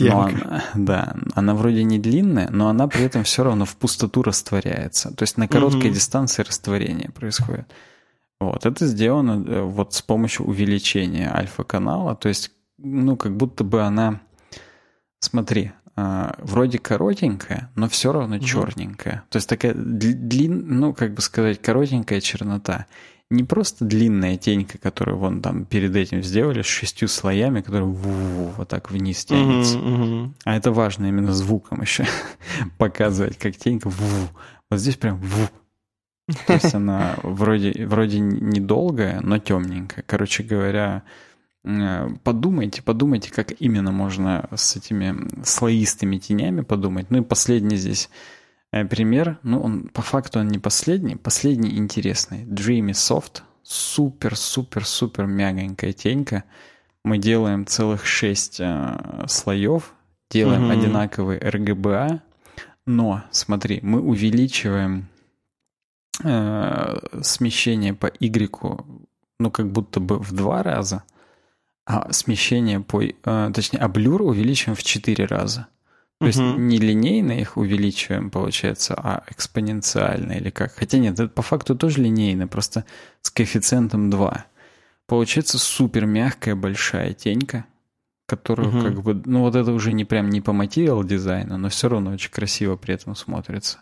Но 0.00 0.22
она, 0.22 0.64
да, 0.74 1.14
она 1.36 1.54
вроде 1.54 1.84
не 1.84 2.00
длинная, 2.00 2.48
но 2.50 2.68
она 2.68 2.88
при 2.88 3.04
этом 3.04 3.22
все 3.22 3.44
равно 3.44 3.66
в 3.66 3.76
пустоту 3.76 4.24
растворяется. 4.24 5.14
То 5.14 5.22
есть 5.22 5.36
на 5.36 5.46
короткой 5.46 5.90
угу. 5.90 5.94
дистанции 5.94 6.42
растворение 6.42 7.10
происходит. 7.10 7.70
Вот, 8.40 8.66
это 8.66 8.84
сделано 8.86 9.44
э, 9.46 9.62
вот 9.62 9.94
с 9.94 10.02
помощью 10.02 10.46
увеличения 10.46 11.30
альфа-канала. 11.32 12.16
То 12.16 12.28
есть, 12.28 12.50
ну, 12.78 13.16
как 13.16 13.36
будто 13.36 13.62
бы 13.62 13.82
она... 13.82 14.22
Смотри, 15.20 15.70
Uh, 15.94 16.34
вроде 16.38 16.78
коротенькая, 16.78 17.70
но 17.76 17.86
все 17.86 18.12
равно 18.12 18.36
угу. 18.36 18.44
черненькая. 18.46 19.24
То 19.28 19.36
есть 19.36 19.46
такая 19.46 19.74
длин, 19.74 20.80
ну, 20.80 20.94
как 20.94 21.12
бы 21.12 21.20
сказать, 21.20 21.60
коротенькая 21.60 22.22
чернота 22.22 22.86
не 23.32 23.44
просто 23.44 23.84
длинная 23.84 24.36
тенька, 24.36 24.78
которую 24.78 25.16
вон 25.16 25.40
там 25.40 25.64
перед 25.64 25.96
этим 25.96 26.22
сделали 26.22 26.62
с 26.62 26.66
шестью 26.66 27.08
слоями, 27.08 27.62
которая 27.62 27.88
вот 27.88 28.68
так 28.68 28.90
вниз 28.90 29.24
тянется. 29.24 29.78
Mm-hmm, 29.78 29.98
mm-hmm. 29.98 30.32
А 30.44 30.56
это 30.56 30.70
важно 30.70 31.06
именно 31.06 31.32
звуком 31.32 31.80
еще 31.80 32.06
показывать, 32.78 33.38
как 33.38 33.56
тенька 33.56 33.88
вот 33.88 34.78
здесь 34.78 34.96
прям 34.96 35.20
То 36.46 36.52
есть 36.52 36.74
она 36.74 37.16
вроде, 37.22 37.86
вроде 37.86 38.20
недолгая, 38.20 39.20
но 39.20 39.38
темненькая. 39.38 40.04
Короче 40.06 40.42
говоря, 40.42 41.02
э, 41.64 42.08
подумайте, 42.22 42.82
подумайте, 42.82 43.32
как 43.32 43.60
именно 43.60 43.92
можно 43.92 44.48
с 44.54 44.76
этими 44.76 45.44
слоистыми 45.44 46.18
тенями 46.18 46.60
подумать. 46.60 47.10
Ну 47.10 47.18
и 47.18 47.24
последний 47.24 47.76
здесь 47.76 48.10
пример, 48.72 49.38
ну, 49.42 49.60
он 49.60 49.88
по 49.88 50.02
факту 50.02 50.40
он 50.40 50.48
не 50.48 50.58
последний, 50.58 51.16
последний 51.16 51.76
интересный. 51.76 52.44
Dreamy 52.44 52.92
Soft, 52.92 53.42
супер-супер-супер 53.62 55.26
мягонькая 55.26 55.92
тенька. 55.92 56.44
Мы 57.04 57.18
делаем 57.18 57.66
целых 57.66 58.06
шесть 58.06 58.60
э, 58.60 59.24
слоев, 59.26 59.92
делаем 60.30 60.64
угу. 60.64 60.72
одинаковый 60.72 61.38
RGBA, 61.38 62.20
но, 62.86 63.22
смотри, 63.30 63.80
мы 63.82 64.00
увеличиваем 64.00 65.08
э, 66.24 66.98
смещение 67.22 67.94
по 67.94 68.06
Y, 68.06 68.84
ну, 69.38 69.50
как 69.50 69.70
будто 69.70 70.00
бы 70.00 70.18
в 70.18 70.32
два 70.32 70.62
раза, 70.62 71.02
а 71.84 72.12
смещение 72.12 72.80
по, 72.80 73.02
э, 73.02 73.50
точнее, 73.54 73.80
облюр 73.80 74.22
увеличиваем 74.22 74.76
в 74.76 74.82
четыре 74.82 75.26
раза. 75.26 75.68
То 76.22 76.26
есть 76.28 76.38
не 76.38 76.78
линейно 76.78 77.32
их 77.32 77.56
увеличиваем, 77.56 78.30
получается, 78.30 78.94
а 78.94 79.24
экспоненциально 79.28 80.32
или 80.32 80.50
как. 80.50 80.72
Хотя 80.72 80.98
нет, 80.98 81.18
это 81.18 81.28
по 81.28 81.42
факту 81.42 81.74
тоже 81.74 82.00
линейно, 82.00 82.46
просто 82.46 82.84
с 83.22 83.30
коэффициентом 83.30 84.08
2. 84.08 84.44
Получается 85.08 85.58
супер 85.58 86.06
мягкая 86.06 86.54
большая 86.54 87.12
тенька, 87.12 87.64
которую 88.26 88.68
угу. 88.68 88.82
как 88.82 89.02
бы, 89.02 89.20
ну 89.24 89.40
вот 89.40 89.56
это 89.56 89.72
уже 89.72 89.92
не 89.92 90.04
прям 90.04 90.30
не 90.30 90.40
по 90.40 90.52
материал 90.52 91.02
дизайну, 91.02 91.58
но 91.58 91.68
все 91.70 91.88
равно 91.88 92.12
очень 92.12 92.30
красиво 92.30 92.76
при 92.76 92.94
этом 92.94 93.16
смотрится. 93.16 93.80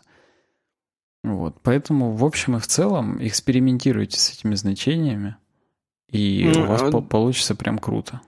Вот, 1.23 1.57
поэтому 1.61 2.13
в 2.13 2.25
общем 2.25 2.57
и 2.57 2.59
в 2.59 2.65
целом 2.65 3.23
экспериментируйте 3.23 4.19
с 4.19 4.31
этими 4.31 4.55
значениями, 4.55 5.35
и 6.09 6.51
ну, 6.51 6.63
у 6.63 6.65
вас 6.65 6.81
а... 6.81 7.01
получится 7.01 7.53
прям 7.53 7.77
круто. 7.77 8.19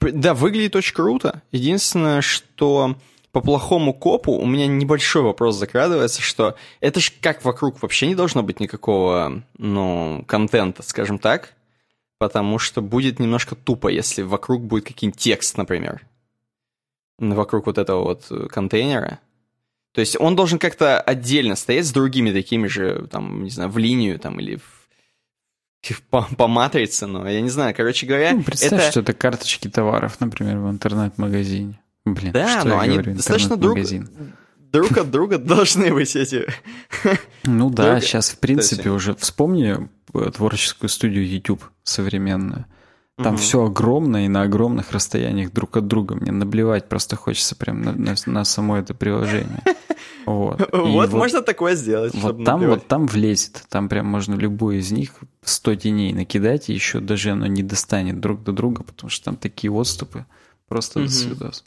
Да, 0.00 0.34
выглядит 0.34 0.76
очень 0.76 0.94
круто. 0.94 1.42
Единственное, 1.52 2.20
что 2.20 2.96
по 3.32 3.40
плохому 3.40 3.92
копу 3.92 4.32
у 4.32 4.46
меня 4.46 4.66
небольшой 4.66 5.22
вопрос 5.22 5.56
закрадывается, 5.56 6.22
что 6.22 6.56
это 6.80 7.00
же 7.00 7.12
как 7.20 7.44
вокруг 7.44 7.82
вообще 7.82 8.06
не 8.06 8.14
должно 8.14 8.42
быть 8.42 8.60
никакого, 8.60 9.42
ну, 9.58 10.24
контента, 10.26 10.82
скажем 10.82 11.18
так, 11.18 11.52
потому 12.18 12.58
что 12.58 12.80
будет 12.80 13.18
немножко 13.18 13.54
тупо, 13.54 13.88
если 13.88 14.22
вокруг 14.22 14.62
будет 14.62 14.86
какой-нибудь 14.86 15.20
текст, 15.20 15.58
например, 15.58 16.06
вокруг 17.18 17.66
вот 17.66 17.76
этого 17.76 18.04
вот 18.04 18.50
контейнера. 18.50 19.20
То 19.92 20.00
есть 20.00 20.18
он 20.18 20.36
должен 20.36 20.58
как-то 20.58 21.00
отдельно 21.00 21.56
стоять 21.56 21.86
с 21.86 21.92
другими 21.92 22.32
такими 22.32 22.66
же, 22.68 23.06
там, 23.10 23.44
не 23.44 23.50
знаю, 23.50 23.70
в 23.70 23.78
линию 23.78 24.18
там 24.18 24.40
или 24.40 24.56
в 24.56 24.85
по, 26.10 26.22
по 26.36 26.46
матрице, 26.46 27.06
но 27.06 27.28
я 27.28 27.40
не 27.40 27.50
знаю, 27.50 27.74
короче 27.74 28.06
говоря... 28.06 28.32
Ну, 28.32 28.42
представь, 28.42 28.80
это... 28.80 28.90
что 28.90 29.00
это 29.00 29.12
карточки 29.12 29.68
товаров, 29.68 30.20
например, 30.20 30.58
в 30.58 30.70
интернет-магазине. 30.70 31.78
Блин, 32.04 32.32
да, 32.32 32.62
но 32.64 32.78
они 32.78 32.94
говорю, 32.94 33.14
достаточно 33.14 33.56
друг, 33.56 33.78
друг 34.72 34.96
от 34.96 35.10
друга 35.10 35.38
должны 35.38 35.92
быть 35.92 36.14
эти... 36.14 36.46
Ну 37.44 37.70
да, 37.70 37.92
друг... 37.92 38.04
сейчас, 38.04 38.30
в 38.30 38.38
принципе, 38.38 38.90
уже 38.90 39.14
вспомни 39.14 39.88
э, 40.14 40.30
творческую 40.30 40.88
студию 40.88 41.28
YouTube 41.28 41.64
современную. 41.82 42.66
Там 43.16 43.34
угу. 43.34 43.40
все 43.40 43.64
огромное 43.64 44.26
и 44.26 44.28
на 44.28 44.42
огромных 44.42 44.92
расстояниях 44.92 45.50
друг 45.50 45.78
от 45.78 45.86
друга. 45.86 46.14
Мне 46.16 46.32
наблевать 46.32 46.88
просто 46.88 47.16
хочется 47.16 47.56
прям 47.56 47.80
на, 47.80 47.92
на, 47.92 48.14
на 48.26 48.44
само 48.44 48.76
это 48.76 48.94
приложение. 48.94 49.62
Вот, 50.26 50.60
вот, 50.72 51.12
можно 51.12 51.40
такое 51.40 51.76
сделать. 51.76 52.12
Вот 52.14 52.44
там, 52.44 52.58
наблевать. 52.58 52.80
вот 52.80 52.88
там 52.88 53.06
влезет. 53.06 53.64
Там 53.68 53.88
прям 53.88 54.06
можно 54.06 54.34
любую 54.34 54.80
из 54.80 54.90
них 54.90 55.12
100 55.44 55.76
теней 55.76 56.12
накидать, 56.12 56.68
и 56.68 56.72
еще 56.72 56.98
даже 56.98 57.30
оно 57.30 57.46
не 57.46 57.62
достанет 57.62 58.18
друг 58.18 58.42
до 58.42 58.50
друга, 58.50 58.82
потому 58.82 59.08
что 59.08 59.26
там 59.26 59.36
такие 59.36 59.70
отступы. 59.70 60.26
Просто 60.66 60.98
угу. 60.98 61.06
до 61.06 61.12
свидос. 61.12 61.64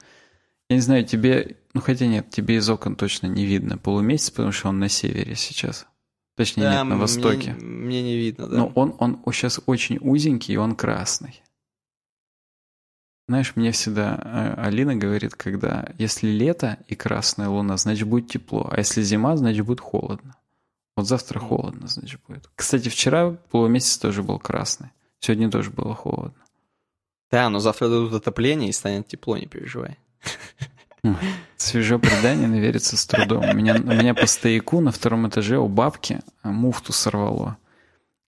Я 0.70 0.76
не 0.76 0.82
знаю, 0.82 1.06
тебе... 1.06 1.56
Ну, 1.74 1.80
хотя 1.80 2.06
нет, 2.06 2.30
тебе 2.32 2.58
из 2.58 2.70
окон 2.70 2.98
точно 2.98 3.28
не 3.28 3.46
видно 3.46 3.78
полумесяц, 3.78 4.30
потому 4.30 4.52
что 4.52 4.68
он 4.68 4.80
на 4.80 4.90
севере 4.90 5.36
сейчас. 5.36 5.88
Точнее, 6.40 6.64
да, 6.64 6.76
нет, 6.76 6.86
на 6.86 6.98
востоке. 6.98 7.52
Мне, 7.52 7.86
мне 7.86 8.02
не 8.02 8.16
видно, 8.16 8.48
да. 8.48 8.58
Но 8.60 8.68
он, 8.74 8.96
он 8.98 9.22
сейчас 9.34 9.60
очень 9.66 9.98
узенький, 10.00 10.54
и 10.54 10.58
он 10.58 10.74
красный. 10.74 11.44
Знаешь, 13.28 13.58
мне 13.58 13.74
всегда 13.74 14.18
э, 14.24 14.62
Алина 14.62 14.96
говорит, 14.96 15.36
когда 15.36 15.90
если 15.98 16.30
лето 16.30 16.78
и 16.88 16.96
красная 16.96 17.50
луна, 17.50 17.76
значит 17.76 18.08
будет 18.08 18.30
тепло, 18.30 18.70
а 18.72 18.78
если 18.78 19.02
зима, 19.02 19.36
значит 19.36 19.66
будет 19.66 19.82
холодно. 19.82 20.38
Вот 20.96 21.10
завтра 21.10 21.40
холодно, 21.40 21.90
значит 21.90 22.22
будет. 22.26 22.50
Кстати, 22.56 22.88
вчера 22.88 23.32
полумесяц 23.52 23.98
тоже 23.98 24.24
был 24.24 24.40
красный. 24.40 24.92
Сегодня 25.20 25.52
тоже 25.52 25.72
было 25.72 25.94
холодно. 25.94 26.42
Да, 27.30 27.50
но 27.50 27.60
завтра 27.60 27.90
дадут 27.90 28.14
отопление 28.14 28.70
и 28.70 28.72
станет 28.72 29.10
тепло, 29.10 29.36
не 29.36 29.46
переживай. 29.46 29.98
Свежо 31.58 32.00
предание, 32.00 32.48
верится 32.60 32.98
с 32.98 33.06
трудом. 33.06 33.50
У 33.50 33.54
меня, 33.54 33.76
у 33.76 33.94
меня 33.94 34.14
по 34.14 34.28
стояку 34.28 34.80
на 34.82 34.92
втором 34.92 35.28
этаже 35.28 35.58
у 35.58 35.68
бабки 35.68 36.20
муфту 36.44 36.94
сорвало. 36.94 37.58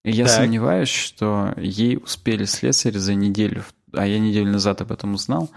И 0.04 0.12
я 0.12 0.26
так. 0.26 0.36
сомневаюсь, 0.36 0.90
что 0.90 1.54
ей 1.58 1.98
успели 1.98 2.46
слесарь 2.46 2.98
за 2.98 3.14
неделю, 3.14 3.64
а 3.94 4.08
я 4.08 4.20
неделю 4.20 4.52
назад 4.52 4.82
об 4.82 4.92
этом 4.92 5.14
узнал, 5.14 5.50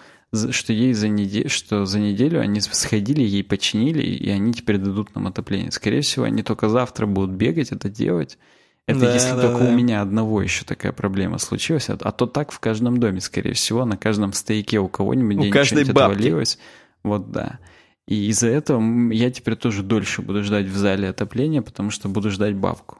что 0.51 0.73
ей 0.73 0.93
за 0.93 1.09
неделю, 1.09 1.49
что 1.49 1.87
за 1.87 1.99
неделю 1.99 2.41
они 2.41 2.61
сходили, 2.61 3.23
ей 3.23 3.43
починили, 3.43 4.03
и 4.03 4.29
они 4.29 4.53
теперь 4.53 4.79
дадут 4.79 5.15
нам 5.15 5.29
отопление. 5.29 5.71
Скорее 5.71 6.03
всего, 6.03 6.27
они 6.27 6.43
только 6.43 6.69
завтра 6.69 7.07
будут 7.07 7.31
бегать 7.31 7.73
это 7.73 7.89
делать. 7.89 8.39
Это 8.87 9.01
да, 9.01 9.15
если 9.15 9.31
да, 9.31 9.41
только 9.41 9.65
да. 9.65 9.71
у 9.71 9.73
меня 9.73 10.03
одного 10.03 10.43
еще 10.43 10.67
такая 10.67 10.93
проблема 10.93 11.39
случилась, 11.39 11.89
а, 11.89 11.97
а 11.99 12.13
то 12.13 12.27
так 12.27 12.53
в 12.53 12.61
каждом 12.61 13.01
доме, 13.01 13.23
скорее 13.23 13.55
всего, 13.55 13.87
на 13.87 13.97
каждом 13.97 14.35
стояке 14.35 14.79
у 14.79 14.89
кого-нибудь 14.89 15.37
у 15.39 15.51
где-нибудь 15.51 15.89
отвалилось. 15.89 16.59
Вот 17.05 17.31
да. 17.31 17.61
И 18.07 18.29
из-за 18.29 18.49
этого 18.49 19.13
я 19.13 19.31
теперь 19.31 19.57
тоже 19.57 19.83
дольше 19.83 20.23
буду 20.23 20.43
ждать 20.43 20.67
в 20.67 20.77
зале 20.77 21.09
отопления, 21.09 21.63
потому 21.63 21.91
что 21.91 22.09
буду 22.09 22.31
ждать 22.31 22.55
бабку. 22.55 22.99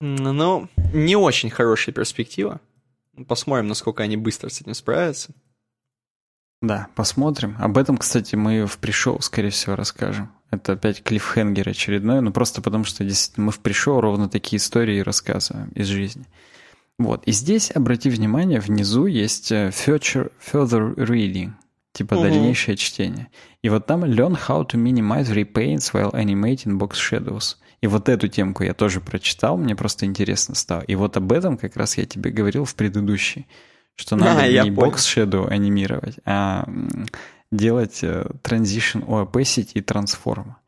Ну, 0.00 0.68
не 0.92 1.16
очень 1.16 1.48
хорошая 1.48 1.94
перспектива. 1.94 2.60
Посмотрим, 3.28 3.68
насколько 3.68 4.02
они 4.02 4.16
быстро 4.18 4.50
с 4.50 4.60
этим 4.60 4.74
справятся. 4.74 5.32
Да, 6.60 6.88
посмотрим. 6.94 7.56
Об 7.58 7.78
этом, 7.78 7.96
кстати, 7.96 8.34
мы 8.34 8.66
в 8.66 8.78
пришоу, 8.78 9.20
скорее 9.20 9.50
всего, 9.50 9.74
расскажем. 9.74 10.32
Это 10.50 10.72
опять 10.72 11.02
клиффхенгер 11.02 11.68
очередной, 11.68 12.20
ну 12.20 12.32
просто 12.32 12.62
потому 12.62 12.84
что 12.84 13.04
действительно 13.04 13.46
мы 13.46 13.52
в 13.52 13.60
пришоу 13.60 14.00
ровно 14.00 14.28
такие 14.28 14.58
истории 14.58 15.00
рассказываем 15.00 15.70
из 15.70 15.86
жизни. 15.86 16.24
Вот, 16.98 17.26
и 17.26 17.32
здесь, 17.32 17.70
обрати 17.74 18.08
внимание, 18.08 18.60
внизу 18.60 19.06
есть 19.06 19.52
э, 19.52 19.68
future, 19.68 20.32
further 20.40 20.94
reading– 20.94 21.52
типа 21.96 22.14
угу. 22.14 22.24
дальнейшее 22.24 22.76
чтение. 22.76 23.28
И 23.62 23.68
вот 23.68 23.86
там 23.86 24.04
learn 24.04 24.38
how 24.48 24.66
to 24.66 24.76
minimize 24.76 25.32
repaints 25.32 25.92
while 25.92 26.12
animating 26.12 26.78
box 26.78 26.92
shadows. 26.92 27.56
И 27.80 27.86
вот 27.86 28.08
эту 28.08 28.28
темку 28.28 28.64
я 28.64 28.74
тоже 28.74 29.00
прочитал, 29.00 29.56
мне 29.56 29.74
просто 29.74 30.06
интересно 30.06 30.54
стало. 30.54 30.82
И 30.82 30.94
вот 30.94 31.16
об 31.16 31.32
этом 31.32 31.56
как 31.56 31.76
раз 31.76 31.98
я 31.98 32.04
тебе 32.04 32.30
говорил 32.30 32.64
в 32.64 32.74
предыдущей, 32.74 33.46
что 33.94 34.16
надо 34.16 34.42
а, 34.42 34.48
не 34.48 34.70
box 34.70 34.96
shadow 34.96 35.48
анимировать, 35.48 36.16
а 36.24 36.68
делать 37.50 38.00
э, 38.02 38.26
transition 38.42 39.06
opacity 39.06 39.72
и 39.74 39.80
трансформа. 39.80 40.58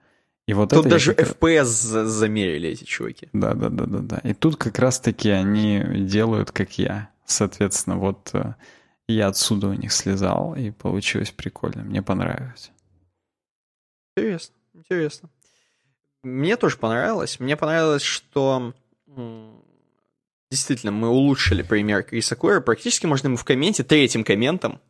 И 0.46 0.54
вот 0.54 0.70
тут 0.70 0.88
даже 0.88 1.12
как... 1.12 1.28
FPS 1.28 2.04
замерили 2.06 2.70
эти 2.70 2.84
чуваки. 2.84 3.28
Да, 3.34 3.52
да, 3.52 3.68
да, 3.68 3.84
да, 3.84 3.98
да. 3.98 4.18
И 4.24 4.32
тут 4.32 4.56
как 4.56 4.78
раз-таки 4.78 5.28
они 5.28 5.82
делают, 6.06 6.52
как 6.52 6.78
я. 6.78 7.10
Соответственно, 7.26 7.96
вот 7.96 8.30
э, 8.32 8.54
я 9.14 9.28
отсюда 9.28 9.68
у 9.68 9.72
них 9.74 9.92
слезал, 9.92 10.54
и 10.54 10.70
получилось 10.70 11.30
прикольно. 11.30 11.82
Мне 11.82 12.02
понравилось. 12.02 12.70
Интересно, 14.16 14.54
интересно. 14.74 15.30
Мне 16.22 16.56
тоже 16.56 16.76
понравилось. 16.76 17.40
Мне 17.40 17.56
понравилось, 17.56 18.02
что 18.02 18.74
действительно 20.50 20.92
мы 20.92 21.08
улучшили 21.08 21.62
пример 21.62 22.02
Криса 22.02 22.36
Койера. 22.36 22.60
Практически 22.60 23.06
можно 23.06 23.28
ему 23.28 23.36
в 23.36 23.44
комменте, 23.44 23.84
третьим 23.84 24.24
комментом, 24.24 24.80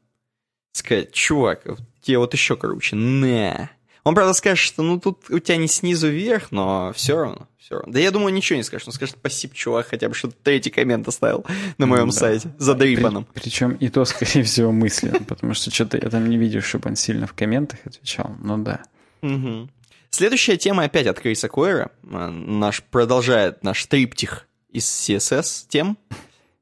сказать, 0.73 1.13
чувак, 1.13 1.65
тебе 2.01 2.19
вот 2.19 2.33
еще 2.33 2.57
круче, 2.57 2.97
на. 2.97 3.71
Он, 4.09 4.15
правда, 4.15 4.33
скажет, 4.33 4.65
что 4.65 4.83
ну 4.83 4.99
тут 4.99 5.29
у 5.29 5.39
тебя 5.39 5.59
не 5.59 5.69
снизу 5.69 6.09
вверх, 6.09 6.51
но 6.51 6.95
все 6.95 7.17
равно, 7.17 7.47
все 7.59 7.75
равно. 7.75 7.93
Да 7.93 8.01
я 8.01 8.11
думаю, 8.11 8.33
ничего 8.33 8.57
не 8.57 8.63
скажет. 8.63 8.89
Он 8.89 8.95
скажет, 8.95 9.17
спасибо, 9.21 9.55
чувак, 9.55 9.89
хотя 9.89 10.09
бы 10.09 10.15
что-то 10.15 10.35
третий 10.43 10.71
коммент 10.71 11.07
оставил 11.07 11.45
на 11.77 11.85
моем 11.85 12.07
да. 12.07 12.13
сайте, 12.13 12.51
за 12.57 12.75
дрипаном. 12.75 13.27
При, 13.27 13.43
причем 13.43 13.73
и 13.73 13.91
то, 13.91 14.07
скорее 14.07 14.45
всего, 14.45 14.73
мысленно, 14.73 15.21
потому 15.29 15.53
что 15.53 15.71
что-то 15.71 15.99
я 15.99 16.09
там 16.09 16.27
не 16.27 16.39
видел, 16.39 16.63
чтобы 16.63 16.89
он 16.89 16.97
сильно 16.97 17.27
в 17.27 17.35
комментах 17.35 17.81
отвечал, 17.85 18.35
ну 18.43 18.57
да. 18.57 18.81
Угу. 19.21 19.69
Следующая 20.09 20.57
тема 20.57 20.85
опять 20.85 21.07
от 21.07 21.21
Криса 21.21 21.49
Койера. 21.49 21.91
Э, 22.05 22.31
наш, 22.31 22.83
продолжает 22.83 23.63
наш 23.63 23.85
триптих 23.85 24.47
из 24.71 24.87
CSS 24.87 25.67
тем. 25.69 25.99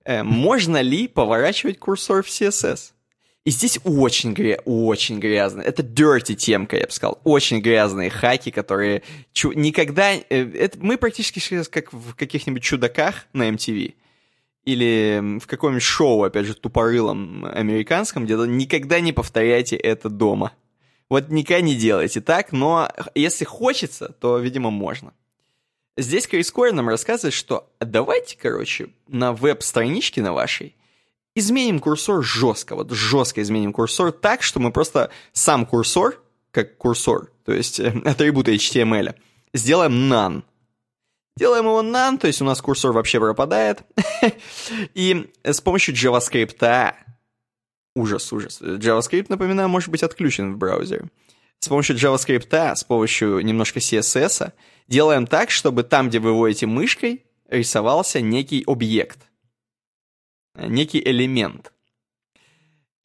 Э, 0.05 0.25
можно 0.25 0.81
ли 0.81 1.07
поворачивать 1.07 1.79
курсор 1.79 2.25
в 2.25 2.29
CSS? 2.29 2.91
И 3.47 3.51
здесь 3.51 3.79
очень, 3.85 4.33
гря... 4.33 4.59
очень 4.65 5.21
грязно. 5.21 5.61
Это 5.61 5.85
dirty 5.85 6.35
темка, 6.35 6.77
я 6.77 6.87
бы 6.87 6.91
сказал. 6.91 7.21
Очень 7.23 7.61
грязные 7.61 8.11
хаки, 8.11 8.51
которые 8.51 9.05
чу... 9.33 9.53
никогда... 9.53 10.15
Э, 10.15 10.21
это... 10.29 10.77
Мы 10.81 10.99
практически 10.99 11.39
сейчас 11.39 11.69
как 11.69 11.93
в 11.93 12.15
каких-нибудь 12.17 12.65
чудаках 12.65 13.25
на 13.33 13.49
MTV 13.49 13.95
или 14.65 15.39
в 15.39 15.47
каком-нибудь 15.47 15.85
шоу, 15.85 16.25
опять 16.25 16.47
же, 16.47 16.55
тупорылом 16.55 17.45
американском, 17.45 18.25
где 18.25 18.35
никогда 18.35 18.99
не 18.99 19.13
повторяйте 19.13 19.77
это 19.77 20.09
дома. 20.09 20.53
Вот 21.09 21.29
никогда 21.29 21.61
не 21.61 21.77
делайте 21.77 22.21
так, 22.21 22.51
но 22.51 22.91
если 23.15 23.45
хочется, 23.45 24.09
то, 24.19 24.39
видимо, 24.39 24.73
можно. 24.73 25.13
Здесь 25.97 26.27
Крис 26.27 26.51
Койер 26.51 26.75
нам 26.75 26.89
рассказывает, 26.89 27.33
что 27.33 27.71
давайте, 27.79 28.37
короче, 28.37 28.89
на 29.07 29.33
веб-страничке 29.33 30.21
на 30.21 30.33
вашей 30.33 30.75
изменим 31.37 31.79
курсор 31.79 32.25
жестко, 32.25 32.75
вот 32.75 32.91
жестко 32.91 33.43
изменим 33.43 33.73
курсор 33.73 34.11
так, 34.11 34.43
что 34.43 34.59
мы 34.59 34.73
просто 34.73 35.11
сам 35.33 35.67
курсор, 35.67 36.21
как 36.51 36.79
курсор, 36.79 37.31
то 37.45 37.53
есть 37.53 37.79
э, 37.79 37.89
атрибуты 38.05 38.57
HTML, 38.57 39.15
сделаем 39.55 40.13
none. 40.13 40.43
Делаем 41.37 41.67
его 41.67 41.83
none, 41.83 42.19
то 42.19 42.27
есть 42.27 42.41
у 42.41 42.47
нас 42.47 42.63
курсор 42.63 42.93
вообще 42.93 43.21
пропадает. 43.21 43.83
И 44.95 45.31
с 45.45 45.61
помощью 45.61 45.95
JavaScript, 45.95 46.95
ужас, 47.95 48.33
ужас. 48.33 48.63
JavaScript, 48.63 49.27
напоминаю, 49.29 49.69
может 49.69 49.91
быть 49.91 50.03
отключен 50.03 50.55
в 50.55 50.57
браузере. 50.57 51.11
С 51.59 51.69
помощью 51.69 51.97
JavaScript, 51.97 52.77
с 52.77 52.85
помощью 52.85 53.41
немножко 53.41 53.81
CSS, 53.81 54.53
делаем 54.89 55.27
так, 55.27 55.51
чтобы 55.51 55.83
там, 55.83 56.09
где 56.09 56.19
вы 56.19 56.33
выводите 56.33 56.67
мышкой, 56.67 57.27
рисовался 57.49 58.23
некий 58.23 58.65
объект, 58.67 59.19
некий 60.59 61.03
элемент. 61.03 61.73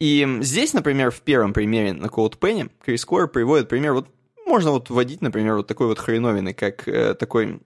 И 0.00 0.26
здесь, 0.40 0.72
например, 0.72 1.10
в 1.10 1.20
первом 1.20 1.52
примере 1.52 1.92
на 1.92 2.06
CodePen 2.06 2.70
Крис 2.84 3.04
Кор 3.04 3.28
приводит 3.28 3.68
пример, 3.68 3.92
вот 3.92 4.08
можно 4.46 4.72
вот 4.72 4.90
вводить, 4.90 5.22
например, 5.22 5.54
вот 5.54 5.66
такой 5.66 5.86
вот 5.86 5.98
хреновины, 5.98 6.54
как 6.54 6.88
э, 6.88 7.14
такой 7.14 7.60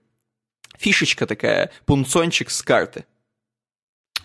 фишечка 0.77 1.25
такая, 1.25 1.71
пунцончик 1.85 2.49
с 2.49 2.61
карты. 2.61 3.05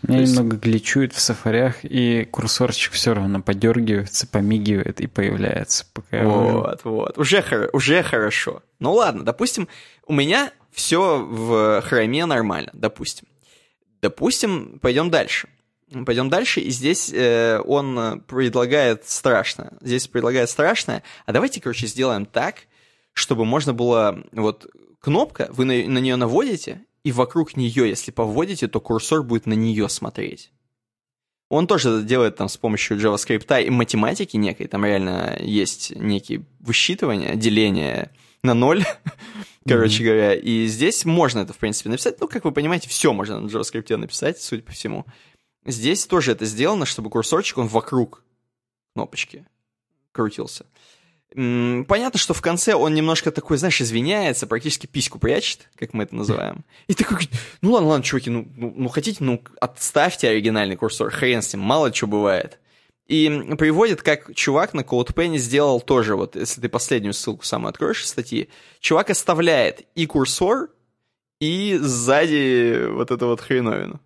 Меня 0.03 0.21
есть... 0.21 0.33
немного 0.33 0.57
гличует 0.57 1.13
в 1.13 1.21
сафарях, 1.21 1.85
и 1.85 2.25
курсорчик 2.31 2.93
все 2.93 3.15
равно 3.15 3.41
подергивается, 3.41 4.27
помигивает 4.27 5.01
и 5.01 5.07
появляется. 5.07 5.87
Пока 5.93 6.25
вот, 6.25 6.85
вот. 6.85 7.19
Уже, 7.19 7.71
уже 7.73 8.03
хорошо. 8.03 8.63
Ну 8.81 8.93
ладно, 8.93 9.25
допустим, 9.25 9.69
у 10.07 10.13
меня 10.13 10.53
все 10.73 11.25
в 11.25 11.83
хроме 11.83 12.27
нормально, 12.27 12.71
допустим. 12.73 13.27
Допустим, 14.03 14.81
пойдем 14.81 15.11
дальше. 15.11 15.49
Пойдем 16.07 16.29
дальше, 16.29 16.61
и 16.61 16.71
здесь 16.71 17.13
э, 17.13 17.61
он 17.61 18.23
предлагает 18.23 19.07
страшное. 19.07 19.73
Здесь 19.81 20.09
предлагает 20.09 20.49
страшное. 20.51 21.03
А 21.27 21.33
давайте, 21.33 21.61
короче, 21.61 21.87
сделаем 21.87 22.25
так, 22.27 22.67
чтобы 23.13 23.45
можно 23.45 23.75
было 23.75 24.25
вот 24.33 24.67
кнопка, 25.01 25.49
вы 25.53 25.67
на, 25.67 25.75
на 25.89 25.99
нее 25.99 26.17
наводите, 26.17 26.83
и 27.05 27.13
вокруг 27.13 27.57
нее, 27.57 27.89
если 27.89 28.11
поводите, 28.11 28.69
то 28.69 28.81
курсор 28.81 29.23
будет 29.23 29.47
на 29.47 29.55
нее 29.55 29.89
смотреть. 29.89 30.51
Он 31.49 31.67
тоже 31.67 31.91
это 31.91 32.03
делает 32.03 32.37
там 32.37 32.49
с 32.49 32.57
помощью 32.57 32.97
JavaScript 32.97 33.63
и 33.63 33.69
математики 33.69 34.39
некой, 34.39 34.69
там 34.69 34.87
реально 34.87 35.37
есть 35.41 35.95
некие 35.95 36.47
высчитывания, 36.61 37.35
деление 37.35 38.11
на 38.43 38.55
ноль, 38.55 38.85
короче 39.69 40.05
говоря. 40.05 40.35
И 40.35 40.67
здесь 40.67 41.05
можно 41.05 41.41
это, 41.41 41.53
в 41.53 41.59
принципе, 41.59 41.91
написать. 41.91 42.21
Ну, 42.21 42.29
как 42.29 42.45
вы 42.45 42.53
понимаете, 42.53 42.89
все 42.89 43.13
можно 43.13 43.41
на 43.41 43.47
JavaScript 43.47 43.97
написать, 43.97 44.41
судя 44.41 44.63
по 44.63 44.73
всему. 44.73 45.07
Здесь 45.65 46.07
тоже 46.07 46.33
это 46.33 46.45
сделано, 46.45 46.87
чтобы 46.87 47.11
курсорчик, 47.11 47.59
он 47.59 47.69
вокруг 47.69 48.25
кнопочки 48.95 49.47
крутился. 50.11 50.67
Понятно, 51.35 52.19
что 52.19 52.35
в 52.35 52.43
конце 52.43 52.75
он 52.75 52.95
немножко 52.95 53.31
такой, 53.31 53.57
знаешь, 53.57 53.81
извиняется, 53.81 54.47
практически 54.47 54.87
письку 54.87 55.19
прячет, 55.19 55.71
как 55.77 55.95
мы 55.95 56.03
это 56.03 56.15
называем. 56.15 56.65
И 56.89 56.95
такой, 56.95 57.29
ну 57.63 57.73
ладно, 57.73 57.89
ладно, 57.89 58.05
чуваки, 58.05 58.29
ну, 58.29 58.47
ну, 58.55 58.75
ну 58.77 58.89
хотите, 58.89 59.25
ну 59.25 59.43
отставьте 59.59 60.29
оригинальный 60.29 60.77
курсор, 60.77 61.11
хрен 61.11 61.41
с 61.41 61.55
ним, 61.55 61.63
мало 61.63 61.91
чего 61.91 62.11
бывает. 62.11 62.59
И 63.13 63.29
приводит, 63.59 64.01
как 64.01 64.35
чувак 64.35 64.73
на 64.73 64.81
CodePen 64.81 65.37
сделал 65.37 65.83
тоже, 65.83 66.17
вот 66.17 66.35
если 66.35 66.63
ты 66.63 66.71
последнюю 66.71 67.13
ссылку 67.13 67.45
самую 67.45 67.69
откроешь 67.69 68.03
из 68.05 68.09
статьи, 68.09 68.49
чувак 68.81 69.11
оставляет 69.11 69.83
и 69.95 70.07
курсор, 70.07 70.71
и 71.39 71.77
сзади 71.79 72.87
вот 72.89 73.11
эту 73.11 73.27
вот 73.27 73.43
хреновину, 73.43 74.01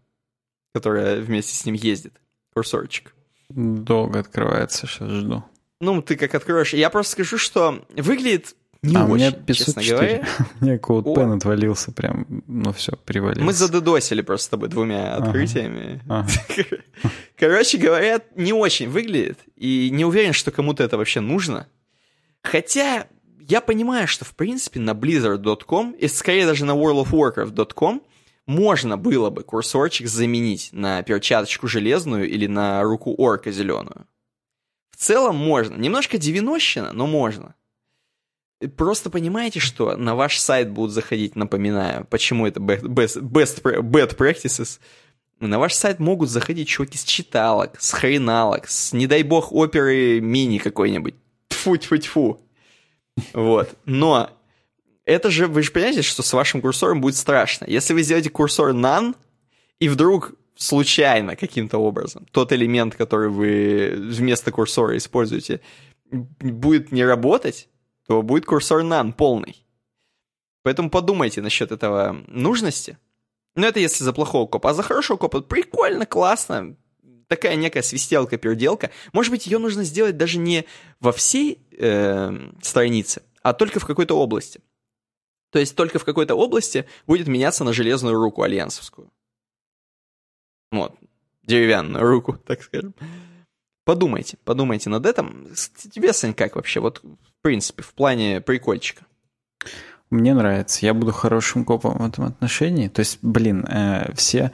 которая 0.75 1.21
вместе 1.21 1.55
с 1.55 1.65
ним 1.65 1.77
ездит, 1.77 2.21
курсорчик. 2.53 3.15
Долго 3.49 4.19
открывается, 4.19 4.89
сейчас 4.89 5.09
жду. 5.09 5.45
Ну, 5.81 6.03
ты 6.03 6.17
как 6.17 6.35
откроешь. 6.35 6.75
Я 6.75 6.91
просто 6.91 7.13
скажу, 7.13 7.39
что 7.39 7.87
выглядит 7.91 8.57
не 8.87 8.97
а 8.97 9.05
очень, 9.05 9.13
у 9.13 9.17
меня 9.17 9.33
504. 9.33 9.55
честно 9.55 9.83
говоря. 9.83 10.29
у 10.61 10.65
меня 10.65 10.77
CodePen 10.77 11.37
отвалился 11.37 11.93
прям, 11.93 12.43
ну 12.47 12.73
все, 12.73 12.93
привалился. 13.05 13.43
Мы 13.43 13.53
задедосили 13.53 14.23
просто 14.23 14.47
с 14.47 14.49
тобой 14.49 14.69
двумя 14.69 15.17
открытиями. 15.17 16.03
Ага. 16.09 16.29
Ага. 16.49 16.83
Короче 17.37 17.79
говоря, 17.79 18.21
не 18.35 18.53
очень 18.53 18.89
выглядит, 18.89 19.39
и 19.57 19.91
не 19.93 20.05
уверен, 20.05 20.33
что 20.33 20.51
кому-то 20.51 20.83
это 20.83 20.97
вообще 20.97 21.21
нужно. 21.21 21.69
Хотя 22.43 23.07
я 23.41 23.61
понимаю, 23.61 24.09
что 24.09 24.25
в 24.25 24.35
принципе 24.35 24.81
на 24.81 24.91
Blizzard.com, 24.91 25.93
и 25.93 26.09
скорее 26.09 26.47
даже 26.47 26.65
на 26.65 26.73
World 26.73 27.05
of 27.05 27.11
Warcraft.com, 27.11 28.03
можно 28.47 28.97
было 28.97 29.31
бы 29.31 29.43
курсорчик 29.43 30.07
заменить 30.07 30.69
на 30.73 31.03
перчаточку 31.03 31.67
железную 31.67 32.29
или 32.29 32.47
на 32.47 32.83
руку 32.83 33.15
орка 33.17 33.51
зеленую. 33.51 34.07
В 34.91 34.97
целом 34.97 35.37
можно. 35.37 35.77
Немножко 35.77 36.17
девяностщина, 36.17 36.93
но 36.93 37.07
можно. 37.07 37.55
Просто 38.77 39.11
понимаете, 39.11 39.61
что 39.61 39.97
на 39.97 40.15
ваш 40.15 40.39
сайт 40.39 40.71
будут 40.71 40.93
заходить, 40.93 41.37
напоминаю, 41.37 42.07
почему 42.09 42.47
это 42.47 42.59
best, 42.59 42.85
best, 42.85 43.63
bad 43.63 44.17
practices. 44.17 44.79
На 45.41 45.59
ваш 45.59 45.75
сайт 45.75 45.99
могут 45.99 46.31
заходить 46.31 46.69
чуваки 46.69 46.97
с 46.97 47.05
читалок, 47.05 47.79
с 47.79 47.93
хреналок, 47.93 48.69
с, 48.69 48.95
не 48.95 49.07
дай 49.07 49.23
бог, 49.23 49.53
оперы 49.53 50.21
мини 50.21 50.57
какой-нибудь. 50.57 51.15
Тьфу-тьфу-тьфу. 51.49 52.41
Вот. 53.35 53.75
Но 53.85 54.31
это 55.05 55.31
же, 55.31 55.47
вы 55.47 55.63
же 55.63 55.71
понимаете, 55.71 56.01
что 56.01 56.23
с 56.23 56.33
вашим 56.33 56.63
курсором 56.63 57.03
будет 57.03 57.17
страшно. 57.17 57.67
Если 57.69 57.93
вы 57.93 58.03
сделаете 58.03 58.31
курсор 58.31 58.71
none, 58.71 59.15
и 59.79 59.91
вдруг 59.91 60.33
случайно 60.57 61.37
каким-то 61.37 61.77
образом 61.77 62.27
тот 62.33 62.53
элемент, 62.53 62.95
который 62.95 63.29
вы 63.29 63.95
вместо 63.97 64.51
курсора 64.51 64.97
используете, 64.97 65.61
будет 66.11 66.93
не 66.93 67.05
работать, 67.05 67.69
то 68.07 68.23
будет 68.23 68.47
курсор 68.47 68.83
none 68.83 69.13
полный. 69.13 69.65
Поэтому 70.63 70.91
подумайте 70.91 71.41
насчет 71.41 71.73
этого 71.73 72.25
нужности. 72.27 72.99
Но 73.55 73.67
это 73.67 73.81
если 73.81 74.05
за 74.05 74.13
плохого 74.13 74.47
копа. 74.47 74.71
А 74.71 74.75
за 74.75 74.83
хорошего 74.83 75.17
копа 75.17 75.41
прикольно, 75.41 76.07
классно. 76.07 76.77
Такая 77.29 77.57
некая 77.57 77.83
свистелка-переделка. 77.83 78.91
Может 79.13 79.33
быть, 79.33 79.47
ее 79.47 79.59
нужно 79.59 79.85
сделать 79.85 80.17
даже 80.17 80.39
не 80.39 80.65
во 81.01 81.13
всей 81.13 81.67
э, 81.73 82.53
странице, 82.63 83.23
а 83.43 83.53
только 83.53 83.81
в 83.81 83.87
какой-то 83.87 84.17
области. 84.17 84.61
То 85.51 85.59
есть 85.59 85.75
только 85.75 85.99
в 85.99 86.05
какой-то 86.05 86.35
области 86.35 86.87
будет 87.07 87.29
меняться 87.29 87.65
на 87.65 87.73
железную 87.73 88.17
руку 88.17 88.43
альянсовскую. 88.43 89.11
Вот, 90.71 90.95
деревянную 91.45 92.05
руку, 92.05 92.37
так 92.47 92.63
скажем. 92.63 92.95
Подумайте, 93.85 94.37
подумайте 94.45 94.91
над 94.91 95.07
этим. 95.07 95.49
Тебе, 95.93 96.13
Сань, 96.13 96.35
как 96.35 96.57
вообще? 96.57 96.81
Вот, 96.81 97.03
принципе, 97.47 97.85
в 97.85 97.95
плане 97.95 98.41
прикольчика. 98.41 99.05
Мне 100.11 100.35
нравится. 100.35 100.85
Я 100.85 100.95
буду 100.95 101.13
хорошим 101.13 101.65
копом 101.65 101.99
в 101.99 102.05
этом 102.05 102.25
отношении. 102.25 102.89
То 102.89 102.99
есть, 102.99 103.21
блин, 103.23 103.65
э, 103.69 104.13
все, 104.17 104.51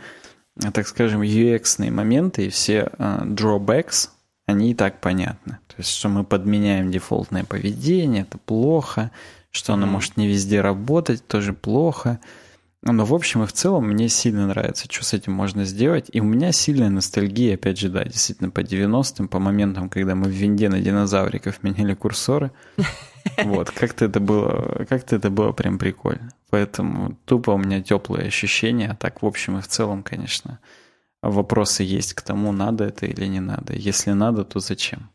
так 0.75 0.87
скажем, 0.87 1.23
UX-ные 1.23 1.91
моменты 1.91 2.45
и 2.45 2.51
все 2.51 2.91
э, 2.99 3.21
drawbacks, 3.25 4.11
они 4.45 4.73
и 4.73 4.75
так 4.75 5.01
понятны. 5.01 5.53
То 5.69 5.77
есть, 5.79 5.89
что 5.89 6.11
мы 6.11 6.23
подменяем 6.23 6.91
дефолтное 6.91 7.45
поведение, 7.45 8.25
это 8.25 8.37
плохо, 8.37 9.11
что 9.51 9.73
оно 9.73 9.87
mm-hmm. 9.87 9.91
может 9.91 10.17
не 10.19 10.29
везде 10.29 10.61
работать, 10.61 11.27
тоже 11.27 11.55
плохо. 11.55 12.21
Но 12.85 13.05
в 13.05 13.15
общем 13.15 13.45
и 13.45 13.47
в 13.47 13.53
целом 13.53 13.89
мне 13.89 14.09
сильно 14.09 14.49
нравится, 14.49 14.87
что 14.91 15.05
с 15.05 15.13
этим 15.13 15.33
можно 15.33 15.65
сделать. 15.65 16.07
И 16.13 16.21
у 16.21 16.25
меня 16.25 16.51
сильная 16.51 16.91
ностальгия, 16.91 17.55
опять 17.55 17.79
же, 17.79 17.89
да, 17.89 18.05
действительно, 18.05 18.51
по 18.51 18.61
90-м, 18.61 19.29
по 19.29 19.39
моментам, 19.39 19.89
когда 19.89 20.17
мы 20.17 20.25
в 20.25 20.33
винде 20.33 20.69
на 20.69 20.81
динозавриков 20.81 21.63
меняли 21.63 21.95
курсоры. 21.95 22.51
Вот, 23.45 23.71
как-то 23.71 24.07
это 24.07 24.19
было, 24.19 24.85
как-то 24.89 25.15
это 25.15 25.31
было 25.31 25.53
прям 25.53 25.79
прикольно. 25.79 26.31
Поэтому 26.51 27.17
тупо 27.25 27.53
у 27.53 27.57
меня 27.57 27.81
теплые 27.81 28.27
ощущения, 28.27 28.91
а 28.91 28.97
так 28.97 29.23
в 29.23 29.27
общем 29.27 29.59
и 29.59 29.61
в 29.61 29.69
целом, 29.69 30.03
конечно, 30.03 30.59
вопросы 31.23 31.85
есть 31.85 32.15
к 32.15 32.23
тому, 32.23 32.51
надо 32.51 32.83
это 32.83 33.07
или 33.07 33.27
не 33.27 33.39
надо. 33.39 33.75
Если 33.75 34.11
надо, 34.11 34.45
то 34.45 34.59
зачем? 34.59 35.09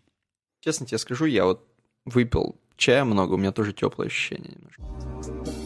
Честно 0.61 0.85
тебе 0.85 0.99
скажу, 0.99 1.25
я 1.25 1.43
вот 1.43 1.67
выпил 2.05 2.55
чая 2.77 3.03
много, 3.03 3.33
у 3.33 3.37
меня 3.37 3.51
тоже 3.51 3.73
теплое 3.73 4.07
ощущение 4.07 4.53
немножко. 4.55 5.56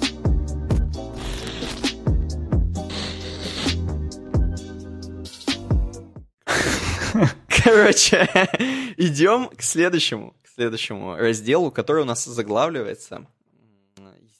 Короче, 7.63 8.29
идем 8.97 9.49
к 9.49 9.61
следующему, 9.61 10.35
к 10.43 10.47
следующему 10.47 11.15
разделу, 11.15 11.71
который 11.71 12.03
у 12.03 12.05
нас 12.05 12.23
заглавливается, 12.25 13.27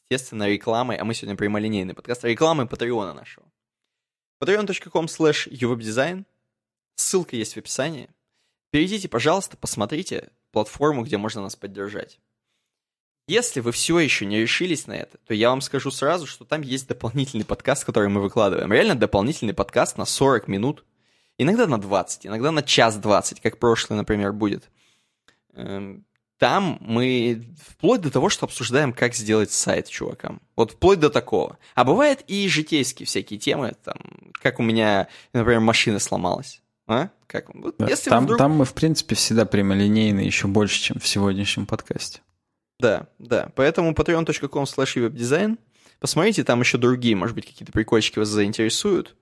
естественно, 0.10 0.48
рекламой, 0.48 0.98
а 0.98 1.04
мы 1.04 1.14
сегодня 1.14 1.38
прямолинейный 1.38 1.94
подкаст, 1.94 2.24
рекламой 2.26 2.68
Патреона 2.68 3.14
нашего. 3.14 3.46
patreon.com 4.44 5.06
slash 5.06 6.26
ссылка 6.96 7.36
есть 7.36 7.54
в 7.54 7.58
описании. 7.58 8.10
Перейдите, 8.72 9.10
пожалуйста, 9.10 9.58
посмотрите 9.58 10.30
платформу, 10.52 11.04
где 11.04 11.18
можно 11.18 11.42
нас 11.42 11.56
поддержать. 11.56 12.20
Если 13.28 13.60
вы 13.60 13.72
все 13.72 14.00
еще 14.00 14.26
не 14.26 14.40
решились 14.40 14.88
на 14.88 14.94
это, 14.94 15.18
то 15.20 15.34
я 15.34 15.50
вам 15.50 15.62
скажу 15.62 15.92
сразу, 15.92 16.26
что 16.26 16.44
там 16.44 16.62
есть 16.62 16.88
дополнительный 16.88 17.46
подкаст, 17.46 17.86
который 17.86 18.10
мы 18.10 18.22
выкладываем. 18.22 18.72
Реально 18.72 18.96
дополнительный 18.96 19.54
подкаст 19.54 19.98
на 19.98 20.06
40 20.06 20.48
минут, 20.48 20.86
иногда 21.42 21.68
на 21.68 21.80
20, 21.80 22.28
иногда 22.28 22.52
на 22.52 22.64
час 22.64 22.98
20, 22.98 23.42
как 23.42 23.58
прошлый, 23.58 23.98
например, 23.98 24.34
будет. 24.34 24.70
Эм, 25.54 26.06
там 26.38 26.78
мы 26.82 27.44
вплоть 27.68 28.02
до 28.02 28.10
того, 28.10 28.30
что 28.30 28.46
обсуждаем, 28.46 28.94
как 28.94 29.14
сделать 29.14 29.52
сайт 29.52 29.88
чувакам. 29.88 30.42
Вот 30.56 30.72
вплоть 30.72 31.00
до 31.00 31.10
такого. 31.10 31.58
А 31.76 31.84
бывает 31.84 32.24
и 32.28 32.48
житейские 32.48 33.06
всякие 33.06 33.40
темы, 33.40 33.76
там, 33.84 33.98
как 34.34 34.60
у 34.60 34.64
меня, 34.64 35.08
например, 35.34 35.60
машина 35.60 36.00
сломалась. 36.00 36.62
А? 36.88 37.10
Как? 37.28 37.54
Вот 37.54 37.76
да, 37.78 37.88
если 37.88 38.10
там, 38.10 38.26
вдруг... 38.26 38.38
там 38.40 38.52
мы, 38.52 38.66
в 38.66 38.74
принципе, 38.74 39.16
всегда 39.16 39.46
прямолинейны 39.46 40.20
еще 40.22 40.48
больше, 40.48 40.82
чем 40.82 41.00
в 41.00 41.08
сегодняшнем 41.08 41.66
подкасте. 41.66 42.22
Да, 42.80 43.08
да. 43.20 43.52
Поэтому 43.56 43.94
patreon.com 43.94 44.64
slash 44.64 44.96
webdesign. 44.96 45.58
Посмотрите, 46.00 46.44
там 46.44 46.60
еще 46.62 46.78
другие, 46.80 47.16
может 47.16 47.36
быть, 47.36 47.46
какие-то 47.46 47.72
прикольчики 47.72 48.18
вас 48.18 48.28
заинтересуют. 48.28 49.16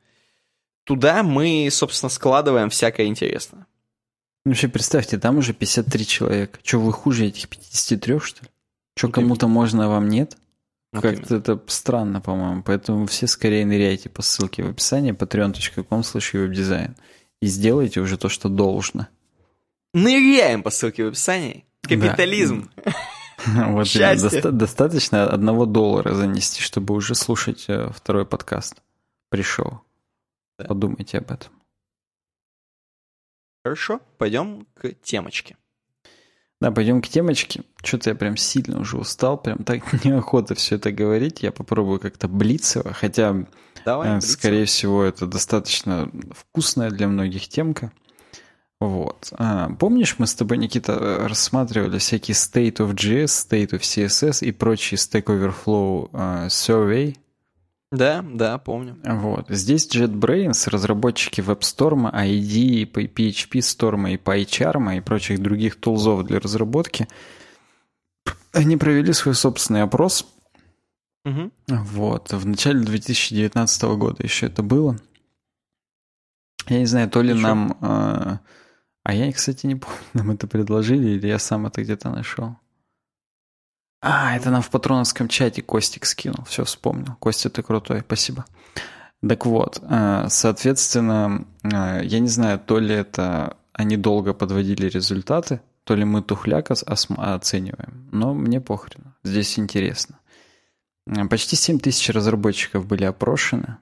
Туда 0.89 1.21
мы, 1.21 1.69
собственно, 1.71 2.09
складываем 2.09 2.71
всякое 2.71 3.05
интересное. 3.05 3.67
Ну, 4.43 4.53
вообще, 4.53 4.67
представьте, 4.67 5.19
там 5.19 5.37
уже 5.37 5.53
53 5.53 6.05
человека. 6.07 6.59
Что, 6.63 6.79
вы 6.79 6.91
хуже 6.91 7.27
этих 7.27 7.47
53, 7.47 8.19
что 8.19 8.41
ли? 8.41 8.49
Что, 8.97 9.09
кому-то 9.09 9.47
можно, 9.47 9.85
а 9.85 9.87
вам 9.87 10.09
нет? 10.09 10.35
Вот 10.91 11.03
Как-то 11.03 11.35
это 11.35 11.61
странно, 11.67 12.21
по-моему. 12.21 12.63
Поэтому 12.63 13.05
все 13.05 13.27
скорее 13.27 13.67
ныряйте 13.67 14.09
по 14.09 14.23
ссылке 14.23 14.63
в 14.63 14.69
описании 14.71 15.11
patreon.com 15.11 15.99
webdesign 15.99 16.95
и 17.39 17.45
сделайте 17.45 17.99
уже 17.99 18.17
то, 18.17 18.27
что 18.27 18.49
должно. 18.49 19.09
Ныряем 19.93 20.63
по 20.63 20.71
ссылке 20.71 21.05
в 21.05 21.09
описании. 21.09 21.65
Капитализм. 21.83 22.71
Вот 23.45 23.87
достаточно 24.51 25.29
одного 25.29 25.67
доллара 25.67 26.15
занести, 26.15 26.61
чтобы 26.61 26.93
уже 26.93 27.13
слушать 27.13 27.65
э, 27.69 27.89
второй 27.95 28.25
подкаст. 28.25 28.81
Пришел. 29.29 29.81
Подумайте 30.67 31.17
об 31.17 31.31
этом. 31.31 31.51
Хорошо, 33.63 34.01
пойдем 34.17 34.65
к 34.73 34.93
темочке. 35.03 35.57
Да, 36.61 36.71
пойдем 36.71 37.01
к 37.01 37.07
темочке. 37.07 37.63
Что-то 37.83 38.09
я 38.09 38.15
прям 38.15 38.35
сильно 38.35 38.79
уже 38.79 38.97
устал, 38.97 39.37
прям 39.37 39.59
так 39.63 40.03
неохота 40.03 40.55
все 40.55 40.75
это 40.75 40.91
говорить. 40.91 41.41
Я 41.41 41.51
попробую 41.51 41.99
как-то 41.99 42.27
блицево, 42.27 42.93
хотя 42.93 43.45
Давай, 43.85 44.17
э, 44.17 44.21
Скорее 44.21 44.65
всего, 44.65 45.03
это 45.03 45.25
достаточно 45.25 46.11
вкусная 46.31 46.89
для 46.89 47.07
многих 47.07 47.47
темка. 47.47 47.91
Вот. 48.79 49.33
А, 49.33 49.69
помнишь, 49.73 50.15
мы 50.19 50.27
с 50.27 50.33
тобой, 50.33 50.57
Никита, 50.57 51.27
рассматривали 51.27 51.97
всякие 51.97 52.35
State 52.35 52.77
of 52.77 52.93
JS, 52.93 53.25
State 53.25 53.71
of 53.71 53.81
CSS 53.81 54.45
и 54.45 54.51
прочие 54.51 54.97
Stack 54.97 55.25
Overflow 55.25 56.09
uh, 56.11 56.47
Survey? 56.47 57.17
Да, 57.91 58.23
да, 58.23 58.57
помню. 58.59 58.97
Вот. 59.03 59.47
Здесь 59.49 59.87
JetBrains, 59.87 60.69
разработчики 60.69 61.41
WebStorm, 61.41 62.13
ID, 62.13 62.91
PHP 62.91 63.59
Storm 63.59 64.11
и 64.11 64.17
PyCharm 64.17 64.97
и 64.97 65.01
прочих 65.01 65.41
других 65.41 65.79
тулзов 65.79 66.23
для 66.25 66.39
разработки, 66.39 67.07
они 68.51 68.77
провели 68.77 69.13
свой 69.13 69.35
собственный 69.35 69.83
опрос– 69.83 70.25
Угу. 71.25 71.51
Вот, 71.67 72.31
в 72.31 72.45
начале 72.47 72.79
2019 72.79 73.83
года 73.97 74.23
еще 74.23 74.47
это 74.47 74.63
было. 74.63 74.97
Я 76.67 76.79
не 76.79 76.85
знаю, 76.85 77.09
то 77.09 77.21
ли 77.21 77.33
Еще? 77.33 77.41
нам... 77.41 77.77
Э, 77.81 78.37
а 79.03 79.13
я, 79.13 79.31
кстати, 79.31 79.65
не 79.65 79.75
помню, 79.75 79.97
нам 80.13 80.31
это 80.31 80.47
предложили, 80.47 81.09
или 81.09 81.27
я 81.27 81.39
сам 81.39 81.65
это 81.65 81.81
где-то 81.81 82.09
нашел. 82.09 82.55
А, 84.01 84.35
это 84.35 84.49
нам 84.49 84.61
в 84.61 84.69
патроновском 84.69 85.27
чате 85.27 85.61
Костик 85.61 86.05
скинул. 86.05 86.43
Все, 86.45 86.63
вспомнил. 86.63 87.15
Костя, 87.19 87.49
ты 87.49 87.61
крутой, 87.63 88.01
спасибо. 88.01 88.45
Так 89.27 89.45
вот, 89.45 89.81
э, 89.81 90.27
соответственно, 90.29 91.45
э, 91.63 92.01
я 92.03 92.19
не 92.19 92.29
знаю, 92.29 92.59
то 92.59 92.79
ли 92.79 92.95
это 92.95 93.57
они 93.73 93.97
долго 93.97 94.33
подводили 94.33 94.87
результаты, 94.87 95.59
то 95.83 95.95
ли 95.95 96.05
мы 96.05 96.21
тухляк 96.21 96.71
оцениваем, 96.71 98.07
но 98.11 98.33
мне 98.33 98.61
похрен. 98.61 99.13
Здесь 99.23 99.59
интересно. 99.59 100.19
Почти 101.29 101.55
7 101.55 101.79
тысяч 101.79 102.09
разработчиков 102.09 102.85
были 102.85 103.03
опрошены. 103.03 103.77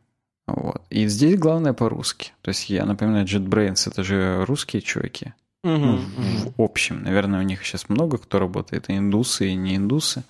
Вот. 0.48 0.82
И 0.90 1.08
здесь 1.08 1.38
главное 1.38 1.74
по-русски. 1.74 2.32
То 2.42 2.50
есть 2.50 2.70
я 2.70 2.86
напоминаю, 2.86 3.26
JetBrains 3.26 3.90
это 3.90 4.04
же 4.04 4.46
русские 4.46 4.82
чуваки. 4.82 5.34
Угу, 5.64 5.74
ну, 5.74 5.94
угу. 5.96 6.54
В 6.58 6.62
общем, 6.62 7.04
наверное, 7.04 7.40
у 7.40 7.44
них 7.44 7.66
сейчас 7.66 7.90
много 7.90 8.18
кто 8.18 8.40
работает, 8.40 8.90
и 8.90 8.98
индусы, 8.98 9.50
и 9.50 9.56
не 9.56 9.76
индусы. 9.76 10.24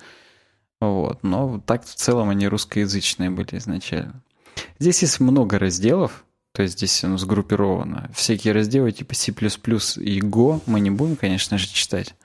Вот. 0.79 1.23
Но 1.23 1.59
так 1.65 1.85
в 1.85 1.95
целом 1.95 2.29
они 2.29 2.47
русскоязычные 2.47 3.29
были 3.29 3.57
изначально. 3.57 4.21
Здесь 4.79 5.01
есть 5.01 5.19
много 5.19 5.59
разделов, 5.59 6.23
то 6.53 6.63
есть 6.63 6.77
здесь 6.77 7.03
оно 7.03 7.17
сгруппировано. 7.17 8.09
Всякие 8.13 8.53
разделы 8.53 8.91
типа 8.91 9.13
C++ 9.15 9.31
и 9.31 10.19
Go 10.21 10.61
мы 10.65 10.79
не 10.79 10.89
будем, 10.89 11.15
конечно 11.15 11.57
же, 11.57 11.67
читать, 11.67 12.15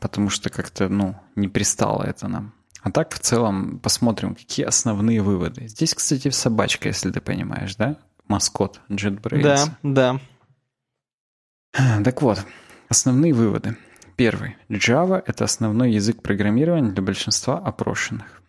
потому 0.00 0.30
что 0.30 0.50
как-то, 0.50 0.88
ну, 0.88 1.16
не 1.34 1.48
пристало 1.48 2.02
это 2.04 2.28
нам. 2.28 2.52
А 2.82 2.90
так 2.90 3.14
в 3.14 3.18
целом 3.18 3.78
посмотрим, 3.78 4.34
какие 4.34 4.66
основные 4.66 5.22
выводы. 5.22 5.68
Здесь, 5.68 5.94
кстати, 5.94 6.28
собачка, 6.28 6.88
если 6.88 7.10
ты 7.10 7.20
понимаешь, 7.20 7.74
да? 7.76 7.96
Маскот 8.28 8.80
JetBrains. 8.90 9.42
Да, 9.42 9.78
да. 9.82 10.20
Так 12.04 12.22
вот, 12.22 12.44
основные 12.88 13.32
выводы. 13.32 13.76
Первый. 14.16 14.56
Java— 14.68 15.22
это 15.26 15.44
основной 15.44 15.92
язык 15.92 16.22
программирования 16.22 16.92
для 16.92 17.02
большинства 17.02 17.58
опрошенных. 17.58 18.42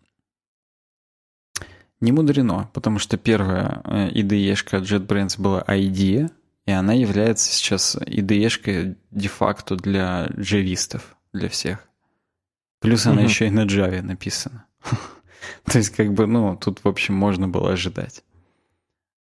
Не 2.01 2.11
мудрено, 2.11 2.69
потому 2.73 2.99
что 2.99 3.17
первая 3.17 3.81
IDE-шка 3.85 4.77
JetBrains 4.77 5.41
была 5.41 5.63
IDEA, 5.67 6.29
и 6.67 6.71
она 6.71 6.93
является 6.93 7.51
сейчас 7.51 7.95
IDE-шкой 7.95 8.97
де-факто 9.09 9.75
для 9.75 10.27
джавистов, 10.37 11.15
для 11.33 11.49
всех. 11.49 11.87
Плюс 12.79 13.07
она 13.07 13.21
еще 13.21 13.47
и 13.47 13.49
на 13.49 13.65
Java 13.65 14.01
написана. 14.03 14.65
То 15.65 15.79
есть, 15.79 15.89
как 15.91 16.13
бы, 16.13 16.27
ну, 16.27 16.55
тут, 16.55 16.83
в 16.83 16.87
общем, 16.87 17.15
можно 17.15 17.47
было 17.47 17.71
ожидать. 17.71 18.23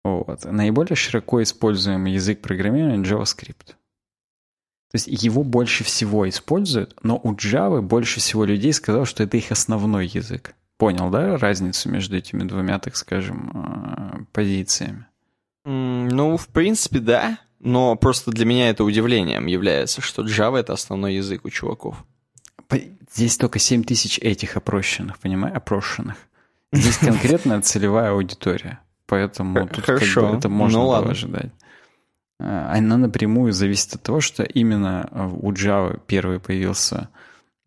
Вот. 0.04 0.44
Наиболее 0.44 0.94
широко 0.94 1.42
используемый 1.42 2.12
язык 2.12 2.40
программирования 2.40 3.02
JavaScript. 3.02 3.74
То 4.90 4.96
есть 4.96 5.06
его 5.06 5.42
больше 5.42 5.84
всего 5.84 6.28
используют, 6.28 6.96
но 7.02 7.20
у 7.22 7.34
Java 7.34 7.82
больше 7.82 8.20
всего 8.20 8.44
людей 8.44 8.72
сказал, 8.72 9.04
что 9.04 9.22
это 9.22 9.36
их 9.36 9.52
основной 9.52 10.06
язык. 10.06 10.54
Понял, 10.78 11.10
да, 11.10 11.36
разницу 11.36 11.90
между 11.90 12.16
этими 12.16 12.44
двумя, 12.44 12.78
так 12.78 12.96
скажем, 12.96 13.50
э, 13.54 14.24
позициями? 14.32 15.06
Ну, 15.64 16.36
в 16.36 16.48
принципе, 16.48 17.00
да. 17.00 17.38
Но 17.60 17.96
просто 17.96 18.30
для 18.30 18.46
меня 18.46 18.70
это 18.70 18.84
удивлением 18.84 19.46
является, 19.46 20.00
что 20.00 20.24
Java— 20.24 20.56
это 20.60 20.72
основной 20.72 21.16
язык 21.16 21.44
у 21.44 21.50
чуваков. 21.50 22.04
Здесь 23.12 23.36
только 23.36 23.58
7 23.58 23.84
тысяч 23.84 24.18
этих 24.18 24.56
опрошенных, 24.56 25.18
понимаешь, 25.18 25.56
опрошенных. 25.56 26.16
Здесь 26.72 26.98
конкретная 26.98 27.60
целевая 27.62 28.12
аудитория. 28.12 28.80
Поэтому 29.06 29.66
тут 29.68 29.84
Хорошо. 29.84 30.20
Как 30.20 30.30
бы 30.30 30.36
это 30.38 30.48
можно 30.48 30.78
ну, 30.78 30.84
было 30.84 30.92
ладно. 30.92 31.10
ожидать. 31.12 31.50
А, 32.40 32.72
она 32.72 32.96
напрямую 32.96 33.52
зависит 33.52 33.94
от 33.94 34.02
того, 34.02 34.20
что 34.20 34.42
именно 34.42 35.08
у 35.40 35.52
Java 35.52 36.00
первый 36.06 36.40
появился 36.40 37.08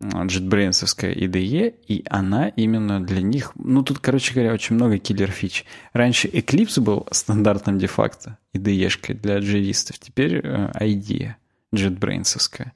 JetBrains 0.00 0.82
IDE, 0.82 1.74
и 1.86 2.04
она 2.10 2.48
именно 2.48 3.04
для 3.04 3.22
них... 3.22 3.52
Ну, 3.54 3.82
тут, 3.82 4.00
короче 4.00 4.34
говоря, 4.34 4.52
очень 4.52 4.74
много 4.74 4.98
киллер-фич. 4.98 5.64
Раньше 5.92 6.26
Eclipse 6.28 6.80
был 6.80 7.06
стандартным 7.12 7.78
де-факто 7.78 8.38
IDE-шкой 8.52 9.14
для 9.14 9.38
джавистов, 9.38 9.98
теперь 10.00 10.38
IDE 10.40 11.34
JetBrains. 11.72 12.66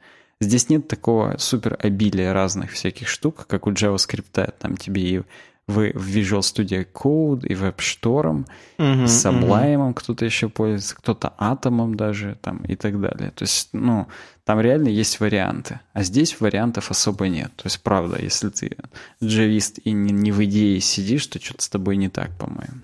Здесь 0.40 0.68
нет 0.68 0.86
такого 0.86 1.36
супер 1.38 1.76
обилия 1.80 2.32
разных 2.32 2.72
всяких 2.72 3.08
штук, 3.08 3.46
как 3.48 3.66
у 3.66 3.72
JavaScript. 3.72 4.54
Там 4.58 4.76
тебе 4.76 5.02
и 5.02 5.22
Вы 5.68 5.90
в 5.94 6.08
Visual 6.08 6.40
Studio 6.40 6.86
Code 6.92 7.46
и 7.46 7.54
WebStorm, 7.54 8.46
Мгм, 8.78 9.04
и 9.04 9.06
Sublime 9.06 9.94
кто-то 9.94 10.24
еще 10.24 10.48
пользуется, 10.48 10.94
кто-то 10.94 11.34
Atom 11.38 11.96
даже 11.96 12.38
там 12.40 12.58
и 12.58 12.76
так 12.76 13.00
далее. 13.00 13.32
То 13.32 13.42
есть, 13.42 13.70
ну, 13.72 14.06
там 14.44 14.60
реально 14.60 14.88
есть 14.88 15.18
варианты. 15.18 15.80
А 15.92 16.04
здесь 16.04 16.40
вариантов 16.40 16.92
особо 16.92 17.28
нет. 17.28 17.50
То 17.56 17.66
есть, 17.66 17.82
правда, 17.82 18.16
если 18.22 18.48
ты 18.50 18.76
джавист 19.22 19.80
и 19.82 19.90
не, 19.90 20.12
не 20.12 20.30
в 20.30 20.44
идее 20.44 20.80
сидишь, 20.80 21.26
то 21.26 21.42
что-то 21.42 21.64
с 21.64 21.68
тобой 21.68 21.96
не 21.96 22.08
так, 22.08 22.30
по-моему. 22.38 22.82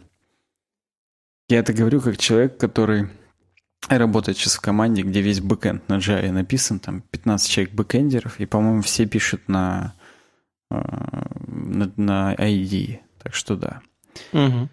Я 1.48 1.60
это 1.60 1.72
говорю 1.72 2.00
как 2.00 2.16
человек, 2.16 2.56
который 2.56 3.08
работает 3.88 4.38
сейчас 4.38 4.54
в 4.56 4.60
команде, 4.60 5.02
где 5.02 5.20
весь 5.20 5.40
бэкэнд 5.40 5.88
на 5.88 5.98
Java 5.98 6.30
написан, 6.30 6.78
там 6.78 7.02
15 7.02 7.48
человек 7.48 7.74
бэкэндеров, 7.74 8.40
и, 8.40 8.46
по-моему, 8.46 8.82
все 8.82 9.06
пишут 9.06 9.48
на, 9.48 9.94
э, 10.70 10.80
на, 11.62 11.92
на 11.96 12.34
IDEA. 12.34 12.98
Так 13.22 13.34
что 13.34 13.56
да. 13.56 13.80
мгм. 14.32 14.68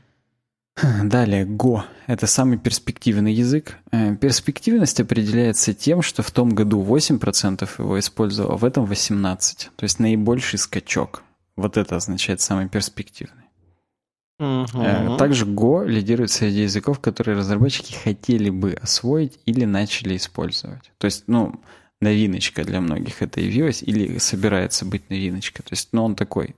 Далее, 1.03 1.45
Go— 1.45 1.81
это 2.07 2.25
самый 2.27 2.57
перспективный 2.57 3.33
язык. 3.33 3.77
Э, 3.91 4.15
Перспективность 4.15 4.99
определяется 4.99 5.73
тем, 5.73 6.01
что 6.01 6.23
в 6.23 6.31
том 6.31 6.49
году 6.51 6.81
8% 6.81 7.69
его 7.79 7.99
использовало, 7.99 8.53
а 8.53 8.57
в 8.57 8.65
этом 8.65 8.85
18%. 8.85 9.69
То 9.75 9.83
есть 9.83 9.99
наибольший 9.99 10.57
скачок. 10.59 11.23
Вот 11.55 11.75
это 11.75 11.97
означает 11.97 12.39
самый 12.39 12.69
перспективный. 12.69 13.43
Э, 14.39 15.17
Также 15.17 15.45
Go 15.45 15.85
лидирует 15.85 16.31
среди 16.31 16.61
языков, 16.61 16.99
которые 16.99 17.37
разработчики 17.37 17.93
хотели 17.93 18.49
бы 18.49 18.73
освоить 18.73 19.37
или 19.45 19.65
начали 19.65 20.15
использовать. 20.15 20.91
То 20.97 21.05
есть, 21.05 21.25
ну, 21.27 21.59
новиночка 21.99 22.63
для 22.63 22.79
многих 22.79 23.21
это 23.21 23.41
явилась 23.41 23.83
или 23.83 24.17
собирается 24.17 24.85
быть 24.85 25.09
новиночка. 25.09 25.61
То 25.61 25.71
есть, 25.71 25.89
ну, 25.91 26.05
он 26.05 26.15
такой 26.15 26.55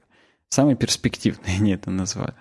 самый 0.52 0.76
перспективный, 0.76 1.56
они 1.58 1.72
это 1.72 1.90
назвали. 1.90 2.36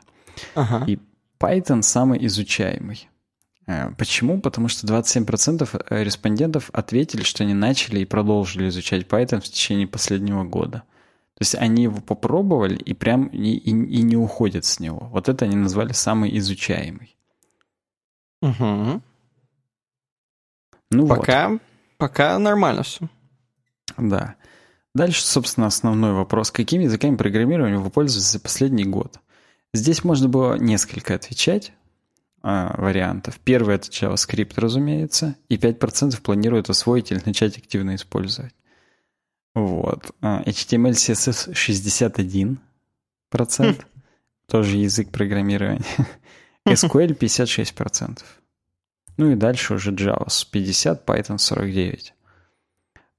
Ага. 0.55 0.85
И 0.87 0.99
Python 1.39 1.81
самый 1.83 2.25
изучаемый. 2.27 3.09
Э, 3.67 3.91
Почему? 3.97 4.41
Потому 4.41 4.69
что 4.69 4.87
27% 4.87 5.87
респондентов 6.05 6.71
ответили, 6.73 7.23
что 7.23 7.45
они 7.45 7.55
начали 7.55 8.01
и 8.01 8.05
продолжили 8.05 8.69
изучать 8.69 9.07
Python 9.07 9.41
в 9.41 9.45
течение 9.45 9.87
последнего 9.87 10.45
года. 10.45 10.83
То 11.35 11.43
есть 11.43 11.55
они 11.55 11.85
его 11.85 12.01
попробовали 12.03 12.77
и 12.77 12.93
прям 12.93 13.29
и, 13.29 13.53
и- 13.53 13.71
и 13.71 14.03
не 14.03 14.17
уходят 14.17 14.67
с 14.67 14.79
него. 14.81 15.09
Вот 15.11 15.29
это 15.31 15.47
они 15.47 15.57
назвали 15.57 15.93
самый 15.93 16.37
изучаемый. 16.39 17.17
Мгм. 18.43 19.03
Ну 20.91 21.07
вот. 21.07 21.19
Пока, 21.19 21.59
пока 21.97 22.39
нормально 22.39 22.83
все. 22.83 23.09
Да. 23.97 24.35
Дальше, 24.95 25.25
собственно, 25.25 25.67
основной 25.67 26.13
вопрос. 26.13 26.51
Какими 26.51 26.85
языками 26.85 27.17
программирования 27.17 27.79
вы 27.79 27.91
пользуетесь 27.91 28.31
за 28.31 28.41
последний 28.41 28.85
год? 28.85 29.21
Здесь 29.73 30.03
можно 30.03 30.29
было 30.29 30.55
несколько 30.55 31.15
отвечать 31.15 31.73
а, 32.43 32.75
вариантов. 32.77 33.39
Первый— 33.45 33.75
это 33.77 33.89
JavaScript, 33.89 34.55
разумеется, 34.57 35.37
и 35.49 35.57
5% 35.57 36.21
планируют 36.21 36.71
освоить 36.71 37.13
или 37.13 37.23
начать 37.25 37.57
активно 37.57 37.95
использовать. 37.95 38.53
Вот. 39.55 40.13
А, 40.23 40.43
HTML, 40.43 40.93
CSS 40.93 41.53
61%, 43.31 43.85
тоже 44.49 44.77
язык 44.77 45.11
программирования. 45.11 45.85
SQL 46.67 47.17
56%. 47.17 48.23
Ну 49.17 49.31
и 49.31 49.35
дальше 49.35 49.75
уже 49.75 49.93
Java 49.93 50.29
с 50.29 50.45
50, 50.45 51.05
Python 51.07 51.39
49. 51.39 52.15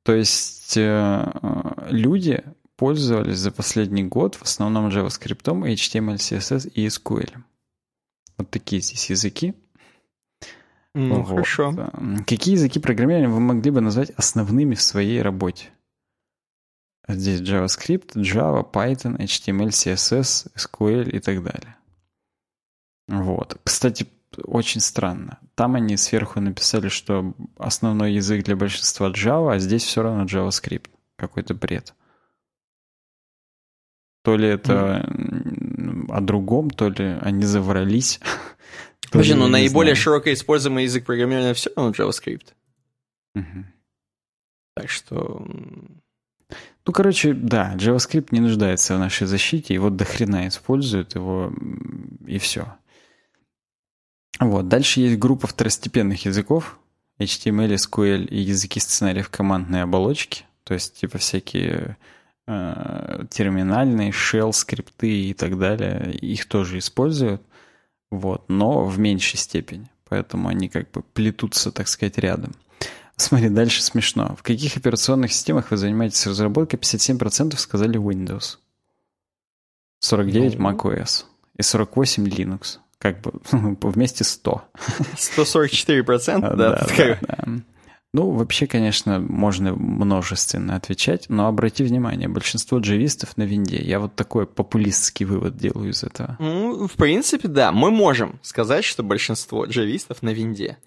То 0.03 0.13
есть 0.13 0.75
э, 0.77 0.81
э, 0.81 1.87
люди 1.89 2.43
пользовались 2.75 3.37
за 3.37 3.51
последний 3.51 4.03
год 4.03 4.35
в 4.35 4.43
основном 4.43 4.87
JavaScript, 4.87 5.43
HTML, 5.43 6.15
CSS 6.15 6.69
и 6.69 6.87
SQL. 6.87 7.31
Вот 8.37 8.49
такие 8.49 8.81
здесь 8.81 9.09
языки. 9.11 9.53
Ну, 10.95 11.21
Вот. 11.21 11.27
хорошо. 11.29 11.69
М, 11.93 12.25
Какие 12.25 12.55
языки 12.55 12.79
программирования 12.79 13.29
вы 13.29 13.39
могли 13.39 13.71
бы 13.71 13.81
назвать 13.81 14.09
основными 14.11 14.75
в 14.75 14.81
своей 14.81 15.21
работе? 15.21 15.69
Здесь 17.07 17.41
JavaScript, 17.41 18.13
Java, 18.15 18.69
Python, 18.69 19.17
HTML, 19.17 19.69
CSS, 19.69 20.51
SQL 20.55 21.09
и 21.09 21.19
так 21.19 21.43
далее. 21.43 21.75
Вот. 23.07 23.59
Кстати, 23.63 24.07
очень 24.43 24.81
странно. 24.81 25.39
Там 25.55 25.75
они 25.75 25.97
сверху 25.97 26.39
написали, 26.39 26.89
что 26.89 27.33
основной 27.57 28.13
язык 28.13 28.43
для 28.43 28.55
большинства 28.55 29.09
Java, 29.09 29.55
а 29.55 29.59
здесь 29.59 29.83
все 29.83 30.01
равно 30.01 30.25
JavaScript. 30.25 30.89
Какой-то 31.17 31.53
бред. 31.53 31.93
То 34.23 34.35
ли 34.37 34.47
это 34.47 35.05
м, 35.07 36.07
о 36.11 36.21
другом, 36.21 36.69
то 36.69 36.89
ли 36.89 37.17
они 37.21 37.43
заврались. 37.43 38.19
Подожди, 39.11 39.33
ну 39.33 39.47
наиболее 39.47 39.95
знаю. 39.95 40.03
широко 40.03 40.33
используемый 40.33 40.83
язык 40.83 41.05
программирования 41.05 41.53
все 41.53 41.71
равно 41.75 41.91
JavaScript. 41.91 42.53
Мгм. 43.35 43.67
Так 44.75 44.89
что... 44.89 45.45
Ну, 46.85 46.93
короче, 46.93 47.33
да, 47.33 47.75
JavaScript 47.75 48.29
не 48.31 48.39
нуждается 48.39 48.95
в 48.95 48.99
нашей 48.99 49.27
защите, 49.27 49.73
его 49.73 49.89
до 49.89 50.05
хрена 50.05 50.47
используют, 50.47 51.15
его 51.15 51.53
и 52.25 52.39
все. 52.39 52.73
Вот, 54.39 54.67
дальше 54.67 55.01
есть 55.01 55.19
группа 55.19 55.47
второстепенных 55.47 56.25
языков, 56.25 56.79
HTML, 57.19 57.75
SQL 57.75 58.25
и 58.25 58.39
языки 58.39 58.79
сценариев 58.79 59.29
командной 59.29 59.83
оболочки, 59.83 60.45
то 60.63 60.73
есть 60.73 60.95
типа 60.99 61.17
всякие 61.19 61.97
э, 62.47 63.25
терминальные, 63.29 64.11
shell, 64.11 64.51
скрипты 64.51 65.29
и 65.29 65.33
так 65.33 65.59
далее, 65.59 66.13
их 66.15 66.45
тоже 66.47 66.79
используют, 66.79 67.41
вот, 68.09 68.49
но 68.49 68.85
в 68.85 68.97
меньшей 68.97 69.37
степени, 69.37 69.87
поэтому 70.09 70.47
они 70.49 70.69
как 70.69 70.89
бы 70.91 71.03
плетутся, 71.03 71.71
так 71.71 71.87
сказать, 71.87 72.17
рядом. 72.17 72.53
Смотри, 73.17 73.49
дальше 73.49 73.83
смешно. 73.83 74.35
В 74.35 74.41
каких 74.41 74.77
операционных 74.77 75.31
системах 75.31 75.69
вы 75.69 75.77
занимаетесь 75.77 76.25
разработкой? 76.25 76.79
57% 76.79 77.55
сказали 77.57 77.99
Windows. 77.99 78.57
49 79.99 80.57
Ну. 80.57 80.71
macOS. 80.71 81.25
И 81.55 81.61
48 81.61 82.27
Linux. 82.27 82.79
Как 83.01 83.19
бы 83.21 83.31
вместе 83.81 84.23
100. 84.23 84.61
144%, 85.17 86.39
А, 86.43 86.55
да, 86.55 86.75
такая- 86.75 87.19
да. 87.21 87.37
Ну, 88.13 88.31
вообще, 88.31 88.67
конечно, 88.67 89.19
можно 89.19 89.73
множественно 89.73 90.75
отвечать, 90.75 91.27
но 91.29 91.47
обрати 91.47 91.83
внимание, 91.85 92.27
большинство 92.27 92.77
джавистов 92.79 93.37
на 93.37 93.43
винде. 93.43 93.77
Я 93.77 93.99
вот 94.01 94.15
такой 94.15 94.45
популистский 94.45 95.25
вывод 95.25 95.55
делаю 95.55 95.91
из 95.91 96.03
этого. 96.03 96.35
Ну, 96.39 96.87
в 96.89 96.91
принципе, 96.93 97.47
да. 97.47 97.71
Мы 97.71 97.89
можем 97.89 98.37
сказать, 98.41 98.83
что 98.83 99.01
большинство 99.01 99.65
джавистов 99.65 100.21
на 100.23 100.29
винде. 100.33 100.77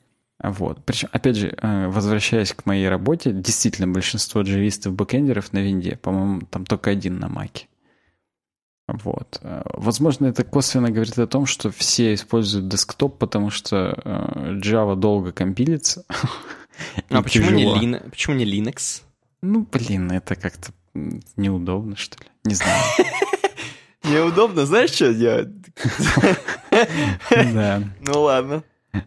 Вот. 0.43 0.85
Причем, 0.85 1.09
опять 1.13 1.37
же, 1.37 1.57
э, 1.63 1.89
возвращаясь 1.89 2.53
к 2.53 2.67
моей 2.67 2.89
работе, 2.91 3.33
действительно 3.33 3.89
большинство 3.91 4.43
джавистов 4.43 4.93
бэкэндеров 4.93 5.53
на 5.55 5.61
винде. 5.61 5.97
По-моему, 6.03 6.43
там 6.51 6.67
только 6.67 6.91
один 6.91 7.19
на 7.21 7.29
маке. 7.29 7.69
Вот. 8.87 9.39
Э, 9.43 9.63
Возможно, 9.75 10.27
это 10.27 10.45
косвенно 10.45 10.91
говорит 10.91 11.19
о 11.19 11.27
том, 11.27 11.47
что 11.47 11.71
все 11.71 12.15
используют 12.15 12.69
десктоп, 12.69 13.19
потому 13.19 13.51
что 13.51 13.99
э, 14.05 14.59
Java 14.63 14.97
долго 14.97 15.33
компилится. 15.33 16.05
А 17.09 17.23
почему 17.23 17.51
не. 17.51 17.65
Lin- 17.67 18.11
почему 18.11 18.35
не 18.35 18.45
Linux? 18.45 19.03
Ну, 19.43 19.65
блин, 19.71 20.11
это 20.11 20.35
как-то 20.35 20.73
неудобно, 21.37 21.95
что 21.97 22.19
ли. 22.21 22.29
Не 22.45 22.55
знаю. 22.55 22.83
Неудобно, 24.05 24.67
знаешь, 24.67 24.91
что 24.91 25.15
делать? 25.15 25.49
Да. 27.31 27.83
Ну 28.01 28.23
ладно. 28.23 28.65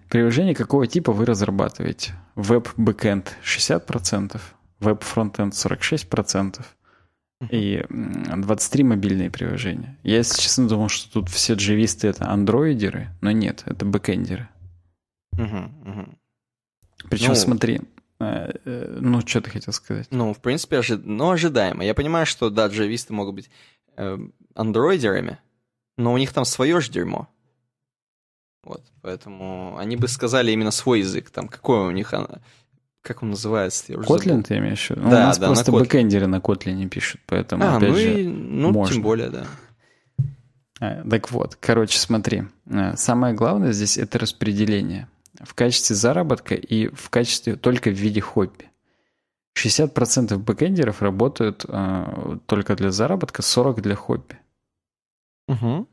Приложение 0.10 0.56
какого 0.56 0.88
типа 0.88 1.12
вы 1.12 1.26
разрабатываете? 1.26 2.14
Веб-бэкэнд 2.36 3.36
60%, 3.44 4.40
веб-фронтенд 4.80 5.54
46% 5.54 6.62
и 7.50 7.84
м, 7.90 8.42
23 8.42 8.84
мобильные 8.84 9.30
приложения. 9.30 9.98
Я, 10.04 10.18
если 10.18 10.42
честно, 10.42 10.68
думал, 10.68 10.90
что 10.90 11.12
тут 11.12 11.30
все 11.30 11.54
джависты— 11.54 12.08
это 12.10 12.30
андроидеры, 12.30 13.10
но 13.22 13.32
нет, 13.32 13.64
это 13.66 13.86
бэкэндеры. 13.86 14.50
Мгм, 15.34 15.74
мгм. 15.86 16.18
Причем, 17.10 17.30
Ну. 17.30 17.36
смотри, 17.36 17.82
э, 18.20 18.52
э, 18.66 18.98
ну, 19.00 19.22
что 19.22 19.42
ты 19.42 19.52
хотел 19.52 19.72
сказать? 19.74 20.08
Ну, 20.10 20.34
в 20.34 20.40
принципе, 20.42 20.78
ожи- 20.78 20.98
ну, 21.04 21.30
ожидаемо. 21.30 21.84
Я 21.86 21.94
понимаю, 21.94 22.26
что, 22.26 22.50
да, 22.50 22.68
джависты 22.68 23.14
могут 23.14 23.36
быть 23.36 23.50
э, 23.98 24.18
андроидерами, 24.56 25.38
но 25.98 26.14
у 26.14 26.18
них 26.18 26.34
там 26.34 26.44
свое 26.46 26.80
же 26.82 26.92
дерьмо. 26.92 27.28
Вот, 28.64 28.84
поэтому 29.02 29.78
они 29.78 29.96
бы 29.96 30.08
сказали 30.08 30.52
именно 30.52 30.72
свой 30.72 31.00
язык. 31.00 31.30
Там 31.30 31.48
какой 31.48 31.88
у 31.88 31.92
них, 31.92 32.14
а, 32.14 32.42
как 33.08 33.24
он 33.24 33.30
называется? 33.32 33.86
Я 33.88 33.98
уже 33.98 34.08
Kotlin 34.08 34.28
забыл. 34.30 34.44
ты 34.44 34.58
имеешь 34.58 34.88
в 34.88 34.90
виду? 34.92 35.02
Да, 35.02 35.08
у 35.08 35.12
нас 35.12 35.38
да, 35.38 35.48
на 35.48 35.54
просто 35.54 35.72
Kotlin. 35.72 35.80
бэкэндеры 35.80 36.28
на 36.28 36.36
Kotlin 36.38 36.88
пишут, 36.90 37.22
поэтому, 37.26 37.64
А, 37.64 37.78
опять 37.78 37.90
ну 37.90 37.96
же... 37.96 38.22
и, 38.22 38.28
ну, 38.28 38.72
можно. 38.72 38.94
тем 38.94 39.04
более, 39.04 39.30
да. 39.30 39.46
Э, 40.80 41.04
Так 41.10 41.32
вот, 41.32 41.56
короче, 41.56 41.98
смотри. 41.98 42.44
Э, 42.70 42.96
Самое 42.96 43.34
главное 43.34 43.72
здесь 43.72 43.98
это 43.98 44.20
распределение. 44.20 45.08
В 45.42 45.54
качестве 45.54 45.96
заработка 45.96 46.56
и 46.56 46.88
в 46.90 47.10
качестве 47.10 47.56
только 47.56 47.90
в 47.90 47.94
виде 47.94 48.22
хобби. 48.22 48.70
60% 49.58 50.38
бэкэндеров 50.38 51.02
работают 51.02 51.66
э, 51.68 52.38
только 52.46 52.76
для 52.76 52.92
заработка, 52.92 53.42
40% 53.42 53.82
для 53.82 53.96
хобби. 53.96 54.38
Угу. 55.48 55.88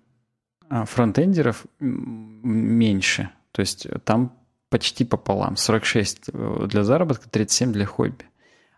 А 0.69 0.85
фронтендеров 0.85 1.65
меньше. 1.79 3.31
То 3.53 3.61
есть 3.61 3.87
там 4.05 4.33
почти 4.75 5.05
пополам. 5.05 5.57
46 5.57 6.31
э, 6.33 6.67
для 6.67 6.83
заработка, 6.83 7.31
37 7.31 7.73
для 7.73 7.87
хобби. 7.87 8.25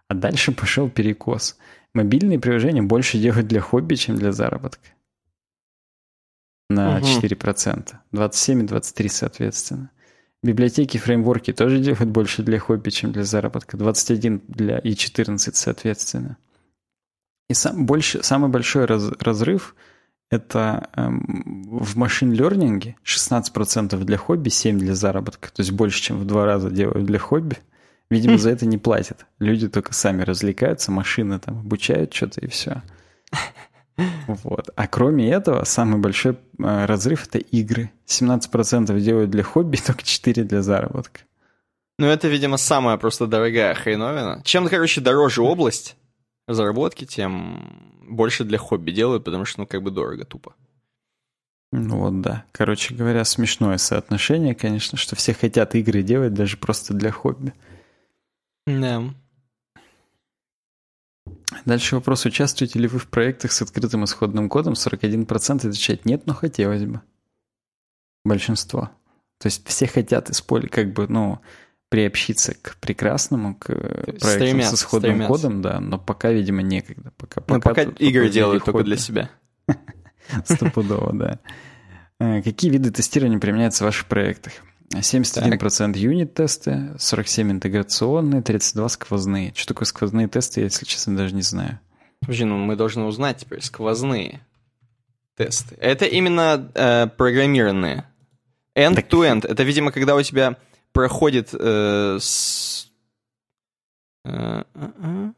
А 0.09 0.15
дальше 0.15 0.53
пошел 0.53 0.91
перекос. 0.91 1.57
Мобильные 1.95 2.39
приложения 2.39 2.83
больше 2.83 3.17
делают 3.17 3.47
для 3.47 3.63
хобби, 3.63 3.95
чем 3.95 4.17
для 4.17 4.31
заработка. 4.31 4.91
На 6.69 6.99
угу. 6.99 7.07
4%. 7.07 7.95
27 8.13 8.61
и 8.61 8.67
23 8.67 9.09
соответственно. 9.09 9.91
Библиотеки, 10.43 10.99
фреймворки 10.99 11.55
тоже 11.55 11.79
делают 11.79 12.11
больше 12.11 12.43
для 12.43 12.59
хобби, 12.59 12.91
чем 12.91 13.13
для 13.13 13.25
заработка. 13.25 13.79
21 13.79 14.43
для 14.49 14.77
и 14.77 14.95
14 14.95 15.57
соответственно. 15.57 16.37
И 17.49 17.55
сам, 17.55 17.87
больше, 17.87 18.23
самый 18.23 18.51
большой 18.51 18.85
раз, 18.85 19.13
разрыв– 19.19 19.75
это 20.31 20.89
эм, 20.97 21.65
в 21.69 21.97
машин-лернинге 21.97 22.97
16% 23.05 23.97
для 23.99 24.17
хобби, 24.17 24.49
7% 24.49 24.73
для 24.73 24.95
заработка. 24.95 25.53
То 25.53 25.63
есть 25.63 25.73
больше, 25.73 26.03
чем 26.03 26.19
в 26.19 26.25
два 26.25 26.45
раза 26.45 26.71
делают 26.71 27.07
для 27.07 27.19
хобби. 27.19 27.59
Видимо, 28.11 28.39
за 28.39 28.51
это 28.51 28.67
не 28.67 28.79
платят. 28.79 29.27
Люди 29.39 29.69
только 29.69 29.95
сами 29.95 30.23
развлекаются, 30.23 30.91
машины 30.91 31.39
там 31.39 31.61
обучают 31.61 32.13
что-то 32.13 32.41
и 32.41 32.49
все. 32.49 32.83
Вот. 34.27 34.71
А 34.77 34.87
кроме 34.89 35.31
этого, 35.31 35.65
самый 35.65 35.99
большой 35.99 36.33
э, 36.33 36.85
разрыв— 36.85 37.27
это 37.29 37.39
игры. 37.39 37.91
17% 38.07 39.01
делают 39.01 39.31
для 39.31 39.43
хобби, 39.43 39.77
только 39.87 40.03
4% 40.03 40.43
для 40.43 40.63
заработка. 40.63 41.21
Ну, 41.99 42.07
это, 42.07 42.29
видимо, 42.29 42.59
самая 42.59 42.99
просто 42.99 43.27
дорогая 43.27 43.75
хреновина. 43.75 44.43
Чем, 44.45 44.69
короче, 44.69 45.01
дороже 45.01 45.41
область 45.41 45.97
разработки, 46.47 47.05
тем 47.05 47.93
больше 48.03 48.45
для 48.45 48.59
хобби 48.59 48.91
делают, 48.91 49.25
потому 49.25 49.45
что, 49.45 49.61
ну, 49.61 49.67
как 49.67 49.83
бы 49.83 49.91
дорого, 49.91 50.25
тупо. 50.25 50.55
Ну 51.73 51.99
вот 51.99 52.21
да. 52.21 52.45
Короче 52.53 52.95
говоря, 52.95 53.25
смешное 53.25 53.79
соотношение, 53.79 54.55
конечно, 54.55 54.97
что 54.97 55.17
все 55.17 55.35
хотят 55.35 55.75
игры 55.75 56.03
делать 56.03 56.33
даже 56.33 56.57
просто 56.57 56.95
для 56.95 57.11
хобби. 57.11 57.53
Да. 58.67 59.03
Дальше 61.65 61.97
вопрос, 61.97 62.25
участвуете 62.25 62.79
ли 62.79 62.89
вы 62.89 62.99
в 62.99 63.09
проектах 63.09 63.53
с 63.53 63.63
открытым 63.63 64.05
исходным 64.05 64.49
кодом? 64.49 64.75
41% 64.75 65.57
отвечает 65.57 66.05
нет, 66.05 66.27
но 66.27 66.35
хотелось 66.35 66.85
бы. 66.85 67.01
Большинство. 68.25 68.91
То 69.39 69.47
есть 69.47 69.67
все 69.67 69.87
хотят 69.87 70.31
использовать, 70.31 70.73
как 70.73 70.93
бы, 70.93 71.07
ну, 71.09 71.41
приобщиться 71.97 72.55
к 72.61 72.77
прекрасному, 72.77 73.55
к 73.55 73.69
проектам 73.69 74.31
стремятся, 74.31 74.77
с 74.77 74.81
исходным 74.81 75.13
стремятся. 75.13 75.33
кодом, 75.33 75.63
да, 75.63 75.81
но 75.81 75.99
пока, 75.99 76.31
видимо, 76.31 76.61
некогда. 76.61 77.11
Пока, 77.17 77.41
пока, 77.41 77.55
ну, 77.55 77.61
пока 77.63 77.83
игры 77.85 78.29
делают 78.29 78.67
только 78.67 78.85
для 78.85 78.99
себя. 78.99 79.31
Стопудово, 80.45 81.15
да. 81.15 81.39
Э, 82.21 82.43
какие 82.43 82.71
виды 82.71 82.91
тестирования 82.91 83.39
применяются 83.39 83.83
в 83.83 83.87
ваших 83.87 84.09
проектах? 84.09 84.53
71% 84.93 85.97
юнит-тесты, 85.97 86.91
47% 86.99 87.51
интеграционные, 87.51 88.43
32% 88.43 88.89
сквозные. 88.91 89.55
Что 89.57 89.69
такое 89.69 89.87
сквозные 89.87 90.29
тесты, 90.29 90.61
я, 90.61 90.65
если 90.67 90.85
честно, 90.85 91.17
даже 91.17 91.35
не 91.35 91.41
знаю. 91.41 91.81
Подожди, 92.21 92.45
ну 92.45 92.59
мы 92.59 92.77
должны 92.77 93.05
узнать 93.05 93.39
теперь 93.39 93.63
сквозные 93.63 94.43
тесты. 95.35 95.79
Это 95.81 96.05
именно 96.05 96.71
э, 96.75 97.07
программированные. 97.07 98.05
End-to-end. 98.75 99.45
-end. 99.45 99.49
Это, 99.49 99.63
видимо, 99.63 99.93
когда 99.93 100.15
у 100.15 100.21
тебя 100.21 100.59
проходит 100.97 101.51
э, 101.53 102.17
с... 102.19 102.91
Э, 104.25 104.63
э, 104.75 104.91
э. 104.97 105.33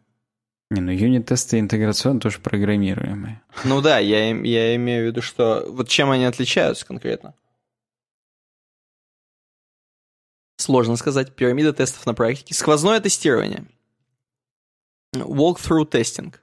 Не, 0.70 0.80
ну 0.80 0.92
юнит-тесты 0.92 1.58
интеграционные 1.58 2.20
тоже 2.20 2.38
программируемые. 2.38 3.42
Ну 3.64 3.80
да, 3.80 3.98
я, 3.98 4.28
я 4.28 4.76
имею 4.76 5.02
в 5.02 5.06
виду, 5.08 5.20
что... 5.20 5.66
Вот 5.68 5.88
чем 5.88 6.12
они 6.12 6.26
отличаются 6.26 6.86
конкретно? 6.86 7.34
Сложно 10.58 10.94
сказать. 10.94 11.34
Пирамида 11.34 11.72
тестов 11.72 12.06
на 12.06 12.14
практике. 12.14 12.54
Сквозное 12.54 13.00
тестирование. 13.00 13.64
Walkthrough 15.16 15.86
тестинг. 15.86 16.40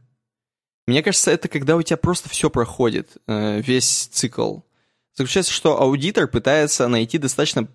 Мне 0.88 1.04
кажется, 1.04 1.32
это 1.32 1.48
когда 1.48 1.78
у 1.78 1.82
тебя 1.82 1.96
просто 1.96 2.28
все 2.28 2.50
проходит, 2.50 3.16
весь 3.28 4.08
цикл. 4.08 4.60
Заключается, 5.14 5.54
что 5.54 5.82
аудитор 5.82 6.28
пытается 6.28 6.90
найти 6.90 7.18
достаточно 7.18 7.70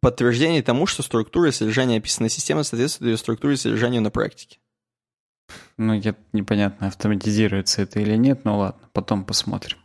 подтверждений 0.00 0.62
тому, 0.62 0.86
что 0.86 1.02
структура 1.02 1.48
и 1.48 1.52
содержание 1.52 1.98
описанной 1.98 2.30
системы 2.30 2.64
соответствует 2.64 3.10
ее 3.10 3.16
структуре 3.16 3.54
и 3.54 3.56
содержанию 3.56 4.02
на 4.02 4.10
практике. 4.10 4.58
Ну, 5.76 5.94
я, 5.94 6.14
непонятно, 6.32 6.88
автоматизируется 6.88 7.82
это 7.82 8.00
или 8.00 8.16
нет, 8.16 8.44
но 8.44 8.58
ладно, 8.58 8.88
потом 8.92 9.24
посмотрим. 9.24 9.78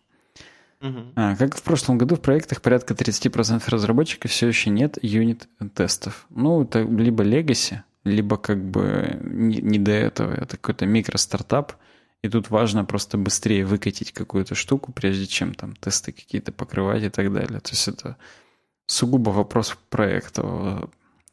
Угу. 0.81 1.13
А, 1.15 1.35
как 1.37 1.55
в 1.55 1.63
прошлом 1.63 1.97
году 1.97 2.15
в 2.15 2.21
проектах 2.21 2.61
порядка 2.61 2.93
30% 2.93 3.63
разработчиков 3.67 4.29
все 4.29 4.47
еще 4.47 4.69
нет 4.69 4.97
юнит-тестов. 5.01 6.25
Ну, 6.29 6.63
это 6.63 6.81
либо 6.81 7.23
Legacy, 7.23 7.77
либо 8.03 8.37
как 8.37 8.63
бы 8.63 9.17
не, 9.23 9.61
не 9.61 9.79
до 9.79 9.91
этого. 9.91 10.33
Это 10.33 10.57
какой-то 10.57 10.85
микростартап, 10.85 11.73
и 12.21 12.29
тут 12.29 12.49
важно 12.49 12.83
просто 12.83 13.17
быстрее 13.17 13.65
выкатить 13.65 14.11
какую-то 14.11 14.55
штуку, 14.55 14.91
прежде 14.91 15.25
чем 15.25 15.53
там 15.53 15.75
тесты 15.75 16.11
какие-то 16.11 16.51
покрывать 16.51 17.03
и 17.03 17.09
так 17.09 17.31
далее. 17.31 17.61
То 17.61 17.71
есть 17.71 17.87
это 17.87 18.17
сугубо 18.85 19.29
вопрос 19.29 19.77
проекта. 19.89 20.89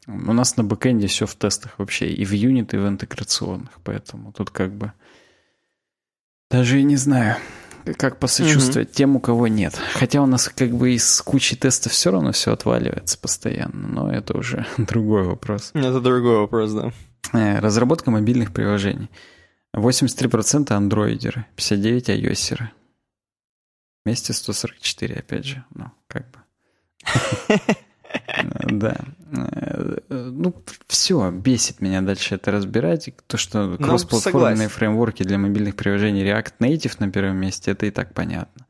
У 0.07 0.33
нас 0.33 0.57
на 0.57 0.63
бэкэнде 0.63 1.07
все 1.07 1.25
в 1.25 1.35
тестах 1.35 1.77
вообще, 1.77 2.09
и 2.09 2.25
в 2.25 2.31
юнит, 2.31 2.73
и 2.73 2.77
в 2.77 2.87
интеграционных, 2.87 3.71
поэтому 3.83 4.31
тут 4.31 4.49
как 4.49 4.73
бы 4.73 4.93
даже 6.49 6.79
и 6.79 6.83
не 6.83 6.97
знаю 6.97 7.37
как 7.97 8.19
посочувствовать 8.19 8.89
угу. 8.89 8.95
тем, 8.95 9.15
у 9.15 9.19
кого 9.19 9.47
нет. 9.47 9.73
Хотя 9.93 10.21
у 10.21 10.25
нас 10.25 10.49
как 10.49 10.71
бы 10.71 10.93
из 10.93 11.21
кучи 11.21 11.55
тестов 11.55 11.91
все 11.91 12.11
равно 12.11 12.31
все 12.31 12.53
отваливается 12.53 13.17
постоянно, 13.17 13.87
но 13.87 14.11
это 14.11 14.37
уже 14.37 14.65
другой 14.77 15.23
вопрос. 15.23 15.71
Это 15.73 15.99
другой 15.99 16.37
вопрос, 16.37 16.71
да. 16.73 16.91
Э, 17.33 17.59
разработка 17.59 18.11
мобильных 18.11 18.53
приложений. 18.53 19.09
83% 19.75 20.71
андроидеры, 20.71 21.45
59% 21.55 22.21
iOSеры. 22.21 22.69
Вместе 24.03 24.33
144, 24.33 25.15
опять 25.15 25.45
же. 25.45 25.63
Ну, 25.73 25.91
как 26.07 26.29
бы. 26.31 26.40
Да. 28.65 28.97
Э, 29.31 29.97
ну, 30.09 30.53
все, 30.87 31.31
бесит 31.31 31.81
меня 31.81 32.01
дальше 32.01 32.35
это 32.35 32.51
разбирать. 32.51 33.09
То, 33.27 33.37
что 33.37 33.67
ну, 33.67 33.77
кроссплатформенные 33.77 34.67
фреймворки 34.67 35.23
для 35.23 35.37
мобильных 35.37 35.75
приложений 35.75 36.25
React 36.25 36.53
Native 36.59 36.95
на 36.99 37.11
первом 37.11 37.37
месте, 37.37 37.71
это 37.71 37.85
и 37.85 37.91
так 37.91 38.13
понятно. 38.13 38.65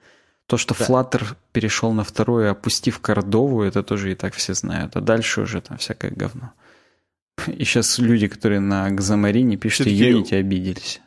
То, 0.48 0.58
что 0.58 0.76
да. 0.78 0.86
Flutter 0.86 1.36
перешел 1.52 1.94
на 1.94 2.04
вторую, 2.04 2.52
опустив 2.52 3.00
кордовую, 3.00 3.68
это 3.68 3.84
тоже 3.84 4.12
и 4.12 4.16
так 4.16 4.34
все 4.34 4.54
знают. 4.54 4.96
А 4.96 5.02
дальше 5.02 5.42
уже 5.42 5.62
там 5.62 5.78
всякое 5.78 6.12
говно. 6.12 6.52
И 7.48 7.64
сейчас 7.64 8.00
люди, 8.00 8.28
которые 8.28 8.60
на 8.60 8.90
Xamarin 8.90 9.56
пишут, 9.58 9.88
что 9.88 9.90
Unity 9.90 10.36
обиделись. 10.36 11.02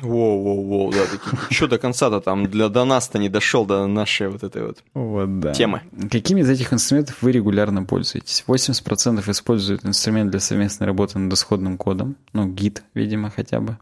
Воу-воу-воу, 0.00 0.92
да, 0.92 1.06
такие, 1.06 1.38
что 1.50 1.68
до 1.68 1.78
конца-то 1.78 2.20
там 2.20 2.50
для 2.50 2.68
до 2.68 2.84
нас-то 2.84 3.18
не 3.18 3.28
дошел 3.28 3.64
до 3.64 3.86
нашей 3.86 4.28
вот 4.28 4.42
этой 4.42 4.66
вот, 4.66 4.82
вот 4.94 5.40
да. 5.40 5.52
темы. 5.52 5.82
Какими 6.10 6.40
из 6.40 6.50
этих 6.50 6.72
инструментов 6.72 7.22
вы 7.22 7.32
регулярно 7.32 7.84
пользуетесь? 7.84 8.44
80% 8.46 9.30
используют 9.30 9.84
инструмент 9.84 10.30
для 10.30 10.40
совместной 10.40 10.86
работы 10.86 11.18
над 11.18 11.32
исходным 11.32 11.78
кодом, 11.78 12.16
ну, 12.32 12.48
Git, 12.48 12.82
видимо, 12.94 13.30
хотя 13.30 13.60
бы. 13.60 13.78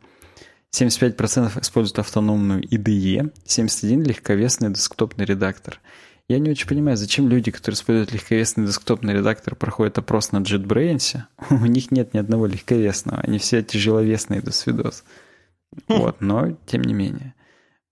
75% 0.73 1.61
используют 1.61 1.99
автономную 1.99 2.63
IDE, 2.63 3.33
71% 3.47 4.05
легковесный 4.05 4.71
десктопный 4.71 5.25
редактор. 5.25 5.81
Я 6.29 6.39
не 6.39 6.51
очень 6.51 6.69
понимаю, 6.69 6.97
зачем 6.97 7.29
люди, 7.29 7.51
которые 7.51 7.75
используют 7.75 8.13
легковесный 8.13 8.65
десктопный 8.65 9.15
редактор, 9.15 9.57
проходят 9.57 9.99
опрос 9.99 10.31
на 10.31 10.39
JetBrains. 10.39 11.23
У 11.51 11.67
них 11.67 11.91
нет 11.91 12.15
ни 12.15 12.19
одного 12.19 12.47
легковесного, 12.47 13.21
они 13.21 13.39
все 13.39 13.65
тяжеловесные 13.65 14.41
до 14.41 14.53
свидос. 14.53 15.03
Вот, 15.89 16.21
но 16.21 16.53
тем 16.67 16.83
не 16.83 16.95
менее. 16.95 17.35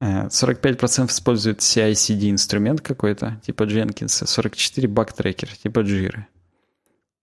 45% 0.00 1.02
э, 1.02 1.06
используют 1.06 1.60
CI-CD 1.60 2.30
инструмент 2.30 2.80
какой-то, 2.80 3.40
типа 3.44 3.64
Jenkins, 3.64 4.24
44% 4.24 4.86
бактрекер, 4.86 5.48
типа 5.56 5.80
Jira. 5.80 6.24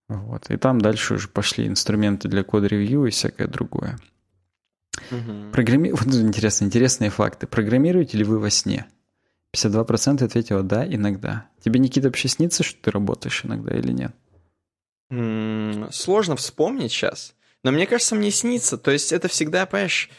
Вот. 0.08 0.50
И 0.50 0.56
там 0.56 0.80
дальше 0.80 1.14
уже 1.14 1.28
пошли 1.28 1.66
инструменты 1.66 2.28
для 2.28 2.44
код-ревью 2.44 3.06
и 3.06 3.10
всякое 3.10 3.48
другое. 3.48 3.98
Угу. 5.10 5.52
Программи... 5.52 5.90
Вот 5.90 6.06
интересно, 6.06 6.64
интересные 6.64 7.10
факты. 7.10 7.46
Программируете 7.46 8.18
ли 8.18 8.24
вы 8.24 8.38
во 8.38 8.50
сне? 8.50 8.86
52% 9.54 10.22
ответило 10.22 10.62
«да», 10.62 10.86
иногда. 10.86 11.48
Тебе, 11.60 11.80
Никита, 11.80 12.08
вообще 12.08 12.28
снится, 12.28 12.62
что 12.62 12.80
ты 12.80 12.90
работаешь 12.90 13.44
иногда 13.44 13.76
или 13.76 13.92
нет? 13.92 14.14
М-м, 15.10 15.90
сложно 15.92 16.36
вспомнить 16.36 16.92
сейчас. 16.92 17.34
Но 17.62 17.72
мне 17.72 17.86
кажется, 17.86 18.14
мне 18.14 18.30
снится. 18.30 18.76
То 18.76 18.90
есть 18.90 19.12
это 19.12 19.28
всегда, 19.28 19.66
понимаешь, 19.66 20.10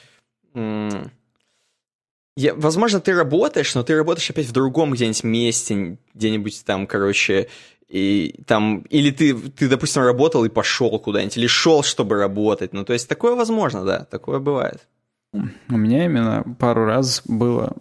я, 2.38 2.53
возможно, 2.53 2.99
ты 2.99 3.14
работаешь, 3.14 3.74
но 3.74 3.84
ты 3.84 3.95
работаешь 3.95 4.30
опять 4.30 4.45
в 4.45 4.52
другом 4.52 4.94
где-нибудь 4.94 5.24
месте, 5.24 5.98
где-нибудь 6.14 6.64
там, 6.65 6.86
короче, 6.86 7.48
и 7.88 8.44
там, 8.45 8.82
или 8.90 9.11
ты, 9.11 9.34
ты, 9.34 9.68
допустим, 9.68 10.03
работал 10.03 10.45
и 10.45 10.49
пошел 10.49 10.99
куда-нибудь, 10.99 11.38
или 11.38 11.48
шел, 11.48 11.84
чтобы 11.84 12.15
работать. 12.15 12.74
Ну, 12.74 12.86
то 12.86 12.94
есть 12.94 13.07
такое 13.07 13.34
возможно, 13.34 13.84
да, 13.86 14.06
такое 14.06 14.40
бывает. 14.40 14.88
У 15.34 15.78
меня 15.78 16.06
именно 16.06 16.44
пару 16.60 16.86
раз 16.86 17.22
было 17.26 17.76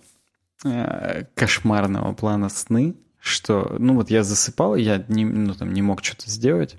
э, 0.64 1.24
кошмарного 1.34 2.14
плана 2.14 2.48
сны, 2.48 2.94
что, 3.20 3.76
ну 3.78 3.94
вот 3.94 4.10
я 4.10 4.22
засыпал, 4.22 4.76
я 4.76 5.04
не, 5.08 5.24
ну, 5.24 5.54
там, 5.54 5.72
не 5.72 5.82
мог 5.82 6.02
что-то 6.02 6.30
сделать, 6.30 6.76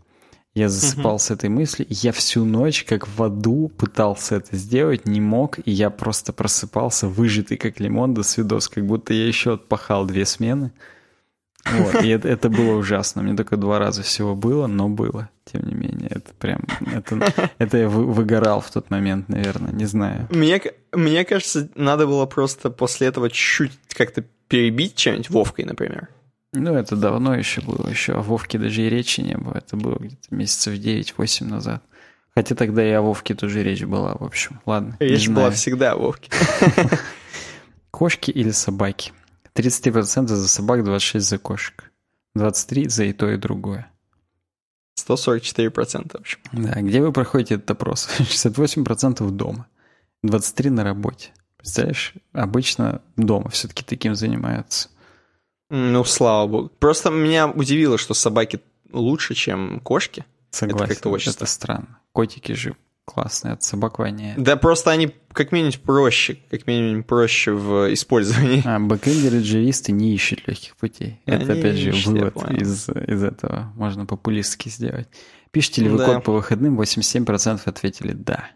я 0.58 0.70
засыпал 0.70 1.16
угу. 1.16 1.20
с 1.20 1.32
этой 1.32 1.50
мыслью, 1.50 1.88
я 1.90 2.12
всю 2.12 2.44
ночь, 2.44 2.84
как 2.84 3.08
в 3.08 3.22
аду, 3.22 3.72
пытался 3.78 4.38
это 4.38 4.56
сделать, 4.56 5.06
не 5.06 5.22
мог, 5.22 5.60
и 5.60 5.72
я 5.72 5.90
просто 5.90 6.34
просыпался, 6.34 7.08
выжатый 7.08 7.58
как 7.58 7.80
лимон 7.80 8.14
до 8.14 8.24
свидос, 8.24 8.68
как 8.68 8.86
будто 8.86 9.14
я 9.14 9.28
еще 9.28 9.54
отпахал 9.54 10.06
две 10.06 10.26
смены. 10.26 10.72
Вот, 11.66 12.02
и 12.02 12.08
это, 12.08 12.28
это 12.30 12.50
было 12.50 12.78
ужасно. 12.78 13.22
Мне 13.22 13.36
только 13.36 13.58
два 13.58 13.78
раза 13.78 14.02
всего 14.02 14.36
было, 14.36 14.68
но 14.68 14.88
было, 14.88 15.30
тем 15.46 15.68
не 15.68 15.74
менее. 15.74 16.10
Это 16.10 16.34
прям, 16.40 16.62
это, 16.94 17.50
это 17.58 17.78
я 17.78 17.90
выгорал 17.90 18.62
в 18.62 18.72
тот 18.72 18.90
момент, 18.90 19.30
наверное, 19.30 19.72
не 19.72 19.86
знаю. 19.86 20.28
Мне, 20.32 20.62
мне 20.94 21.26
кажется, 21.26 21.70
надо 21.76 22.08
было 22.08 22.26
просто 22.26 22.70
после 22.70 23.08
этого 23.08 23.30
чуть-чуть 23.30 23.78
как-то 23.90 24.24
перебить 24.48 24.96
чем-нибудь 24.96 25.30
Вовкой, 25.30 25.66
например. 25.66 26.08
Ну, 26.54 26.74
это 26.74 26.96
давно 26.96 27.36
еще 27.36 27.62
было, 27.62 27.88
еще 27.90 28.14
о 28.14 28.22
Вовке 28.22 28.58
даже 28.58 28.82
и 28.82 28.90
речи 28.90 29.22
не 29.22 29.38
было. 29.38 29.56
Это 29.56 29.76
было 29.76 29.98
где-то 30.00 30.34
месяцев 30.34 30.74
9-8 30.74 31.46
назад. 31.46 31.84
Хотя 32.34 32.56
тогда 32.56 32.86
и 32.86 32.92
о 32.92 33.02
Вовке 33.02 33.34
тоже 33.36 33.64
речь 33.64 33.84
была, 33.84 34.14
в 34.14 34.24
общем. 34.24 34.62
Ладно. 34.66 34.96
Речь 35.00 35.28
была 35.28 35.50
всегда 35.52 35.94
о 35.94 35.98
Вовке. 35.98 36.32
Кошки 37.92 38.32
или 38.32 38.52
собаки? 38.52 39.12
33% 39.56 40.28
за 40.28 40.48
собак, 40.48 40.82
26% 40.82 41.20
за 41.20 41.38
кошек. 41.40 41.92
23% 42.38 42.90
за 42.90 43.06
и 43.06 43.14
то, 43.14 43.30
и 43.32 43.38
другое. 43.38 43.92
144% 45.00 46.12
в 46.12 46.16
общем. 46.16 46.40
Да, 46.52 46.82
где 46.82 47.02
вы 47.02 47.12
проходите 47.12 47.56
этот 47.56 47.72
опрос? 47.72 48.08
68% 48.20 49.30
дома, 49.32 49.68
23% 50.26 50.70
на 50.70 50.84
работе. 50.84 51.32
Представляешь, 51.58 52.14
обычно 52.34 53.02
дома 53.16 53.50
все-таки 53.50 53.84
таким 53.84 54.16
занимаются. 54.16 54.90
Ну, 55.70 56.04
слава 56.04 56.48
богу. 56.48 56.72
Просто 56.80 57.10
меня 57.10 57.50
удивило, 57.50 57.98
что 57.98 58.14
собаки 58.14 58.62
лучше, 58.92 59.34
чем 59.34 59.80
кошки. 59.82 60.26
Согласен, 60.50 60.86
это, 60.86 60.94
как-то 60.94 61.10
очень 61.10 61.32
это 61.32 61.46
странно. 61.46 62.00
Котики 62.14 62.54
же 62.54 62.76
классные, 63.06 63.54
от 63.54 63.64
собак 63.64 64.00
воняет. 64.00 64.42
Да 64.42 64.58
просто 64.58 64.92
они 64.92 65.14
как 65.32 65.52
минимум 65.52 65.74
проще, 65.84 66.40
как 66.50 66.68
минимум 66.68 67.04
проще 67.04 67.52
в 67.52 67.94
использовании. 67.94 68.62
А, 68.66 68.80
бэкэндеры, 68.80 69.42
джависты 69.42 69.92
не 69.92 70.14
ищут 70.14 70.48
легких 70.48 70.76
путей. 70.76 71.22
Это, 71.26 71.52
они 71.52 71.60
опять 71.60 71.76
же, 71.76 71.90
ищут, 71.90 72.08
вывод 72.08 72.52
из, 72.52 72.90
из 72.90 73.24
этого. 73.24 73.72
Можно 73.76 74.06
популистски 74.06 74.70
сделать. 74.70 75.08
Пишите 75.52 75.84
ли 75.84 75.90
вы 75.90 76.00
да. 76.00 76.06
код 76.06 76.24
по 76.24 76.34
выходным? 76.34 76.80
87% 76.80 77.62
ответили 77.66 78.14
«да». 78.14 78.52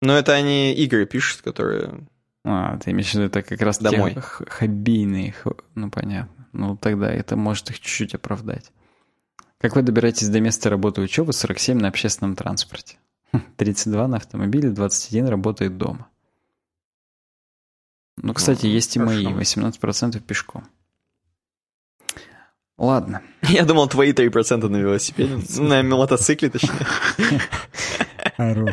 Но 0.00 0.18
это 0.18 0.32
они 0.32 0.74
игры 0.74 1.06
пишут, 1.06 1.42
которые 1.42 2.06
а, 2.44 2.76
ты 2.78 2.90
имеешь 2.90 3.10
в 3.10 3.14
виду, 3.14 3.24
это 3.24 3.42
как 3.42 3.60
раз 3.60 3.78
Домой. 3.78 4.16
хоббийные, 4.18 5.34
ну 5.74 5.90
понятно. 5.90 6.48
Ну 6.52 6.76
тогда 6.76 7.10
это 7.10 7.36
может 7.36 7.70
их 7.70 7.80
чуть-чуть 7.80 8.14
оправдать. 8.14 8.72
Как 9.58 9.76
вы 9.76 9.82
добираетесь 9.82 10.28
до 10.28 10.40
места 10.40 10.70
работы 10.70 11.00
учебы? 11.00 11.32
47 11.32 11.78
на 11.78 11.88
общественном 11.88 12.34
транспорте. 12.34 12.98
32 13.56 14.08
на 14.08 14.16
автомобиле, 14.16 14.70
21 14.70 15.28
работает 15.28 15.78
дома. 15.78 16.08
Ну, 18.16 18.34
кстати, 18.34 18.66
ну, 18.66 18.72
есть 18.72 18.98
хорошо. 18.98 19.18
и 19.18 19.26
мои, 19.26 19.34
18% 19.34 20.20
пешком. 20.20 20.64
Ладно. 22.76 23.22
Я 23.42 23.64
думал, 23.64 23.88
твои 23.88 24.12
3% 24.12 24.68
на 24.68 24.76
велосипеде. 24.76 25.38
На 25.62 25.82
мотоцикле, 25.82 26.50
точнее. 26.50 26.86
Ору. 28.50 28.68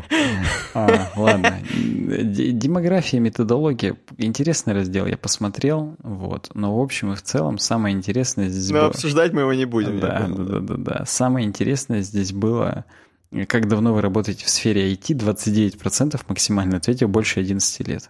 А, 0.73 1.11
ладно. 1.15 1.59
Демография, 1.71 3.19
методология. 3.19 3.97
Интересный 4.17 4.73
раздел, 4.73 5.05
я 5.05 5.17
посмотрел. 5.17 5.95
Вот. 6.03 6.51
Но 6.53 6.77
в 6.77 6.81
общем 6.81 7.13
и 7.13 7.15
в 7.15 7.21
целом 7.21 7.57
самое 7.57 7.95
интересное 7.95 8.49
здесь 8.49 8.69
Но 8.69 8.79
было... 8.79 8.87
обсуждать 8.87 9.33
мы 9.33 9.41
его 9.41 9.53
не 9.53 9.65
будем. 9.65 9.99
Да, 9.99 10.27
да, 10.27 10.43
да, 10.43 10.59
да, 10.59 10.75
да. 10.77 11.05
Самое 11.05 11.45
интересное 11.45 12.01
здесь 12.01 12.31
было, 12.31 12.85
как 13.47 13.67
давно 13.67 13.93
вы 13.93 14.01
работаете 14.01 14.45
в 14.45 14.49
сфере 14.49 14.91
IT, 14.93 15.15
29% 15.15 16.19
максимально 16.27 16.77
ответил 16.77 17.07
больше 17.07 17.39
11 17.39 17.87
лет. 17.87 18.09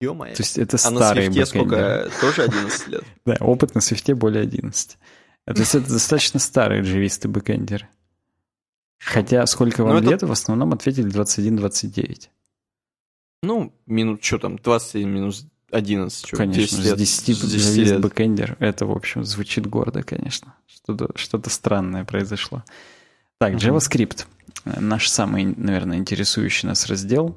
Ё-моё. 0.00 0.34
То 0.34 0.42
есть 0.42 0.58
это 0.58 0.76
а 0.76 0.78
старые 0.78 1.28
на 1.28 1.34
свифте 1.34 1.46
сколько? 1.46 2.10
Тоже 2.20 2.42
11 2.42 2.88
лет? 2.88 3.04
Да, 3.24 3.36
опыт 3.40 3.74
на 3.74 3.80
свифте 3.80 4.14
более 4.14 4.42
11. 4.42 4.98
То 5.46 5.52
есть 5.52 5.74
это 5.74 5.88
достаточно 5.88 6.40
старые 6.40 6.82
джависты 6.82 7.28
бэкэндеры. 7.28 7.88
Хотя 8.98 9.44
сколько 9.46 9.84
вам 9.84 9.96
ну, 9.96 10.02
лет, 10.02 10.14
это... 10.14 10.26
в 10.26 10.32
основном 10.32 10.72
ответили 10.72 11.10
21-29. 11.10 12.28
Ну, 13.42 13.74
минут, 13.86 14.24
что 14.24 14.38
там, 14.38 14.56
21 14.56 15.08
минус 15.08 15.46
11. 15.70 16.26
Что, 16.26 16.36
конечно, 16.36 16.78
10 16.78 16.78
лет, 16.78 16.94
с 16.94 17.22
10, 17.22 17.38
с 17.38 17.50
10 17.50 17.76
лет. 17.76 18.00
бэкэндер. 18.00 18.56
Это, 18.60 18.86
в 18.86 18.92
общем, 18.92 19.24
звучит 19.24 19.66
гордо, 19.66 20.02
конечно. 20.02 20.54
Что-то 20.66 21.10
что 21.16 21.40
странное 21.50 22.04
произошло. 22.04 22.64
Так, 23.38 23.54
JavaScript. 23.54 24.26
Наш 24.64 25.08
самый, 25.08 25.44
наверное, 25.44 25.98
интересующий 25.98 26.68
нас 26.68 26.86
раздел. 26.86 27.36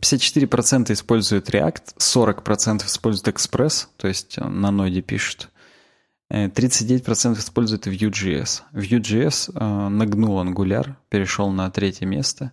54% 0.00 0.92
используют 0.92 1.50
React, 1.50 1.96
40% 1.98 2.86
используют 2.86 3.36
Express, 3.36 3.86
то 3.96 4.08
есть 4.08 4.36
на 4.38 4.70
ноде 4.70 5.02
пишут. 5.02 5.50
39% 6.32 7.38
используют 7.38 7.86
Vue.js. 7.86 8.62
Vue.js 8.72 9.52
э, 9.54 9.88
нагнул 9.88 10.42
Angular, 10.42 10.94
перешел 11.10 11.50
на 11.50 11.70
третье 11.70 12.06
место 12.06 12.52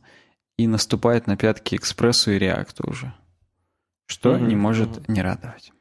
и 0.58 0.68
наступает 0.68 1.28
на 1.28 1.38
пятки 1.38 1.76
Экспрессу 1.76 2.32
и 2.32 2.40
React 2.40 2.90
уже, 2.90 3.14
что 4.06 4.36
mm-hmm. 4.36 4.48
не 4.48 4.56
может 4.56 5.08
не 5.08 5.22
радовать. 5.22 5.72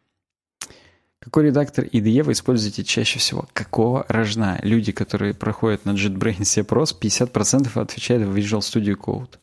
Какой 1.18 1.46
редактор 1.46 1.84
IDE 1.84 2.22
вы 2.22 2.32
используете 2.32 2.84
чаще 2.84 3.18
всего? 3.18 3.46
Какого 3.52 4.06
рожна? 4.08 4.60
Люди, 4.62 4.92
которые 4.92 5.34
проходят 5.34 5.84
на 5.84 5.90
JetBrains 5.90 6.60
опрос, 6.60 6.96
50% 6.98 7.80
отвечают 7.80 8.28
в 8.28 8.36
Visual 8.36 8.60
Studio 8.60 8.94
Code. 8.96 9.38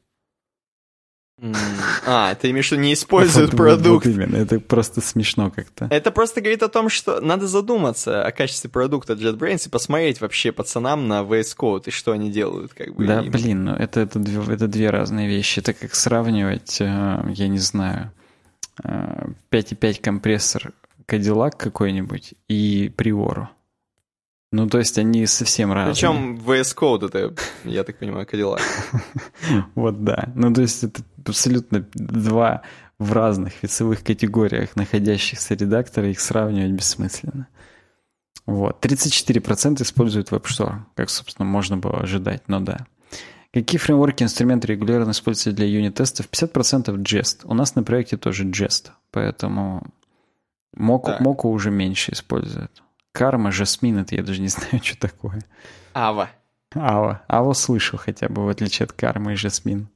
А, 2.06 2.36
ты 2.36 2.52
имеешь 2.52 2.70
в 2.70 2.72
виду 2.72 2.82
не 2.82 2.94
используют 2.94 3.52
продукт. 3.52 4.06
Вот 4.06 4.14
именно, 4.14 4.38
это 4.38 4.60
просто 4.60 5.02
смешно 5.02 5.52
как-то. 5.52 5.88
Это 5.90 6.12
просто 6.12 6.42
говорит 6.42 6.64
о 6.64 6.70
том, 6.70 6.90
что 6.90 7.20
надо 7.22 7.48
задуматься 7.48 8.26
о 8.26 8.32
качестве 8.32 8.70
продукта 8.70 9.14
JetBrains 9.14 9.68
и 9.68 9.70
посмотреть 9.70 10.22
вообще 10.22 10.52
пацанам 10.52 11.08
на 11.08 11.22
VS 11.22 11.56
Code 11.58 11.84
и 11.88 11.92
что 11.92 12.12
они 12.12 12.32
делают. 12.32 12.74
Как 12.74 12.94
бы, 12.94 13.06
да, 13.06 13.22
им. 13.22 13.32
блин, 13.32 13.66
ну 13.66 13.74
это, 13.74 14.02
это, 14.02 14.20
две, 14.20 14.54
это 14.54 14.68
две 14.68 14.90
разные 14.90 15.28
вещи. 15.28 15.60
Это 15.60 15.74
как 15.74 15.96
сравнивать, 15.96 16.80
э, 16.80 17.24
я 17.34 17.48
не 17.48 17.60
знаю, 17.60 18.12
5.5 18.84 19.36
э, 19.52 19.94
компрессор 20.02 20.74
Cadillac 21.08 21.54
какой-нибудь 21.58 22.34
и 22.48 22.92
Prioro. 22.96 23.48
Ну, 24.56 24.70
то 24.70 24.78
есть 24.78 24.98
они 24.98 25.26
совсем 25.26 25.74
разные. 25.74 25.94
Причем 25.94 26.36
VS 26.38 26.78
Code 26.78 27.08
это, 27.08 27.34
я 27.66 27.84
так 27.84 27.98
понимаю, 27.98 28.26
Cadillac. 28.26 28.62
Вот 29.76 30.06
да. 30.06 30.32
Ну, 30.34 30.54
то 30.54 30.62
есть 30.62 30.82
это 30.86 31.02
абсолютно 31.26 31.86
два 31.94 32.62
в 32.98 33.12
разных 33.12 33.62
весовых 33.62 34.02
категориях 34.02 34.78
находящихся 34.78 35.56
редактора, 35.56 36.10
их 36.10 36.22
сравнивать 36.22 36.72
бессмысленно. 36.72 37.48
Вот. 38.46 38.86
34% 38.86 39.82
используют 39.82 40.32
WebStore, 40.32 40.84
как, 40.96 41.10
собственно, 41.10 41.46
можно 41.46 41.76
было 41.76 42.00
ожидать, 42.00 42.44
но 42.48 42.62
да. 42.62 42.88
Какие 43.54 43.78
фреймворки, 43.78 44.24
инструменты 44.24 44.68
регулярно 44.68 45.12
используются 45.12 45.52
для 45.52 45.66
юнит-тестов? 45.66 46.30
50% 46.32 46.96
Jest. 47.04 47.42
У 47.44 47.54
нас 47.54 47.76
на 47.76 47.84
проекте 47.84 48.16
тоже 48.16 48.46
Jest, 48.46 48.92
поэтому 49.12 49.84
Моку, 50.74 51.12
Моку 51.20 51.50
уже 51.50 51.72
меньше 51.72 52.14
используют. 52.14 52.85
Карма, 53.16 53.52
Жасмин, 53.52 54.00
это 54.00 54.16
я 54.16 54.24
даже 54.24 54.42
не 54.42 54.48
знаю, 54.56 54.84
что 54.84 55.00
такое. 55.00 55.42
Ава. 55.94 56.30
Ава. 56.76 57.24
Ава 57.30 57.54
слышал 57.54 57.98
хотя 57.98 58.28
бы, 58.28 58.46
в 58.46 58.50
отличие 58.50 58.84
от 58.84 58.92
Кармы 58.92 59.34
и 59.34 59.36
Жасмин. 59.38 59.88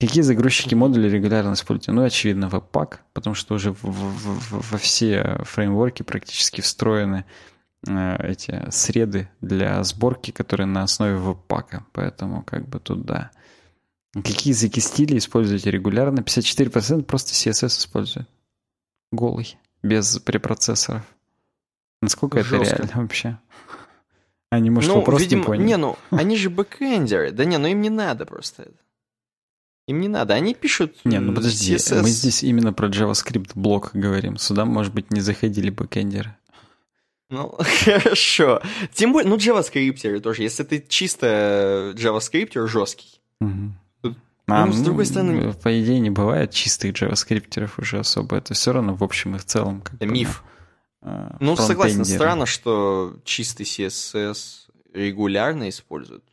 Какие 0.00 0.22
загрузчики 0.22 0.74
модулей 0.74 1.10
регулярно 1.10 1.52
используете? 1.52 1.92
Ну, 1.92 2.04
очевидно, 2.04 2.46
Webpack, 2.46 2.98
потому 3.12 3.34
что 3.34 3.54
уже 3.54 3.72
в, 3.72 3.82
в, 3.82 4.70
во 4.70 4.78
все 4.78 5.40
фреймворки 5.42 6.04
практически 6.04 6.60
встроены 6.60 7.24
э, 7.86 8.16
эти 8.30 8.70
среды 8.70 9.28
для 9.40 9.82
сборки, 9.82 10.30
которые 10.30 10.66
на 10.66 10.84
основе 10.84 11.16
Webpack. 11.16 11.82
Поэтому 11.92 12.42
как 12.44 12.68
бы 12.68 12.78
тут 12.78 13.04
да. 13.04 13.32
Какие 14.14 14.54
языки 14.54 14.80
стиля 14.80 15.18
используете 15.18 15.70
регулярно? 15.70 16.20
54% 16.20 17.02
просто 17.02 17.32
CSS 17.32 17.66
используют. 17.66 18.28
Голый, 19.10 19.58
без 19.82 20.18
препроцессоров. 20.20 21.02
Насколько 22.00 22.42
Жестко. 22.42 22.56
это 22.76 22.82
реально 22.84 23.02
вообще? 23.02 23.38
Они, 24.50 24.70
может, 24.70 24.88
ну, 24.94 25.02
просто 25.02 25.24
видимо, 25.24 25.40
не 25.40 25.46
поняли. 25.46 25.66
Не, 25.66 25.76
ну, 25.76 25.98
они 26.10 26.36
же 26.36 26.48
бэкэндеры. 26.48 27.32
Да 27.32 27.44
не, 27.44 27.58
ну 27.58 27.66
им 27.68 27.80
не 27.82 27.90
надо 27.90 28.24
просто 28.24 28.62
это. 28.62 28.72
Им 29.88 30.00
не 30.00 30.08
надо, 30.08 30.34
они 30.34 30.54
пишут 30.54 30.96
Не, 31.04 31.18
ну 31.18 31.34
подожди, 31.34 31.74
CSS. 31.76 32.02
мы 32.02 32.08
здесь 32.10 32.42
именно 32.42 32.72
про 32.72 32.88
JavaScript 32.88 33.52
блок 33.54 33.90
говорим. 33.94 34.36
Сюда, 34.36 34.64
может 34.64 34.92
быть, 34.94 35.10
не 35.10 35.20
заходили 35.20 35.70
бэкэндеры. 35.70 36.36
Ну, 37.30 37.54
хорошо. 37.84 38.62
Тем 38.92 39.12
более, 39.12 39.28
ну, 39.30 39.36
JavaScript 39.36 40.20
тоже. 40.20 40.42
Если 40.42 40.62
ты 40.64 40.84
чисто 40.88 41.92
JavaScript 41.96 42.66
жесткий, 42.68 43.20
угу. 43.40 43.72
А, 44.50 44.64
Ну, 44.64 44.72
с 44.72 44.80
другой 44.80 45.04
стороны- 45.04 45.52
По 45.52 45.78
идее, 45.82 46.00
не 46.00 46.08
бывает 46.10 46.52
чистых 46.52 46.94
джаваскриптеров 46.94 47.78
уже 47.78 47.98
особо. 47.98 48.36
Это 48.36 48.54
все 48.54 48.72
равно 48.72 48.94
в 48.94 49.04
общем 49.04 49.36
и 49.36 49.38
в 49.38 49.44
целом. 49.44 49.82
Как 49.82 49.94
Это 49.96 50.06
бы, 50.06 50.12
миф. 50.12 50.42
э, 50.42 50.57
Ну, 51.00 51.56
согласен, 51.56 52.04
странно, 52.04 52.46
что 52.46 53.16
чистый 53.24 53.62
CSS 53.62 54.68
регулярно 54.92 55.68
используют. 55.68 56.24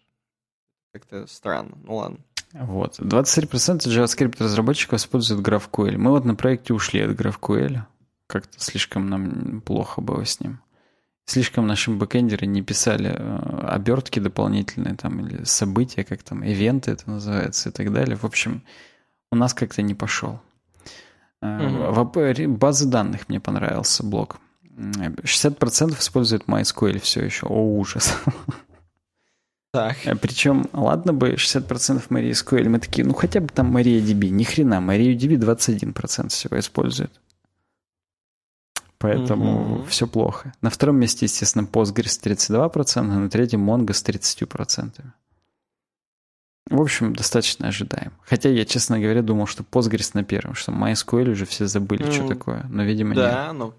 Как-то 0.93 1.27
странно. 1.27 1.77
Ну 1.83 1.97
ладно. 1.97 2.17
Вот. 2.53 2.99
23% 2.99 3.79
JavaScript 3.87 4.41
разработчиков 4.41 4.99
используют 4.99 5.45
GraphQL. 5.45 5.97
Мы 5.97 6.11
вот 6.11 6.23
на 6.23 6.35
проекте 6.35 6.73
ушли 6.73 7.01
от 7.01 7.11
GraphQL. 7.11 7.81
Как-то 8.27 8.59
слишком 8.59 9.09
нам 9.09 9.61
плохо 9.61 10.01
было 10.01 10.25
с 10.25 10.39
ним. 10.39 10.59
Слишком 11.25 11.67
наши 11.67 11.91
бэкэндеры 11.91 12.45
не 12.45 12.61
писали 12.61 13.11
э, 13.13 13.67
обертки 13.67 14.19
дополнительные 14.19 14.95
там 14.95 15.25
или 15.25 15.43
события, 15.43 16.03
как 16.03 16.21
там, 16.21 16.43
ивенты 16.43 16.91
это 16.91 17.09
называется 17.09 17.69
и 17.69 17.71
так 17.71 17.91
далее. 17.91 18.15
В 18.15 18.25
общем, 18.25 18.61
у 19.31 19.35
нас 19.35 19.53
как-то 19.55 19.81
не 19.81 19.95
пошел. 19.95 20.39
Э, 21.41 21.91
в 21.91 21.99
АП 21.99 22.17
Базы 22.47 22.87
данных 22.87 23.27
мне 23.27 23.39
понравился 23.39 24.05
блок. 24.05 24.37
М, 24.77 25.15
60% 25.23 25.99
используют 25.99 26.45
MySQL 26.47 26.99
все 26.99 27.23
еще. 27.25 27.45
О, 27.47 27.77
ужас. 27.77 28.17
Так. 29.71 29.97
Э, 30.05 30.15
Причем, 30.15 30.69
ладно 30.73 31.11
бы 31.13 31.35
60% 31.35 32.07
MariaSQL, 32.09 32.69
мы 32.69 32.79
такие, 32.79 33.05
ну 33.05 33.13
хотя 33.13 33.41
бы 33.41 33.47
там 33.49 33.75
MariaDB. 33.75 34.29
Ни 34.29 34.43
хрена, 34.43 34.75
MariaDB 34.75 35.35
21% 35.37 36.29
всего 36.29 36.57
использует. 36.59 37.11
Поэтому 38.97 39.59
Мгм. 39.79 39.85
все 39.87 40.07
плохо. 40.07 40.53
На 40.61 40.69
втором 40.69 40.97
месте, 40.97 41.25
естественно, 41.25 41.63
Postgres 41.67 42.17
32%, 42.21 43.19
на 43.19 43.29
третьем 43.29 43.69
Mongo 43.69 43.91
с 43.93 44.01
30%. 44.03 45.03
В 46.69 46.81
общем, 46.81 47.13
достаточно 47.13 47.67
ожидаем. 47.67 48.13
Хотя 48.23 48.49
я, 48.49 48.65
честно 48.65 48.99
говоря, 48.99 49.21
думал, 49.21 49.45
что 49.45 49.63
Postgres 49.63 50.11
на 50.13 50.23
первом, 50.23 50.55
что 50.55 50.71
MySQL 50.71 51.29
уже 51.31 51.45
все 51.45 51.67
забыли, 51.67 52.09
что 52.09 52.23
Ну, 52.23 52.29
такое. 52.29 52.65
Но, 52.69 52.83
видимо, 52.83 53.09
нет. 53.13 53.17
Да, 53.23 53.53
ну. 53.53 53.73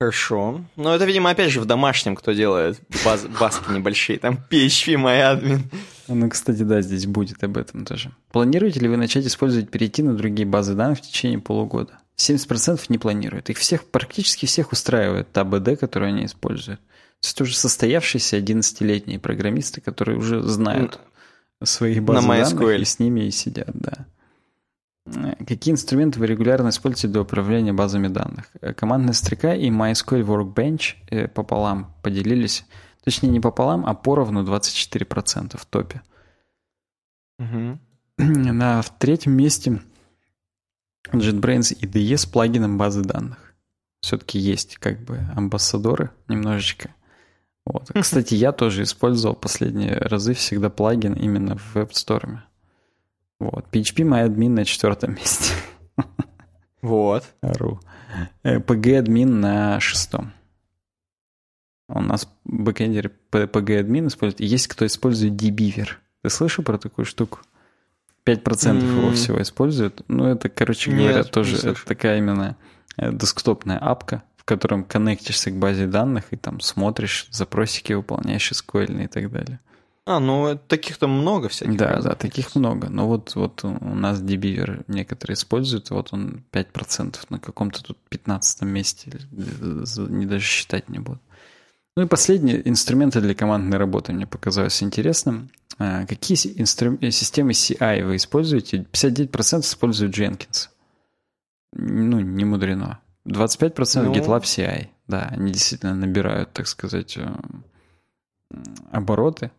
Хорошо. 0.00 0.64
Но 0.76 0.94
это, 0.94 1.04
видимо, 1.06 1.30
опять 1.30 1.50
же 1.50 1.60
в 1.60 1.64
домашнем, 1.64 2.14
кто 2.14 2.32
делает 2.32 2.78
баз, 3.04 3.26
баски 3.40 3.70
небольшие. 3.72 4.18
Там 4.20 4.38
PHP, 4.48 4.94
MyAdmin. 4.94 5.60
Ну, 6.06 6.30
кстати, 6.30 6.62
да, 6.62 6.80
здесь 6.82 7.06
будет 7.06 7.42
об 7.42 7.58
этом 7.58 7.84
тоже. 7.84 8.12
Планируете 8.30 8.78
ли 8.78 8.88
вы 8.88 8.96
начать 8.96 9.26
использовать 9.26 9.70
перейти 9.70 10.02
на 10.02 10.14
другие 10.14 10.46
базы 10.46 10.74
данных 10.74 10.98
в 10.98 11.02
течение 11.02 11.40
полугода? 11.40 11.98
70% 12.16 12.80
не 12.90 12.98
планируют. 12.98 13.50
Их 13.50 13.58
всех, 13.58 13.84
практически 13.86 14.46
всех 14.46 14.70
устраивает 14.72 15.32
та 15.32 15.44
БД, 15.44 15.78
которую 15.78 16.10
они 16.10 16.26
используют. 16.26 16.80
То 16.80 17.24
есть 17.24 17.34
это 17.34 17.42
уже 17.44 17.56
состоявшиеся 17.56 18.38
11-летние 18.38 19.18
программисты, 19.18 19.80
которые 19.80 20.16
уже 20.16 20.42
знают 20.42 21.00
свои 21.64 21.98
базы 21.98 22.26
На 22.26 22.36
данных 22.36 22.52
MySQL. 22.52 22.80
и 22.80 22.84
с 22.84 22.98
ними 23.00 23.20
и 23.26 23.30
сидят, 23.32 23.70
да. 23.74 24.06
Э, 25.14 25.44
Какие 25.44 25.72
инструменты 25.72 26.18
вы 26.18 26.26
регулярно 26.26 26.68
используете 26.68 27.08
для 27.08 27.22
управления 27.22 27.72
базами 27.72 28.08
данных? 28.08 28.50
Э, 28.60 28.74
Командная 28.74 29.14
строка 29.14 29.54
и 29.54 29.70
MySQL 29.70 30.24
Workbench 30.24 30.96
э, 31.10 31.28
пополам 31.28 31.94
поделились. 32.02 32.64
Точнее, 33.04 33.30
не 33.30 33.40
пополам, 33.40 33.86
а 33.86 33.94
поровну 33.94 34.44
24% 34.44 35.56
в 35.56 35.66
топе. 35.66 36.02
Мгм. 37.38 37.80
На 38.18 38.82
в 38.82 38.90
третьем 38.98 39.32
месте 39.32 39.80
JetBrains 41.12 41.78
IDE 41.80 42.16
с 42.16 42.26
плагином 42.26 42.76
базы 42.76 43.02
данных. 43.02 43.54
Все-таки 44.00 44.38
есть 44.38 44.76
как 44.76 45.00
бы 45.00 45.20
амбассадоры 45.34 46.10
немножечко. 46.28 46.94
Вот. 47.64 47.90
Кстати, 48.00 48.34
я 48.34 48.52
тоже 48.52 48.82
использовал 48.82 49.34
последние 49.34 49.94
разы 49.94 50.34
всегда 50.34 50.70
плагин 50.70 51.14
именно 51.14 51.56
в 51.56 51.74
веб-сторме. 51.74 52.42
Вот. 53.40 53.66
PHP 53.70 54.04
MyAdmin 54.04 54.50
на 54.50 54.64
четвертом 54.64 55.14
месте. 55.14 55.54
Вот. 56.82 57.24
Ру. 57.42 57.80
Э, 58.42 58.58
PG-админ 58.58 59.40
на 59.40 59.80
шестом. 59.80 60.32
У 61.88 62.00
нас 62.00 62.28
бэкэндеры 62.44 63.10
PG-админ 63.30 64.08
используют. 64.08 64.40
И 64.40 64.46
Есть 64.46 64.68
кто 64.68 64.86
использует 64.86 65.34
dbeaver. 65.34 65.88
Ты 66.22 66.30
слышал 66.30 66.64
про 66.64 66.78
такую 66.78 67.04
штуку? 67.04 67.40
5% 68.24 68.76
его 68.76 69.08
М. 69.08 69.14
всего 69.14 69.40
используют. 69.40 70.02
Ну, 70.08 70.26
это, 70.26 70.48
короче 70.48 70.90
Нет, 70.90 71.00
говоря, 71.00 71.18
не 71.18 71.24
тоже 71.24 71.56
это 71.56 71.84
такая 71.86 72.18
именно 72.18 72.56
э, 72.96 73.10
десктопная 73.12 73.78
апка, 73.78 74.22
в 74.36 74.44
котором 74.44 74.84
коннектишься 74.84 75.50
к 75.50 75.56
базе 75.56 75.86
данных 75.86 76.24
и 76.32 76.36
там 76.36 76.60
смотришь, 76.60 77.28
запросики 77.30 77.94
выполняешь 77.94 78.52
SQL 78.52 79.04
и 79.04 79.06
так 79.06 79.30
далее. 79.30 79.60
А, 80.10 80.20
ну 80.20 80.58
таких-то 80.68 81.06
много 81.06 81.48
всяких. 81.50 81.76
Да, 81.76 81.88
разных. 81.90 82.12
да, 82.12 82.14
таких 82.18 82.54
много. 82.54 82.88
Но 82.88 83.06
вот, 83.06 83.34
вот 83.34 83.62
у 83.64 83.94
нас 83.94 84.20
dbeaver 84.22 84.84
некоторые 84.88 85.34
используют, 85.34 85.90
вот 85.90 86.12
он 86.12 86.44
5% 86.50 87.16
на 87.28 87.38
каком-то 87.38 87.82
тут 87.84 87.98
15 88.08 88.62
месте, 88.62 89.10
не 89.30 90.24
даже 90.24 90.44
считать 90.44 90.88
не 90.88 90.98
буду. 90.98 91.20
Ну 91.94 92.04
и 92.04 92.06
последние 92.06 92.66
инструменты 92.66 93.20
для 93.20 93.34
командной 93.34 93.76
работы 93.76 94.12
мне 94.14 94.26
показалось 94.26 94.82
интересным. 94.82 95.50
А, 95.78 96.06
Какие 96.06 96.38
инстру- 96.58 96.96
э, 97.02 97.10
системы 97.10 97.52
CI 97.52 98.02
вы 98.04 98.16
используете? 98.16 98.86
59% 98.90 99.60
используют 99.60 100.16
Jenkins. 100.16 100.68
Ну, 101.74 102.20
не 102.20 102.46
мудрено. 102.46 103.00
25% 103.26 104.04
Ну. 104.06 104.12
GitLab 104.14 104.42
CI. 104.44 104.88
Да, 105.06 105.28
они 105.32 105.52
действительно 105.52 105.94
набирают, 105.94 106.52
так 106.54 106.66
сказать, 106.66 107.18
э, 107.18 107.28
обороты. 108.90 109.50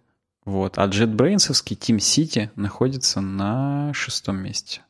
Вот. 0.50 0.80
А 0.80 0.88
JetBrains 0.88 1.48
Team 1.78 1.98
City 1.98 2.50
находится 2.56 3.22
на 3.22 3.94
шестом 3.94 4.38
месте. 4.38 4.82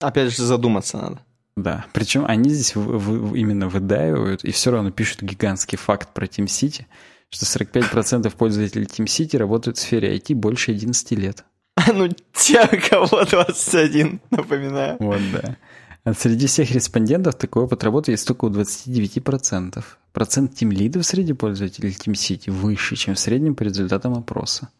Опять 0.00 0.34
же 0.36 0.42
задуматься 0.42 0.96
надо. 0.98 1.20
Да. 1.56 1.84
Причем 1.92 2.24
они 2.26 2.50
здесь 2.50 2.74
в- 2.74 2.98
в- 2.98 3.34
именно 3.36 3.68
выдаивают 3.68 4.42
и 4.44 4.50
все 4.50 4.72
равно 4.72 4.90
пишут 4.90 5.22
гигантский 5.22 5.78
факт 5.78 6.12
про 6.12 6.26
Team 6.26 6.46
City, 6.46 6.86
что 7.30 7.46
45% 7.46 8.34
пользователей 8.34 8.86
Team 8.86 9.04
City 9.04 9.38
работают 9.38 9.76
в 9.76 9.80
сфере 9.80 10.16
IT 10.16 10.34
больше 10.34 10.72
11 10.72 11.12
лет. 11.12 11.44
Ну, 11.94 12.08
те, 12.32 12.66
кого 12.90 13.24
21, 13.24 14.20
напоминаю. 14.30 14.96
Вот, 14.98 15.20
да. 15.32 15.56
Среди 16.04 16.48
всех 16.48 16.72
респондентов 16.72 17.36
такой 17.36 17.62
опыт 17.62 17.84
работы 17.84 18.10
есть 18.10 18.26
только 18.26 18.46
у 18.46 18.50
29%. 18.50 19.84
Процент 20.12 20.54
тимлидов 20.54 21.06
среди 21.06 21.32
пользователей 21.32 21.90
Team 21.90 22.14
City 22.14 22.50
выше, 22.50 22.96
чем 22.96 23.14
в 23.14 23.18
среднем 23.18 23.54
по 23.54 23.62
результатам 23.62 24.14
опроса. 24.14 24.70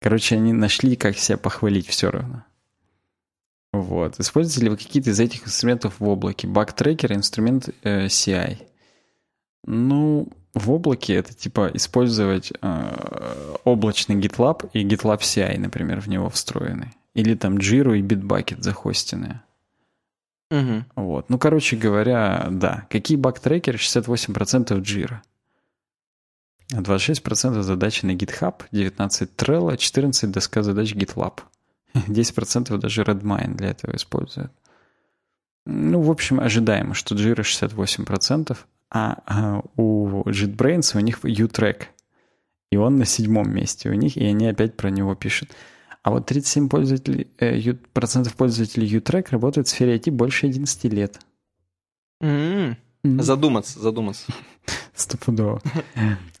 Короче, 0.00 0.36
они 0.36 0.52
нашли, 0.52 0.96
как 0.96 1.18
себя 1.18 1.36
похвалить 1.36 1.86
все 1.86 2.10
равно. 2.10 2.44
Вот. 3.72 4.18
Используете 4.18 4.64
ли 4.64 4.70
вы 4.70 4.78
какие-то 4.78 5.10
из 5.10 5.20
этих 5.20 5.46
инструментов 5.46 6.00
в 6.00 6.08
облаке? 6.08 6.46
Баг-трекер, 6.48 7.12
инструмент 7.12 7.68
э, 7.82 8.06
CI. 8.06 8.58
Ну, 9.66 10.28
в 10.54 10.70
облаке 10.70 11.14
это 11.14 11.34
типа 11.34 11.70
использовать 11.74 12.52
э, 12.62 13.56
облачный 13.64 14.16
GitLab 14.16 14.70
и 14.72 14.82
GitLab 14.82 15.20
CI, 15.20 15.58
например, 15.58 16.00
в 16.00 16.08
него 16.08 16.30
встроенный. 16.30 16.92
Или 17.12 17.34
там 17.34 17.58
Jira 17.58 17.98
и 17.98 18.02
Bitbucket 18.02 18.62
захостенные. 18.62 19.42
Мгм. 20.50 20.86
Вот. 20.94 21.28
Ну, 21.28 21.38
короче 21.38 21.76
говоря, 21.76 22.48
да. 22.50 22.86
Какие 22.90 23.16
баг-трекеры? 23.16 23.78
68% 23.78 24.80
Jira. 24.80 25.20
26% 26.72 27.62
задачи 27.62 28.04
на 28.04 28.12
GitHub, 28.12 28.62
19% 28.72 29.28
Trello, 29.36 29.76
14% 29.76 30.26
доска 30.26 30.62
задач 30.62 30.94
GitLab. 30.94 31.40
10% 31.94 32.76
даже 32.78 33.02
Redmine 33.02 33.54
для 33.54 33.70
этого 33.70 33.94
используют. 33.94 34.52
Ну, 35.64 36.00
в 36.00 36.10
общем, 36.10 36.40
ожидаемо, 36.40 36.94
что 36.94 37.14
Jira 37.14 37.40
68%, 37.40 38.56
а, 38.90 39.18
а 39.26 39.62
у 39.76 40.22
JetBrains 40.22 40.96
у 40.96 41.00
них 41.00 41.24
U-Track. 41.24 41.86
И 42.70 42.76
он 42.76 42.96
на 42.96 43.04
седьмом 43.04 43.50
месте 43.50 43.90
у 43.90 43.94
них, 43.94 44.16
и 44.16 44.24
они 44.24 44.46
опять 44.48 44.76
про 44.76 44.90
него 44.90 45.14
пишут. 45.14 45.50
А 46.06 46.10
вот 46.12 46.24
37 46.26 46.68
пользователей, 46.68 47.26
э, 47.40 47.72
процентов 47.92 48.36
пользователей 48.36 48.86
U-Track 48.86 49.26
работают 49.30 49.66
в 49.66 49.70
сфере 49.70 49.96
IT 49.96 50.12
больше 50.12 50.46
11 50.46 50.84
лет. 50.92 51.18
М, 52.20 52.76
Задуматься, 53.02 53.80
задуматься. 53.80 54.24
Стопудово. 54.94 55.60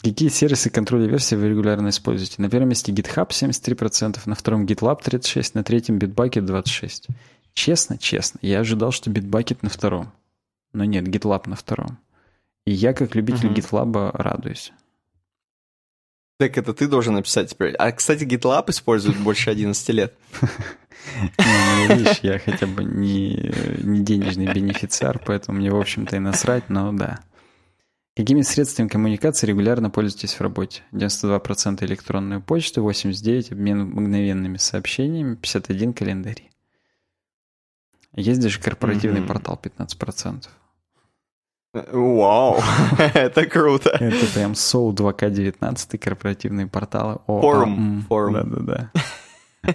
Какие 0.02 0.28
сервисы 0.28 0.70
контроля 0.70 1.08
версий 1.08 1.34
вы 1.34 1.48
регулярно 1.48 1.88
используете? 1.88 2.40
На 2.40 2.48
первом 2.48 2.68
месте 2.68 2.92
GitHub 2.92 3.28
73%, 3.30 4.20
на 4.26 4.36
втором 4.36 4.66
GitLab 4.66 5.02
36%, 5.02 5.50
на 5.54 5.64
третьем 5.64 5.98
Bitbucket 5.98 6.46
26%. 6.46 7.08
Честно, 7.52 7.98
честно, 7.98 8.38
я 8.42 8.60
ожидал, 8.60 8.92
что 8.92 9.10
Bitbucket 9.10 9.58
на 9.62 9.68
втором. 9.68 10.12
Но 10.74 10.84
нет, 10.84 11.08
GitLab 11.08 11.48
на 11.48 11.56
втором. 11.56 11.98
И 12.66 12.70
я, 12.70 12.92
как 12.92 13.16
любитель 13.16 13.46
Мгм. 13.48 13.54
GitLab, 13.56 14.10
радуюсь. 14.14 14.72
Так 16.38 16.58
это 16.58 16.74
ты 16.74 16.86
должен 16.86 17.14
написать 17.14 17.50
теперь. 17.50 17.74
А, 17.76 17.92
кстати, 17.92 18.24
GitLab 18.24 18.70
использует 18.70 19.16
больше 19.18 19.50
11 19.50 19.88
лет. 19.90 20.14
Ну, 21.38 21.96
видишь, 21.96 22.18
я 22.22 22.38
хотя 22.38 22.66
бы 22.66 22.84
не, 22.84 23.52
не 23.82 24.00
денежный 24.00 24.52
бенефициар, 24.52 25.20
поэтому 25.24 25.58
мне, 25.58 25.70
в 25.70 25.76
общем-то, 25.76 26.16
и 26.16 26.18
насрать, 26.18 26.68
но 26.68 26.92
да. 26.92 27.20
Какими 28.16 28.42
средствами 28.42 28.88
коммуникации 28.88 29.46
регулярно 29.46 29.90
пользуетесь 29.90 30.34
в 30.34 30.40
работе? 30.40 30.82
92% 30.92 31.84
электронную 31.84 32.42
почту, 32.42 32.82
89% 32.88 33.52
обмен 33.52 33.90
мгновенными 33.90 34.56
сообщениями, 34.56 35.36
51% 35.36 35.92
календари. 35.92 36.50
Есть 38.14 38.40
даже 38.40 38.58
корпоративный 38.58 39.22
портал 39.22 39.60
15%. 39.62 40.46
Вау, 41.92 42.60
это 43.14 43.46
круто. 43.46 43.90
Это 43.90 44.26
прям 44.34 44.52
Soul 44.52 44.94
2К19 44.94 45.98
корпоративные 45.98 46.66
порталы. 46.66 47.18
Форум. 47.26 48.04
Форум. 48.08 48.34
Да-да-да. 48.34 48.90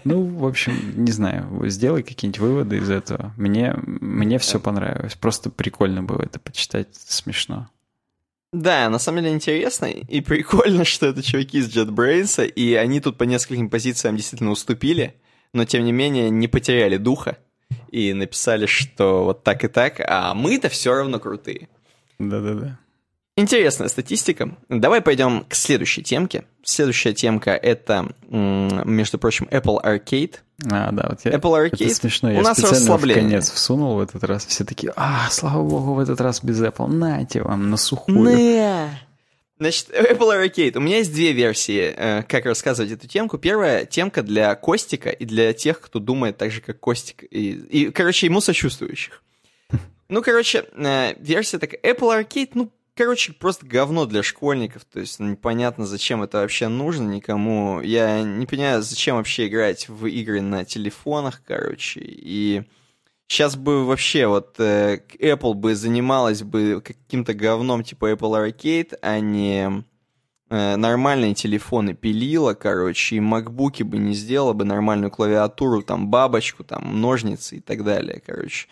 Ну, 0.04 0.24
в 0.24 0.46
общем, 0.46 0.74
не 0.96 1.12
знаю, 1.12 1.48
сделай 1.68 2.04
какие-нибудь 2.04 2.40
выводы 2.40 2.78
из 2.78 2.90
этого. 2.90 3.34
Мне, 3.38 3.76
мне 3.76 4.38
все 4.40 4.60
понравилось. 4.60 5.16
Просто 5.16 5.50
прикольно 5.50 6.02
было 6.02 6.22
это 6.22 6.40
почитать, 6.40 6.88
смешно. 6.94 7.68
Да, 8.54 8.90
на 8.90 9.00
самом 9.00 9.24
деле 9.24 9.34
интересно 9.34 9.86
и 9.86 10.22
прикольно, 10.22 10.84
что 10.86 11.08
это 11.08 11.24
чуваки 11.24 11.60
из 11.60 11.76
JetBrains, 11.76 12.48
и 12.48 12.74
они 12.76 13.00
тут 13.00 13.18
по 13.18 13.24
нескольким 13.24 13.70
позициям 13.70 14.18
действительно 14.18 14.52
уступили, 14.52 15.16
но 15.54 15.66
тем 15.66 15.86
не 15.86 15.92
менее 15.92 16.30
не 16.30 16.48
потеряли 16.48 16.98
духа 16.98 17.38
и 17.90 18.14
написали, 18.14 18.66
что 18.66 19.24
вот 19.24 19.44
так 19.44 19.64
и 19.64 19.68
так, 19.68 20.02
а 20.06 20.34
мы-то 20.34 20.68
все 20.70 20.94
равно 20.94 21.20
крутые. 21.20 21.70
Да-да-да. 22.30 22.78
Интересная 23.38 23.88
статистика. 23.88 24.58
Давай 24.68 25.02
пойдем 25.02 25.46
к 25.48 25.56
следующей 25.56 26.04
темке. 26.04 26.44
Следующая 26.64 27.14
темка 27.14 27.52
это, 27.52 28.14
между 28.30 29.18
прочим, 29.18 29.48
Apple 29.50 29.82
Arcade. 29.82 30.36
А, 30.70 30.92
да, 30.92 31.08
вот 31.10 31.22
я... 31.24 31.32
Apple 31.32 31.72
Arcade. 31.72 31.86
Это 31.86 31.96
смешно, 31.96 32.32
я 32.32 32.40
у 32.40 32.42
нас 32.44 32.58
специально 32.58 32.98
в 32.98 33.02
конец 33.02 33.50
всунул 33.50 33.96
в 33.96 34.02
этот 34.02 34.24
раз. 34.26 34.46
Все 34.46 34.66
такие, 34.66 34.92
а, 34.96 35.30
слава 35.32 35.64
богу, 35.68 35.94
в 35.94 36.00
этот 36.00 36.20
раз 36.20 36.44
без 36.44 36.62
Apple. 36.62 36.88
Нате 36.88 37.42
вам, 37.42 37.70
на 37.70 37.78
сухую. 37.78 38.38
Не. 38.38 38.90
Значит, 39.58 39.90
Apple 39.92 40.44
Arcade. 40.44 40.78
У 40.78 40.82
меня 40.82 40.98
есть 40.98 41.14
две 41.14 41.32
версии, 41.32 41.94
э, 41.96 42.24
как 42.24 42.46
рассказывать 42.46 42.92
эту 42.92 43.08
темку. 43.08 43.38
Первая 43.38 43.86
темка 43.86 44.24
для 44.24 44.54
Костика 44.56 45.10
и 45.10 45.24
для 45.24 45.54
тех, 45.54 45.80
кто 45.80 46.00
думает 46.00 46.38
так 46.38 46.52
же, 46.52 46.62
как 46.62 46.80
Костик. 46.80 47.24
И, 47.30 47.52
и 47.52 47.92
короче, 47.92 48.26
ему 48.26 48.42
сочувствующих. 48.42 49.24
Ну, 50.12 50.22
короче, 50.22 50.66
э, 50.74 51.14
версия 51.20 51.58
такая. 51.58 51.80
Apple 51.82 52.22
Arcade, 52.22 52.50
ну, 52.56 52.70
короче, 52.96 53.32
просто 53.32 53.66
говно 53.66 54.06
для 54.06 54.24
школьников. 54.24 54.84
То 54.84 55.00
есть 55.00 55.22
непонятно, 55.22 55.86
зачем 55.86 56.22
это 56.22 56.40
вообще 56.40 56.68
нужно 56.68 57.08
никому. 57.08 57.80
Я 57.80 58.22
не 58.22 58.46
понимаю, 58.46 58.82
зачем 58.82 59.16
вообще 59.16 59.48
играть 59.48 59.88
в 59.88 60.06
игры 60.08 60.42
на 60.42 60.66
телефонах, 60.66 61.42
короче. 61.48 62.02
И 62.04 62.64
сейчас 63.30 63.56
бы 63.56 63.86
вообще 63.86 64.28
вот 64.28 64.60
э, 64.60 65.00
Apple 65.18 65.54
бы 65.54 65.76
занималась 65.76 66.44
бы 66.44 66.82
каким-то 66.84 67.34
говном 67.34 67.82
типа 67.82 68.12
Apple 68.12 68.52
Arcade, 68.52 68.98
а 69.02 69.22
не 69.22 69.86
э, 70.50 70.76
нормальные 70.76 71.36
телефоны 71.36 71.94
пилила, 71.94 72.54
короче, 72.54 73.16
и 73.16 73.22
макбуки 73.22 73.84
бы 73.84 73.98
не 73.98 74.14
сделала 74.14 74.52
бы 74.52 74.66
нормальную 74.66 75.10
клавиатуру, 75.10 75.84
там, 75.84 76.10
бабочку, 76.10 76.66
там, 76.66 77.00
ножницы 77.00 77.56
и 77.56 77.60
так 77.62 77.86
далее, 77.86 78.22
короче. 78.26 78.68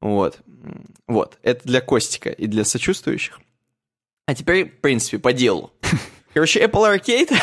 Вот. 0.00 0.40
Вот. 1.06 1.38
Это 1.42 1.66
для 1.66 1.80
Костика 1.80 2.30
и 2.30 2.46
для 2.46 2.64
сочувствующих. 2.64 3.40
А 4.26 4.34
теперь, 4.34 4.68
в 4.68 4.80
принципе, 4.80 5.18
по 5.18 5.32
делу. 5.32 5.72
Короче, 6.34 6.62
Apple 6.64 6.98
Arcade, 7.00 7.34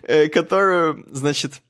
э, 0.02 0.28
которую, 0.28 1.06
значит, 1.10 1.62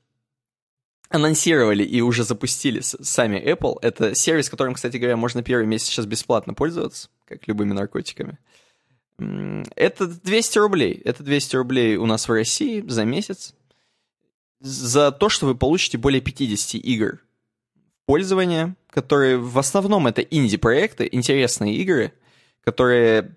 анонсировали 1.09 1.83
и 1.83 2.01
уже 2.01 2.23
запустили 2.23 2.79
сами 2.81 3.37
Apple. 3.37 3.77
Это 3.81 4.15
сервис, 4.15 4.49
которым, 4.49 4.73
кстати 4.73 4.97
говоря, 4.97 5.17
можно 5.17 5.43
первый 5.43 5.67
месяц 5.67 5.87
сейчас 5.87 6.05
бесплатно 6.05 6.53
пользоваться, 6.53 7.09
как 7.25 7.47
любыми 7.47 7.73
наркотиками. 7.73 8.37
Это 9.17 10.07
200 10.07 10.57
рублей. 10.57 11.01
Это 11.05 11.23
200 11.23 11.55
рублей 11.55 11.95
у 11.97 12.05
нас 12.05 12.27
в 12.27 12.31
России 12.31 12.83
за 12.85 13.05
месяц. 13.05 13.53
За 14.59 15.11
то, 15.11 15.29
что 15.29 15.45
вы 15.45 15.55
получите 15.55 15.97
более 15.97 16.21
50 16.21 16.75
игр 16.75 17.19
пользования, 18.05 18.75
которые 18.95 19.37
в 19.37 19.59
основном 19.59 20.07
это 20.07 20.21
инди-проекты, 20.21 21.07
интересные 21.11 21.75
игры, 21.75 22.13
которые 22.63 23.35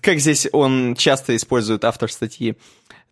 как 0.00 0.18
здесь 0.18 0.48
он 0.52 0.94
часто 0.96 1.36
использует 1.36 1.84
автор 1.84 2.10
статьи, 2.10 2.56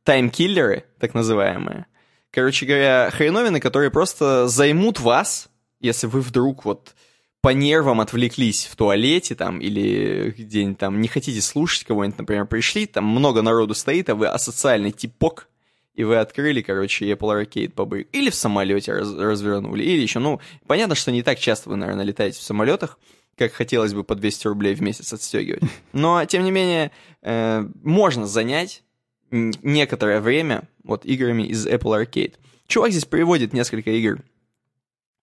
таймкиллеры, 0.05 0.85
так 0.99 1.13
называемые. 1.13 1.87
Короче 2.31 2.65
говоря, 2.65 3.11
хреновины, 3.13 3.61
которые 3.61 3.91
просто 3.91 4.49
займут 4.49 5.01
вас, 5.01 5.51
если 5.81 6.07
вы 6.07 6.23
вдруг 6.23 6.65
вот 6.65 6.95
по 7.43 7.51
нервам 7.51 8.01
отвлеклись 8.01 8.67
в 8.67 8.77
туалете 8.77 9.35
там 9.35 9.59
или 9.61 10.35
где-нибудь 10.39 10.79
там 10.79 11.01
не 11.01 11.09
хотите 11.09 11.43
слушать 11.43 11.85
кого-нибудь, 11.85 12.19
например, 12.19 12.47
пришли, 12.47 12.87
там 12.87 13.05
много 13.05 13.43
народу 13.43 13.75
стоит, 13.75 14.09
а 14.09 14.15
вы 14.15 14.29
асоциальный 14.29 14.93
типок, 14.93 15.49
и 15.95 16.05
вы 16.05 16.17
открыли, 16.17 16.63
короче, 16.63 17.11
Apple 17.11 17.45
Arcade 17.45 17.71
побык. 17.71 18.09
Или 18.13 18.31
в 18.31 18.35
самолете 18.35 18.93
раз, 18.93 19.13
развернули, 19.15 19.83
или 19.83 20.01
еще, 20.01 20.19
ну, 20.19 20.41
понятно, 20.67 20.95
что 20.95 21.13
не 21.13 21.23
так 21.23 21.39
часто 21.39 21.71
вы, 21.71 21.77
наверное, 21.77 22.05
летаете 22.05 22.39
в 22.39 22.43
самолетах, 22.43 22.99
как 23.37 23.53
хотелось 23.53 23.95
бы 23.95 24.05
по 24.05 24.15
200 24.15 24.47
рублей 24.49 24.75
в 24.75 24.81
месяц 24.81 25.13
отстегивать. 25.13 25.63
Но, 25.93 26.25
тем 26.25 26.45
не 26.45 26.51
менее, 26.51 26.93
э, 27.23 27.67
можно 27.83 28.27
занять 28.27 28.83
некоторое 29.31 30.21
время 30.21 30.69
вот 30.85 31.05
играми 31.05 31.45
из 31.45 31.67
Apple 31.67 32.03
Arcade. 32.03 32.35
Чувак 32.67 32.91
здесь 32.91 33.05
приводит 33.05 33.53
несколько 33.53 33.91
игр, 33.91 34.23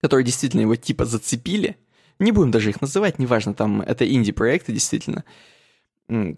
которые 0.00 0.24
действительно 0.24 0.62
его 0.62 0.76
типа 0.76 1.04
зацепили. 1.04 1.76
Не 2.18 2.32
будем 2.32 2.50
даже 2.50 2.70
их 2.70 2.80
называть, 2.80 3.18
неважно, 3.18 3.54
там 3.54 3.80
это 3.82 4.08
инди-проекты 4.08 4.72
действительно. 4.72 5.24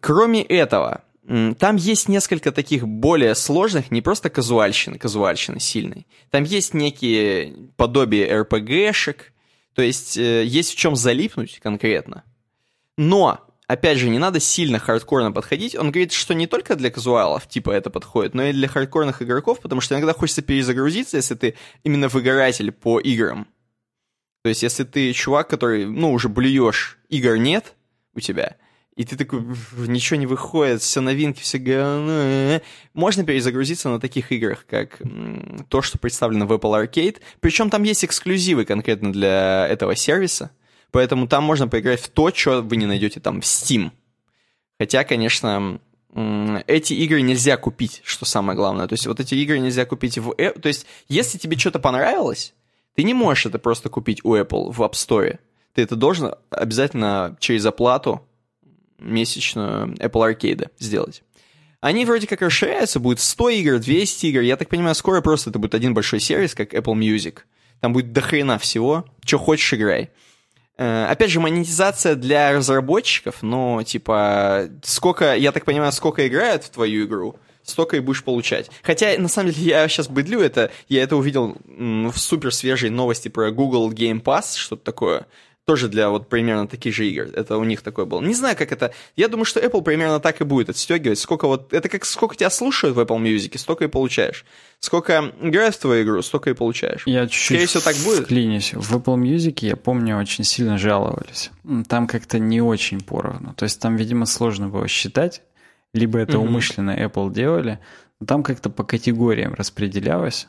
Кроме 0.01 0.43
этого, 0.43 1.03
там 1.27 1.77
есть 1.77 2.09
несколько 2.09 2.51
таких 2.51 2.87
более 2.87 3.35
сложных, 3.35 3.91
не 3.91 4.03
просто 4.03 4.29
казуальщины, 4.29 4.99
казуальщины 4.99 5.61
сильной. 5.61 6.07
Там 6.31 6.43
есть 6.43 6.75
некие 6.75 7.55
подобие 7.77 8.29
RPG-шек, 8.43 9.33
то 9.75 9.83
есть 9.83 10.17
э, 10.17 10.45
есть 10.45 10.73
в 10.73 10.77
чем 10.77 10.97
залипнуть 10.97 11.61
конкретно. 11.61 12.25
Но, 12.99 13.41
опять 13.69 13.99
же, 13.99 14.09
не 14.09 14.19
надо 14.19 14.41
сильно 14.41 14.81
хардкорно 14.81 15.31
подходить. 15.31 15.77
Он 15.77 15.93
говорит, 15.93 16.13
что 16.13 16.35
не 16.35 16.49
только 16.49 16.75
для 16.75 16.91
казуалов 16.91 17.49
типа 17.49 17.71
это 17.71 17.89
подходит, 17.89 18.35
но 18.35 18.45
и 18.45 18.53
для 18.53 18.67
хардкорных 18.67 19.23
игроков, 19.23 19.61
потому 19.61 19.81
что 19.81 19.95
иногда 19.95 20.13
хочется 20.13 20.43
перезагрузиться, 20.43 21.17
если 21.17 21.37
ты 21.37 21.55
именно 21.85 22.09
выгоратель 22.09 22.73
по 22.73 22.99
играм. 22.99 23.47
То 24.43 24.49
есть, 24.49 24.65
если 24.65 24.83
ты 24.83 25.13
чувак, 25.13 25.49
который, 25.49 25.87
ну, 25.87 26.13
уже 26.13 26.29
блюешь, 26.29 26.99
игр 27.09 27.37
нет 27.37 27.75
у 28.15 28.21
тебя, 28.21 28.57
и 28.95 29.05
ты 29.05 29.17
такой, 29.17 29.43
ничего 29.89 30.19
не 30.19 30.27
выходит, 30.27 30.83
все 30.83 31.01
новинки, 31.01 31.41
все 31.41 31.59
говно. 31.59 32.61
Можно 32.93 33.25
перезагрузиться 33.25 33.89
на 33.89 33.99
таких 33.99 34.33
играх, 34.33 34.67
как 34.69 35.01
то, 35.69 35.81
что 35.81 35.99
представлено 35.99 36.47
в 36.47 36.53
Apple 36.53 36.85
Arcade. 36.85 37.21
Причем 37.41 37.71
там 37.71 37.85
есть 37.85 38.05
эксклюзивы 38.05 38.67
конкретно 38.67 39.13
для 39.13 39.67
этого 39.67 39.97
сервиса. 39.97 40.51
Поэтому 40.91 41.27
там 41.27 41.43
можно 41.43 41.69
поиграть 41.69 42.01
в 42.01 42.11
то, 42.11 42.31
что 42.35 42.61
вы 42.61 42.77
не 42.77 42.85
найдете 42.85 43.19
там 43.19 43.41
в 43.41 43.45
Steam. 43.45 43.93
Хотя, 44.79 45.05
конечно, 45.05 45.81
эти 46.67 46.93
игры 46.93 47.23
нельзя 47.23 47.57
купить, 47.57 48.03
что 48.05 48.27
самое 48.27 48.57
главное. 48.57 48.87
То 48.89 48.93
есть 48.93 49.07
вот 49.07 49.19
эти 49.21 49.35
игры 49.37 49.59
нельзя 49.59 49.87
купить 49.87 50.19
в... 50.19 50.35
То 50.35 50.69
есть 50.69 50.87
если 51.09 51.39
тебе 51.39 51.57
что-то 51.57 51.79
понравилось, 51.79 52.53
ты 52.95 53.05
не 53.05 53.15
можешь 53.15 53.47
это 53.47 53.59
просто 53.59 53.89
купить 53.89 54.21
у 54.23 54.37
Apple 54.37 54.71
в 54.71 54.83
App 54.83 54.93
Store. 54.93 55.39
Ты 55.73 55.81
это 55.81 55.97
должен 55.97 56.35
обязательно 56.51 57.39
через 57.41 57.65
оплату 57.65 58.29
месячную 59.03 59.95
Apple 59.95 60.37
Arcade 60.37 60.71
сделать. 60.79 61.23
Они 61.81 62.05
вроде 62.05 62.29
как 62.29 62.43
расширяются, 62.43 63.01
будет 63.01 63.19
100 63.19 63.49
игр, 63.51 63.79
200 63.79 64.27
игр. 64.27 64.41
Я 64.41 64.57
так 64.57 64.69
понимаю, 64.69 64.95
скоро 64.95 65.21
просто 65.21 65.51
это 65.51 65.59
будет 65.59 65.75
один 65.75 65.95
большой 65.95 66.21
сервис, 66.21 66.55
как 66.55 66.75
Apple 66.75 66.95
Music. 66.95 67.41
Там 67.81 67.93
будет 67.93 68.13
дохрена 68.13 68.59
всего. 68.59 69.05
Что 69.25 69.39
хочешь, 69.39 69.75
играй. 69.75 70.11
Э, 70.79 71.07
опять 71.11 71.31
же, 71.31 71.41
монетизация 71.41 72.15
для 72.15 72.53
разработчиков, 72.53 73.43
но, 73.43 73.83
типа, 73.83 74.69
сколько, 74.85 75.35
я 75.35 75.51
так 75.51 75.65
понимаю, 75.65 75.91
сколько 75.91 76.27
играют 76.27 76.63
в 76.63 76.71
твою 76.71 77.05
игру, 77.05 77.37
столько 77.65 77.97
и 77.97 78.01
будешь 78.01 78.23
получать. 78.23 78.71
Хотя, 78.83 79.19
на 79.19 79.29
самом 79.29 79.51
деле, 79.51 79.67
я 79.67 79.89
сейчас 79.89 80.09
быдлю 80.09 80.41
это, 80.41 80.71
я 80.89 81.03
это 81.03 81.17
увидел 81.17 81.57
в 81.67 82.17
супер 82.17 82.55
свежей 82.55 82.91
новости 82.91 83.27
про 83.29 83.51
Google 83.51 83.91
Game 83.91 84.23
Pass, 84.23 84.57
что-то 84.57 84.85
такое 84.85 85.27
тоже 85.65 85.89
для 85.89 86.11
вот 86.11 86.29
примерно 86.29 86.67
таких 86.67 86.95
же 86.95 87.07
игр. 87.07 87.29
Это 87.35 87.57
у 87.57 87.65
них 87.65 87.83
такое 87.83 88.05
было. 88.05 88.21
Не 88.21 88.35
знаю, 88.35 88.57
как 88.57 88.73
это... 88.73 88.93
Я 89.15 89.29
думаю, 89.29 89.45
что 89.45 89.61
Apple 89.61 89.83
примерно 89.83 90.19
так 90.19 90.41
и 90.41 90.45
будет 90.45 90.71
отстегивать. 90.71 91.19
Сколько 91.19 91.47
вот... 91.47 91.73
Это 91.73 91.89
как 91.89 92.05
сколько 92.05 92.35
тебя 92.35 92.51
слушают 92.51 92.97
в 92.97 93.01
Apple 93.01 93.23
Music, 93.23 93.57
столько 93.59 93.85
и 93.85 93.89
получаешь. 93.89 94.45
Сколько 94.81 95.33
играют 95.41 95.77
в 95.77 95.79
твою 95.79 96.03
игру, 96.03 96.23
столько 96.23 96.51
и 96.51 96.55
получаешь. 96.55 97.05
Я 97.07 97.29
чуть-чуть 97.29 97.47
Скорее 97.47 97.67
всего, 97.67 97.83
так 97.83 97.97
будет. 98.05 98.25
Вклинюсь. 98.25 98.75
В 98.75 98.97
Apple 98.97 99.17
Music, 99.17 99.59
я 99.61 99.77
помню, 99.77 100.19
очень 100.19 100.43
сильно 100.43 100.79
жаловались. 100.79 101.51
Там 101.89 102.09
как-то 102.09 102.41
не 102.41 102.61
очень 102.61 103.01
поровну. 103.01 103.55
То 103.55 103.65
есть 103.65 103.81
там, 103.81 103.95
видимо, 103.95 104.27
сложно 104.27 104.69
было 104.69 104.89
считать. 104.89 105.43
Либо 105.95 106.19
это 106.19 106.39
угу. 106.39 106.49
умышленно 106.49 106.91
Apple 106.99 107.33
делали. 107.33 107.79
Но 108.19 108.27
там 108.27 108.43
как-то 108.43 108.69
по 108.71 108.83
категориям 108.83 109.55
распределялось. 109.55 110.49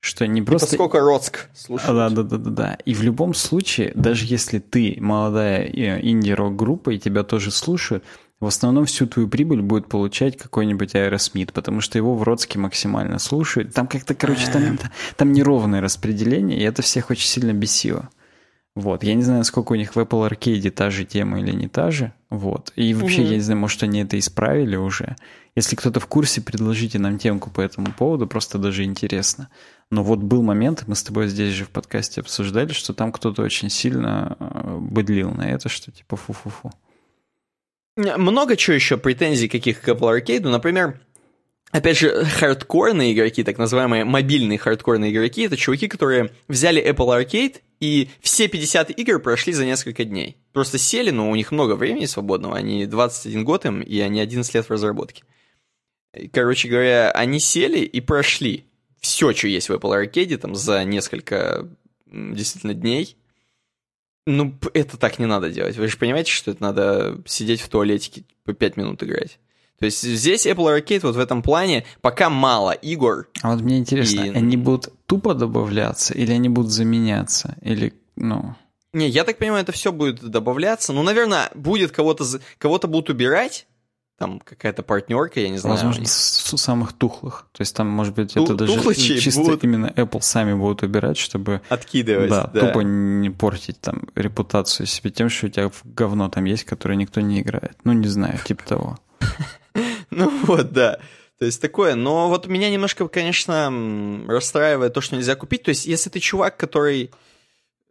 Что 0.00 0.26
не 0.26 0.42
просто... 0.42 0.68
Типа 0.68 0.84
сколько 0.84 1.00
рок 1.00 1.48
слушает. 1.54 1.94
Да, 1.94 2.10
да, 2.10 2.22
да, 2.22 2.36
да, 2.36 2.50
да. 2.50 2.78
И 2.84 2.94
в 2.94 3.02
любом 3.02 3.34
случае, 3.34 3.92
даже 3.94 4.26
если 4.26 4.60
ты 4.60 4.96
молодая 5.00 5.64
э, 5.64 6.00
инди-рок-группа, 6.02 6.90
и 6.90 6.98
тебя 6.98 7.24
тоже 7.24 7.50
слушают, 7.50 8.04
в 8.40 8.46
основном 8.46 8.84
всю 8.84 9.08
твою 9.08 9.28
прибыль 9.28 9.60
будет 9.60 9.88
получать 9.88 10.36
какой-нибудь 10.36 10.94
Аэросмит, 10.94 11.52
потому 11.52 11.80
что 11.80 11.98
его 11.98 12.14
в 12.14 12.22
роке 12.22 12.60
максимально 12.60 13.18
слушают. 13.18 13.74
Там 13.74 13.88
как-то, 13.88 14.14
короче, 14.14 14.48
там, 14.52 14.78
там 15.16 15.32
неровное 15.32 15.80
распределение, 15.80 16.58
и 16.58 16.62
это 16.62 16.82
всех 16.82 17.10
очень 17.10 17.26
сильно 17.26 17.52
бесило. 17.52 18.08
Вот. 18.76 19.02
Я 19.02 19.14
не 19.14 19.24
знаю, 19.24 19.42
сколько 19.42 19.72
у 19.72 19.74
них 19.74 19.96
в 19.96 19.98
Apple 19.98 20.30
Arcade 20.30 20.70
та 20.70 20.90
же 20.90 21.04
тема 21.04 21.40
или 21.40 21.50
не 21.50 21.66
та 21.66 21.90
же. 21.90 22.12
Вот. 22.30 22.72
И 22.76 22.94
вообще, 22.94 23.22
угу. 23.22 23.30
я 23.30 23.34
не 23.34 23.40
знаю, 23.40 23.58
может, 23.58 23.82
они 23.82 24.02
это 24.02 24.16
исправили 24.16 24.76
уже. 24.76 25.16
Если 25.56 25.74
кто-то 25.74 25.98
в 25.98 26.06
курсе, 26.06 26.40
предложите 26.40 27.00
нам 27.00 27.18
темку 27.18 27.50
по 27.50 27.60
этому 27.60 27.88
поводу, 27.92 28.28
просто 28.28 28.58
даже 28.58 28.84
интересно. 28.84 29.48
Но 29.90 30.02
вот 30.02 30.18
был 30.18 30.42
момент, 30.42 30.84
мы 30.86 30.94
с 30.94 31.02
тобой 31.02 31.28
здесь 31.28 31.54
же 31.54 31.64
в 31.64 31.70
подкасте 31.70 32.20
обсуждали, 32.20 32.72
что 32.72 32.92
там 32.92 33.10
кто-то 33.10 33.42
очень 33.42 33.70
сильно 33.70 34.36
э, 34.38 34.76
быдлил 34.78 35.30
на 35.30 35.50
это, 35.50 35.68
что 35.68 35.90
типа 35.90 36.16
фу-фу-фу. 36.16 36.70
Много 37.96 38.56
чего 38.56 38.74
еще 38.74 38.98
претензий 38.98 39.48
каких 39.48 39.80
к 39.80 39.88
Apple 39.88 40.20
Arcade. 40.20 40.48
Например, 40.48 41.00
Опять 41.70 41.98
же, 41.98 42.24
хардкорные 42.24 43.12
игроки, 43.12 43.44
так 43.44 43.58
называемые 43.58 44.06
мобильные 44.06 44.58
хардкорные 44.58 45.12
игроки, 45.12 45.42
это 45.42 45.56
чуваки, 45.58 45.86
которые 45.86 46.30
взяли 46.48 46.82
Apple 46.82 47.20
Arcade 47.20 47.60
и 47.80 48.08
все 48.20 48.48
50 48.48 48.98
игр 48.98 49.20
прошли 49.20 49.52
за 49.52 49.66
несколько 49.66 50.04
дней. 50.04 50.38
Просто 50.52 50.78
сели, 50.78 51.10
но 51.10 51.30
у 51.30 51.36
них 51.36 51.52
много 51.52 51.74
времени 51.74 52.06
свободного, 52.06 52.56
они 52.56 52.86
21 52.86 53.44
год 53.44 53.66
им, 53.66 53.82
и 53.82 54.00
они 54.00 54.20
11 54.20 54.54
лет 54.54 54.66
в 54.66 54.70
разработке. 54.70 55.24
Короче 56.32 56.68
говоря, 56.68 57.10
они 57.10 57.38
сели 57.38 57.80
и 57.80 58.00
прошли 58.00 58.64
все, 59.00 59.32
что 59.32 59.48
есть 59.48 59.68
в 59.68 59.72
Apple 59.72 60.04
Arcade, 60.04 60.36
там, 60.36 60.54
за 60.54 60.84
несколько 60.84 61.68
действительно 62.06 62.74
дней. 62.74 63.16
Ну, 64.26 64.58
это 64.74 64.98
так 64.98 65.18
не 65.18 65.26
надо 65.26 65.50
делать. 65.50 65.76
Вы 65.76 65.88
же 65.88 65.96
понимаете, 65.96 66.30
что 66.30 66.50
это 66.50 66.62
надо 66.62 67.22
сидеть 67.26 67.60
в 67.60 67.68
туалетике 67.68 68.24
по 68.44 68.52
5 68.52 68.76
минут 68.76 69.02
играть. 69.02 69.38
То 69.78 69.84
есть 69.84 70.02
здесь 70.02 70.46
Apple 70.46 70.76
Arcade 70.76 71.00
вот 71.02 71.14
в 71.14 71.20
этом 71.20 71.40
плане 71.40 71.86
пока 72.00 72.28
мало 72.28 72.72
игр. 72.72 73.28
А 73.42 73.52
вот 73.52 73.62
мне 73.62 73.78
интересно, 73.78 74.22
и... 74.22 74.30
они 74.30 74.56
будут 74.56 74.92
тупо 75.06 75.34
добавляться 75.34 76.14
или 76.14 76.32
они 76.32 76.48
будут 76.48 76.72
заменяться? 76.72 77.56
Или, 77.62 77.94
ну... 78.16 78.56
Не, 78.92 79.08
я 79.08 79.22
так 79.22 79.38
понимаю, 79.38 79.62
это 79.62 79.72
все 79.72 79.92
будет 79.92 80.20
добавляться. 80.20 80.92
Ну, 80.92 81.02
наверное, 81.02 81.50
будет 81.54 81.92
кого-то 81.92 82.24
кого-то 82.58 82.88
будут 82.88 83.10
убирать. 83.10 83.67
Там 84.18 84.40
какая-то 84.40 84.82
партнерка, 84.82 85.38
я 85.38 85.48
не 85.48 85.58
знаю. 85.58 85.76
Возможно, 85.76 86.04
с 86.04 86.56
самых 86.56 86.92
тухлых. 86.92 87.46
То 87.52 87.60
есть 87.62 87.76
там, 87.76 87.86
может 87.86 88.16
быть, 88.16 88.34
Ту- 88.34 88.42
это 88.42 88.54
даже 88.54 88.94
чисто 88.94 89.40
будут... 89.40 89.62
именно 89.62 89.86
Apple 89.86 90.20
сами 90.22 90.54
будут 90.54 90.82
убирать, 90.82 91.16
чтобы... 91.16 91.60
Откидывать, 91.68 92.28
да, 92.28 92.50
да. 92.52 92.66
тупо 92.66 92.80
не 92.80 93.30
портить 93.30 93.80
там 93.80 94.08
репутацию 94.16 94.86
себе 94.86 95.10
тем, 95.10 95.28
что 95.28 95.46
у 95.46 95.50
тебя 95.50 95.70
говно 95.84 96.28
там 96.28 96.44
есть, 96.46 96.64
которое 96.64 96.96
никто 96.96 97.20
не 97.20 97.40
играет. 97.40 97.76
Ну, 97.84 97.92
не 97.92 98.08
знаю, 98.08 98.38
типа 98.44 98.64
того. 98.64 98.98
Ну 100.10 100.30
вот, 100.46 100.72
да. 100.72 100.98
То 101.38 101.44
есть 101.44 101.62
такое, 101.62 101.94
но 101.94 102.28
вот 102.28 102.48
меня 102.48 102.68
немножко, 102.70 103.06
конечно, 103.06 103.72
расстраивает 104.26 104.94
то, 104.94 105.00
что 105.00 105.14
нельзя 105.14 105.36
купить. 105.36 105.62
То 105.62 105.68
есть 105.68 105.86
если 105.86 106.10
ты 106.10 106.18
чувак, 106.18 106.56
который 106.56 107.12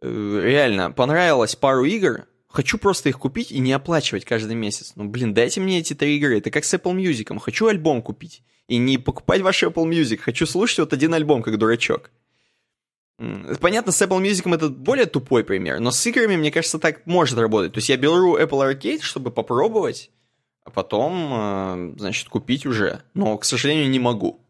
э, 0.02 0.40
реально 0.44 0.90
понравилось 0.90 1.56
пару 1.56 1.84
игр, 1.84 2.26
хочу 2.48 2.78
просто 2.78 3.08
их 3.08 3.18
купить 3.18 3.52
и 3.52 3.58
не 3.58 3.72
оплачивать 3.72 4.24
каждый 4.24 4.56
месяц. 4.56 4.92
Ну, 4.96 5.04
блин, 5.04 5.34
дайте 5.34 5.60
мне 5.60 5.78
эти 5.78 5.94
три 5.94 6.16
игры. 6.16 6.38
Это 6.38 6.50
как 6.50 6.64
с 6.64 6.74
Apple 6.74 6.94
Music. 6.94 7.38
Хочу 7.38 7.66
альбом 7.68 8.02
купить. 8.02 8.42
И 8.66 8.76
не 8.78 8.98
покупать 8.98 9.40
ваш 9.42 9.62
Apple 9.62 9.88
Music. 9.88 10.18
Хочу 10.18 10.46
слушать 10.46 10.78
вот 10.80 10.92
один 10.92 11.14
альбом, 11.14 11.42
как 11.42 11.58
дурачок. 11.58 12.10
Понятно, 13.60 13.90
с 13.90 14.00
Apple 14.00 14.22
Music 14.22 14.54
это 14.54 14.68
более 14.68 15.06
тупой 15.06 15.42
пример, 15.42 15.80
но 15.80 15.90
с 15.90 16.06
играми, 16.06 16.36
мне 16.36 16.52
кажется, 16.52 16.78
так 16.78 17.04
может 17.04 17.36
работать. 17.36 17.72
То 17.72 17.78
есть 17.78 17.88
я 17.88 17.96
беру 17.96 18.38
Apple 18.38 18.72
Arcade, 18.72 19.00
чтобы 19.00 19.32
попробовать, 19.32 20.12
а 20.64 20.70
потом, 20.70 21.32
э, 21.32 21.94
значит, 21.98 22.28
купить 22.28 22.64
уже. 22.64 23.02
Но, 23.14 23.36
к 23.36 23.44
сожалению, 23.44 23.90
не 23.90 23.98
могу. 23.98 24.40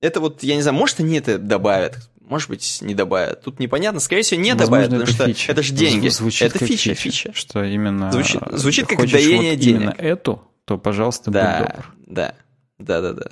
Это 0.00 0.20
вот, 0.20 0.42
я 0.42 0.54
не 0.54 0.62
знаю, 0.62 0.78
может, 0.78 1.00
они 1.00 1.18
это 1.18 1.38
добавят, 1.38 2.08
может 2.26 2.50
быть, 2.50 2.78
не 2.80 2.94
добавят. 2.94 3.42
Тут 3.42 3.58
непонятно. 3.58 4.00
Скорее 4.00 4.22
всего, 4.22 4.40
не 4.40 4.52
Возможно, 4.54 4.88
добавят, 4.88 4.90
потому 4.90 5.06
что 5.06 5.26
фича. 5.26 5.52
это 5.52 5.62
же 5.62 5.72
деньги. 5.72 6.08
Звучит 6.08 6.48
это 6.48 6.58
как 6.58 6.68
фича, 6.68 6.94
фича, 6.94 7.32
Что 7.32 7.64
именно... 7.64 8.12
Звучит, 8.12 8.40
звучит 8.52 8.86
как 8.86 8.98
даяние 9.10 9.52
вот 9.52 9.60
денег. 9.60 9.80
именно 9.80 9.94
эту, 9.98 10.42
то, 10.64 10.78
пожалуйста, 10.78 11.30
да, 11.30 11.58
будь 11.58 11.68
добр. 11.68 11.94
Да, 12.06 12.34
да, 12.78 13.00
да, 13.00 13.12
да. 13.12 13.30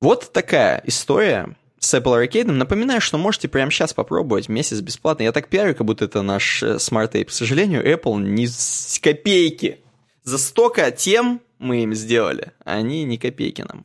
Вот 0.00 0.32
такая 0.32 0.82
история 0.86 1.56
с 1.78 1.94
Apple 1.94 2.24
Arcade. 2.26 2.50
Напоминаю, 2.50 3.00
что 3.00 3.18
можете 3.18 3.48
прямо 3.48 3.70
сейчас 3.70 3.92
попробовать 3.94 4.48
месяц 4.48 4.80
бесплатно. 4.80 5.22
Я 5.24 5.32
так 5.32 5.48
пиарю, 5.48 5.74
как 5.74 5.86
будто 5.86 6.04
это 6.04 6.22
наш 6.22 6.62
э, 6.62 6.76
Smart 6.76 7.12
Tape. 7.12 7.24
К 7.26 7.30
сожалению, 7.30 7.84
Apple 7.84 8.20
ни 8.20 8.46
с 8.46 8.98
копейки 9.02 9.80
за 10.22 10.38
столько 10.38 10.90
тем 10.90 11.40
мы 11.58 11.82
им 11.82 11.94
сделали, 11.94 12.52
а 12.64 12.74
они 12.74 13.04
ни 13.04 13.16
копейки 13.16 13.62
нам. 13.62 13.84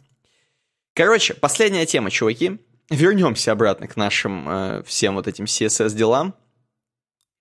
Короче, 0.93 1.33
последняя 1.35 1.85
тема, 1.85 2.09
чуваки. 2.09 2.57
Вернемся 2.89 3.51
обратно 3.51 3.87
к 3.87 3.97
нашим 3.97 4.47
э, 4.47 4.83
всем 4.83 5.15
вот 5.15 5.27
этим 5.27 5.45
CSS-делам. 5.45 6.33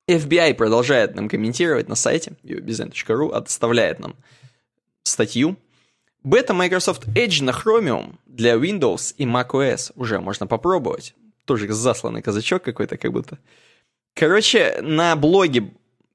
FBI 0.08 0.54
продолжает 0.54 1.14
нам 1.14 1.28
комментировать 1.28 1.88
на 1.88 1.94
сайте 1.94 2.36
ubizen.ru, 2.42 3.32
отставляет 3.32 3.98
нам 3.98 4.16
статью. 5.02 5.56
Бета 6.22 6.54
Microsoft 6.54 7.06
Edge 7.08 7.42
на 7.42 7.50
Chromium 7.50 8.16
для 8.26 8.54
Windows 8.54 9.14
и 9.16 9.24
macOS 9.24 9.92
уже 9.94 10.20
можно 10.20 10.46
попробовать. 10.46 11.14
Тоже 11.44 11.72
засланный 11.72 12.22
казачок 12.22 12.62
какой-то 12.62 12.96
как 12.96 13.12
будто. 13.12 13.38
Короче, 14.14 14.80
на 14.82 15.14
блоге 15.14 15.70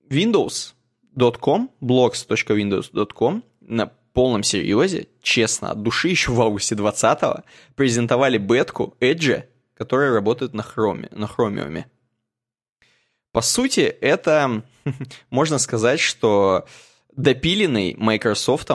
Windows 0.10 0.74
windows.com, 1.16 1.70
blogs.windows.com 1.82 3.44
на 3.62 3.92
полном 4.14 4.44
серьезе, 4.44 5.08
честно, 5.22 5.72
от 5.72 5.82
души 5.82 6.10
еще 6.10 6.32
в 6.32 6.42
августе 6.42 6.76
20-го 6.76 7.44
презентовали 7.76 8.38
бетку 8.38 8.96
Edge, 9.00 9.46
которая 9.76 10.14
работает 10.14 10.54
на, 10.54 10.64
хроме, 10.64 11.10
на 11.12 11.28
хромиуме. 11.28 11.90
По 13.32 13.42
сути, 13.42 13.82
это, 13.82 14.64
можно 15.30 15.58
сказать, 15.58 16.00
что 16.00 16.66
допиленный 17.16 17.96
Microsoft 17.98 18.70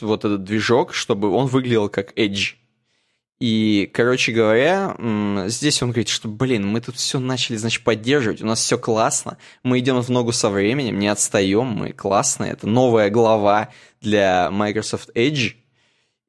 вот 0.00 0.24
этот 0.24 0.44
движок, 0.44 0.94
чтобы 0.94 1.30
он 1.30 1.46
выглядел 1.46 1.88
как 1.88 2.16
Edge. 2.16 2.54
И, 3.42 3.90
короче 3.92 4.30
говоря, 4.30 4.94
здесь 5.48 5.82
он 5.82 5.88
говорит, 5.88 6.08
что, 6.08 6.28
блин, 6.28 6.64
мы 6.64 6.80
тут 6.80 6.94
все 6.94 7.18
начали, 7.18 7.56
значит, 7.56 7.82
поддерживать, 7.82 8.40
у 8.40 8.46
нас 8.46 8.60
все 8.60 8.78
классно, 8.78 9.36
мы 9.64 9.80
идем 9.80 10.00
в 10.00 10.08
ногу 10.10 10.30
со 10.30 10.48
временем, 10.48 11.00
не 11.00 11.08
отстаем, 11.08 11.66
мы 11.66 11.90
классные, 11.90 12.52
это 12.52 12.68
новая 12.68 13.10
глава 13.10 13.70
для 14.00 14.48
Microsoft 14.52 15.10
Edge, 15.16 15.54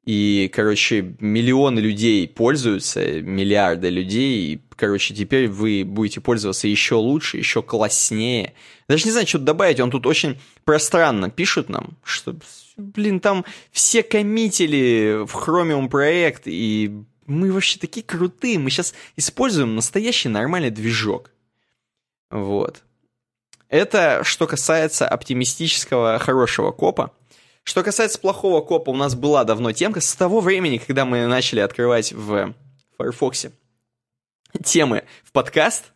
и, 0.04 0.50
короче, 0.52 1.14
миллионы 1.20 1.78
людей 1.78 2.26
пользуются, 2.26 3.22
миллиарды 3.22 3.90
людей, 3.90 4.54
и, 4.54 4.60
короче, 4.74 5.14
теперь 5.14 5.46
вы 5.46 5.84
будете 5.84 6.20
пользоваться 6.20 6.66
еще 6.66 6.96
лучше, 6.96 7.36
еще 7.36 7.62
класснее. 7.62 8.54
Даже 8.88 9.04
не 9.04 9.12
знаю, 9.12 9.28
что 9.28 9.38
добавить, 9.38 9.78
он 9.78 9.92
тут 9.92 10.04
очень 10.08 10.40
пространно 10.64 11.30
пишет 11.30 11.68
нам, 11.68 11.96
что 12.02 12.34
блин, 12.76 13.20
там 13.20 13.44
все 13.70 14.02
коммитили 14.02 15.24
в 15.26 15.34
Chromium 15.36 15.88
проект, 15.88 16.42
и 16.46 17.04
мы 17.26 17.52
вообще 17.52 17.78
такие 17.78 18.04
крутые, 18.04 18.58
мы 18.58 18.70
сейчас 18.70 18.94
используем 19.16 19.74
настоящий 19.76 20.28
нормальный 20.28 20.70
движок. 20.70 21.30
Вот. 22.30 22.82
Это 23.68 24.22
что 24.24 24.46
касается 24.46 25.08
оптимистического 25.08 26.18
хорошего 26.18 26.70
копа. 26.70 27.12
Что 27.62 27.82
касается 27.82 28.18
плохого 28.18 28.60
копа, 28.60 28.90
у 28.90 28.96
нас 28.96 29.14
была 29.14 29.44
давно 29.44 29.72
темка 29.72 30.00
с 30.00 30.14
того 30.14 30.40
времени, 30.40 30.78
когда 30.78 31.06
мы 31.06 31.26
начали 31.26 31.60
открывать 31.60 32.12
в 32.12 32.54
Firefox 32.98 33.46
темы 34.62 35.04
в 35.24 35.32
подкаст, 35.32 35.93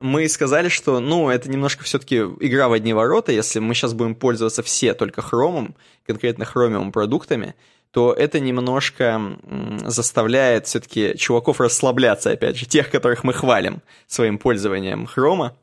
мы 0.00 0.28
сказали, 0.28 0.68
что, 0.68 1.00
ну, 1.00 1.28
это 1.28 1.50
немножко 1.50 1.84
все-таки 1.84 2.16
игра 2.16 2.68
в 2.68 2.72
одни 2.72 2.92
ворота. 2.92 3.32
Если 3.32 3.58
мы 3.58 3.74
сейчас 3.74 3.94
будем 3.94 4.14
пользоваться 4.14 4.62
все 4.62 4.94
только 4.94 5.22
хромом, 5.22 5.74
конкретно 6.06 6.44
хромиум 6.44 6.92
продуктами, 6.92 7.54
то 7.90 8.12
это 8.12 8.38
немножко 8.38 9.38
заставляет 9.84 10.66
все-таки 10.66 11.16
чуваков 11.16 11.60
расслабляться, 11.60 12.30
опять 12.30 12.56
же, 12.56 12.66
тех, 12.66 12.90
которых 12.90 13.24
мы 13.24 13.32
хвалим 13.32 13.82
своим 14.06 14.38
пользованием 14.38 15.06
хрома. 15.06 15.56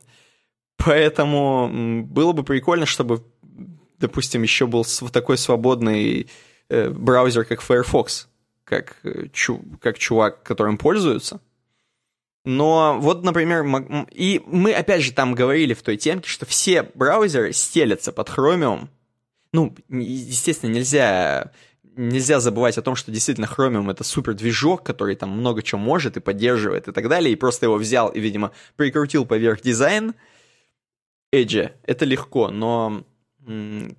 Поэтому 0.78 2.03
было 2.03 2.34
бы 2.34 2.44
прикольно, 2.44 2.86
чтобы, 2.86 3.24
допустим, 3.99 4.44
еще 4.44 4.68
был 4.68 4.84
такой 5.14 5.38
свободный 5.38 6.28
э, 6.70 6.90
браузер, 6.90 7.45
как 7.45 7.62
Firefox, 7.62 8.28
как, 8.64 8.98
э, 9.03 9.28
чу, 9.32 9.64
как 9.80 9.98
чувак, 9.98 10.44
которым 10.44 10.78
пользуются. 10.78 11.40
Но 12.45 12.99
вот, 12.99 13.23
например, 13.23 13.65
и 14.11 14.41
мы 14.45 14.72
опять 14.72 15.01
же 15.01 15.11
там 15.11 15.34
говорили 15.34 15.73
в 15.73 15.81
той 15.81 15.97
темке, 15.97 16.30
что 16.30 16.45
все 16.45 16.84
браузеры 16.93 17.51
стелятся 17.53 18.11
под 18.11 18.30
Chromium. 18.30 18.88
Ну, 19.51 19.76
естественно, 19.89 20.72
нельзя, 20.72 21.51
нельзя 21.95 22.39
забывать 22.39 22.77
о 22.77 22.84
том, 22.84 22.95
что 22.95 23.11
действительно 23.11 23.45
Chromium 23.45 23.89
это 23.89 24.03
супер 24.03 24.35
движок, 24.35 24.84
который 24.84 25.15
там 25.15 25.31
много 25.31 25.63
чего 25.63 25.81
может 25.81 26.17
и 26.17 26.19
поддерживает 26.19 26.88
и 26.88 26.91
так 26.91 27.09
далее, 27.09 27.34
и 27.34 27.35
просто 27.35 27.65
его 27.65 27.77
взял 27.77 28.09
и, 28.09 28.19
видимо, 28.19 28.51
прикрутил 28.76 29.26
поверх 29.26 29.61
дизайн 29.61 30.13
Edge. 31.34 31.72
Это 31.84 32.05
легко, 32.05 32.49
но 32.49 33.03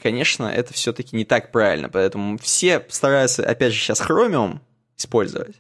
конечно, 0.02 0.44
это 0.44 0.72
все-таки 0.72 1.16
не 1.16 1.24
так 1.24 1.52
правильно, 1.52 1.88
поэтому 1.88 2.38
все 2.38 2.84
стараются, 2.88 3.44
опять 3.44 3.72
же, 3.72 3.78
сейчас 3.78 4.00
Chromium 4.00 4.58
использовать, 4.96 5.56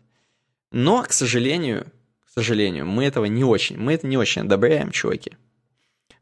но, 0.72 1.02
к 1.02 1.12
сожалению, 1.12 1.86
сожалению, 2.40 2.86
мы 2.86 3.04
этого 3.04 3.24
не 3.24 3.44
очень, 3.44 3.78
мы 3.78 3.94
это 3.94 4.06
не 4.06 4.16
очень 4.16 4.42
одобряем, 4.42 4.90
чуваки. 4.90 5.32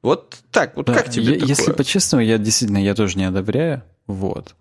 Вот 0.02 0.36
так, 0.50 0.76
вот 0.76 0.86
да, 0.86 0.94
как 0.94 1.10
тебе 1.10 1.24
я, 1.24 1.32
такое? 1.34 1.48
Если 1.48 1.72
по-честному, 1.72 2.22
я 2.22 2.38
действительно, 2.38 2.78
я 2.78 2.94
тоже 2.94 3.16
не 3.18 3.24
одобряю, 3.24 3.82
вот. 4.06 4.54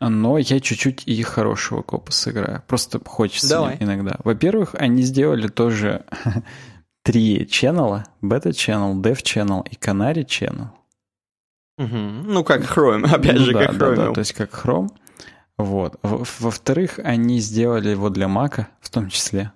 Но 0.00 0.38
я 0.38 0.60
чуть-чуть 0.60 1.02
и 1.06 1.22
хорошего 1.22 1.82
копа 1.82 2.12
сыграю. 2.12 2.62
Просто 2.66 3.00
хочется 3.04 3.48
Давай. 3.48 3.76
иногда. 3.80 4.16
Во-первых, 4.22 4.76
они 4.78 5.02
сделали 5.02 5.48
тоже 5.48 6.04
три 7.02 7.48
ченнела. 7.48 8.06
Бета-ченнел, 8.20 9.00
Dev-ченнел 9.00 9.66
и 9.68 9.74
Canary-ченнел. 9.74 10.70
Угу. 11.78 11.96
Ну, 11.96 12.44
как 12.44 12.62
Chrome, 12.62 13.06
опять 13.12 13.38
ну, 13.38 13.44
же, 13.44 13.52
да, 13.52 13.66
как 13.66 13.74
Chrome. 13.74 13.96
Да, 13.96 14.06
да, 14.06 14.12
то 14.12 14.20
есть 14.20 14.32
как 14.32 14.50
Chrome. 14.52 14.90
Вот. 15.56 15.98
Во-вторых, 16.02 17.00
они 17.02 17.40
сделали 17.40 17.88
его 17.88 18.10
для 18.10 18.26
Mac 18.26 18.66
в 18.80 18.90
том 18.90 19.08
числе. 19.08 19.52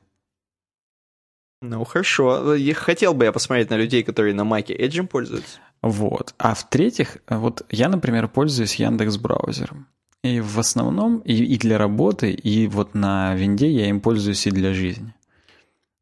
Ну, 1.62 1.84
хорошо. 1.84 2.56
Хотел 2.74 3.14
бы 3.14 3.24
я 3.24 3.32
посмотреть 3.32 3.70
на 3.70 3.76
людей, 3.76 4.02
которые 4.02 4.34
на 4.34 4.42
Mac 4.42 4.66
Edge 4.66 5.06
пользуются. 5.06 5.58
Вот. 5.80 6.34
А 6.38 6.54
в-третьих, 6.54 7.18
вот 7.28 7.64
я, 7.70 7.88
например, 7.88 8.28
пользуюсь 8.28 8.74
Яндекс 8.74 9.16
браузером. 9.16 9.86
И 10.22 10.40
в 10.40 10.58
основном 10.58 11.18
и, 11.20 11.34
и 11.34 11.58
для 11.58 11.78
работы, 11.78 12.30
и 12.30 12.68
вот 12.68 12.94
на 12.94 13.34
винде 13.34 13.70
я 13.70 13.88
им 13.88 14.00
пользуюсь 14.00 14.46
и 14.46 14.50
для 14.50 14.74
жизни. 14.74 15.14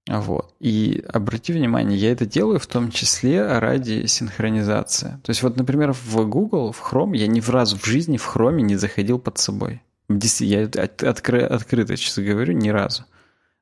Вот. 0.09 0.55
И 0.61 1.05
обрати 1.09 1.53
внимание, 1.53 1.99
я 1.99 2.13
это 2.13 2.27
делаю 2.27 2.59
в 2.59 2.67
том 2.67 2.91
числе 2.91 3.47
ради 3.59 4.07
синхронизации. 4.07 5.21
То 5.23 5.31
есть 5.31 5.43
вот, 5.43 5.57
например, 5.57 5.93
в 5.93 6.27
Google, 6.27 6.73
в 6.73 6.83
Chrome 6.83 7.17
я 7.17 7.27
ни 7.27 7.41
разу 7.41 7.79
в 7.79 7.87
жизни 7.87 8.17
в 8.17 8.37
Chrome 8.37 8.61
не 8.61 8.77
заходил 8.77 9.19
под 9.19 9.39
собой. 9.39 9.83
Я 10.09 10.65
откры, 10.65 11.43
открыто 11.43 11.97
сейчас 11.97 12.19
говорю, 12.19 12.53
ни 12.55 12.71
разу. 12.71 13.05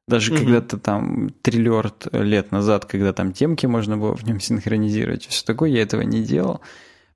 Даже 0.08 0.32
угу. 0.32 0.40
когда-то 0.40 0.78
там 0.78 1.30
триллиард 1.42 2.08
лет 2.12 2.50
назад, 2.50 2.86
когда 2.86 3.12
там 3.12 3.32
темки 3.32 3.66
можно 3.66 3.96
было 3.96 4.16
в 4.16 4.24
нем 4.24 4.40
синхронизировать, 4.40 5.26
все 5.26 5.44
такое, 5.44 5.70
я 5.70 5.82
этого 5.82 6.00
не 6.00 6.22
делал. 6.22 6.60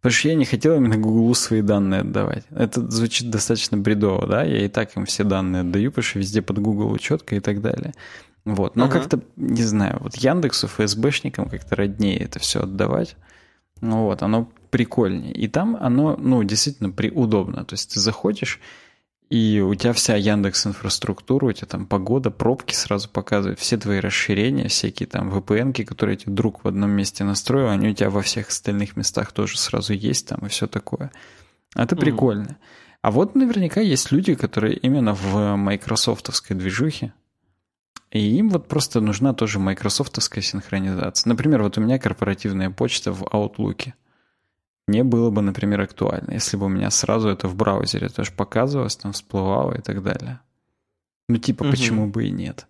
Потому 0.01 0.13
что 0.13 0.29
я 0.29 0.35
не 0.35 0.45
хотел 0.45 0.75
именно 0.77 0.97
Google 0.97 1.35
свои 1.35 1.63
данные 1.63 2.01
отдавать. 2.01 2.45
Это 2.51 2.91
звучит 2.91 3.31
достаточно 3.31 3.77
бредово, 3.77 4.27
да? 4.27 4.43
Я 4.43 4.65
и 4.65 4.69
так 4.69 4.97
им 4.97 5.07
все 5.07 5.23
данные 5.23 5.61
отдаю, 5.61 5.91
потому 5.91 6.03
что 6.03 6.19
везде 6.19 6.43
под 6.43 6.59
Google 6.59 6.91
учетка 6.91 7.37
и 7.37 7.41
так 7.41 7.61
далее. 7.61 7.95
Вот. 8.45 8.75
Но 8.75 8.87
uh-huh. 8.87 8.91
как-то, 8.91 9.21
не 9.37 9.63
знаю, 9.63 9.99
вот 10.01 10.17
Яндексу, 10.17 10.67
ФСБшникам 10.67 11.49
как-то 11.49 11.77
роднее 11.77 12.19
это 12.19 12.41
все 12.41 12.63
отдавать. 12.63 13.17
Ну 13.81 14.05
вот, 14.05 14.23
оно 14.23 14.51
прикольнее. 14.71 15.33
И 15.33 15.47
там 15.47 15.77
оно, 15.81 16.17
ну, 16.17 16.43
действительно 16.43 16.91
при, 16.91 17.11
удобно. 17.11 17.65
То 17.65 17.75
есть 17.75 17.95
ты 17.95 18.01
заходишь, 18.01 18.59
и 19.33 19.61
у 19.61 19.75
тебя 19.75 19.95
вся 19.95 20.15
Яндекс 20.15 20.67
инфраструктура, 20.67 21.47
у 21.47 21.53
тебя 21.53 21.67
там 21.67 21.87
погода, 21.87 22.31
пробки 22.31 22.75
сразу 22.75 23.09
показывают, 23.09 23.59
все 23.59 23.79
твои 23.79 23.99
расширения, 23.99 24.69
всякие 24.69 25.07
там 25.07 25.33
VPN, 25.33 25.85
которые 25.87 26.19
тебе 26.19 26.35
друг 26.35 26.63
в 26.63 26.69
одном 26.69 26.91
месте 26.91 27.25
настроил, 27.25 27.71
они 27.71 27.89
у 27.89 27.95
тебя 27.95 28.11
во 28.11 28.21
всех 28.21 28.49
остальных 28.49 28.95
местах 28.95 29.33
тоже 29.33 29.57
сразу 29.57 29.95
есть 29.95 30.29
там 30.29 30.41
и 30.45 30.51
все 30.51 30.67
такое. 30.67 31.13
Это 31.75 31.97
mm-hmm. 31.97 31.99
прикольно. 31.99 32.59
А 33.01 33.11
вот 33.11 33.35
наверняка 33.35 33.81
есть 33.81 34.13
люди, 34.13 34.35
которые 34.35 34.77
именно 34.77 35.15
в 35.15 35.57
майкрософтовской 35.57 36.55
движухе, 36.55 37.15
и 38.11 38.37
им 38.37 38.51
вот 38.51 38.69
просто 38.69 39.01
нужна 39.01 39.33
тоже 39.33 39.59
майкрософтовская 39.59 40.45
синхронизация. 40.45 41.31
Например, 41.31 41.63
вот 41.63 41.79
у 41.79 41.81
меня 41.81 41.99
корпоративная 41.99 42.69
почта 42.69 43.13
в 43.13 43.23
Outlook 43.23 43.95
не 44.89 45.05
было 45.05 45.31
бы, 45.31 45.43
например, 45.43 45.81
актуально, 45.81 46.33
если 46.33 46.57
бы 46.57 46.67
у 46.67 46.69
меня 46.69 46.91
сразу 46.91 47.29
это 47.29 47.49
в 47.49 47.55
браузере 47.55 48.09
тоже 48.09 48.33
показывалось, 48.33 48.97
там 48.97 49.13
всплывало 49.13 49.75
и 49.75 49.81
так 49.81 50.03
далее. 50.03 50.41
Ну, 51.29 51.39
типа, 51.39 51.63
угу. 51.63 51.71
почему 51.71 52.07
бы 52.07 52.25
и 52.27 52.31
нет? 52.31 52.67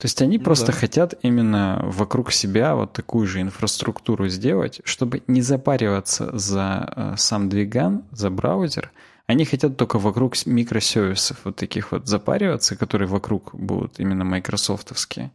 То 0.00 0.06
есть 0.06 0.22
они 0.22 0.38
ну, 0.38 0.44
просто 0.44 0.68
да. 0.68 0.72
хотят 0.72 1.14
именно 1.20 1.82
вокруг 1.84 2.32
себя 2.32 2.74
вот 2.74 2.94
такую 2.94 3.26
же 3.26 3.42
инфраструктуру 3.42 4.28
сделать, 4.28 4.80
чтобы 4.84 5.22
не 5.26 5.42
запариваться 5.42 6.36
за 6.38 6.90
э, 6.96 7.14
сам 7.18 7.50
двиган, 7.50 8.04
за 8.10 8.30
браузер. 8.30 8.92
Они 9.26 9.44
хотят 9.44 9.76
только 9.76 9.98
вокруг 9.98 10.34
микросервисов 10.46 11.40
вот 11.44 11.56
таких 11.56 11.92
вот 11.92 12.08
запариваться, 12.08 12.76
которые 12.76 13.08
вокруг 13.08 13.54
будут 13.54 14.00
именно 14.00 14.24
майкрософтовские. 14.24 15.32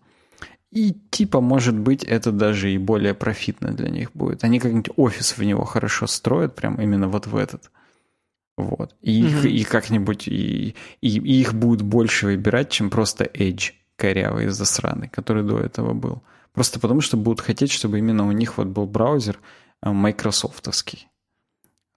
И 0.75 0.93
типа, 1.09 1.39
может 1.39 1.79
быть, 1.79 2.03
это 2.03 2.33
даже 2.33 2.69
и 2.69 2.77
более 2.77 3.13
профитно 3.13 3.71
для 3.71 3.89
них 3.89 4.11
будет. 4.13 4.43
Они 4.43 4.59
как-нибудь 4.59 4.91
офис 4.97 5.37
в 5.37 5.43
него 5.43 5.63
хорошо 5.63 6.05
строят, 6.05 6.53
прям 6.53 6.75
именно 6.81 7.07
вот 7.07 7.27
в 7.27 7.37
этот. 7.37 7.71
Вот. 8.57 8.93
И, 9.01 9.23
mm-hmm. 9.23 9.27
их, 9.27 9.45
и 9.45 9.63
как-нибудь 9.63 10.27
и, 10.27 10.75
и, 10.99 11.17
и 11.17 11.41
их 11.41 11.53
будет 11.53 11.81
больше 11.81 12.25
выбирать, 12.25 12.69
чем 12.71 12.89
просто 12.89 13.23
Edge 13.23 13.71
корявый 13.95 14.49
засраный, 14.49 15.07
который 15.07 15.43
до 15.43 15.59
этого 15.59 15.93
был. 15.93 16.21
Просто 16.51 16.81
потому, 16.81 16.99
что 16.99 17.15
будут 17.15 17.39
хотеть, 17.39 17.71
чтобы 17.71 17.99
именно 17.99 18.27
у 18.27 18.33
них 18.33 18.57
вот 18.57 18.67
был 18.67 18.85
браузер 18.85 19.39
э, 19.81 19.89
майкрософтовский. 19.89 21.07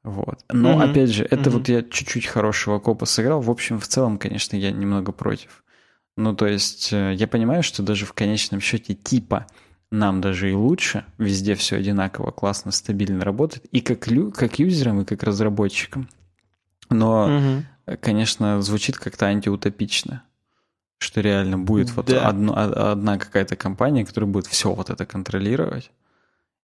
Вот. 0.05 0.39
Но, 0.53 0.81
mm-hmm. 0.81 0.91
опять 0.91 1.11
же, 1.11 1.25
это 1.25 1.51
mm-hmm. 1.51 1.53
вот 1.53 1.69
я 1.69 1.83
чуть-чуть 1.83 2.27
хорошего 2.27 2.79
копа 2.79 3.07
сыграл. 3.07 3.41
В 3.41 3.51
общем, 3.51 3.81
в 3.81 3.89
целом, 3.89 4.19
конечно, 4.19 4.55
я 4.55 4.71
немного 4.71 5.11
против. 5.11 5.65
Ну, 6.19 6.35
то 6.35 6.49
есть 6.49 6.93
э, 6.93 7.15
я 7.15 7.29
понимаю, 7.29 7.63
что 7.63 7.85
даже 7.85 8.05
в 8.05 8.13
конечном 8.13 8.61
счете 8.61 8.93
типа 8.93 9.47
нам 9.93 10.21
даже 10.21 10.51
и 10.51 10.53
лучше, 10.53 11.05
везде 11.17 11.55
все 11.55 11.77
одинаково, 11.77 12.33
классно, 12.33 12.73
стабильно 12.73 13.25
работает, 13.25 13.67
и 13.67 13.81
как, 13.81 14.09
лю 14.09 14.33
как 14.33 14.59
юзерам, 14.59 15.01
и 15.01 15.05
как 15.05 15.23
разработчикам. 15.23 16.09
Но, 16.91 17.27
угу. 17.27 17.97
конечно, 18.01 18.61
звучит 18.63 18.99
как-то 18.99 19.27
антиутопично, 19.27 20.25
что 20.99 21.21
реально 21.21 21.57
будет 21.57 21.93
вот 21.93 22.07
да. 22.07 22.27
одно, 22.27 22.53
одна 22.57 23.17
какая-то 23.17 23.55
компания, 23.55 24.05
которая 24.05 24.29
будет 24.29 24.49
все 24.49 24.75
вот 24.75 24.91
это 24.91 25.07
контролировать. 25.07 25.93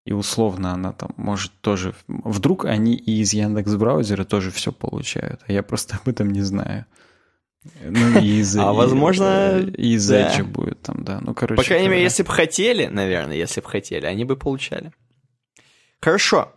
И 0.07 0.15
условно 0.15 0.73
она 0.73 0.95
там 0.95 1.11
может 1.19 1.53
тоже... 1.61 1.95
Вдруг 2.09 2.65
они 2.65 2.95
и 2.95 3.21
из 3.21 3.35
Яндекс 3.35 3.75
браузера 3.75 4.25
тоже 4.25 4.51
все 4.51 4.73
получают, 4.73 5.43
а 5.47 5.53
я 5.53 5.63
просто 5.63 5.99
об 6.03 6.09
этом 6.09 6.31
не 6.31 6.41
знаю. 6.41 6.87
Ну, 7.81 8.21
и 8.21 8.41
из, 8.41 8.57
а 8.57 8.73
возможно... 8.73 9.61
И 9.77 9.95
из 9.95 10.09
да. 10.09 10.29
Edge 10.29 10.43
будет 10.45 10.83
там, 10.83 11.05
да. 11.05 11.21
Ну, 11.21 11.35
короче... 11.35 11.63
По 11.63 11.67
крайней 11.67 11.89
мере, 11.89 12.03
если 12.03 12.23
бы 12.23 12.31
хотели, 12.31 12.87
наверное, 12.87 13.37
если 13.37 13.61
бы 13.61 13.69
хотели, 13.69 14.07
они 14.07 14.25
бы 14.25 14.37
получали. 14.37 14.93
Хорошо. 16.01 16.53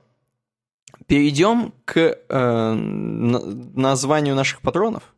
Перейдем 1.07 1.73
к 1.86 1.98
э, 1.99 2.73
названию 2.73 4.36
наших 4.36 4.61
патронов. 4.61 5.14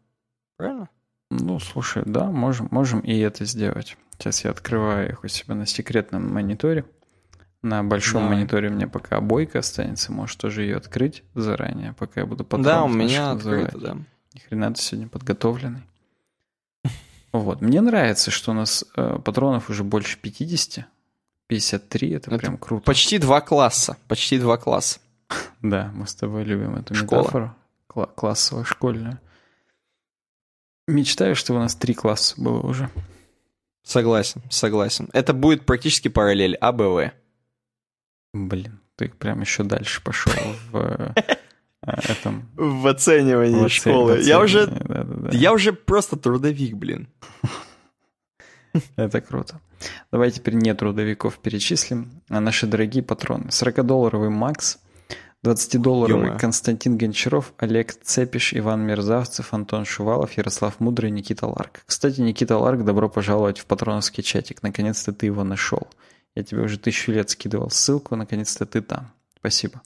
Правильно? 0.57 0.89
Ну, 1.29 1.59
слушай, 1.59 2.03
да, 2.05 2.25
можем, 2.25 2.67
можем 2.71 2.99
и 2.99 3.17
это 3.19 3.45
сделать. 3.45 3.97
Сейчас 4.17 4.43
я 4.43 4.51
открываю 4.51 5.09
их 5.09 5.23
у 5.23 5.27
себя 5.27 5.55
на 5.55 5.65
секретном 5.65 6.33
мониторе. 6.33 6.85
На 7.61 7.83
большом 7.83 8.23
Давай. 8.23 8.37
мониторе 8.37 8.69
у 8.69 8.73
меня 8.73 8.87
пока 8.87 9.17
обойка 9.17 9.59
останется. 9.59 10.11
Можешь 10.11 10.35
тоже 10.35 10.63
ее 10.63 10.77
открыть 10.77 11.23
заранее, 11.33 11.93
пока 11.93 12.21
я 12.21 12.27
буду 12.27 12.43
потом. 12.43 12.63
Да, 12.63 12.83
у 12.83 12.87
меня 12.87 13.31
открыто, 13.31 13.77
да. 13.77 13.97
Ни 14.37 14.41
хрена 14.41 14.71
ты 14.71 14.81
сегодня 14.81 15.09
подготовленный. 15.09 15.81
Вот. 17.31 17.59
Мне 17.61 17.81
нравится, 17.81 18.29
что 18.29 18.51
у 18.51 18.53
нас 18.53 18.85
э, 18.95 19.17
патронов 19.23 19.71
уже 19.71 19.83
больше 19.83 20.19
50. 20.19 20.85
53, 21.47 22.09
это, 22.11 22.29
это 22.29 22.39
прям 22.39 22.57
круто. 22.57 22.83
Почти 22.83 23.17
два 23.17 23.41
класса. 23.41 23.97
Почти 24.07 24.37
два 24.37 24.57
класса. 24.57 24.99
да, 25.63 25.91
мы 25.95 26.05
с 26.05 26.13
тобой 26.13 26.43
любим 26.43 26.75
эту 26.75 26.93
Школа. 26.93 27.21
метафору. 27.21 27.55
Кла- 27.89 28.13
классовую, 28.13 28.65
школьную. 28.65 29.19
Мечтаю, 30.87 31.35
что 31.35 31.53
у 31.53 31.57
нас 31.57 31.75
три 31.75 31.95
класса 31.95 32.35
было 32.39 32.59
уже. 32.59 32.91
Согласен, 33.83 34.43
согласен. 34.51 35.09
Это 35.13 35.33
будет 35.33 35.65
практически 35.65 36.09
параллель 36.09 36.55
АБВ. 36.55 37.11
Блин, 38.33 38.81
ты 38.97 39.09
прям 39.09 39.41
еще 39.41 39.63
дальше 39.63 40.03
пошел 40.03 40.33
в 40.71 41.13
этом... 41.87 42.49
В 42.55 42.87
оценивании 42.87 43.67
в 43.67 43.69
школы. 43.69 44.15
В 44.15 44.19
оценивании, 44.19 44.27
я 44.27 44.39
уже... 44.39 44.67
Да, 44.67 45.03
да, 45.03 45.03
да. 45.03 45.37
Я 45.37 45.53
уже 45.53 45.73
просто 45.73 46.17
трудовик, 46.17 46.75
блин. 46.75 47.07
Это 48.95 49.21
круто. 49.21 49.59
Давай 50.11 50.31
теперь 50.31 50.55
не 50.55 50.73
трудовиков 50.73 51.37
перечислим, 51.39 52.21
а 52.29 52.39
наши 52.39 52.67
дорогие 52.67 53.03
патроны. 53.03 53.47
40-долларовый 53.47 54.29
Макс, 54.29 54.79
20-долларовый 55.45 56.37
Константин 56.37 56.97
Гончаров, 56.97 57.53
Олег 57.57 57.93
Цепиш, 57.93 58.53
Иван 58.53 58.81
Мерзавцев, 58.81 59.53
Антон 59.53 59.85
Шувалов, 59.85 60.33
Ярослав 60.33 60.79
Мудрый, 60.79 61.11
Никита 61.11 61.47
Ларк. 61.47 61.83
Кстати, 61.85 62.21
Никита 62.21 62.57
Ларк, 62.57 62.83
добро 62.83 63.07
пожаловать 63.07 63.59
в 63.59 63.65
патроновский 63.65 64.23
чатик. 64.23 64.63
Наконец-то 64.63 65.13
ты 65.13 65.27
его 65.27 65.43
нашел. 65.43 65.87
Я 66.35 66.43
тебе 66.43 66.61
уже 66.61 66.77
тысячу 66.77 67.11
лет 67.11 67.29
скидывал 67.29 67.69
ссылку, 67.69 68.15
наконец-то 68.15 68.65
ты 68.65 68.81
там. 68.81 69.11
Спасибо. 69.39 69.81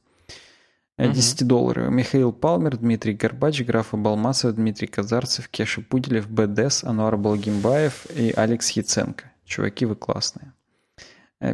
10 1.07 1.47
долларов. 1.47 1.91
Михаил 1.91 2.31
Палмер, 2.31 2.77
Дмитрий 2.77 3.13
Горбач, 3.13 3.61
Графа 3.61 3.97
Балмасов, 3.97 4.55
Дмитрий 4.55 4.87
Казарцев, 4.87 5.47
Кеша 5.49 5.81
Пуделев, 5.81 6.29
БДС, 6.29 6.83
Ануар 6.83 7.17
Балгимбаев 7.17 8.05
и 8.15 8.31
Алекс 8.31 8.69
Яценко. 8.71 9.31
Чуваки, 9.45 9.85
вы 9.85 9.95
классные. 9.95 10.53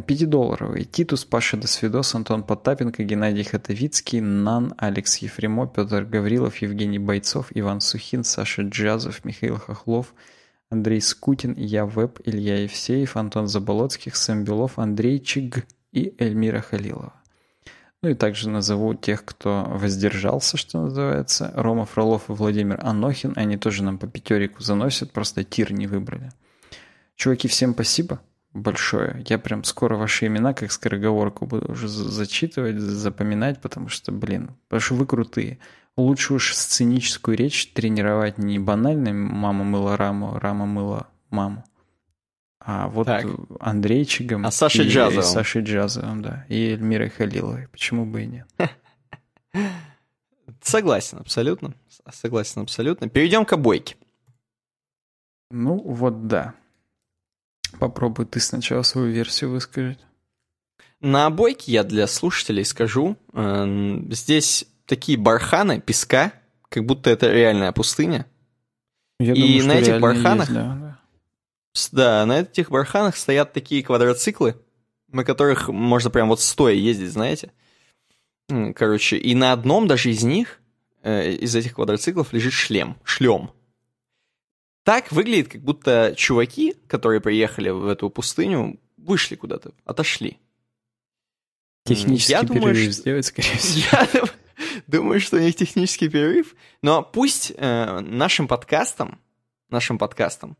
Пятидолларовый. 0.06 0.84
Титус, 0.84 1.24
Паша 1.24 1.56
Досвидос, 1.56 2.14
Антон 2.14 2.42
Потапенко, 2.42 3.02
Геннадий 3.02 3.42
Хатовицкий, 3.42 4.20
Нан, 4.20 4.74
Алекс 4.76 5.16
Ефремо, 5.16 5.66
Петр 5.66 6.04
Гаврилов, 6.04 6.56
Евгений 6.58 6.98
Бойцов, 6.98 7.46
Иван 7.54 7.80
Сухин, 7.80 8.22
Саша 8.22 8.62
Джазов, 8.62 9.24
Михаил 9.24 9.56
Хохлов, 9.56 10.12
Андрей 10.68 11.00
Скутин, 11.00 11.54
Я 11.54 11.86
Веб, 11.86 12.20
Илья 12.26 12.64
Евсеев, 12.64 13.16
Антон 13.16 13.48
Заболоцких, 13.48 14.14
Сэм 14.14 14.44
Белов, 14.44 14.78
Андрей 14.78 15.20
Чиг 15.20 15.66
и 15.92 16.14
Эльмира 16.18 16.60
Халилова. 16.60 17.14
Ну 18.02 18.10
и 18.10 18.14
также 18.14 18.48
назову 18.48 18.94
тех, 18.94 19.24
кто 19.24 19.64
воздержался, 19.68 20.56
что 20.56 20.82
называется. 20.82 21.52
Рома 21.54 21.84
Фролов 21.84 22.28
и 22.28 22.32
Владимир 22.32 22.78
Анохин. 22.82 23.32
Они 23.34 23.56
тоже 23.56 23.82
нам 23.82 23.98
по 23.98 24.06
пятерику 24.06 24.62
заносят, 24.62 25.12
просто 25.12 25.42
тир 25.42 25.72
не 25.72 25.88
выбрали. 25.88 26.30
Чуваки, 27.16 27.48
всем 27.48 27.72
спасибо 27.72 28.20
большое. 28.52 29.24
Я 29.28 29.38
прям 29.38 29.64
скоро 29.64 29.96
ваши 29.96 30.26
имена, 30.26 30.54
как 30.54 30.70
скороговорку, 30.70 31.46
буду 31.46 31.72
уже 31.72 31.88
зачитывать, 31.88 32.78
запоминать, 32.78 33.60
потому 33.60 33.88
что, 33.88 34.12
блин, 34.12 34.50
потому 34.68 34.80
что 34.80 34.94
вы 34.94 35.06
крутые. 35.06 35.58
Лучше 35.96 36.34
уж 36.34 36.54
сценическую 36.54 37.36
речь 37.36 37.72
тренировать 37.72 38.38
не 38.38 38.60
банально 38.60 39.12
«мама 39.12 39.64
мыла 39.64 39.96
раму, 39.96 40.38
рама 40.38 40.66
мыла 40.66 41.08
маму», 41.30 41.64
а 42.70 42.86
вот 42.88 43.06
так. 43.06 43.24
Андрейчиком 43.60 44.44
а 44.44 44.50
Сашей 44.50 44.84
и, 44.84 44.88
Джазовым. 44.90 45.20
И 45.20 45.22
Сашей 45.26 45.62
Джазовым, 45.62 46.20
да, 46.20 46.44
и 46.50 46.72
Эльмирой 46.72 47.08
Халиловой. 47.08 47.66
Почему 47.68 48.04
бы 48.04 48.24
и 48.24 48.26
нет? 48.26 48.46
Согласен, 50.60 51.16
абсолютно. 51.16 51.72
Согласен, 52.12 52.60
абсолютно. 52.60 53.08
Перейдем 53.08 53.46
к 53.46 53.54
обойке. 53.54 53.96
Ну, 55.50 55.80
вот 55.80 56.26
да. 56.26 56.52
Попробуй 57.78 58.26
ты 58.26 58.38
сначала 58.38 58.82
свою 58.82 59.10
версию 59.12 59.52
высказать. 59.52 60.00
На 61.00 61.24
обойке 61.24 61.72
я 61.72 61.84
для 61.84 62.06
слушателей 62.06 62.66
скажу. 62.66 63.16
Э, 63.32 63.64
здесь 64.10 64.66
такие 64.84 65.16
барханы 65.16 65.80
песка, 65.80 66.34
как 66.68 66.84
будто 66.84 67.08
это 67.08 67.32
реальная 67.32 67.72
пустыня. 67.72 68.26
Я 69.18 69.32
и 69.32 69.40
думаю, 69.40 69.66
на 69.68 69.72
этих 69.72 70.00
барханах, 70.00 70.50
есть, 70.50 70.52
да, 70.52 70.87
да. 71.92 72.26
на 72.26 72.40
этих 72.40 72.70
барханах 72.70 73.16
стоят 73.16 73.52
такие 73.52 73.82
квадроциклы, 73.82 74.56
на 75.08 75.24
которых 75.24 75.68
можно 75.68 76.10
прям 76.10 76.28
вот 76.28 76.40
стоя 76.40 76.74
ездить, 76.74 77.10
знаете. 77.10 77.52
Короче, 78.74 79.18
и 79.18 79.34
на 79.34 79.52
одном 79.52 79.86
даже 79.86 80.10
из 80.10 80.22
них, 80.22 80.60
э, 81.02 81.32
из 81.32 81.54
этих 81.54 81.74
квадроциклов, 81.74 82.32
лежит 82.32 82.52
шлем, 82.52 82.96
шлем. 83.04 83.50
Так 84.84 85.12
выглядит, 85.12 85.48
как 85.48 85.62
будто 85.62 86.14
чуваки, 86.16 86.74
которые 86.86 87.20
приехали 87.20 87.68
в 87.68 87.86
эту 87.86 88.08
пустыню, 88.08 88.80
вышли 88.96 89.34
куда-то, 89.34 89.72
отошли. 89.84 90.38
Технический 91.84 92.32
я 92.32 92.40
перерыв 92.40 92.60
думаю, 92.60 92.92
сделать, 92.92 93.26
скорее 93.26 93.56
всего. 93.58 93.86
Я 93.92 94.24
думаю, 94.86 95.20
что 95.20 95.36
у 95.36 95.40
них 95.40 95.56
технический 95.56 96.08
перерыв. 96.08 96.54
Но 96.82 97.02
пусть 97.02 97.52
э, 97.54 98.00
нашим 98.00 98.48
подкастом, 98.48 99.20
нашим 99.68 99.98
подкастом 99.98 100.56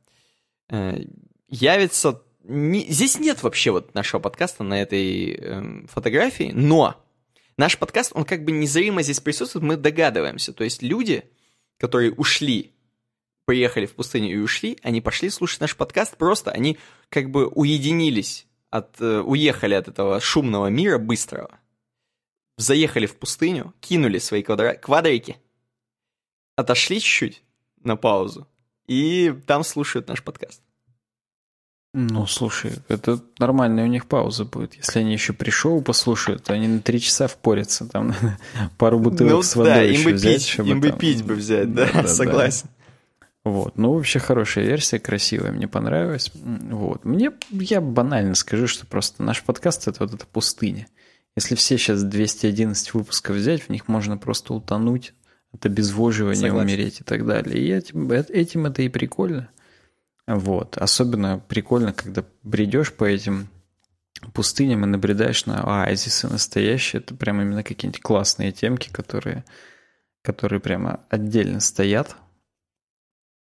явится... 1.49 2.23
Не, 2.45 2.87
здесь 2.91 3.19
нет 3.19 3.43
вообще 3.43 3.71
вот 3.71 3.95
нашего 3.95 4.21
подкаста 4.21 4.65
на 4.65 4.81
этой 4.81 5.33
э, 5.33 5.87
фотографии, 5.87 6.51
но 6.55 6.97
наш 7.59 7.77
подкаст, 7.77 8.13
он 8.15 8.25
как 8.25 8.45
бы 8.45 8.53
незримо 8.53 9.03
здесь 9.03 9.21
присутствует, 9.21 9.65
мы 9.65 9.77
догадываемся. 9.77 10.53
То 10.55 10.65
есть 10.65 10.83
люди, 10.83 11.25
которые 11.79 12.13
ушли 12.13 12.73
приехали 13.45 13.87
в 13.87 13.95
пустыню 13.95 14.31
и 14.31 14.37
ушли, 14.37 14.79
они 14.83 15.01
пошли 15.01 15.31
слушать 15.31 15.61
наш 15.61 15.75
подкаст, 15.75 16.17
просто 16.17 16.51
они 16.51 16.79
как 17.09 17.31
бы 17.31 17.47
уединились, 17.47 18.47
от, 18.71 19.01
э, 19.01 19.21
уехали 19.21 19.75
от 19.75 19.89
этого 19.89 20.21
шумного 20.21 20.67
мира 20.67 20.99
быстрого, 20.99 21.59
заехали 22.59 23.07
в 23.07 23.17
пустыню, 23.17 23.73
кинули 23.81 24.19
свои 24.19 24.43
квадра... 24.43 24.75
квадрики, 24.75 25.39
отошли 26.57 27.01
чуть-чуть 27.01 27.43
на 27.83 27.97
паузу 27.97 28.47
и 28.89 29.33
там 29.47 29.63
слушают 29.63 30.09
наш 30.09 30.25
подкаст. 30.25 30.61
Ну, 31.95 32.27
слушай, 32.27 32.73
это 32.89 33.19
нормальная 33.39 33.85
у 33.85 33.89
них 33.89 34.07
пауза 34.07 34.45
будет. 34.45 34.75
Если 34.75 34.99
они 35.01 35.13
еще 35.13 35.33
при 35.33 35.51
шоу 35.51 35.81
послушают, 35.81 36.45
то 36.45 36.53
они 36.53 36.69
на 36.69 36.81
три 36.81 37.01
часа 37.01 37.29
впорятся. 37.29 37.89
Там 37.89 38.15
пару 38.79 38.99
бутылок 38.99 39.33
ну, 39.33 39.43
с 39.43 39.57
водой 39.57 39.75
да, 39.75 39.85
им 39.85 40.05
бы 40.05 40.13
взять. 40.13 40.57
Пить, 40.57 40.67
им 40.67 40.81
бы 40.81 40.93
пить 40.93 41.25
бы 41.25 41.35
взять, 41.35 41.73
да, 41.73 41.87
да, 41.93 42.03
да 42.03 42.09
согласен. 42.09 42.67
Да. 42.67 43.51
Вот. 43.51 43.79
Ну, 43.79 43.95
вообще 43.95 44.19
хорошая 44.19 44.65
версия, 44.65 44.99
красивая, 44.99 45.53
мне 45.53 45.67
понравилась. 45.67 46.31
Вот. 46.35 47.05
Мне, 47.05 47.33
я 47.51 47.81
банально 47.81 48.35
скажу, 48.35 48.67
что 48.67 48.87
просто 48.87 49.23
наш 49.23 49.43
подкаст— 49.43 49.87
это 49.89 50.05
вот 50.05 50.15
эта 50.15 50.27
пустыня. 50.27 50.87
Если 51.37 51.55
все 51.55 51.79
сейчас 51.79 52.03
211 52.03 52.95
выпусков 52.95 53.37
взять, 53.37 53.63
в 53.63 53.69
них 53.71 53.89
можно 53.89 54.19
просто 54.19 54.53
утонуть 54.53 55.15
от 55.53 55.67
обезвоживания, 55.67 56.41
Согласен. 56.41 56.67
умереть 56.69 57.01
и 57.01 57.05
так 57.05 57.27
далее. 57.27 57.59
И 57.59 57.69
этим, 57.73 58.11
этим 58.11 58.67
это 58.67 58.83
и 58.83 58.89
прикольно. 58.89 59.49
Вот. 60.27 60.77
Особенно 60.77 61.39
прикольно, 61.39 61.93
когда 61.93 62.25
бредешь 62.43 62.93
по 62.93 63.05
этим 63.05 63.49
пустыням 64.35 64.85
и 64.85 64.89
набредаешь 64.89 65.47
на 65.47 65.63
оазисы 65.63 66.29
настоящие. 66.29 67.01
Это 67.01 67.15
прям 67.15 67.41
именно 67.41 67.63
какие-нибудь 67.63 68.03
классные 68.03 68.53
темки, 68.53 68.91
которые, 68.91 69.45
которые 70.23 70.61
прямо 70.61 71.01
отдельно 71.09 71.61
стоят 71.61 72.17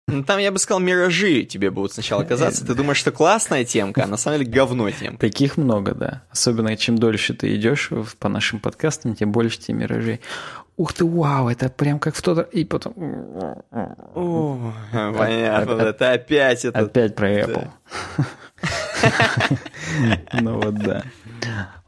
ну, 0.06 0.22
там, 0.22 0.38
я 0.38 0.52
бы 0.52 0.58
сказал, 0.58 0.80
миражи 0.80 1.44
тебе 1.44 1.70
будут 1.70 1.92
сначала 1.92 2.24
казаться. 2.24 2.66
Ты 2.66 2.74
думаешь, 2.74 2.98
что 2.98 3.10
классная 3.10 3.64
темка, 3.64 4.04
а 4.04 4.06
на 4.06 4.18
самом 4.18 4.38
деле 4.38 4.50
говно 4.50 4.90
темка. 4.90 5.18
Таких 5.18 5.56
много, 5.56 5.94
да. 5.94 6.22
Особенно, 6.30 6.76
чем 6.76 6.98
дольше 6.98 7.32
ты 7.32 7.54
идешь 7.56 7.90
по 8.18 8.28
нашим 8.28 8.60
подкастам, 8.60 9.14
тем 9.14 9.32
больше 9.32 9.58
тебе 9.58 9.78
миражей. 9.78 10.20
Ух 10.76 10.92
ты, 10.92 11.04
вау, 11.04 11.48
это 11.48 11.68
прям 11.70 11.98
как 11.98 12.16
в 12.16 12.22
тот... 12.22 12.52
И 12.52 12.64
потом... 12.64 12.92
О, 14.14 14.72
понятно, 14.92 15.80
это 15.80 16.12
опять 16.12 16.64
это... 16.64 16.78
Опять 16.78 17.14
про 17.14 17.32
Apple. 17.32 17.68
Ну 20.32 20.60
вот, 20.60 20.74
да. 20.74 21.04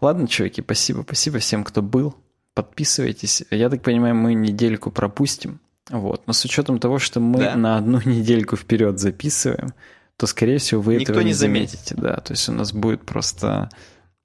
Ладно, 0.01 0.29
чуваки, 0.29 0.63
спасибо, 0.63 1.03
спасибо 1.03 1.39
всем, 1.39 1.65
кто 1.65 1.83
был. 1.83 2.15
Подписывайтесь. 2.55 3.45
Я 3.51 3.69
так 3.69 3.83
понимаю, 3.83 4.15
мы 4.15 4.35
недельку 4.35 4.91
пропустим. 4.91 5.61
Вот. 5.91 6.27
Но 6.27 6.33
с 6.33 6.45
учетом 6.45 6.79
того, 6.79 6.99
что 6.99 7.21
мы 7.21 7.39
да. 7.39 7.57
на 7.57 7.77
одну 7.77 8.01
недельку 8.05 8.57
вперед 8.57 8.99
записываем, 8.99 9.73
то, 10.17 10.27
скорее 10.27 10.59
всего, 10.59 10.81
вы 10.81 10.97
Никто 10.97 11.13
этого 11.13 11.25
не, 11.25 11.33
заметите. 11.33 11.95
Да, 11.97 12.17
то 12.17 12.33
есть 12.33 12.49
у 12.49 12.53
нас 12.53 12.73
будет 12.73 13.05
просто... 13.05 13.71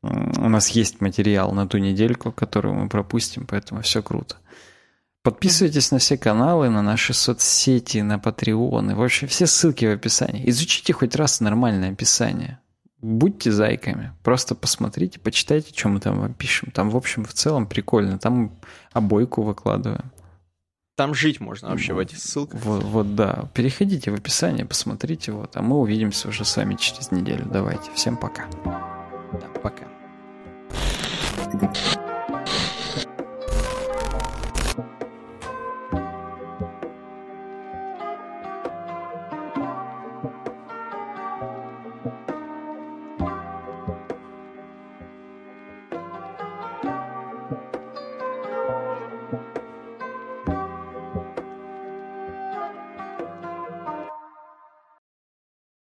У 0.01 0.49
нас 0.49 0.69
есть 0.69 0.99
материал 0.99 1.51
на 1.51 1.67
ту 1.67 1.77
недельку, 1.77 2.31
которую 2.31 2.73
мы 2.73 2.89
пропустим, 2.89 3.45
поэтому 3.45 3.81
все 3.81 4.01
круто. 4.01 4.37
Подписывайтесь 5.21 5.91
на 5.91 5.99
все 5.99 6.17
каналы, 6.17 6.69
на 6.69 6.81
наши 6.81 7.13
соцсети, 7.13 7.99
на 7.99 8.15
Patreon. 8.15 8.91
И 8.91 8.95
вообще 8.95 9.27
все 9.27 9.45
ссылки 9.45 9.85
в 9.85 9.91
описании. 9.91 10.49
Изучите 10.49 10.93
хоть 10.93 11.15
раз 11.15 11.39
нормальное 11.41 11.91
описание. 11.91 12.59
Будьте 13.01 13.51
зайками. 13.51 14.13
Просто 14.23 14.55
посмотрите, 14.55 15.19
почитайте, 15.19 15.73
что 15.75 15.89
мы 15.89 15.99
там 15.99 16.19
вам 16.19 16.33
пишем. 16.33 16.71
Там, 16.71 16.89
в 16.89 16.97
общем, 16.97 17.23
в 17.23 17.33
целом 17.33 17.67
прикольно. 17.67 18.17
Там 18.17 18.59
обойку 18.93 19.43
выкладываем. 19.43 20.11
Там 21.01 21.15
жить 21.15 21.39
можно 21.39 21.69
вообще 21.69 21.93
в 21.93 21.97
этих 21.97 22.19
ссылках. 22.19 22.61
Вот, 22.63 22.83
вот, 22.83 23.15
да. 23.15 23.45
Переходите 23.55 24.11
в 24.11 24.13
описание, 24.13 24.67
посмотрите, 24.67 25.31
вот. 25.31 25.57
А 25.57 25.63
мы 25.63 25.79
увидимся 25.79 26.27
уже 26.27 26.45
с 26.45 26.55
вами 26.55 26.75
через 26.75 27.09
неделю. 27.09 27.47
Давайте. 27.51 27.89
Всем 27.95 28.17
пока. 28.17 28.45
Да, 28.63 29.47
пока. 29.63 29.87